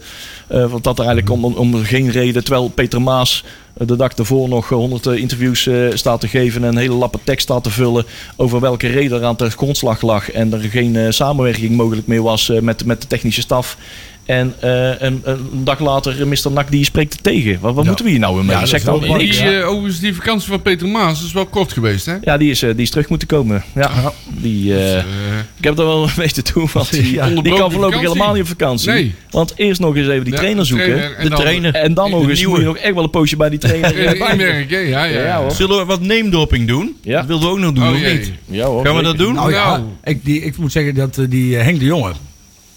eh, 0.48 0.70
want 0.72 0.84
dat 0.84 1.00
er 1.00 1.06
eigenlijk 1.06 1.44
om, 1.44 1.54
om 1.56 1.84
geen 1.84 2.12
reden, 2.12 2.44
terwijl 2.44 2.68
Peter 2.70 3.02
Maas 3.02 3.44
de 3.78 3.96
dag 3.96 4.12
ervoor 4.14 4.50
nog 4.50 4.70
honderd 4.70 5.06
interviews 5.06 5.68
eh, 5.68 5.76
staat 5.94 6.20
te 6.20 6.28
geven 6.28 6.64
en 6.64 6.70
een 6.70 6.78
hele 6.78 6.94
lappe 6.94 7.20
tekst 7.24 7.44
staat 7.44 7.64
te 7.64 7.70
vullen 7.70 8.06
over 8.36 8.60
welke 8.60 8.88
reden 8.88 9.20
er 9.20 9.26
aan 9.26 9.36
de 9.38 9.50
grondslag 9.50 10.02
lag 10.02 10.32
en 10.32 10.54
er 10.54 10.60
geen 10.60 10.96
eh, 10.96 11.06
samenwerking 11.10 11.72
mogelijk 11.76 12.08
meer 12.08 12.22
was 12.22 12.50
eh, 12.50 12.60
met, 12.60 12.86
met 12.86 13.02
de 13.02 13.08
technische 13.08 13.42
staf. 13.42 13.78
En 14.26 14.54
eh, 14.60 15.00
een, 15.02 15.22
een 15.24 15.64
dag 15.64 15.80
later, 15.80 16.22
eh, 16.22 16.26
Mr. 16.28 16.52
Nak 16.52 16.72
die 16.72 16.84
spreekt 16.86 17.14
het 17.14 17.24
tegen. 17.24 17.58
Wat, 17.60 17.74
wat 17.74 17.82
Ja. 17.84 17.88
moeten 17.88 18.06
we 18.06 18.12
hier 18.12 18.20
nou 18.20 18.36
mee? 18.44 18.46
Ja, 18.56 18.60
dat 18.60 18.70
Zeg 18.70 18.84
dan 18.84 19.00
niks. 19.18 19.38
Die, 19.38 19.58
eh, 19.60 19.70
overigens, 19.70 20.00
die 20.00 20.16
vakantie 20.16 20.48
van 20.50 20.62
Peter 20.62 20.88
Maas 20.88 21.24
is 21.24 21.32
wel 21.34 21.46
kort 21.46 21.74
geweest, 21.74 22.06
hè? 22.06 22.16
Ja, 22.22 22.38
die 22.38 22.50
is, 22.52 22.60
die 22.60 22.76
is 22.76 22.90
terug 22.90 23.10
moeten 23.10 23.28
komen. 23.28 23.64
Ja, 23.76 23.92
die, 24.30 24.76
eh, 24.78 24.98
Eh, 24.98 25.04
ik 25.58 25.64
heb 25.64 25.78
er 25.80 25.86
wel 25.86 26.10
te 26.16 26.44
doen, 26.54 26.68
want 26.74 26.92
die, 26.92 27.14
Ja. 27.14 27.28
die 27.30 27.54
kan 27.56 27.72
voorlopig 27.72 28.00
helemaal 28.00 28.34
niet 28.34 28.42
op 28.42 28.48
vakantie. 28.48 28.90
Nee. 28.92 29.14
Want 29.30 29.54
eerst 29.56 29.80
nog 29.80 29.96
eens 29.96 30.08
even 30.08 30.24
die 30.24 30.34
ja, 30.34 30.40
trainer 30.40 30.66
zoeken. 30.66 30.86
trainer 30.88 31.16
en 31.18 31.24
De 31.24 31.30
dan- 31.30 31.40
trainer. 31.40 31.74
En 31.76 31.94
dan 31.94 32.10
nog 32.12 32.30
eens 32.30 32.38
nieuwe. 32.40 32.52
moet 32.54 32.62
je 32.62 32.66
nog 32.66 32.78
echt 32.78 32.94
wel 32.94 33.04
een 33.04 33.10
poosje 33.10 33.36
bij 33.36 33.50
die 33.50 33.60
trainer 33.60 33.94
bij. 34.18 34.32
inwerken, 34.32 34.88
ja, 34.88 35.04
ja. 35.04 35.38
Hoor. 35.42 35.52
Zullen 35.52 35.78
we 35.78 35.86
wat 35.86 36.02
name 36.02 36.30
dropping 36.30 36.68
doen? 36.68 36.96
Ja. 37.02 37.18
Dat 37.18 37.26
wilden 37.28 37.48
we 37.48 37.54
ook 37.54 37.60
nog 37.60 37.74
doen, 37.74 37.84
Oh 37.88 37.94
of 37.94 38.12
niet? 38.14 38.32
Ja, 38.46 38.66
hoor, 38.66 38.86
Gaan 38.86 38.96
we 38.96 39.02
dat 39.04 39.18
doen? 39.18 39.34
Nou 39.34 39.52
ja, 39.52 39.70
Nou. 39.78 39.84
ik, 40.04 40.26
die, 40.26 40.42
ik 40.42 40.58
moet 40.58 40.72
zeggen 40.72 40.96
dat 40.96 41.20
die 41.30 41.56
Henk 41.56 41.80
de 41.80 41.86
Jonge... 41.86 42.12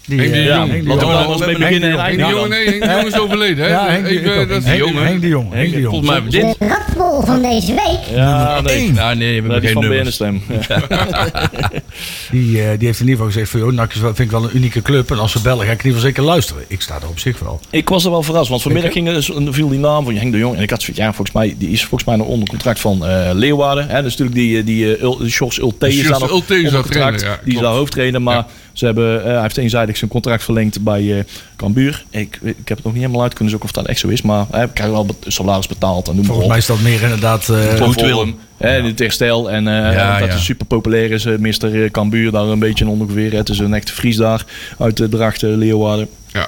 Die, 0.09 0.19
Henk 0.19 0.33
de 0.33 0.39
eh, 0.39 0.45
Jong. 0.45 0.71
Henk 0.71 0.83
de 0.83 0.89
Laten 0.89 1.39
we 1.39 1.45
mee 1.45 1.53
de 1.53 1.59
beginnen 1.59 1.89
Jong. 1.89 2.01
Henk 2.01 2.17
de. 2.17 2.25
Jong, 2.25 2.49
nee, 2.49 2.65
Henk 2.69 2.81
de 2.83 2.89
Jong 2.89 3.05
is 3.07 3.19
overleden, 3.19 3.63
hè? 3.65 3.69
Ja, 3.69 3.89
Henk, 3.89 4.07
de- 4.07 4.45
dat 4.47 4.57
is 4.57 4.65
Henk, 4.65 5.21
de 5.21 5.27
Jong. 5.27 5.53
Henk 5.53 5.71
de 5.71 5.79
Jong. 5.79 5.89
Volgens 5.89 6.05
mij 6.05 6.13
hebben 6.13 6.31
we 6.31 6.55
dit. 6.59 6.69
Radbol 6.69 7.21
van 7.21 7.41
deze 7.41 7.73
week. 7.73 7.99
Ja, 8.15 8.61
nee. 8.61 8.91
Nee, 8.91 8.91
we 8.91 9.01
hebben 9.01 9.51
Nee, 9.51 9.59
die 9.59 9.69
geen 9.69 9.73
van 9.73 9.87
nummers. 9.87 10.17
Die, 12.31 12.61
eh, 12.63 12.77
die 12.77 12.87
heeft 12.87 12.99
in 12.99 13.07
ieder 13.07 13.09
geval 13.09 13.25
gezegd 13.25 13.49
van... 13.49 13.59
joh, 13.59 13.71
NAC 13.71 13.93
is 13.93 13.99
wel- 13.99 14.15
vind 14.15 14.31
ik 14.31 14.39
wel 14.39 14.43
een 14.49 14.55
unieke 14.55 14.81
club. 14.81 15.11
En 15.11 15.19
als 15.19 15.31
ze 15.31 15.41
bellen 15.41 15.65
ga 15.65 15.71
ik 15.71 15.79
in 15.79 15.85
ieder 15.85 15.99
geval 16.01 16.07
zeker 16.09 16.23
luisteren. 16.23 16.63
Ik 16.67 16.81
sta 16.81 16.95
er 17.01 17.07
op 17.09 17.19
zich 17.19 17.39
wel. 17.39 17.59
Ik 17.69 17.89
was 17.89 18.05
er 18.05 18.11
wel 18.11 18.23
verrast, 18.23 18.49
want 18.49 18.61
vanmiddag 18.61 18.91
ging 18.91 19.07
er, 19.07 19.23
viel 19.53 19.69
die 19.69 19.79
naam 19.79 20.03
van 20.05 20.15
Henk 20.15 20.31
de 20.31 20.37
Jong. 20.37 20.55
En 20.55 20.61
ik 20.61 20.69
had 20.69 20.81
zoiets, 20.81 20.99
ja, 21.03 21.13
volgens 21.13 21.31
mij, 21.35 21.55
die 21.57 21.69
is 21.69 21.79
volgens 21.85 22.03
mij 22.09 22.15
nog 22.17 22.27
onder 22.27 22.47
contract 22.49 22.79
van 22.79 23.05
eh 23.05 23.29
Leeuwarden. 23.33 23.87
Hè, 23.87 24.01
dus 24.01 24.17
natuurlijk 24.17 24.37
die, 24.37 24.57
eh, 24.59 24.65
die 24.65 25.17
die 25.19 25.29
Sjors 25.29 25.59
Ulte 25.59 25.87
is 25.87 26.07
daar 26.07 26.19
nog 26.19 26.31
onder 26.31 26.81
contract. 26.81 27.21
ja, 27.21 27.39
die 27.43 27.53
is 27.53 27.59
daar 27.59 27.73
hoofdtrainer, 27.73 28.21
maar 28.21 28.35
Ja. 28.35 28.47
ze 28.73 28.85
hebben, 28.85 29.23
eh, 29.25 29.31
hij 29.31 29.41
heeft 29.41 29.57
eenzijdig 29.57 29.97
zijn 29.97 30.09
contract 30.09 30.43
verlengd 30.43 30.83
bij 30.83 31.17
eh 31.17 31.23
Cambuur. 31.59 32.03
Ik, 32.09 32.39
ik 32.41 32.55
heb 32.67 32.77
het 32.77 32.83
nog 32.83 32.93
niet 32.93 33.01
helemaal 33.01 33.21
uit 33.23 33.33
kunnen 33.33 33.49
zoeken 33.49 33.69
of 33.69 33.75
dat 33.75 33.85
echt 33.87 33.99
zo 33.99 34.07
is, 34.07 34.21
maar 34.21 34.45
hij 34.51 34.67
krijgt 34.73 34.93
wel 34.93 35.07
salaris 35.27 35.67
betaald 35.67 36.07
en 36.07 36.15
noem 36.15 36.25
maar 36.25 36.35
Volgens 36.35 36.47
mij 36.49 36.57
is 36.57 36.65
dat 36.65 36.79
meer 36.79 37.01
inderdaad... 37.01 37.49
eh, 37.49 37.73
Tom 37.73 37.85
Goed 37.87 38.01
Willem. 38.01 38.35
Hè, 38.57 38.77
in 38.77 38.85
het 38.85 38.99
herstel. 38.99 39.51
En 39.51 39.67
eh, 39.67 39.93
Ja, 39.93 40.19
dat 40.19 40.27
ja. 40.29 40.35
is 40.35 40.43
super 40.45 40.65
populair 40.65 41.11
is. 41.11 41.25
eh, 41.25 41.37
Mr. 41.37 41.83
eh, 41.83 41.91
Cambuur 41.91 42.31
daar 42.31 42.43
een 42.43 42.59
beetje 42.59 42.85
in 42.85 42.91
ongeveer. 42.91 43.33
Het 43.33 43.49
is 43.49 43.59
een 43.59 43.73
echte 43.73 43.91
Fries 43.93 44.15
daar 44.15 44.45
uit 44.79 44.97
de 44.97 45.09
Drachten, 45.09 45.57
Leeuwarden. 45.57 46.07
Ja. 46.33 46.47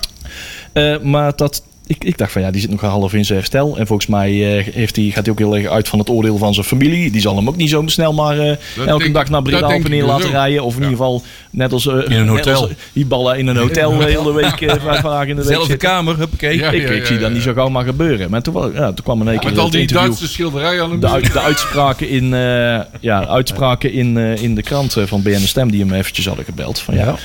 Eh, 0.73 0.99
maar 0.99 1.35
dat, 1.35 1.63
ik, 1.91 2.03
ik 2.03 2.17
dacht 2.17 2.31
van 2.31 2.41
ja, 2.41 2.51
die 2.51 2.61
zit 2.61 2.69
nog 2.69 2.81
half 2.81 3.13
in 3.13 3.25
zijn 3.25 3.37
herstel. 3.37 3.77
En 3.77 3.87
volgens 3.87 4.07
mij 4.07 4.57
eh, 4.57 4.73
heeft 4.73 4.95
hij, 4.95 5.05
gaat 5.05 5.23
hij 5.25 5.31
ook 5.33 5.39
heel 5.39 5.55
erg 5.57 5.67
uit 5.67 5.87
van 5.87 5.99
het 5.99 6.09
oordeel 6.09 6.37
van 6.37 6.53
zijn 6.53 6.65
familie. 6.65 7.11
Die 7.11 7.21
zal 7.21 7.35
hem 7.35 7.47
ook 7.47 7.55
niet 7.55 7.69
zo 7.69 7.83
snel 7.85 8.13
maar 8.13 8.39
eh, 8.39 8.55
elke 8.87 9.03
denk- 9.03 9.13
dag 9.15 9.29
naar 9.29 9.41
Breda 9.41 9.65
op 9.75 9.83
en 9.83 9.89
neer 9.89 9.99
dus 9.99 10.09
laten 10.09 10.25
ook. 10.25 10.31
rijden. 10.31 10.63
Of 10.63 10.73
in 10.75 10.81
Ja. 10.81 10.89
ieder 10.89 10.97
geval 11.05 11.23
net 11.49 11.71
als... 11.73 11.87
eh, 11.87 11.93
In 12.05 12.11
een 12.11 12.27
hotel. 12.27 12.61
als 12.61 12.69
die 12.93 13.05
ballen 13.05 13.37
in 13.37 13.47
een 13.47 13.57
hotel 13.57 13.97
de 13.97 14.03
hele 14.05 14.33
week, 14.33 14.61
eh, 14.61 14.75
vijf 14.83 15.01
dagen 15.01 15.27
in 15.29 15.35
de 15.35 15.41
week 15.43 15.51
Zelfde 15.53 15.77
kamer, 15.77 16.17
huppakee. 16.17 16.57
Ja. 16.57 16.71
Ik, 16.71 16.89
ik 16.89 17.05
zie 17.05 17.17
dat 17.17 17.31
niet 17.31 17.41
zo 17.41 17.53
gauw 17.53 17.69
maar 17.69 17.85
gebeuren. 17.85 18.29
Maar 18.29 18.41
toen, 18.41 18.53
toen 18.73 18.93
kwam 19.03 19.21
in 19.21 19.27
één 19.27 19.39
keer 19.39 19.49
Met 19.49 19.59
al 19.59 19.69
die 19.69 19.87
Duitse 19.87 20.27
schilderijen 20.27 20.83
aan 20.83 20.89
de 20.89 20.99
de, 20.99 21.05
muur. 21.07 21.15
uit- 21.15 21.33
de 21.33 21.39
uitspraken 21.39 22.09
in, 22.09 22.33
eh, 22.33 22.79
ja, 22.99 23.27
uitspraken 23.27 23.91
in, 23.93 24.17
eh, 24.17 24.41
in 24.43 24.55
de 24.55 24.61
krant 24.63 24.95
van 25.05 25.21
BN 25.21 25.37
Stem 25.45 25.71
die 25.71 25.79
hem 25.81 25.93
eventjes 25.93 26.25
hadden 26.25 26.45
gebeld. 26.45 26.79
Van 26.79 26.93
ja, 26.95 27.15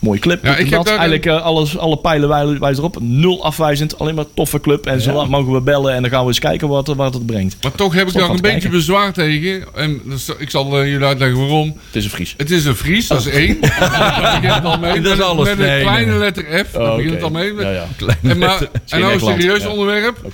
mooie 0.00 0.18
clip. 0.18 0.44
Ja, 0.44 0.56
ik 0.56 0.70
heb 0.70 0.86
Eigenlijk 0.86 1.26
eh, 1.26 1.42
alles, 1.42 1.78
alle 1.78 1.96
pijlen 1.98 2.28
wij- 2.28 2.58
wijzen 2.58 2.78
erop. 2.82 2.96
Nul 3.00 3.44
afwijzend, 3.44 3.98
alleen 3.98 4.14
maar 4.14 4.24
toffe 4.34 4.60
club. 4.60 4.86
En 4.86 5.00
zo 5.00 5.26
mogen 5.26 5.52
we 5.52 5.60
bellen 5.60 5.94
en 5.94 6.02
dan 6.02 6.10
gaan 6.10 6.20
we 6.22 6.26
eens 6.28 6.38
kijken 6.38 6.68
wat, 6.68 6.86
wat 6.86 7.14
het 7.14 7.26
brengt. 7.26 7.56
Maar 7.62 7.72
toch 7.72 7.94
heb 7.94 8.08
ik 8.08 8.14
daar 8.14 8.22
een 8.22 8.28
beetje 8.30 8.48
kijken. 8.50 8.70
bezwaar 8.70 9.12
tegen. 9.12 9.64
En 9.74 10.00
dat 10.04 10.18
is- 10.18 10.28
ik 10.38 10.50
zal 10.50 10.78
eh, 10.80 10.90
jullie 10.90 11.06
uitleggen 11.06 11.38
waarom. 11.38 11.76
Het 11.86 11.96
is 11.96 12.04
een 12.04 12.10
Fries. 12.10 12.34
Het 12.36 12.50
is 12.50 12.64
een 12.64 12.74
Fries, 12.74 13.06
dat 13.06 13.26
is 13.26 13.32
één. 13.32 13.60
Daar 13.80 14.40
begint 14.40 14.54
het 14.54 14.64
al 14.64 14.78
mee. 14.78 15.00
Dat 15.00 15.12
is 15.12 15.18
Met- 15.18 15.26
alles. 15.26 15.48
Met 15.48 15.58
een 15.58 15.64
Nee, 15.66 15.80
kleine 15.82 16.10
nee. 16.10 16.18
letter 16.18 16.44
F. 16.66 16.72
Daar 16.72 16.82
Oh, 16.90 16.96
begint 16.96 17.14
het 17.14 17.22
al 17.22 17.30
mee. 17.30 17.54
Ja, 17.54 17.70
ja. 17.70 17.86
En, 18.22 18.38
maar, 18.38 18.58
en 18.88 19.00
nou 19.00 19.12
een 19.12 19.20
serieus 19.20 19.62
ja. 19.62 19.68
onderwerp. 19.68 20.16
Eh, 20.24 20.32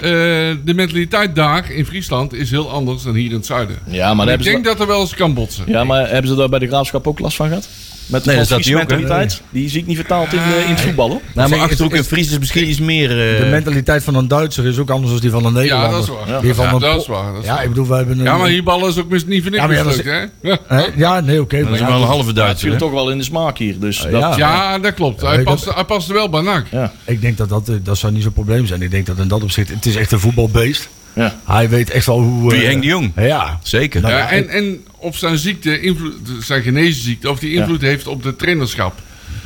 de 0.65 0.75
mentaliteit 0.75 1.35
daar 1.35 1.71
in 1.73 1.87
Friesland 1.87 2.33
is 2.35 2.51
heel 2.51 2.71
anders 2.71 3.03
dan 3.03 3.15
hier 3.15 3.29
in 3.31 3.37
het 3.37 3.47
zuiden. 3.47 3.77
Ja, 3.87 4.15
maar, 4.15 4.29
ik 4.29 4.43
denk 4.43 4.65
dat 4.65 4.81
er 4.81 4.87
wel 4.87 5.01
eens 5.01 5.15
kan 5.15 5.35
botsen. 5.35 5.65
ja, 5.67 5.85
maar 5.85 6.11
hebben 6.11 6.31
ze 6.31 6.37
daar 6.37 6.49
bij 6.49 6.59
de 6.59 6.67
graafschap 6.67 7.07
ook 7.07 7.19
last 7.19 7.37
van 7.37 7.49
gehad? 7.49 7.69
Met 8.07 8.25
de 8.25 8.31
Nee, 8.31 8.45
dat 8.45 8.53
ook, 8.53 8.65
mentaliteit. 8.75 9.43
Die 9.51 9.69
zie 9.69 9.81
ik 9.81 9.87
niet 9.87 9.97
vertaald 9.97 10.33
in, 10.33 10.39
eh, 10.39 10.65
in 10.65 10.71
het 10.71 10.81
voetballen. 10.81 11.21
Nou, 11.35 11.49
maar 11.49 11.59
Zeg, 11.59 11.69
Achterhoek 11.69 11.93
is- 11.93 11.99
en 11.99 12.05
Fries 12.05 12.31
is 12.31 12.39
misschien 12.39 12.69
iets 12.69 12.79
meer... 12.79 13.11
eh, 13.11 13.39
De 13.41 13.47
mentaliteit 13.51 14.03
van 14.05 14.15
een 14.15 14.29
Duitser 14.29 14.67
is 14.67 14.79
ook 14.79 14.91
anders 14.91 15.13
dan 15.13 15.21
die 15.21 15.31
van 15.31 15.45
een 15.45 15.53
Nederlander. 15.53 15.91
dat 15.91 16.03
is 16.03 16.09
waar. 16.09 16.41
Die 16.43 16.55
van 16.55 16.65
Ja, 16.65 16.73
een 16.73 16.79
dat 16.81 17.01
is 17.01 17.07
waar, 17.07 17.33
dat 17.33 17.43
is 17.43 17.49
ja, 17.49 17.55
waar. 17.55 17.63
ik 17.63 17.69
bedoel, 17.69 17.87
wij 17.87 17.99
hebben 17.99 18.19
een... 18.19 18.25
Ja, 18.25 18.37
maar 18.37 18.49
hier 18.49 18.63
ballen 18.63 18.89
is 18.89 18.99
ook 18.99 19.09
mis- 19.09 19.27
niet 19.27 19.45
niks 19.45 19.57
Ja, 19.57 19.73
ja, 19.73 19.83
mislukt, 19.85 20.09
hè? 20.09 20.49
Ja. 20.49 20.59
Hè? 20.67 20.85
Ja, 20.97 21.21
nee, 21.21 21.41
oké. 21.41 21.63
dat 21.65 21.73
is 21.75 21.81
wel 21.81 21.89
ja, 21.89 21.95
een 21.95 22.01
halve 22.03 22.21
Ja, 22.23 22.27
het 22.27 22.37
Duitser, 22.37 22.61
viel 22.61 22.73
hè? 22.73 22.79
toch 22.79 22.91
wel 22.91 23.11
in 23.11 23.19
de 23.19 23.25
smaak 23.25 23.59
hier. 23.59 23.79
Dus 23.81 24.07
Ja. 24.11 24.21
dat, 24.21 24.37
Ja, 24.37 24.79
dat 24.79 24.95
klopt. 24.95 25.21
Hij 25.21 25.43
past, 25.43 25.75
hij 25.75 25.85
past 25.85 26.09
wel 26.09 26.29
bij 26.29 26.41
NAC. 26.41 26.67
ja. 26.71 26.93
Ik 27.05 27.21
denk 27.21 27.37
dat 27.37 27.49
dat, 27.49 27.69
eh, 27.69 27.75
dat 27.83 27.99
zou 27.99 28.13
niet 28.13 28.23
zo'n 28.23 28.33
probleem 28.33 28.67
zijn. 28.67 28.83
Ik 28.83 28.91
denk 28.91 29.07
dat 29.07 29.19
in 29.19 29.29
dat 29.29 29.43
opzicht... 29.43 29.69
Het 29.69 29.87
is 29.87 29.97
echt 29.97 30.13
een 30.13 30.21
voetbalbeest. 30.21 30.89
Ja. 31.13 31.35
Hij 31.45 31.69
weet 31.69 31.91
echt 31.91 32.07
wel 32.07 32.21
hoe... 32.21 32.51
Wie, 32.51 32.61
eh, 32.61 32.67
Henk 32.69 32.83
de 32.83 32.89
Jong? 32.89 33.13
Ja. 33.17 33.59
Zeker. 33.63 34.01
Nou, 34.01 34.15
Ja, 34.15 34.31
en, 34.31 34.49
en 34.49 34.85
of 34.99 35.17
zijn 35.17 35.39
ziekte, 35.39 35.81
invloed, 35.81 36.15
zijn 36.41 36.63
geneesziekte, 36.63 37.31
of 37.31 37.39
die 37.39 37.53
invloed 37.55 37.81
heeft 37.81 38.07
op 38.07 38.23
de 38.23 38.37
trainerschap. 38.37 38.95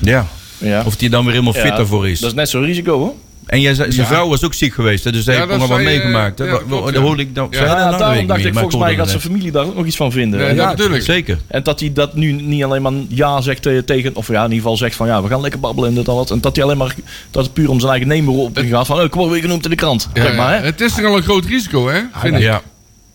Ja. 0.01 0.27
Ja. 0.59 0.83
Of 0.87 0.97
die 0.97 1.11
dan 1.11 1.23
weer 1.25 1.33
helemaal 1.33 1.53
fit 1.53 1.63
Ja, 1.63 1.77
daarvoor 1.77 2.09
is. 2.09 2.21
Dat 2.21 2.31
is 2.31 2.37
net 2.37 2.49
zo'n 2.49 2.65
risico 2.65 2.99
hoor. 2.99 3.15
En 3.47 3.61
jij, 3.61 3.75
zijn 3.75 3.93
Ja. 3.93 4.05
vrouw 4.07 4.29
was 4.29 4.45
ook 4.45 4.55
ziek 4.55 4.75
geweest, 4.75 5.05
hè? 5.05 5.13
dus 5.13 5.25
hij 5.27 5.35
Ja, 5.35 5.41
heeft 5.41 5.53
dat 5.53 5.61
nog 5.61 5.77
wel 5.77 5.85
meegemaakt. 5.87 6.39
hè? 6.39 6.45
ja, 6.45 6.59
Dat 6.69 6.95
hoorde 6.97 7.23
ik 7.23 7.35
dan. 7.35 7.47
Ja, 7.51 7.65
nou? 7.65 7.91
Dat 7.91 7.99
daarom 7.99 8.27
dacht 8.27 8.45
ik 8.45 8.53
volgens 8.55 8.77
mij 8.77 8.95
gaat 8.95 9.09
zijn 9.09 9.21
familie 9.21 9.51
daar 9.51 9.65
ook 9.65 9.75
nog 9.75 9.87
iets 9.87 9.97
van 9.97 10.13
vinden. 10.13 10.41
Ja, 10.41 10.47
dat- 10.55 10.67
natuurlijk. 10.67 11.05
Zeker. 11.05 11.39
En 11.47 11.63
dat 11.63 11.81
hij 11.81 11.93
dat 11.93 12.15
nu 12.15 12.33
niet 12.33 12.65
alleen 12.65 12.83
maar 12.83 12.93
ja 13.09 13.41
zegt 13.41 13.67
eh, 13.67 13.79
tegen, 13.79 14.17
of 14.17 14.29
ja, 14.29 14.37
in 14.37 14.43
ieder 14.43 14.57
geval 14.57 14.77
zegt 14.77 14.97
van 14.97 15.07
ja, 15.07 15.23
we 15.23 15.29
gaan 15.29 15.41
lekker 15.41 15.61
babbelen 15.61 15.97
en 15.97 16.03
dat. 16.05 16.31
En 16.31 16.41
dat 16.41 16.57
hij 16.57 16.65
alleen 16.65 16.77
maar, 16.79 16.95
dat 17.31 17.45
het 17.45 17.53
puur 17.53 17.71
om 17.71 17.79
zijn 17.79 17.91
eigen 17.91 18.09
nemen 18.09 18.35
op 18.35 18.59
gaat 18.71 18.87
van, 18.87 19.01
oh, 19.01 19.09
kom 19.11 19.21
maar 19.23 19.31
weer 19.31 19.41
genoemd 19.41 19.65
in 19.65 19.71
de 19.71 19.77
krant. 19.77 20.09
Maar, 20.37 20.59
hè? 20.59 20.65
Het 20.65 20.81
is 20.81 20.95
toch 20.95 21.05
al 21.05 21.17
een 21.17 21.23
groot 21.23 21.45
risico, 21.45 21.89
hè? 21.89 22.01
Vind 22.15 22.35
ik. 22.35 22.41
Ja. 22.43 22.63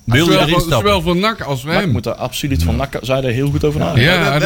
Wil 0.05 0.15
je 0.15 0.23
Zowel, 0.23 0.39
erin 0.39 0.53
voor, 0.53 0.61
stappen? 0.61 0.79
zowel 0.87 1.01
voor 1.01 1.15
NAC 1.15 1.41
als 1.41 1.63
Maar 1.63 1.73
ik 1.75 1.81
hem. 1.81 1.91
moet 1.91 2.03
daar 2.03 2.13
absoluut 2.15 2.63
van 2.63 2.75
nakken, 2.75 2.99
zij 3.05 3.23
er 3.23 3.31
heel 3.31 3.49
goed 3.49 3.63
over 3.63 3.79
nadenken. 3.79 4.03
Ja, 4.03 4.39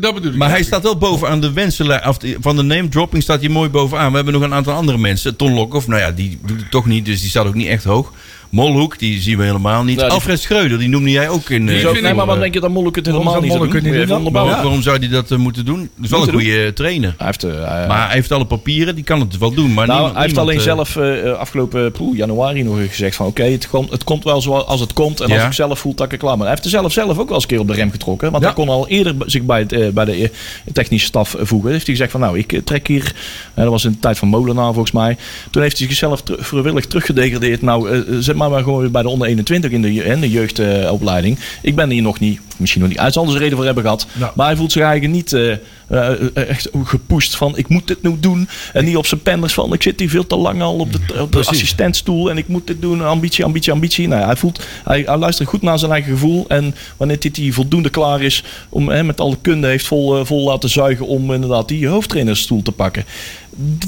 dat, 0.00 0.14
bedoel 0.14 0.30
ik. 0.32 0.36
Maar 0.36 0.50
hij 0.50 0.62
staat 0.62 0.82
wel 0.82 0.98
bovenaan 0.98 1.40
de 1.40 1.52
wensenlijst. 1.52 2.24
Van 2.40 2.56
de 2.56 2.62
name 2.62 2.88
dropping 2.88 3.22
staat 3.22 3.40
hij 3.40 3.48
mooi 3.48 3.68
bovenaan. 3.68 4.10
We 4.10 4.16
hebben 4.16 4.34
nog 4.34 4.42
een 4.42 4.54
aantal 4.54 4.74
andere 4.74 4.98
mensen. 4.98 5.36
Ton 5.36 5.52
Lokhoff, 5.54 5.86
nou 5.86 6.00
ja, 6.00 6.10
die 6.10 6.38
doet 6.46 6.60
het 6.60 6.70
toch 6.70 6.86
niet, 6.86 7.04
dus 7.04 7.20
die 7.20 7.30
staat 7.30 7.46
ook 7.46 7.54
niet 7.54 7.66
echt 7.68 7.84
hoog. 7.84 8.12
Molhoek, 8.50 8.98
die 8.98 9.20
zien 9.20 9.38
we 9.38 9.44
helemaal 9.44 9.84
niet. 9.84 10.02
Alfred 10.02 10.40
Schreuder, 10.40 10.78
die 10.78 10.88
noemde 10.88 11.10
jij 11.10 11.28
ook 11.28 11.50
in. 11.50 11.66
Die 11.66 11.76
eh, 11.88 11.94
ik 11.94 12.02
nee, 12.02 12.14
maar 12.14 12.26
wat 12.26 12.38
denk 12.40 12.54
je 12.54 12.60
dat 12.60 12.70
Molk 12.70 12.96
het 12.96 13.06
helemaal 13.06 13.40
niet 13.40 13.52
zou 13.52 13.68
doen? 13.70 13.82
waarom, 13.92 14.10
onderbouwen. 14.16 14.54
waarom 14.54 14.82
zou 14.82 14.98
hij 14.98 15.08
dat 15.08 15.30
eh, 15.30 15.38
moeten 15.38 15.64
doen? 15.64 15.78
Dat 15.94 16.04
is 16.04 16.10
wel 16.10 16.22
een 16.22 16.28
goede 16.32 16.72
trainer. 16.72 17.14
Hij 17.16 17.26
heeft, 17.26 17.44
eh, 17.44 17.88
Maar 17.88 18.06
hij 18.06 18.14
heeft 18.14 18.32
alle 18.32 18.44
papieren, 18.44 18.94
die 18.94 19.04
kan 19.04 19.20
het 19.20 19.38
wel 19.38 19.50
doen. 19.54 19.74
Maar 19.74 19.86
nou, 19.86 19.98
niemand- 19.98 20.12
hij 20.14 20.22
heeft 20.22 20.34
niemand, 20.36 20.48
alleen 20.48 20.58
eh, 20.58 20.74
zelf 20.74 20.96
eh, 20.96 21.30
eh, 21.30 21.38
afgelopen 21.38 21.92
poeh, 21.92 22.16
januari 22.16 22.62
nog 22.62 22.78
gezegd 22.88 23.16
van 23.16 23.26
oké, 23.26 23.42
het, 23.44 23.68
komt, 23.68 23.90
het 23.90 24.04
komt 24.04 24.24
wel 24.24 24.40
zoals 24.40 24.80
het 24.80 24.92
komt. 24.92 25.20
En 25.20 25.30
als 25.32 25.42
ik 25.44 25.52
zelf 25.52 25.78
voel 25.78 25.94
dat 25.94 26.06
ik 26.06 26.12
er 26.12 26.18
klaar 26.18 26.32
ben. 26.36 26.40
Hij 26.40 26.50
heeft 26.50 26.64
er 26.64 26.70
zelf, 26.70 26.92
zelf 26.92 27.18
ook 27.18 27.26
wel 27.26 27.34
eens 27.34 27.42
een 27.42 27.48
keer 27.48 27.60
op 27.60 27.66
de 27.66 27.72
rem 27.74 27.90
getrokken. 27.90 28.30
Want 28.30 28.42
Ja. 28.42 28.48
hij 28.52 28.64
kon 28.64 28.68
al 28.74 28.88
eerder 28.88 29.14
zich 29.26 29.42
bij, 29.42 29.58
het, 29.58 29.72
eh, 29.72 29.88
bij 29.88 30.04
de 30.04 30.12
eh, 30.12 30.28
technische 30.72 31.06
staf 31.06 31.34
eh, 31.34 31.44
voegen. 31.44 31.70
heeft 31.70 31.86
hij 31.86 31.94
gezegd 31.94 32.10
van 32.12 32.20
nou, 32.20 32.38
ik 32.38 32.52
eh, 32.52 32.60
trek 32.64 32.86
hier. 32.86 33.12
eh, 33.54 33.62
dat 33.62 33.72
was 33.72 33.84
in 33.84 33.90
de 33.92 33.98
tijd 33.98 34.18
van 34.18 34.28
Molenaar 34.28 34.72
volgens 34.72 34.92
mij. 34.92 35.16
Toen 35.50 35.62
heeft 35.62 35.78
hij 35.78 35.86
zichzelf 35.86 36.22
vrijwillig 36.38 36.86
teruggedegradeerd. 36.86 37.62
Nou, 37.62 37.90
eh, 37.90 38.00
zet 38.20 38.36
maar, 38.38 38.50
maar 38.50 38.62
gewoon 38.62 38.80
weer 38.80 38.90
bij 38.90 39.02
de 39.02 39.08
onder 39.08 39.28
21 39.28 39.70
in 39.70 39.82
de, 39.82 39.94
in 40.04 40.20
de 40.20 40.30
jeugdopleiding. 40.30 41.38
ik 41.62 41.74
ben 41.74 41.90
hier 41.90 42.02
nog 42.02 42.20
niet, 42.20 42.40
misschien 42.56 42.80
nog 42.80 42.90
niet. 42.90 42.98
Er 42.98 43.12
zijn 43.12 43.36
reden 43.36 43.56
voor 43.56 43.64
hebben 43.64 43.82
gehad. 43.82 44.06
Ja. 44.18 44.32
Maar 44.34 44.46
hij 44.46 44.56
voelt 44.56 44.72
zich 44.72 44.82
eigenlijk 44.82 45.14
niet 45.14 45.32
eh, 45.32 45.52
eh, 45.88 46.10
eh, 46.10 46.48
echt 46.48 46.68
gepusht 46.84 47.36
van 47.36 47.56
ik 47.56 47.68
moet 47.68 47.86
dit 47.86 48.02
nu 48.02 48.16
doen. 48.20 48.48
En 48.72 48.84
niet 48.84 48.96
op 48.96 49.06
zijn 49.06 49.22
penders 49.22 49.52
van 49.52 49.72
ik 49.72 49.82
zit 49.82 50.00
hier 50.00 50.10
veel 50.10 50.26
te 50.26 50.36
lang 50.36 50.62
al 50.62 50.78
op 50.78 50.92
de, 50.92 51.20
op 51.22 51.32
de 51.32 51.38
assistentstoel 51.38 52.30
en 52.30 52.38
ik 52.38 52.48
moet 52.48 52.66
dit 52.66 52.82
doen. 52.82 53.06
Ambitie, 53.06 53.44
ambitie, 53.44 53.72
ambitie. 53.72 54.08
Nou, 54.08 54.24
hij, 54.24 54.36
voelt, 54.36 54.66
hij, 54.84 55.02
hij 55.06 55.16
luistert 55.16 55.48
goed 55.48 55.62
naar 55.62 55.78
zijn 55.78 55.92
eigen 55.92 56.12
gevoel. 56.12 56.44
En 56.48 56.74
wanneer 56.96 57.20
dit 57.20 57.36
hij 57.36 57.50
voldoende 57.50 57.90
klaar 57.90 58.22
is 58.22 58.44
om 58.68 58.88
hè, 58.88 59.02
met 59.02 59.20
alle 59.20 59.36
kunde 59.40 59.66
heeft 59.66 59.86
vol, 59.86 60.24
vol 60.24 60.44
laten 60.44 60.68
zuigen 60.68 61.06
om 61.06 61.32
inderdaad 61.32 61.68
die 61.68 61.88
hoofdtrainersstoel 61.88 62.62
te 62.62 62.72
pakken. 62.72 63.04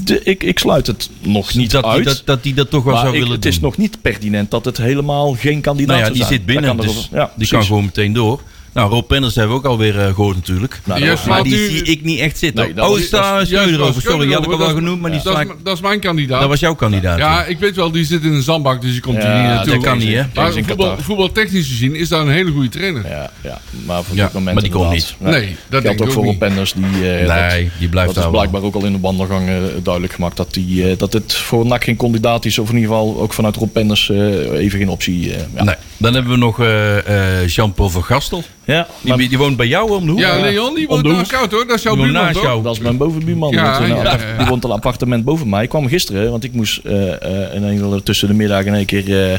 De- 0.04 0.22
ik, 0.22 0.42
ik 0.42 0.58
sluit 0.58 0.86
het 0.86 1.10
nog 1.20 1.54
niet 1.54 1.70
dat, 1.70 1.84
uit. 1.84 1.94
hij 1.94 2.04
dat, 2.04 2.22
dat 2.24 2.38
hij 2.44 2.54
dat 2.54 2.70
toch 2.70 2.84
wel 2.84 2.92
maar 2.92 3.02
zou 3.02 3.14
ik- 3.14 3.18
willen 3.20 3.34
het 3.34 3.42
doen. 3.42 3.52
is 3.52 3.60
nog 3.60 3.76
niet 3.76 4.00
pertinent 4.02 4.50
dat 4.50 4.64
het 4.64 4.76
helemaal 4.76 5.32
geen 5.34 5.60
kandidaat 5.60 5.96
nou 5.96 5.98
ja, 5.98 6.04
zou 6.04 6.16
die 6.16 6.26
zijn. 6.26 6.34
zit 6.38 6.46
binnen, 6.46 6.76
kan 6.76 6.86
dus 6.86 7.08
ja, 7.12 7.32
die 7.36 7.48
kan 7.48 7.64
gewoon 7.64 7.84
meteen 7.84 8.12
door. 8.12 8.40
Nou, 8.72 8.90
Rob 8.90 9.06
Penders 9.06 9.34
hebben 9.34 9.52
we 9.56 9.58
ook 9.62 9.68
alweer 9.70 9.98
eh, 10.00 10.06
gehoord 10.14 10.36
natuurlijk. 10.36 10.80
Nou, 10.84 11.16
maar 11.28 11.42
die 11.42 11.68
zie 11.68 11.82
ik 11.82 12.02
niet 12.02 12.18
echt 12.18 12.38
zitten. 12.38 12.74
Nee, 12.74 12.84
oh, 12.88 12.98
is 12.98 13.10
daar 13.10 13.40
over? 13.80 14.02
Sorry, 14.02 14.26
die 14.26 14.34
had 14.34 14.44
ik 14.44 14.50
al 14.52 14.58
wel 14.58 14.68
genoemd, 14.74 15.00
maar 15.00 15.10
die 15.10 15.20
dat, 15.22 15.40
is, 15.40 15.46
dat 15.62 15.74
is 15.76 15.82
mijn 15.82 16.00
kandidaat. 16.00 16.40
Dat 16.40 16.48
was 16.48 16.60
jouw 16.60 16.74
kandidaat. 16.74 17.18
ja, 17.18 17.44
ik 17.44 17.58
weet 17.58 17.76
wel, 17.76 17.90
die 17.90 18.04
zit 18.04 18.22
in 18.24 18.32
een 18.32 18.42
zandbak, 18.42 18.80
dus 18.82 18.92
die 18.92 19.00
komt 19.00 19.16
hier 19.16 19.26
Ja, 19.26 19.36
niet 19.38 19.46
dat 19.46 19.54
naartoe. 19.54 19.74
dat 19.74 19.82
kan 19.84 19.98
niet, 19.98 20.14
hè? 20.14 20.22
Maar 20.34 20.52
voetbal, 20.52 20.96
voetbaltechnisch 20.98 21.66
gezien 21.68 21.94
is 21.94 22.08
dat 22.08 22.20
een 22.20 22.30
hele 22.32 22.50
goede 22.50 22.68
trainer. 22.68 23.08
Ja, 23.08 23.30
ja, 23.42 23.60
maar 23.86 24.02
voor 24.04 24.16
Ja, 24.16 24.24
dit 24.24 24.32
moment 24.32 24.54
maar 24.54 24.62
die 24.62 24.72
komt 24.72 24.90
niet. 24.90 25.14
Nee, 25.18 25.56
dat 25.68 25.82
denk 25.82 25.94
ik 25.94 26.00
ook 26.00 26.06
ook 26.06 26.12
voor 26.12 26.22
niet. 26.24 26.32
Rob 26.32 26.40
Penders. 26.40 26.72
Die, 26.72 26.84
eh, 26.84 27.28
Nee, 27.50 27.62
dat, 27.64 27.72
die 27.78 27.88
blijft 27.88 28.08
dat 28.08 28.16
is 28.16 28.22
daar 28.22 28.30
blijkbaar 28.30 28.62
ook 28.62 28.74
al 28.74 28.84
in 28.84 28.92
de 28.92 29.00
wandelgang 29.00 29.48
eh, 29.48 29.54
duidelijk 29.82 30.12
gemaakt. 30.14 30.36
Dat, 30.36 30.54
die, 30.54 30.90
eh, 30.90 30.98
dat 30.98 31.12
het 31.12 31.32
voor 31.34 31.66
NAC 31.66 31.84
geen 31.84 31.96
kandidaat 31.96 32.44
is. 32.44 32.58
Of 32.58 32.68
in 32.70 32.74
ieder 32.76 32.90
geval 32.90 33.20
ook 33.20 33.32
vanuit 33.32 33.56
Rob 33.56 33.72
Penders 33.72 34.10
eh, 34.10 34.50
even 34.58 34.78
geen 34.78 34.88
optie. 34.88 35.32
eh, 35.34 35.40
ja. 35.54 35.64
Nee. 35.64 35.74
Dan 35.96 36.14
hebben 36.14 36.32
we 36.32 36.38
nog 36.38 36.60
eh, 36.60 37.40
eh, 37.42 37.48
Jean-Paul 37.48 37.88
van 37.90 38.04
Gastel. 38.04 38.42
Ja, 38.64 38.86
Die, 39.00 39.08
maar 39.08 39.28
die 39.28 39.38
woont 39.38 39.56
bij 39.56 39.66
jou 39.66 39.90
om 39.90 40.04
de 40.04 40.10
hoek. 40.10 40.20
Ja. 40.20 40.40
Leon, 40.40 40.74
die 40.74 40.88
Om 40.88 40.92
woont 40.94 41.06
de 41.06 41.12
naast 41.12 41.30
jou, 41.30 41.48
toch? 41.48 41.66
Dat 41.66 41.76
is 41.76 41.82
jouw 41.82 41.94
Die 41.94 42.02
buurman, 42.02 42.22
naast 42.22 42.34
toch? 42.34 42.42
jou. 42.42 42.62
dat 42.62 42.72
is 42.72 42.78
mijn 42.78 42.96
bovenbuurman. 42.96 43.50
Ja, 43.50 43.78
want, 43.80 43.86
ja, 43.88 44.02
ja. 44.02 44.36
Die 44.38 44.46
woont 44.46 44.64
al 44.64 44.70
een 44.70 44.76
appartement 44.76 45.24
boven 45.24 45.48
mij. 45.48 45.62
Ik 45.62 45.68
kwam 45.68 45.88
gisteren, 45.88 46.30
want 46.30 46.44
ik 46.44 46.52
moest 46.52 46.80
eh, 46.84 47.22
eh, 47.48 47.54
in 47.54 47.62
een, 47.62 48.02
tussen 48.02 48.28
de 48.28 48.34
middag 48.34 48.64
in 48.64 48.74
één 48.74 48.84
keer 48.86 49.08
eh, 49.08 49.32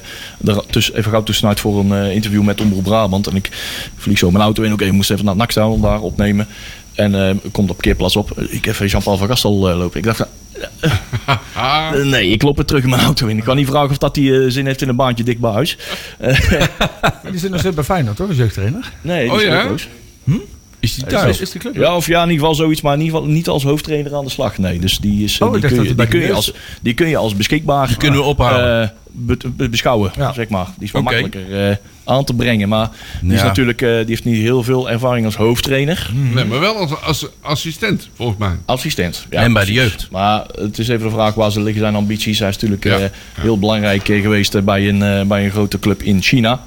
er 0.46 0.66
tussen, 0.70 0.96
even 0.98 1.12
gauw 1.12 1.24
tussenuit 1.24 1.60
voor 1.60 1.80
een 1.80 1.94
eh, 1.94 2.14
interview 2.14 2.42
met 2.44 2.62
Omroep 2.62 2.84
Brabant. 2.84 3.28
En 3.28 3.36
ik 3.36 3.50
vlieg 3.98 4.18
zo 4.18 4.32
mijn 4.32 4.44
auto 4.44 4.64
in. 4.64 4.74
Oké, 4.74 4.86
ik 4.86 4.92
moest 4.92 5.12
even 5.12 5.24
naar 5.26 5.34
het 5.34 5.42
NAC 5.42 5.52
staan 5.52 5.70
om 5.70 5.82
daar 5.82 6.02
opnemen. 6.02 6.48
En 6.94 7.16
eh 7.16 7.36
komt 7.52 7.70
op 7.70 7.76
parkeerplaats 7.76 8.16
op. 8.16 8.40
Ik 8.40 8.66
even 8.66 8.88
Jean-Paul 8.88 9.18
van 9.18 9.28
Gastel 9.28 9.70
eh, 9.70 9.78
lopen. 9.78 9.98
Ik 9.98 10.06
dacht, 10.06 10.28
eh, 11.54 11.92
nee, 12.14 12.30
ik 12.30 12.42
loop 12.42 12.56
weer 12.56 12.66
terug 12.66 12.84
in 12.84 12.90
mijn 12.90 13.02
auto 13.02 13.28
in. 13.28 13.38
Ik 13.38 13.44
kan 13.44 13.56
niet 13.56 13.68
vragen 13.68 13.90
of 13.90 13.98
dat 13.98 14.16
hij 14.16 14.50
zin 14.50 14.66
heeft 14.66 14.82
in 14.82 14.90
een 14.90 14.96
baantje 14.96 15.24
dik 15.24 15.40
bij 15.40 15.52
huis. 15.52 15.78
Die 17.32 17.40
zit 17.40 17.50
nog 17.50 17.60
steeds 17.60 17.76
bij 17.76 17.84
Feyenoord, 17.84 18.16
toch? 18.16 18.30
Een 18.30 18.36
jeugdtrainer. 18.36 18.92
Nee, 19.02 19.24
die 19.24 19.32
Oh 19.32 19.42
is 19.42 19.48
ja? 19.48 19.60
clubloos. 19.60 19.88
Is 20.82 20.96
die 20.96 21.06
Is, 21.06 21.12
thuis? 21.12 21.40
is 21.40 21.52
die 21.52 21.62
club? 21.62 21.76
Ja, 21.76 21.96
of 21.96 22.08
ja, 22.08 22.18
in 22.24 22.30
ieder 22.30 22.40
geval 22.40 22.56
zoiets, 22.56 22.82
maar 22.82 22.94
in 22.94 23.00
ieder 23.02 23.16
geval 23.16 23.32
niet 23.34 23.48
als 23.48 23.64
hoofdtrainer 23.64 24.16
aan 24.16 24.24
de 24.24 24.30
slag. 24.32 24.58
Nee, 24.58 24.80
dus 24.80 24.98
die, 24.98 25.24
is, 25.24 25.40
eh, 25.40 25.48
Oh, 25.48 25.56
ik 25.56 25.62
die, 25.62 25.70
kun, 25.72 25.84
je, 25.84 25.96
die, 25.96 26.08
kun 26.08 26.20
je 26.20 26.34
als, 26.34 26.54
die 26.82 26.94
kun 26.94 27.08
je 27.08 27.18
als 27.18 27.36
beschikbaar 27.36 27.88
Die 27.88 27.98
kunnen 27.98 28.20
we 28.20 28.26
ophalen. 28.26 28.82
eh, 28.84 28.90
be- 29.12 29.38
be- 29.56 29.70
beschouwen, 29.70 30.12
Ja. 30.18 30.34
zeg 30.34 30.50
maar. 30.50 30.66
Die 30.78 30.86
is 30.88 30.92
wel 30.92 31.02
Oké. 31.02 31.12
makkelijker 31.22 31.70
eh, 31.70 31.76
aan 32.04 32.24
te 32.24 32.34
brengen. 32.34 32.70
Maar 32.70 32.90
die, 33.22 33.34
is 33.34 33.40
Ja. 33.40 33.46
natuurlijk, 33.46 33.82
eh, 33.82 33.90
die 33.90 34.06
heeft 34.06 34.26
niet 34.26 34.36
heel 34.42 34.64
veel 34.64 34.90
ervaring 34.90 35.26
als 35.26 35.36
hoofdtrainer. 35.36 36.10
nee, 36.34 36.46
maar 36.46 36.60
wel 36.60 36.76
als, 36.76 37.02
als 37.02 37.28
assistent, 37.42 38.10
volgens 38.16 38.38
mij. 38.38 38.52
Assistent. 38.66 39.26
Ja, 39.30 39.42
en 39.42 39.54
bij 39.54 39.66
de 39.66 39.74
jeugd. 39.74 40.08
Maar 40.12 40.44
het 40.56 40.78
is 40.80 40.88
even 40.88 41.06
de 41.08 41.14
vraag 41.14 41.34
waar 41.34 41.52
ze 41.52 41.62
liggen 41.62 41.82
zijn 41.82 41.96
ambities. 41.96 42.40
Hij 42.40 42.50
is 42.50 42.54
natuurlijk 42.56 42.84
Ja. 42.84 42.98
eh, 42.98 43.06
heel 43.40 43.60
belangrijk 43.60 44.10
eh, 44.10 44.22
geweest 44.22 44.56
eh, 44.56 44.62
bij, 44.62 44.88
een, 44.90 45.02
eh, 45.04 45.22
bij 45.26 45.46
een 45.46 45.52
grote 45.52 45.80
club 45.80 46.04
in 46.04 46.22
China. 46.22 46.64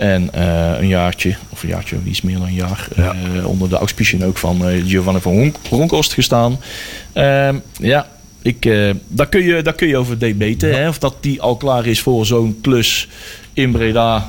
En 0.00 0.32
eh, 0.34 0.80
een 0.80 0.88
jaartje, 0.88 1.34
of 1.48 1.62
een 1.62 1.68
jaartje, 1.68 1.96
iets 2.04 2.20
meer 2.22 2.36
dan 2.36 2.46
een 2.46 2.54
jaar, 2.54 2.88
eh, 2.96 3.46
onder 3.46 3.68
de 3.68 3.76
auspiciën 3.76 4.24
ook 4.24 4.38
van 4.38 4.66
eh, 4.68 4.82
Giovanni 4.86 5.20
van 5.20 5.32
Honk- 5.32 5.56
Bronckhorst 5.62 6.12
gestaan. 6.12 6.58
Ehm, 7.12 7.54
ja, 7.78 8.06
ik, 8.42 8.64
eh, 8.66 8.90
daar, 9.08 9.28
kun 9.28 9.42
je, 9.42 9.62
daar 9.62 9.72
kun 9.74 9.88
je 9.88 9.96
over 9.96 10.18
debaten. 10.18 10.74
Hè, 10.80 10.88
of 10.88 10.98
dat 10.98 11.14
die 11.20 11.40
al 11.42 11.56
klaar 11.56 11.86
is 11.86 12.00
voor 12.00 12.26
zo'n 12.26 12.58
klus 12.62 13.08
in 13.52 13.72
Breda. 13.72 14.26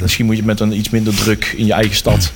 Misschien 0.00 0.26
moet 0.26 0.36
je 0.36 0.42
met 0.44 0.60
een 0.60 0.76
iets 0.78 0.90
minder 0.90 1.14
druk 1.14 1.54
in 1.56 1.66
je 1.66 1.72
eigen 1.72 1.96
stad 1.96 2.32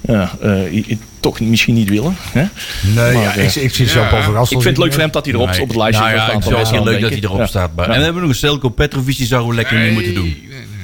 ja, 0.00 0.30
eh, 0.42 0.96
toch 1.20 1.40
misschien 1.40 1.74
niet 1.74 1.88
willen. 1.88 2.16
Hè? 2.32 2.40
Nee, 2.40 2.94
Maar, 2.94 3.12
ja, 3.12 3.32
ik, 3.34 3.54
ik 3.54 3.74
zie 3.74 3.86
ja, 3.86 4.08
van 4.08 4.22
Gastel. 4.22 4.40
Ik 4.42 4.48
vind 4.48 4.64
het 4.64 4.76
leuk 4.76 4.84
niet 4.84 4.92
voor 4.94 5.02
hem 5.02 5.10
dat 5.12 5.24
hij 5.24 5.34
erop 5.34 5.50
Nee. 5.50 5.60
op 5.60 5.68
het 5.68 5.76
lijstje 5.76 6.04
nou 6.04 6.16
van 6.16 6.26
ja, 6.26 6.32
ik 6.36 6.42
vind 6.42 6.56
het 6.56 6.70
heel 6.70 6.84
leuk 6.84 7.00
dat 7.00 7.10
hij 7.10 7.20
erop 7.20 7.38
Ja. 7.38 7.46
staat. 7.46 7.70
Ja. 7.76 7.82
En 7.82 7.88
dan 7.88 7.94
hebben 7.96 8.14
we 8.14 8.20
nog 8.20 8.28
een 8.30 8.34
Stelko 8.36 8.68
Petrovic, 8.68 9.16
die 9.16 9.26
zouden 9.26 9.50
we 9.50 9.56
lekker 9.56 9.78
mee 9.78 9.92
moeten 9.92 10.14
doen. 10.14 10.36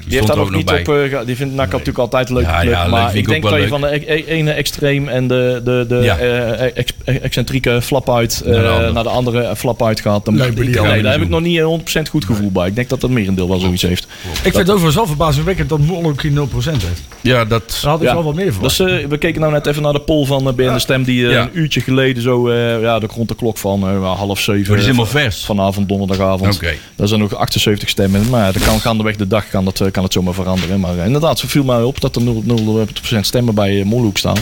Nee, 0.08 0.20
nee, 0.20 0.26
nee. 0.26 0.26
Die 0.26 0.26
heeft 0.26 0.26
daar 0.26 0.36
nog 0.36 0.46
ook 0.46 0.54
niet 0.54 0.88
op. 0.88 0.94
eh, 1.12 1.18
ge- 1.18 1.24
die 1.26 1.36
vindt 1.36 1.54
NAC 1.54 1.70
natuurlijk 1.70 1.98
altijd 1.98 2.28
een 2.28 2.34
leuke 2.34 2.50
Ja, 2.50 2.60
club. 2.60 2.72
ja, 2.72 2.82
leuk, 2.82 2.90
maar 2.90 3.14
ik 3.16 3.28
denk 3.28 3.42
dat 3.42 3.60
je 3.60 3.68
van 3.68 3.80
de 3.80 4.12
e- 4.12 4.24
ene 4.26 4.50
extreem 4.50 5.08
en 5.08 5.26
de, 5.28 5.60
de, 5.64 5.84
de 5.88 5.94
Ja. 5.96 6.18
eh, 6.18 6.76
ex- 6.76 6.92
excentrieke 7.04 7.82
flap 7.82 8.10
uit 8.10 8.42
eh, 8.46 8.52
Naar 8.52 8.62
de 8.62 8.68
andere. 8.68 8.92
naar 8.92 9.02
de 9.02 9.08
andere 9.08 9.56
flap 9.56 9.82
uit 9.82 10.00
gaat. 10.00 10.24
Dan, 10.24 10.34
Nee, 10.34 10.50
nee, 10.52 11.02
daar 11.02 11.12
heb 11.12 11.20
ik 11.22 11.28
nog 11.28 11.40
niet 11.40 11.58
een 11.58 11.64
100% 11.64 12.08
goed 12.10 12.24
gevoel 12.24 12.50
bij. 12.50 12.66
Ik 12.68 12.74
denk 12.74 12.88
dat 12.88 13.00
dat 13.00 13.10
merendeel 13.10 13.48
wel 13.48 13.58
zoiets 13.58 13.82
heeft. 13.82 14.04
Ik 14.04 14.40
vind 14.42 14.54
het 14.56 14.68
overigens 14.70 14.94
wel 14.94 15.06
verbazingwekkend 15.06 15.68
dat 15.68 15.78
Molluki 15.78 16.30
0% 16.30 16.82
heeft. 16.82 17.02
Ja, 17.20 17.44
dat... 17.44 17.78
Daar 17.82 17.90
had 17.90 18.02
ik 18.02 18.08
wel 18.12 18.22
wat 18.22 18.34
meer 18.34 18.52
van. 18.52 18.62
Dus, 18.62 18.78
eh, 18.78 19.06
we 19.08 19.18
keken 19.18 19.40
nou 19.40 19.52
net 19.52 19.66
even 19.66 19.82
naar 19.82 19.92
de 19.92 20.00
poll 20.00 20.26
van 20.26 20.46
uh, 20.48 20.52
BN 20.54 20.72
De 20.72 20.78
Stem. 20.78 21.02
Die 21.04 21.28
eh, 21.28 21.34
een 21.40 21.48
uurtje 21.52 21.80
geleden 21.80 22.22
zo 22.22 22.48
eh, 22.48 22.80
ja, 22.80 22.98
de 22.98 23.06
rond 23.14 23.28
de 23.28 23.34
klok 23.34 23.58
van 23.58 23.82
eh, 23.82 24.12
half 24.16 24.40
zeven. 24.40 24.54
Maar 24.60 24.64
die 24.66 24.76
is 24.76 24.84
helemaal 24.84 25.04
eh, 25.04 25.10
vers. 25.10 25.44
Vanavond, 25.44 25.88
donderdagavond. 25.88 26.54
Oké. 26.54 26.72
Daar 26.96 27.08
zijn 27.08 27.20
nog 27.20 27.34
78 27.34 27.88
stemmen. 27.88 28.30
Maar 28.30 28.46
ja, 28.46 28.52
dat 28.52 28.64
kan 28.64 28.80
gaandeweg 28.80 29.16
de 29.16 29.26
dag 29.26 29.48
kan 29.48 29.72
eh, 29.80 29.90
kan 29.96 30.04
het 30.04 30.12
zomaar 30.12 30.34
veranderen. 30.34 30.80
Maar 30.80 30.98
eh, 30.98 31.06
inderdaad, 31.06 31.38
zo 31.38 31.48
viel 31.48 31.64
mij 31.64 31.82
op 31.82 32.00
dat 32.00 32.16
er 32.16 32.22
0%, 32.22 32.24
0 32.44 32.86
stemmen 33.20 33.54
bij 33.54 33.74
uh, 33.74 33.84
Molhoek 33.84 34.18
staan. 34.18 34.36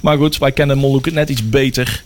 Maar 0.00 0.16
goed, 0.16 0.38
wij 0.38 0.52
kennen 0.52 0.78
Molhoek 0.78 1.10
net 1.10 1.28
iets 1.28 1.48
beter. 1.48 2.02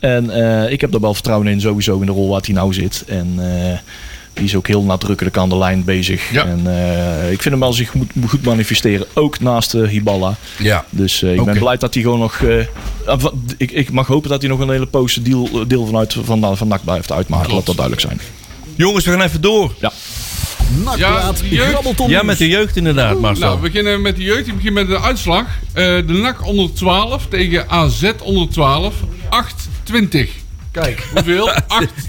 En 0.00 0.30
eh, 0.30 0.72
ik 0.72 0.80
heb 0.80 0.94
er 0.94 1.00
wel 1.00 1.14
vertrouwen 1.14 1.48
in 1.48 1.60
sowieso 1.60 2.00
in 2.00 2.06
de 2.06 2.12
rol 2.12 2.28
waar 2.28 2.40
hij 2.44 2.54
nou 2.54 2.74
zit. 2.74 3.04
En 3.06 3.34
eh, 3.38 3.78
die 4.32 4.44
is 4.44 4.56
ook 4.56 4.66
heel 4.66 4.82
nadrukkelijk 4.82 5.36
aan 5.36 5.48
de 5.48 5.56
lijn 5.56 5.84
bezig. 5.84 6.32
Ja. 6.32 6.44
En 6.44 6.60
eh, 6.66 7.32
ik 7.32 7.42
vind 7.42 7.54
hem 7.54 7.60
wel 7.60 7.72
zich 7.72 7.94
moet 7.94 8.10
goed 8.26 8.44
manifesteren. 8.44 9.06
Ook 9.14 9.40
naast 9.40 9.74
uh, 9.74 9.88
Hiballa. 9.88 10.34
Ja. 10.58 10.84
Dus 10.90 11.22
uh, 11.22 11.34
ik 11.34 11.44
ben 11.44 11.58
blij 11.58 11.76
dat 11.76 11.94
hij 11.94 12.02
gewoon 12.02 12.18
nog... 12.18 12.38
Uh, 12.38 12.64
ik, 13.56 13.70
ik 13.70 13.90
mag 13.90 14.06
hopen 14.06 14.30
dat 14.30 14.40
hij 14.40 14.50
nog 14.50 14.60
een 14.60 14.70
hele 14.70 14.86
poos 14.86 15.14
deel, 15.14 15.66
deel 15.66 15.86
vanuit 15.86 16.16
van, 16.24 16.56
van 16.56 16.68
NAC 16.68 16.84
blijft 16.84 17.12
uitmaken. 17.12 17.54
Laat 17.54 17.66
dat 17.66 17.76
duidelijk 17.76 18.06
zijn. 18.06 18.20
Jongens, 18.76 19.04
we 19.04 19.10
gaan 19.10 19.20
even 19.20 19.40
door. 19.40 19.74
Nakpraat, 20.74 21.42
Ja, 21.50 21.66
grabbelton. 21.68 22.10
Ja, 22.10 22.22
met 22.22 22.38
de 22.38 22.48
jeugd 22.48 22.76
inderdaad, 22.76 23.20
Marcel. 23.20 23.44
Nou, 23.46 23.60
we 23.60 23.70
beginnen 23.70 24.02
met 24.02 24.16
de 24.16 24.22
jeugd. 24.22 24.46
Ik 24.46 24.54
begin 24.56 24.72
met 24.72 24.88
de 24.88 25.00
uitslag. 25.00 25.44
Eh, 25.72 25.84
de 25.84 26.12
NAC 26.12 26.46
onder 26.46 26.72
12 26.72 27.26
tegen 27.28 27.68
AZ 27.70 28.10
onder 28.22 28.48
12. 28.48 28.94
8-20. 29.30 30.28
Kijk, 30.70 31.06
Hoeveel? 31.14 31.50
8-20. 31.50 31.54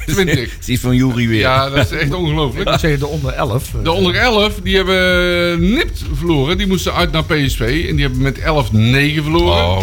Het 0.06 0.70
is 0.70 0.80
van 0.80 0.96
Jury 0.96 1.28
weer. 1.28 1.40
Ja, 1.40 1.70
dat 1.70 1.92
is 1.92 1.98
echt 2.00 2.14
ongelooflijk. 2.14 2.70
ik 2.70 2.80
zeg 2.80 3.00
de 3.00 3.08
onder 3.08 3.34
11. 3.34 3.72
De 3.84 3.92
onder 3.92 4.16
11, 4.16 4.54
die 4.64 4.76
hebben 4.76 5.74
nipt 5.74 6.04
verloren. 6.14 6.58
Die 6.58 6.68
moesten 6.68 6.94
uit 6.94 7.12
naar 7.12 7.24
PSV. 7.24 7.86
En 7.90 7.96
die 7.96 8.06
hebben 8.06 8.22
met 8.22 8.40
11-9 8.40 9.24
verloren. 9.24 9.64
Oh, 9.68 9.82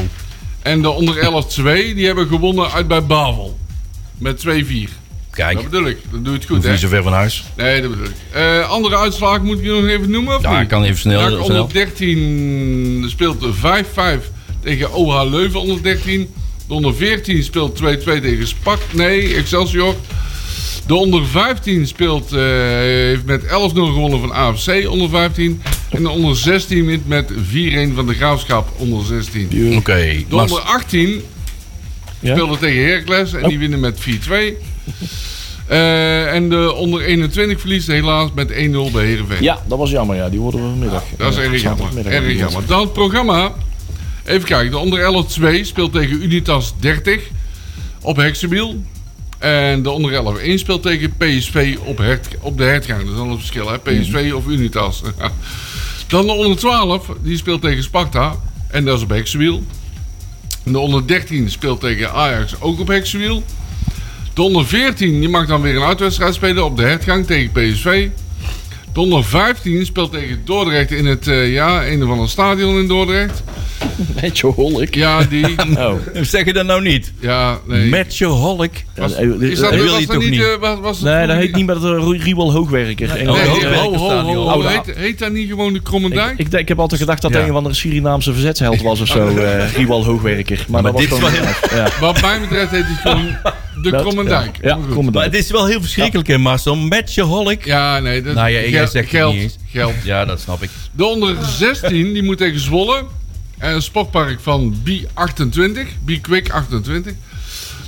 En 0.62 0.82
de 0.82 0.90
onder 0.90 1.16
11-2, 1.16 1.94
die 1.94 2.06
hebben 2.06 2.26
gewonnen 2.26 2.70
uit 2.70 2.88
bij 2.88 3.06
Bavel. 3.06 3.58
Met 4.18 4.38
2-4. 4.46 4.88
Kijk. 5.32 5.54
Dat 5.54 5.64
bedoel 5.70 5.86
ik. 5.86 5.98
Dat 6.10 6.24
doe 6.24 6.32
je 6.32 6.38
het 6.38 6.48
goed, 6.48 6.64
hè? 6.64 6.70
niet 6.70 6.80
zo 6.80 6.88
ver 6.88 7.02
van 7.02 7.12
huis. 7.12 7.44
Nee, 7.56 7.80
dat 7.80 7.90
bedoel 7.90 8.06
ik. 8.06 8.12
Eh, 8.32 8.68
andere 8.70 8.96
uitslag 8.96 9.42
moet 9.42 9.58
ik 9.58 9.64
je 9.64 9.70
nog 9.70 9.86
even 9.86 10.10
noemen, 10.10 10.36
of 10.36 10.42
Ja, 10.42 10.52
niet? 10.52 10.60
ik 10.62 10.68
kan 10.68 10.82
even 10.84 10.98
snel. 10.98 11.40
Onder 11.42 11.72
13 11.72 13.04
speelt 13.08 13.44
5-5 13.54 14.30
tegen 14.62 14.92
OH 14.92 15.30
Leuven 15.30 15.60
onder 15.60 15.82
13. 15.82 16.34
De 16.68 16.74
onder 16.74 16.94
14 16.94 17.42
speelt 17.42 17.76
2-2 17.76 18.20
tegen 18.20 18.46
Spak. 18.46 18.80
Nee, 18.92 19.34
Excelsior. 19.34 19.94
De 20.86 20.94
onder 20.94 21.26
15 21.26 21.86
speelt, 21.86 22.32
eh, 22.32 22.40
heeft 22.40 23.24
met 23.24 23.44
11-0 23.44 23.86
gewonnen 23.92 24.20
van 24.20 24.32
AFC 24.32 24.88
onder 24.88 25.08
15. 25.08 25.62
En 25.90 26.02
de 26.02 26.08
onder 26.10 26.36
16 26.36 26.86
wint 26.86 27.08
met 27.08 27.30
4-1 27.50 27.94
van 27.94 28.06
de 28.06 28.14
Graafschap 28.14 28.68
onder 28.76 29.04
16. 29.04 29.76
Oké. 29.76 29.94
De 29.94 30.24
Mas- 30.28 30.50
onder 30.50 30.64
18 30.66 31.22
Ja? 32.22 32.34
speelde 32.34 32.58
tegen 32.58 32.84
Heracles 32.84 33.32
en 33.32 33.42
Oh. 33.42 33.48
die 33.48 33.58
winnen 33.58 33.80
met 33.80 34.00
4-2. 34.00 34.56
Eh, 35.66 36.34
en 36.34 36.48
de 36.48 36.72
onder 36.72 37.00
21 37.00 37.60
verliest 37.60 37.86
helaas 37.86 38.28
met 38.34 38.50
1-0 38.50 38.90
bij 38.92 39.04
Heerenveen. 39.04 39.42
Ja, 39.42 39.62
dat 39.66 39.78
was 39.78 39.90
jammer. 39.90 40.16
Ja. 40.16 40.28
Die 40.28 40.40
worden 40.40 40.60
we 40.62 40.68
vanmiddag. 40.68 41.02
Dat 41.16 41.32
is 41.32 41.38
erg 41.38 41.62
jammer. 41.62 42.06
Erg 42.06 42.38
jammer. 42.38 42.66
Dan 42.66 42.80
het 42.80 42.92
programma. 42.92 43.52
Even 44.24 44.48
kijken. 44.48 44.70
De 44.70 44.78
onder 44.78 45.00
11-2 45.00 45.64
speelt 45.64 45.92
tegen 45.92 46.22
Unitas 46.22 46.74
30 46.78 47.20
op 48.02 48.16
Hexabiel. 48.16 48.82
En 49.38 49.82
de 49.82 49.90
onder 49.90 50.12
11-1 50.12 50.58
speelt 50.58 50.82
tegen 50.82 51.16
PSV 51.16 51.76
op, 51.84 51.98
Hert, 51.98 52.28
op 52.40 52.58
de 52.58 52.64
hertgang. 52.64 53.00
Dat 53.00 53.10
is 53.10 53.16
dan 53.16 53.30
het 53.30 53.38
verschil, 53.38 53.70
hè? 53.70 53.78
PSV 53.78 54.32
of 54.34 54.46
Unitas. 54.46 55.02
Dan 56.08 56.26
de 56.26 56.32
onder 56.32 56.56
12, 56.56 57.06
die 57.22 57.36
speelt 57.36 57.62
tegen 57.62 57.82
Sparta. 57.82 58.36
En 58.68 58.84
dat 58.84 58.96
is 58.96 59.02
op 59.02 59.12
Hexabiel. 60.62 60.72
De 60.72 60.78
onder 60.78 61.06
13 61.06 61.50
speelt 61.50 61.80
tegen 61.80 62.12
Ajax, 62.12 62.60
ook 62.60 62.80
op 62.80 62.88
Hexabiel. 62.88 63.42
De 64.34 64.42
onder 64.42 64.66
14 64.66 65.20
die 65.20 65.28
mag 65.28 65.46
dan 65.46 65.60
weer 65.60 65.76
een 65.76 65.82
uitwedstrijd 65.82 66.34
spelen 66.34 66.64
op 66.64 66.76
de 66.76 66.82
hertgang 66.82 67.26
tegen 67.26 67.52
PSV. 67.52 68.08
De 68.94 69.00
onder 69.00 69.24
15 69.24 69.84
speelt 69.86 70.12
tegen 70.12 70.40
Dordrecht 70.44 70.90
in 70.90 71.06
het 71.06 71.26
eh, 71.28 71.52
ja, 71.52 71.86
een 71.86 72.04
of 72.04 72.10
ander 72.10 72.28
stadion 72.28 72.78
in 72.78 72.86
Dordrecht. 72.88 73.42
Met 74.22 74.38
je 74.38 74.46
holik. 74.46 74.94
Ja, 74.94 75.22
die. 75.24 75.46
Oh. 75.78 75.92
Zeg 76.20 76.44
je 76.44 76.52
dat 76.52 76.66
nou 76.66 76.82
niet? 76.82 77.12
Ja, 77.20 77.58
nee. 77.66 77.88
Met 77.88 78.16
je 78.16 78.24
holk. 78.24 78.70
Was- 78.96 79.14
eh, 79.14 79.28
is 79.40 79.58
dat, 79.60 79.70
dat 79.70 79.80
wil 79.80 79.90
was 79.90 80.00
je 80.00 80.06
dat 80.06 80.14
toch 80.14 80.22
niet? 80.24 80.30
niet? 80.30 80.40
eh, 80.42 80.56
was, 80.60 80.78
was 80.80 80.96
het 80.96 81.06
Nee, 81.06 81.26
dat 81.26 81.36
heet 81.36 81.54
niet 81.56 81.66
met 81.66 81.82
het 81.82 82.22
Riewel 82.22 82.52
Hoogwerker. 82.52 83.10
En 83.10 83.16
Nee, 83.26 83.26
Hoogwerker 83.46 83.74
ho, 83.74 83.96
ho, 83.96 84.06
stadion. 84.06 84.36
ho. 84.36 84.46
Oude- 84.48 84.68
Heet, 84.68 84.96
heet 84.96 85.18
dat 85.18 85.32
niet 85.32 85.48
gewoon 85.48 85.72
de 85.72 85.80
Krommendijk? 85.82 86.38
ik, 86.38 86.46
ik, 86.46 86.52
ik 86.60 86.68
heb 86.68 86.78
altijd 86.78 87.00
gedacht 87.00 87.22
dat 87.22 87.32
Ja. 87.32 87.40
een 87.42 87.50
of 87.50 87.56
andere 87.56 87.74
Surinaamse 87.74 88.32
verzetsheld 88.32 88.82
was 88.90 89.00
of 89.00 89.08
zo. 89.08 89.28
eh 89.36 89.72
Riewal 89.74 90.04
Hoogwerker. 90.04 90.64
Maar, 90.68 90.82
maar 90.82 90.92
dat 90.92 91.00
dit 91.00 91.10
was 91.10 91.18
gewoon... 91.18 91.44
Ja. 91.74 91.88
Wat 92.00 92.20
mij 92.20 92.40
betreft 92.40 92.70
heet 92.70 92.84
het 92.86 92.98
gewoon 93.00 93.36
de 93.82 93.90
Krommendijk. 93.90 94.58
Ja, 94.62 94.78
Maar 95.12 95.22
het 95.24 95.34
is 95.34 95.50
wel 95.50 95.66
heel 95.66 95.80
verschrikkelijk, 95.80 96.28
hè, 96.28 96.38
Marcel? 96.38 96.76
Met 96.76 97.14
je 97.14 97.22
holk. 97.22 97.64
Ja, 97.64 97.98
nee. 97.98 98.22
Dat, 98.22 98.34
Nou 98.34 98.48
ja, 98.50 98.60
jij 98.68 98.86
zegt 98.86 99.08
geld, 99.08 99.34
niet 99.34 99.42
eens. 99.42 99.58
geld. 99.70 99.94
Ja, 100.04 100.24
dat 100.24 100.40
snap 100.40 100.62
ik. 100.62 100.70
De 100.92 101.04
onder 101.04 101.36
16 101.58 102.12
die 102.12 102.22
moet 102.22 102.38
tegen 102.38 102.60
Zwolle. 102.60 103.04
En 103.58 103.74
een 103.74 103.82
sportpark 103.82 104.40
van 104.40 104.74
B28, 104.84 105.78
B-Quick 106.04 106.50
28. 106.50 107.12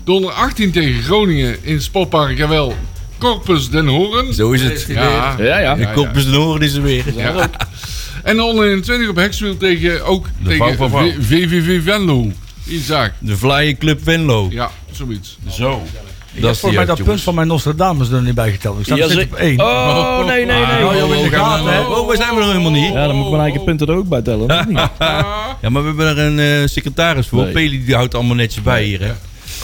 De 0.04 0.12
onder 0.12 0.30
18 0.30 0.70
tegen 0.70 1.02
Groningen 1.02 1.56
in 1.62 1.80
sportpark, 1.82 2.36
jawel, 2.38 2.74
Corpus 3.18 3.70
Den 3.70 3.86
Horen. 3.86 4.34
Zo 4.34 4.50
is 4.52 4.62
het. 4.62 4.84
Ja, 4.88 5.34
Ja, 5.38 5.58
ja. 5.58 5.74
De 5.74 5.90
kop 5.92 6.16
is 6.16 6.24
de 6.24 6.36
horen 6.36 6.62
is 6.62 6.74
er 6.74 6.82
weer. 6.82 7.04
ja. 7.16 7.50
En 8.22 8.36
de 8.36 8.42
onder 8.42 8.66
21 8.68 9.08
op 9.08 9.16
Hexfield 9.16 9.60
tegen, 9.60 10.04
ook 10.04 10.26
De 10.42 10.48
tegen 10.48 11.22
VVV 11.24 11.82
Venlo. 11.84 12.32
Isaac. 12.66 13.12
De 13.18 13.36
Flyer 13.36 13.76
Club 13.76 14.00
Venlo. 14.02 14.48
Ja, 14.50 14.70
zoiets. 14.96 15.38
Zo. 15.50 15.82
Dat 16.34 16.44
is 16.44 16.50
is 16.50 16.58
voor 16.60 16.68
die 16.68 16.78
mij 16.78 16.86
dat 16.86 17.02
punt 17.02 17.20
van 17.20 17.34
mijn 17.34 17.46
Nostradamus 17.46 18.10
er 18.10 18.22
niet 18.22 18.34
bij 18.34 18.50
geteld. 18.50 18.78
Ik 18.78 18.84
sta 18.84 18.94
Ja, 18.94 19.04
op 19.04 19.34
één. 19.34 19.60
Oh, 19.60 20.26
nee, 20.26 20.46
nee, 20.46 20.66
nee. 20.66 20.86
Oh, 20.86 20.94
in. 20.94 21.40
Oh, 21.86 22.08
we 22.08 22.16
zijn 22.16 22.34
we 22.34 22.40
nog 22.40 22.48
helemaal 22.48 22.70
niet. 22.70 22.92
Ja, 22.92 23.06
dan 23.06 23.16
moet 23.16 23.24
ik 23.24 23.30
mijn 23.30 23.42
eigen 23.42 23.64
punten 23.64 23.86
er 23.86 23.94
ook 23.94 24.08
bij 24.08 24.22
tellen. 24.22 24.46
Ja, 25.60 25.70
maar 25.70 25.82
we 25.82 25.88
hebben 25.88 26.06
er 26.06 26.18
een 26.18 26.62
eh, 26.62 26.68
secretaris 26.68 27.26
voor. 27.26 27.42
Nee. 27.42 27.52
Peli 27.52 27.84
die 27.84 27.94
houdt 27.94 28.14
allemaal 28.14 28.34
netjes 28.34 28.62
bij 28.62 28.82
hier. 28.82 29.00
Hè? 29.00 29.12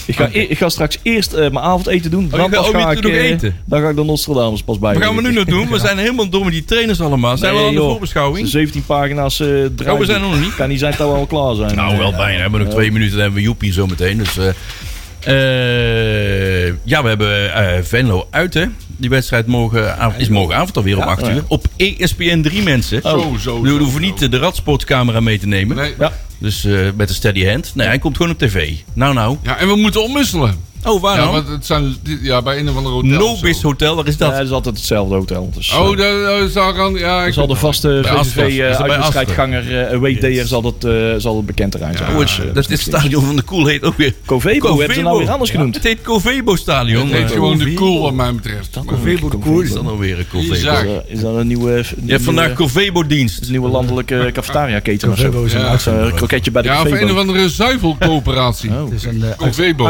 Ik 0.04 0.16
ga, 0.16 0.28
e- 0.32 0.40
ik 0.40 0.58
ga 0.58 0.68
straks 0.68 0.98
eerst 1.02 1.32
eh, 1.32 1.40
mijn 1.40 1.64
avondeten 1.64 2.10
doen. 2.10 2.28
Dan 2.28 2.50
pas 2.50 2.66
oh, 2.68 2.72
je 2.72 2.78
ga 2.78 2.94
doet 2.94 3.04
ik, 3.04 3.12
eh, 3.12 3.24
eten? 3.30 3.56
Dan 3.64 3.80
ga 3.80 3.88
ik 3.88 3.96
de 3.96 4.04
Nostradamus 4.04 4.62
pas 4.62 4.78
bij. 4.78 4.94
Wat 4.94 5.02
gaan 5.02 5.16
we 5.16 5.22
nu 5.22 5.32
nog 5.32 5.44
doen? 5.44 5.68
We 5.68 5.78
zijn 5.88 5.98
helemaal 5.98 6.28
door 6.28 6.44
met 6.44 6.52
die 6.52 6.64
trainers 6.64 7.00
allemaal. 7.00 7.36
Zijn 7.36 7.54
we 7.54 7.60
al 7.60 7.66
aan 7.66 7.74
de 7.74 7.80
voorbeschouwing? 7.80 8.48
17 8.48 8.84
pagina's 8.84 9.40
eh 9.40 9.46
draaiboek. 9.46 9.88
Oh, 9.88 9.98
we 9.98 10.04
zijn 10.04 10.22
er 10.22 10.28
nog 10.28 10.40
niet. 10.40 10.54
Kan 10.54 10.68
niet 10.68 10.78
zijn 10.78 10.94
dat 10.96 11.08
we 11.08 11.14
al 11.14 11.26
klaar 11.26 11.54
zijn. 11.54 11.76
Nou, 11.76 11.98
wel 11.98 12.10
bijna. 12.10 12.34
We 12.34 12.40
hebben 12.40 12.60
nog 12.60 12.68
twee 12.68 12.92
minuten. 12.92 13.12
Dan 13.12 13.20
hebben 13.20 13.38
we 13.38 13.44
Joepie 13.44 13.72
zo 13.72 13.86
meteen. 13.86 14.18
Dus, 14.18 14.36
eh, 15.24 16.66
ja, 16.84 17.02
we 17.02 17.08
hebben 17.08 17.54
eh, 17.54 17.82
Venlo 17.82 18.26
uit, 18.30 18.54
hè. 18.54 18.64
Die 18.96 19.10
wedstrijd 19.10 19.46
morgen, 19.46 20.14
is 20.18 20.28
morgenavond 20.28 20.76
alweer 20.76 20.96
om 20.96 21.02
8 21.02 21.28
uur. 21.28 21.42
Op 21.46 21.66
ESPN 21.76 22.40
3 22.40 22.62
mensen. 22.62 23.00
Zo, 23.02 23.36
zo, 23.40 23.60
We 23.60 23.70
hoeven 23.70 24.00
niet 24.00 24.30
de 24.30 24.38
radsportcamera 24.38 25.20
mee 25.20 25.38
te 25.38 25.46
nemen. 25.46 25.76
Nee. 25.76 25.94
Ja. 25.98 26.12
Dus 26.38 26.64
eh, 26.64 26.78
met 26.96 27.08
een 27.08 27.14
steady 27.14 27.46
hand. 27.46 27.74
Nee, 27.74 27.86
hij 27.86 27.98
komt 27.98 28.16
gewoon 28.16 28.32
op 28.32 28.38
tv. 28.38 28.72
Nou, 28.92 29.14
nou. 29.14 29.36
Ja, 29.42 29.58
en 29.58 29.68
we 29.68 29.76
moeten 29.76 30.02
omwisselen. 30.02 30.68
Oh, 30.84 31.00
waar 31.00 31.16
Ja, 31.16 31.22
dan? 31.24 31.32
want 31.32 31.48
het 31.48 31.66
zijn 31.66 31.96
ja, 32.22 32.42
bij 32.42 32.58
een 32.58 32.68
of 32.68 32.76
andere 32.76 32.94
hotel. 32.94 33.10
Nobis. 33.18 33.62
Hotel, 33.62 33.96
waar 33.96 34.06
is 34.06 34.16
dat? 34.16 34.30
Ja, 34.30 34.36
het 34.36 34.46
is 34.46 34.52
altijd 34.52 34.76
hetzelfde 34.76 35.14
hotel. 35.14 35.50
Dus, 35.54 35.72
Oh, 35.74 35.90
eh, 35.92 35.96
dat 35.98 36.24
dat 36.24 36.40
is 36.48 36.52
daar 36.52 36.80
aan. 36.80 36.94
Ja, 36.94 37.20
er 37.20 37.26
ik 37.26 37.32
zal 37.32 37.46
de 37.46 37.54
vaste 37.54 38.00
dat 38.02 38.26
VVV-uitwedstrijdganger, 38.26 39.70
uh, 39.90 39.92
away 39.96 40.44
zal 40.46 40.62
het, 40.62 40.84
eh, 40.84 40.92
zal 41.18 41.36
het 41.36 41.46
bekend 41.46 41.72
terrein 41.72 41.96
zijn. 41.96 42.10
Oh, 42.12 42.18
Dus, 42.18 42.36
het, 42.36 42.46
eh, 42.48 42.54
dat 42.54 42.64
is 42.64 42.70
het 42.70 42.80
stadion 42.80 43.24
van 43.24 43.36
de 43.36 43.44
Cool 43.44 43.66
heet 43.66 43.82
ook 43.82 43.96
weer. 43.96 44.14
Covebo 44.26 44.78
hebben 44.78 44.94
ze 44.94 45.02
nou 45.02 45.18
weer 45.18 45.30
anders 45.30 45.50
genoemd. 45.50 45.74
Het 45.74 45.84
heet 45.84 46.02
Covebo 46.02 46.56
Stadion. 46.56 47.02
Het 47.08 47.12
heet 47.16 47.24
Eh, 47.24 47.30
gewoon 47.30 47.58
de 47.58 47.74
cool 47.74 48.00
wat 48.02 48.12
mij 48.14 48.34
betreft. 48.34 48.78
Covebo 48.86 49.28
de 49.28 49.36
Koer. 49.36 49.64
is 49.64 49.72
dat 49.72 49.82
nou 49.82 49.98
weer 49.98 50.18
een 50.18 50.28
Covebo? 50.28 50.52
Is 50.52 50.62
dat- 50.62 50.84
Is 51.06 51.20
dat 51.20 51.36
een 51.36 51.46
nieuwe, 51.46 51.84
Je 52.04 52.12
hebt 52.12 52.24
vandaag 52.24 52.52
Covebo-dienst. 52.52 53.42
een 53.44 53.50
nieuwe 53.50 53.68
landelijke 53.68 54.30
cafetaria-keten 54.32 55.10
of 55.10 55.18
zo? 55.18 55.24
Covebo 55.24 55.44
is 55.44 55.86
een 55.86 56.14
kroketje 56.14 56.50
bij 56.50 56.62
de 56.62 56.68
Ja, 56.68 56.80
of 56.80 56.90
een 56.90 57.10
of 57.10 57.16
andere 57.16 57.48
zuivelcoöperatie. 57.48 58.70
Oh. 58.70 58.84
Het 58.84 58.92
is 58.92 59.04
een 59.04 59.22
eh, 59.22 59.36
Covebo. 59.36 59.86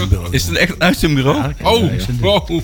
Uitzendbureau. 0.00 0.34
Is 0.34 0.42
het 0.42 0.50
een 0.50 0.56
echt 0.56 0.78
uitzendbureau? 0.78 1.52
Oh, 1.62 1.82
oh. 1.82 2.62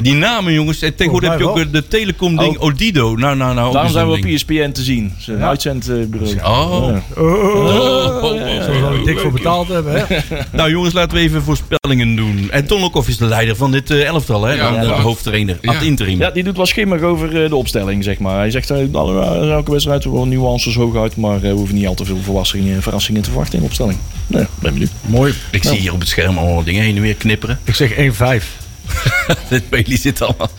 Die 0.00 0.14
namen, 0.14 0.52
jongens. 0.52 0.82
En 0.82 0.94
Tegenwoordig 0.94 1.30
heb 1.30 1.38
je 1.38 1.48
ook 1.48 1.58
eh, 1.58 1.64
de 1.70 1.88
telecom-ding 1.88 2.58
Oh. 2.58 2.62
Odido. 2.64 3.16
Nou, 3.16 3.36
nou, 3.36 3.54
nou. 3.54 3.72
Daarom 3.72 3.92
zijn 3.92 4.06
we 4.06 4.16
op. 4.16 4.24
ESPN 4.24 4.70
te 4.70 4.82
zien. 4.82 5.14
Een 5.26 5.42
uitzendbureau. 5.42 6.36
Oh. 6.36 6.88
Ja. 7.16 7.22
Oh, 7.22 8.22
Oh, 8.22 8.90
we 8.90 9.02
dik 9.04 9.18
voor 9.18 9.32
betaald 9.32 9.68
hebben, 9.68 9.94
hè? 9.94 10.16
Nou, 10.52 10.70
jongens, 10.70 10.94
laten 10.94 11.16
we 11.16 11.22
even 11.22 11.42
voorspellingen 11.42 12.16
doen. 12.16 12.50
En 12.50 12.66
Ton 12.66 12.80
Lokhoff 12.80 13.08
is 13.08 13.16
de 13.16 13.24
leider 13.24 13.56
van 13.56 13.70
dit 13.70 13.90
eh, 13.90 14.04
elftal, 14.06 14.44
hè? 14.44 14.54
Ja, 14.54 14.80
de 14.80 14.86
ja. 14.86 15.00
hoofdtrainer. 15.00 15.58
Ja. 15.60 15.72
Ad 15.74 15.82
interim. 15.82 16.18
Ja, 16.18 16.30
die 16.30 16.44
doet 16.44 16.56
wel 16.56 16.66
schimmig 16.66 17.00
over 17.02 17.42
eh, 17.42 17.48
de 17.48 17.56
opstelling, 17.56 18.04
zeg 18.04 18.18
maar. 18.18 18.36
Hij 18.36 18.50
zegt, 18.50 18.70
eh, 18.70 18.78
nou, 18.92 19.16
ja, 19.24 19.54
elke 19.54 19.70
wedstrijd 19.70 20.04
wel 20.04 20.26
nuances 20.26 20.74
hooguit, 20.74 21.16
maar 21.16 21.36
eh, 21.36 21.40
we 21.40 21.48
hoeven 21.48 21.74
niet 21.74 21.86
al 21.86 21.94
te 21.94 22.04
veel 22.04 22.18
verrassingen, 22.22 22.82
verrassingen 22.82 23.22
te 23.22 23.28
verwachten 23.30 23.54
in 23.54 23.60
de 23.60 23.66
opstelling. 23.66 23.98
Nee, 24.26 24.44
ben 24.60 24.72
benieuwd. 24.72 24.90
Mooi. 25.06 25.34
Ik 25.50 25.62
zie 25.64 25.78
hier 25.78 25.92
op 25.92 26.00
het 26.00 26.08
scherm 26.08 26.38
allemaal 26.38 26.64
dingen 26.64 26.82
heen 26.82 26.96
en 26.96 27.02
weer 27.02 27.14
knipperen. 27.14 27.58
Ik 27.64 27.74
zeg 27.74 27.94
1-5. 27.94 28.61
Dit 29.50 29.70
Bailey 29.70 29.96
zit 29.96 30.22
allemaal. 30.22 30.50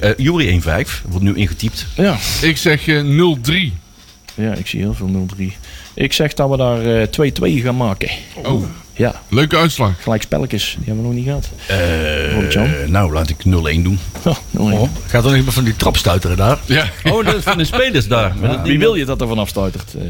Eh, 0.00 0.10
Jury 0.16 0.60
1-5. 0.62 0.64
Wordt 1.08 1.24
nu 1.24 1.34
ingetypt. 1.34 1.86
Ja. 1.96 2.16
Ik 2.42 2.56
zeg 2.56 2.86
eh, 2.88 3.02
0-3. 3.02 3.52
ja, 4.34 4.52
ik 4.52 4.66
zie 4.66 4.80
heel 4.80 4.94
veel 4.94 5.26
0-3. 5.38 5.42
Ik 5.94 6.12
zeg 6.12 6.34
dat 6.34 6.50
we 6.50 6.56
daar 6.56 6.84
eh, 7.00 7.06
2-2 7.60 7.62
gaan 7.62 7.76
maken. 7.76 8.08
Oh, 8.34 8.64
Ja, 8.94 9.22
leuke 9.28 9.56
uitslag. 9.56 10.02
gelijk 10.02 10.22
spelletjes. 10.22 10.74
Die 10.78 10.86
hebben 10.86 11.02
we 11.02 11.08
nog 11.08 11.16
niet 11.18 11.26
gehad. 11.26 11.48
Eh, 11.66 12.32
Robert-Jan? 12.32 12.70
nou, 12.86 13.12
laat 13.12 13.28
ik 13.30 13.36
0-1 13.44 13.82
doen. 13.82 13.98
Oh, 14.24 14.72
oh. 14.72 14.88
Gaat 15.06 15.24
niet 15.24 15.32
meer 15.32 15.52
van 15.52 15.64
die 15.64 15.76
trap 15.76 15.96
stuiteren 15.96 16.36
daar? 16.36 16.58
Ja. 16.66 16.88
Oh, 17.12 17.24
dat 17.24 17.34
is 17.36 17.42
van 17.42 17.58
de 17.58 17.64
spelers 17.64 18.08
daar. 18.08 18.34
Maar 18.40 18.50
dat- 18.50 18.66
Wie 18.66 18.78
wil 18.78 18.94
je 18.94 19.04
dat 19.04 19.20
er 19.20 19.28
vanaf 19.28 19.48
stuitert? 19.48 19.94
Eh, 19.94 20.02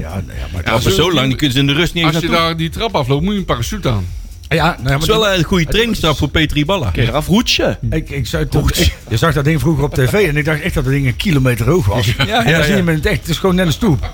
Ja, 0.00 0.08
nou 0.10 0.38
ja, 0.38 0.46
maar... 0.52 0.64
Ja, 0.64 0.70
Maar 0.72 0.80
zo- 0.82 0.90
zo 0.90 1.12
lang, 1.12 1.26
die 1.26 1.36
kunnen 1.36 1.54
ze 1.54 1.60
in 1.60 1.66
de 1.66 1.72
rust 1.72 1.94
niet 1.94 2.04
eens 2.04 2.14
Als 2.14 2.22
je 2.24 2.28
naartoe. 2.30 2.46
daar 2.48 2.56
die 2.56 2.68
trap 2.70 2.94
afloopt, 2.94 3.22
moet 3.24 3.32
je 3.32 3.38
een 3.38 3.44
parachute 3.44 3.88
aan. 3.88 4.06
Ja, 4.48 4.64
nou 4.64 4.82
ja, 4.88 4.92
Het 4.92 5.02
is 5.02 5.08
maar 5.08 5.18
wel 5.18 5.34
een 5.34 5.44
goede 5.44 5.64
trainingsstap 5.64 6.16
voor 6.16 6.28
Petri 6.28 6.64
Balla. 6.64 6.90
Keer 6.90 7.12
afroetje. 7.12 7.78
ik, 7.90 8.10
ik 8.10 8.26
zou 8.26 8.46
toch, 8.46 8.70
ik- 8.72 8.96
je 9.08 9.16
zag 9.16 9.34
dat 9.34 9.44
ding 9.44 9.60
vroeger 9.60 9.84
op 9.84 9.94
tv 9.94 10.12
en 10.28 10.36
ik 10.36 10.44
dacht 10.44 10.60
echt 10.60 10.74
dat 10.74 10.84
dat 10.84 10.92
ding 10.92 11.06
een 11.06 11.16
kilometer 11.16 11.66
hoog 11.68 11.86
was. 11.86 12.06
Ja, 12.06 12.44
en 12.44 12.50
ja, 12.50 12.56
dan 12.56 12.62
zie 12.62 12.70
ja. 12.72 12.76
je 12.76 12.82
met 12.82 12.94
het 12.96 13.06
echt, 13.06 13.20
het 13.20 13.28
is 13.28 13.38
gewoon 13.38 13.54
net 13.54 13.66
een 13.66 13.72
stoep. 13.72 14.10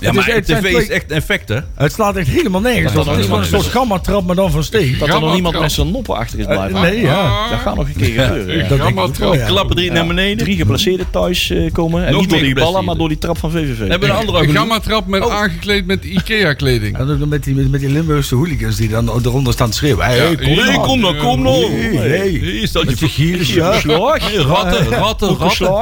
Ja, 0.00 0.06
Het 0.06 0.14
maar 0.16 0.28
is- 0.28 0.34
het 0.34 0.46
zijn 0.46 0.62
tv 0.62 0.72
is 0.72 0.88
echt 0.88 1.10
effect, 1.10 1.48
hè? 1.48 1.58
Het 1.74 1.92
slaat 1.92 2.16
echt 2.16 2.28
helemaal 2.28 2.60
nergens 2.60 2.92
Dat 2.92 3.02
op. 3.06 3.10
Het 3.10 3.18
is 3.20 3.24
gewoon 3.24 3.40
een 3.40 3.46
soort 3.46 3.66
gamma-trap, 3.66 4.26
maar 4.26 4.36
dan 4.36 4.50
van 4.50 4.64
steeg. 4.64 4.98
Dat 4.98 5.08
er 5.08 5.20
nog 5.20 5.40
trap. 5.40 5.60
met 5.60 5.72
zijn 5.72 5.90
noppen 5.90 6.16
achter 6.16 6.38
is 6.38 6.44
blijven. 6.46 6.76
Eh, 6.76 6.82
nee, 6.82 7.00
ja. 7.00 7.14
Ah. 7.20 7.50
Dat 7.50 7.58
gaat 7.60 7.76
nog 7.76 7.86
een 7.86 7.96
keer 7.96 8.22
gebeuren. 8.22 8.56
ja. 8.56 8.60
Dat 8.60 8.68
denk 8.68 8.80
ik 8.80 8.86
Gamma 8.86 9.02
ook 9.02 9.14
wel, 9.16 9.30
trap. 9.30 9.34
ja. 9.34 9.46
Klappen 9.46 9.76
drie 9.76 9.90
naar 9.92 10.06
beneden. 10.06 10.38
Drie 10.38 10.56
geplaceerden 10.56 11.06
thuis 11.10 11.50
eh, 11.50 11.72
komen. 11.72 12.06
En 12.06 12.12
Nog 12.12 12.20
niet 12.20 12.30
door 12.30 12.38
die 12.40 12.54
ballen, 12.54 12.84
maar 12.84 12.96
door 12.96 13.08
die 13.08 13.18
trap 13.18 13.38
van 13.38 13.50
VVV. 13.50 13.78
We 13.78 13.86
hebben 13.86 14.10
een 14.10 14.16
andere 14.16 14.48
gamma-trap 14.52 15.06
met 15.06 15.24
Oh. 15.24 15.34
aangekleed 15.34 15.86
met 15.86 16.04
IKEA-kleding. 16.04 16.98
En 16.98 17.10
ook 17.22 17.26
met 17.28 17.44
die, 17.44 17.54
met, 17.54 17.70
met 17.70 17.80
die 17.80 17.90
Limburgse 17.90 18.34
hooligans 18.34 18.76
die 18.76 18.88
dan 18.88 19.08
eronder 19.24 19.52
staan 19.52 19.70
te 19.70 19.76
schreeuwen. 19.76 20.04
Hey, 20.04 20.34
kom. 20.36 20.44
Nee, 20.46 20.54
nou. 20.56 20.80
kom 20.80 21.00
nou, 21.00 21.16
kom 21.16 21.42
nou. 21.42 21.64
Hey, 21.96 22.60
staat 22.66 22.84
Met 22.84 22.98
je 23.16 23.54
ja. 23.54 23.78
Slag. 23.80 24.32
ratten, 24.32 24.42
ratten, 24.44 25.36
ratten. 25.36 25.78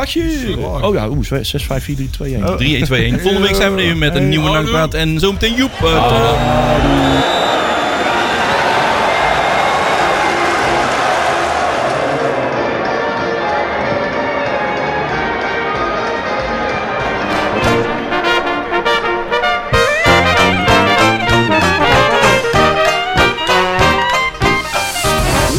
Oh 0.83 0.95
ja, 0.95 1.09
oeh, 1.09 1.25
6, 1.43 1.55
5, 1.65 1.85
4, 1.85 1.95
3, 1.97 2.11
2, 2.11 2.35
1. 2.35 2.57
3, 2.57 2.77
1, 2.77 2.85
2, 2.85 3.05
1. 3.05 3.21
Volgende 3.21 3.47
week 3.47 3.57
zijn 3.57 3.75
we 3.75 3.81
er 3.81 3.87
weer 3.87 3.97
met 3.97 4.08
een 4.15 4.29
nieuwe 4.29 4.51
langpraat. 4.51 4.95
En 4.95 5.21
zometeen 5.21 5.55
Joep. 5.55 5.73
eh, 5.73 6.09
tot 6.09 6.19
dan. 6.23 6.37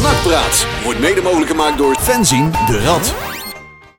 Nakpraat 0.02 0.66
wordt 0.84 1.00
mede 1.00 1.22
mogelijk 1.22 1.50
gemaakt 1.50 1.78
door 1.78 1.96
Fenzin 2.00 2.50
de 2.66 2.80
Rad. 2.84 3.14